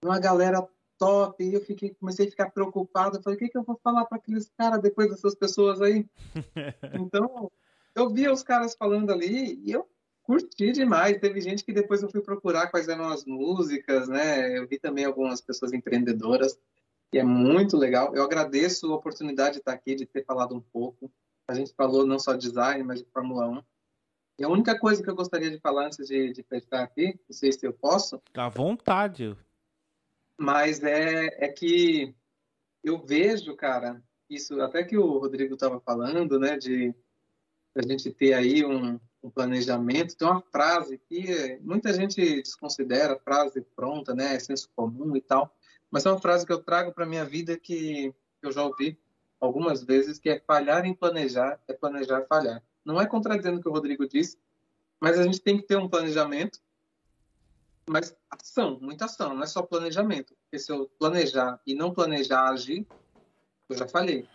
uma 0.04 0.18
galera 0.18 0.66
top, 0.98 1.42
e 1.42 1.54
eu 1.54 1.60
fiquei, 1.60 1.94
comecei 1.94 2.26
a 2.26 2.30
ficar 2.30 2.50
preocupado, 2.50 3.16
eu 3.16 3.22
falei, 3.22 3.36
o 3.36 3.38
que, 3.38 3.48
que 3.48 3.58
eu 3.58 3.64
vou 3.64 3.78
falar 3.82 4.04
para 4.04 4.18
aqueles 4.18 4.50
caras 4.56 4.80
depois 4.80 5.10
dessas 5.10 5.34
pessoas 5.34 5.80
aí? 5.80 6.06
então, 7.00 7.50
eu 7.94 8.10
via 8.10 8.32
os 8.32 8.42
caras 8.42 8.74
falando 8.74 9.10
ali, 9.10 9.60
e 9.64 9.72
eu 9.72 9.88
curti 10.22 10.72
demais, 10.72 11.18
teve 11.18 11.40
gente 11.40 11.64
que 11.64 11.72
depois 11.72 12.02
eu 12.02 12.10
fui 12.10 12.20
procurar 12.20 12.68
quais 12.68 12.88
eram 12.88 13.08
as 13.08 13.24
músicas, 13.24 14.08
né, 14.08 14.56
eu 14.58 14.68
vi 14.68 14.78
também 14.78 15.04
algumas 15.04 15.40
pessoas 15.40 15.72
empreendedoras, 15.72 16.58
e 17.12 17.18
é 17.18 17.22
muito 17.22 17.76
legal, 17.76 18.14
eu 18.14 18.22
agradeço 18.22 18.90
a 18.90 18.96
oportunidade 18.96 19.54
de 19.54 19.58
estar 19.58 19.72
aqui, 19.72 19.94
de 19.94 20.06
ter 20.06 20.24
falado 20.24 20.54
um 20.54 20.60
pouco, 20.60 21.12
a 21.46 21.54
gente 21.54 21.74
falou 21.74 22.06
não 22.06 22.18
só 22.18 22.32
de 22.32 22.48
design, 22.48 22.82
mas 22.82 23.00
de 23.00 23.10
Fórmula 23.12 23.48
1. 23.48 23.62
E 24.38 24.44
a 24.44 24.48
única 24.48 24.78
coisa 24.78 25.02
que 25.02 25.10
eu 25.10 25.14
gostaria 25.14 25.50
de 25.50 25.60
falar 25.60 25.86
antes 25.86 26.06
de, 26.08 26.32
de 26.32 26.42
fechar 26.42 26.82
aqui, 26.82 27.18
não 27.28 27.36
sei 27.36 27.52
se 27.52 27.66
eu 27.66 27.72
posso. 27.72 28.20
À 28.34 28.48
vontade. 28.48 29.36
Mas 30.38 30.82
é, 30.82 31.44
é 31.44 31.48
que 31.48 32.14
eu 32.82 32.98
vejo, 32.98 33.54
cara, 33.54 34.02
isso 34.28 34.60
até 34.60 34.82
que 34.82 34.96
o 34.96 35.18
Rodrigo 35.18 35.54
estava 35.54 35.78
falando, 35.80 36.38
né, 36.38 36.56
de 36.56 36.94
a 37.74 37.82
gente 37.82 38.10
ter 38.10 38.32
aí 38.32 38.64
um, 38.64 38.98
um, 39.22 39.30
planejamento. 39.30 40.16
Tem 40.16 40.26
uma 40.26 40.42
frase 40.42 40.98
que 40.98 41.58
muita 41.60 41.92
gente 41.92 42.42
desconsidera, 42.42 43.18
frase 43.18 43.60
pronta, 43.76 44.14
né, 44.14 44.34
é 44.34 44.38
senso 44.38 44.70
comum 44.74 45.14
e 45.16 45.20
tal. 45.20 45.54
Mas 45.92 46.06
é 46.06 46.10
uma 46.10 46.18
frase 46.18 46.46
que 46.46 46.52
eu 46.52 46.62
trago 46.62 46.90
para 46.90 47.04
minha 47.04 47.24
vida 47.24 47.54
que 47.58 48.14
eu 48.40 48.50
já 48.50 48.64
ouvi 48.64 48.98
algumas 49.38 49.84
vezes, 49.84 50.18
que 50.18 50.30
é 50.30 50.40
falhar 50.40 50.86
em 50.86 50.94
planejar 50.94 51.60
é 51.68 51.74
planejar 51.74 52.22
falhar. 52.22 52.62
Não 52.82 52.98
é 52.98 53.06
contradizendo 53.06 53.58
o 53.58 53.62
que 53.62 53.68
o 53.68 53.72
Rodrigo 53.72 54.08
disse, 54.08 54.38
mas 54.98 55.18
a 55.18 55.22
gente 55.22 55.40
tem 55.40 55.58
que 55.58 55.64
ter 55.64 55.76
um 55.76 55.88
planejamento, 55.88 56.60
mas 57.86 58.16
ação, 58.30 58.78
muita 58.80 59.04
ação, 59.04 59.34
não 59.34 59.42
é 59.42 59.46
só 59.46 59.60
planejamento. 59.60 60.34
Porque 60.44 60.58
se 60.58 60.72
eu 60.72 60.90
planejar 60.98 61.60
e 61.66 61.74
não 61.74 61.92
planejar 61.92 62.48
agir, 62.48 62.86
eu 63.68 63.76
já 63.76 63.86
falhei. 63.86 64.26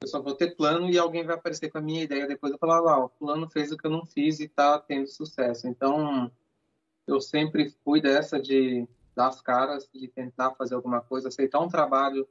Eu 0.00 0.08
só 0.08 0.22
vou 0.22 0.34
ter 0.34 0.56
plano 0.56 0.88
e 0.88 0.96
alguém 0.96 1.24
vai 1.24 1.34
aparecer 1.34 1.70
com 1.70 1.78
a 1.78 1.82
minha 1.82 2.04
ideia 2.04 2.26
depois 2.26 2.52
eu 2.52 2.58
falar, 2.58 2.80
lá, 2.80 3.04
o 3.04 3.08
plano 3.10 3.50
fez 3.50 3.72
o 3.72 3.76
que 3.76 3.86
eu 3.86 3.90
não 3.90 4.06
fiz 4.06 4.40
e 4.40 4.44
está 4.44 4.78
tendo 4.78 5.08
sucesso. 5.08 5.68
Então, 5.68 6.30
eu 7.06 7.20
sempre 7.20 7.74
fui 7.84 8.00
dessa 8.00 8.40
de 8.40 8.86
dar 9.18 9.28
as 9.28 9.42
caras, 9.42 9.90
de 9.92 10.06
tentar 10.06 10.52
fazer 10.52 10.76
alguma 10.76 11.00
coisa, 11.00 11.26
aceitar 11.26 11.58
um 11.58 11.68
trabalho 11.68 12.26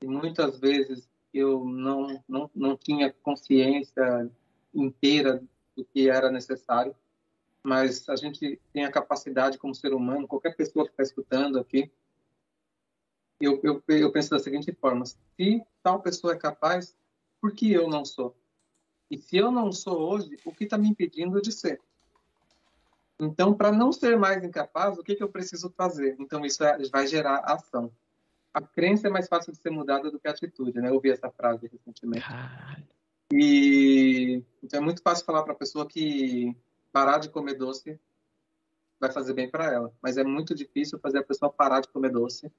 e 0.00 0.06
muitas 0.06 0.60
vezes 0.60 1.10
eu 1.34 1.64
não, 1.64 2.22
não, 2.28 2.48
não 2.54 2.76
tinha 2.76 3.12
consciência 3.12 4.30
inteira 4.72 5.42
do 5.76 5.84
que 5.84 6.08
era 6.08 6.30
necessário, 6.30 6.94
mas 7.60 8.08
a 8.08 8.14
gente 8.14 8.60
tem 8.72 8.84
a 8.84 8.90
capacidade 8.90 9.58
como 9.58 9.74
ser 9.74 9.92
humano, 9.92 10.28
qualquer 10.28 10.54
pessoa 10.54 10.84
que 10.84 10.92
está 10.92 11.02
escutando 11.02 11.58
aqui, 11.58 11.90
eu, 13.40 13.60
eu, 13.64 13.82
eu 13.88 14.12
penso 14.12 14.30
da 14.30 14.38
seguinte 14.38 14.72
forma: 14.72 15.04
se 15.06 15.62
tal 15.82 16.00
pessoa 16.00 16.34
é 16.34 16.36
capaz, 16.36 16.96
por 17.40 17.52
que 17.52 17.72
eu 17.72 17.88
não 17.88 18.04
sou? 18.04 18.36
E 19.10 19.18
se 19.18 19.36
eu 19.36 19.50
não 19.50 19.72
sou 19.72 19.98
hoje, 19.98 20.36
o 20.44 20.52
que 20.52 20.64
está 20.64 20.78
me 20.78 20.88
impedindo 20.88 21.40
de 21.42 21.50
ser? 21.50 21.80
Então, 23.20 23.52
para 23.52 23.72
não 23.72 23.92
ser 23.92 24.16
mais 24.16 24.44
incapaz, 24.44 24.96
o 24.98 25.02
que, 25.02 25.14
que 25.14 25.22
eu 25.22 25.28
preciso 25.28 25.72
fazer? 25.76 26.16
Então, 26.20 26.44
isso 26.44 26.62
é, 26.62 26.78
vai 26.90 27.06
gerar 27.06 27.40
ação. 27.40 27.90
A 28.54 28.60
crença 28.60 29.08
é 29.08 29.10
mais 29.10 29.28
fácil 29.28 29.52
de 29.52 29.58
ser 29.58 29.70
mudada 29.70 30.10
do 30.10 30.18
que 30.18 30.28
a 30.28 30.30
atitude, 30.30 30.80
né? 30.80 30.88
Eu 30.88 30.94
ouvi 30.94 31.10
essa 31.10 31.30
frase 31.30 31.66
recentemente. 31.66 32.26
Caralho. 32.26 32.86
E 33.32 34.42
então 34.62 34.80
é 34.80 34.82
muito 34.82 35.02
fácil 35.02 35.24
falar 35.24 35.42
para 35.42 35.52
a 35.52 35.56
pessoa 35.56 35.86
que 35.86 36.56
parar 36.90 37.18
de 37.18 37.28
comer 37.28 37.54
doce 37.54 37.98
vai 38.98 39.12
fazer 39.12 39.32
bem 39.34 39.48
para 39.50 39.72
ela, 39.72 39.92
mas 40.02 40.16
é 40.16 40.24
muito 40.24 40.54
difícil 40.54 40.98
fazer 40.98 41.18
a 41.18 41.22
pessoa 41.22 41.52
parar 41.52 41.80
de 41.80 41.88
comer 41.88 42.10
doce. 42.10 42.50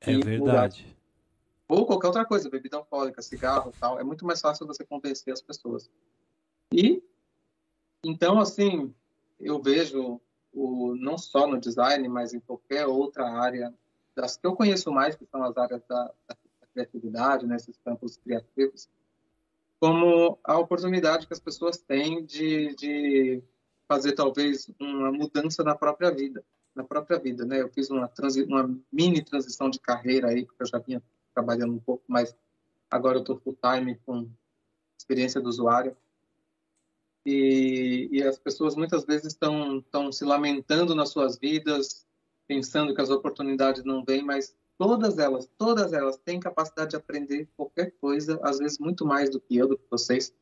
É 0.00 0.12
verdade. 0.18 0.82
Mudar. 0.82 0.96
Ou 1.68 1.86
qualquer 1.86 2.08
outra 2.08 2.24
coisa, 2.24 2.50
bebida 2.50 2.76
alcoólica, 2.76 3.22
cigarro, 3.22 3.72
tal, 3.80 3.98
é 3.98 4.04
muito 4.04 4.26
mais 4.26 4.40
fácil 4.40 4.66
você 4.66 4.84
convencer 4.84 5.32
as 5.32 5.40
pessoas. 5.40 5.90
E 6.72 7.02
então 8.04 8.38
assim, 8.38 8.94
eu 9.38 9.60
vejo 9.60 10.20
o 10.52 10.94
não 10.96 11.18
só 11.18 11.46
no 11.46 11.60
design, 11.60 12.08
mas 12.08 12.32
em 12.32 12.40
qualquer 12.40 12.86
outra 12.86 13.28
área 13.28 13.74
das 14.14 14.36
que 14.36 14.46
eu 14.46 14.56
conheço 14.56 14.90
mais, 14.90 15.14
que 15.14 15.26
são 15.26 15.42
as 15.44 15.56
áreas 15.56 15.82
da, 15.86 16.10
da 16.26 16.36
criatividade, 16.72 17.46
nesses 17.46 17.76
né, 17.76 17.82
campos 17.84 18.16
criativos, 18.16 18.88
como 19.78 20.38
a 20.42 20.58
oportunidade 20.58 21.26
que 21.26 21.32
as 21.32 21.40
pessoas 21.40 21.78
têm 21.78 22.24
de, 22.24 22.74
de 22.74 23.42
fazer 23.86 24.12
talvez 24.12 24.70
uma 24.80 25.12
mudança 25.12 25.62
na 25.62 25.74
própria 25.74 26.10
vida, 26.10 26.42
na 26.74 26.82
própria 26.82 27.18
vida, 27.18 27.44
né? 27.44 27.60
Eu 27.60 27.68
fiz 27.68 27.90
uma, 27.90 28.08
transi 28.08 28.44
uma 28.44 28.74
mini 28.90 29.22
transição 29.22 29.68
de 29.68 29.78
carreira 29.78 30.28
aí, 30.28 30.44
porque 30.44 30.62
eu 30.62 30.66
já 30.66 30.78
vinha 30.78 31.02
trabalhando 31.34 31.74
um 31.74 31.78
pouco, 31.78 32.02
mas 32.08 32.34
agora 32.90 33.18
eu 33.18 33.20
estou 33.20 33.38
full 33.38 33.56
time 33.62 34.00
com 34.06 34.28
experiência 34.98 35.40
do 35.40 35.48
usuário. 35.48 35.96
E, 37.26 38.08
e 38.12 38.22
as 38.22 38.38
pessoas 38.38 38.76
muitas 38.76 39.04
vezes 39.04 39.32
estão 39.32 39.78
estão 39.78 40.12
se 40.12 40.24
lamentando 40.24 40.94
nas 40.94 41.08
suas 41.08 41.36
vidas, 41.36 42.06
pensando 42.46 42.94
que 42.94 43.00
as 43.00 43.10
oportunidades 43.10 43.82
não 43.82 44.04
vêm, 44.04 44.22
mas 44.22 44.54
todas 44.78 45.18
elas, 45.18 45.50
todas 45.58 45.92
elas 45.92 46.16
têm 46.18 46.38
capacidade 46.38 46.90
de 46.90 46.96
aprender 46.96 47.48
qualquer 47.56 47.92
coisa, 48.00 48.38
às 48.44 48.58
vezes 48.58 48.78
muito 48.78 49.04
mais 49.04 49.28
do 49.28 49.40
que 49.40 49.56
eu, 49.56 49.66
do 49.66 49.76
que 49.76 49.84
vocês. 49.90 50.32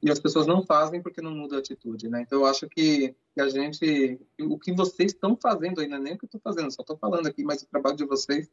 E 0.00 0.12
as 0.12 0.20
pessoas 0.20 0.46
não 0.46 0.64
fazem 0.64 1.02
porque 1.02 1.20
não 1.20 1.34
muda 1.34 1.56
a 1.56 1.58
atitude, 1.58 2.08
né? 2.08 2.22
Então 2.22 2.38
eu 2.38 2.46
acho 2.46 2.68
que, 2.68 3.16
que 3.34 3.40
a 3.40 3.48
gente, 3.48 4.20
o 4.40 4.56
que 4.60 4.72
vocês 4.72 5.10
estão 5.10 5.36
fazendo 5.36 5.80
ainda 5.80 5.98
nem 5.98 6.14
o 6.14 6.18
que 6.18 6.24
eu 6.24 6.28
estou 6.28 6.40
fazendo, 6.40 6.70
só 6.70 6.82
estou 6.82 6.96
falando 6.96 7.26
aqui, 7.26 7.42
mas 7.42 7.62
o 7.62 7.66
trabalho 7.66 7.96
de 7.96 8.04
vocês 8.04 8.48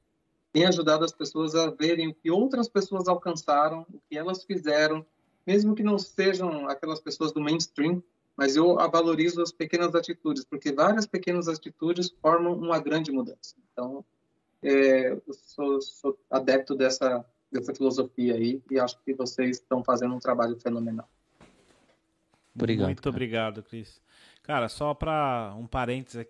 tem 0.52 0.66
ajudado 0.66 1.06
as 1.06 1.12
pessoas 1.12 1.54
a 1.54 1.70
verem 1.70 2.08
o 2.08 2.16
que 2.16 2.32
outras 2.32 2.68
pessoas 2.68 3.08
alcançaram, 3.08 3.86
o 3.94 4.02
que 4.10 4.18
elas 4.18 4.44
fizeram, 4.44 5.06
mesmo 5.50 5.74
que 5.74 5.82
não 5.82 5.98
sejam 5.98 6.70
aquelas 6.70 7.00
pessoas 7.00 7.32
do 7.32 7.42
mainstream, 7.42 8.04
mas 8.38 8.56
eu 8.56 8.76
valorizo 8.92 9.42
as 9.42 9.52
pequenas 9.52 9.96
atitudes, 9.96 10.46
porque 10.46 10.72
várias 10.72 11.08
pequenas 11.08 11.48
atitudes 11.48 12.12
formam 12.22 12.54
uma 12.54 12.78
grande 12.78 13.12
mudança. 13.12 13.56
Então, 13.74 14.06
é, 14.62 15.14
eu 15.14 15.34
sou, 15.34 15.82
sou 15.82 16.20
adepto 16.30 16.76
dessa, 16.76 17.26
dessa 17.52 17.74
filosofia 17.74 18.36
aí 18.36 18.62
e 18.70 18.80
acho 18.80 18.96
que 19.04 19.12
vocês 19.16 19.58
estão 19.58 19.84
fazendo 19.84 20.14
um 20.14 20.20
trabalho 20.20 20.56
fenomenal. 20.60 21.10
Obrigado. 22.56 22.86
Muito 22.86 23.02
cara. 23.02 23.10
obrigado, 23.10 23.64
Cris. 23.64 24.00
Cara, 24.44 24.70
só 24.70 24.94
para 24.94 25.56
um 25.58 25.66
parênteses 25.66 26.20
aqui. 26.20 26.28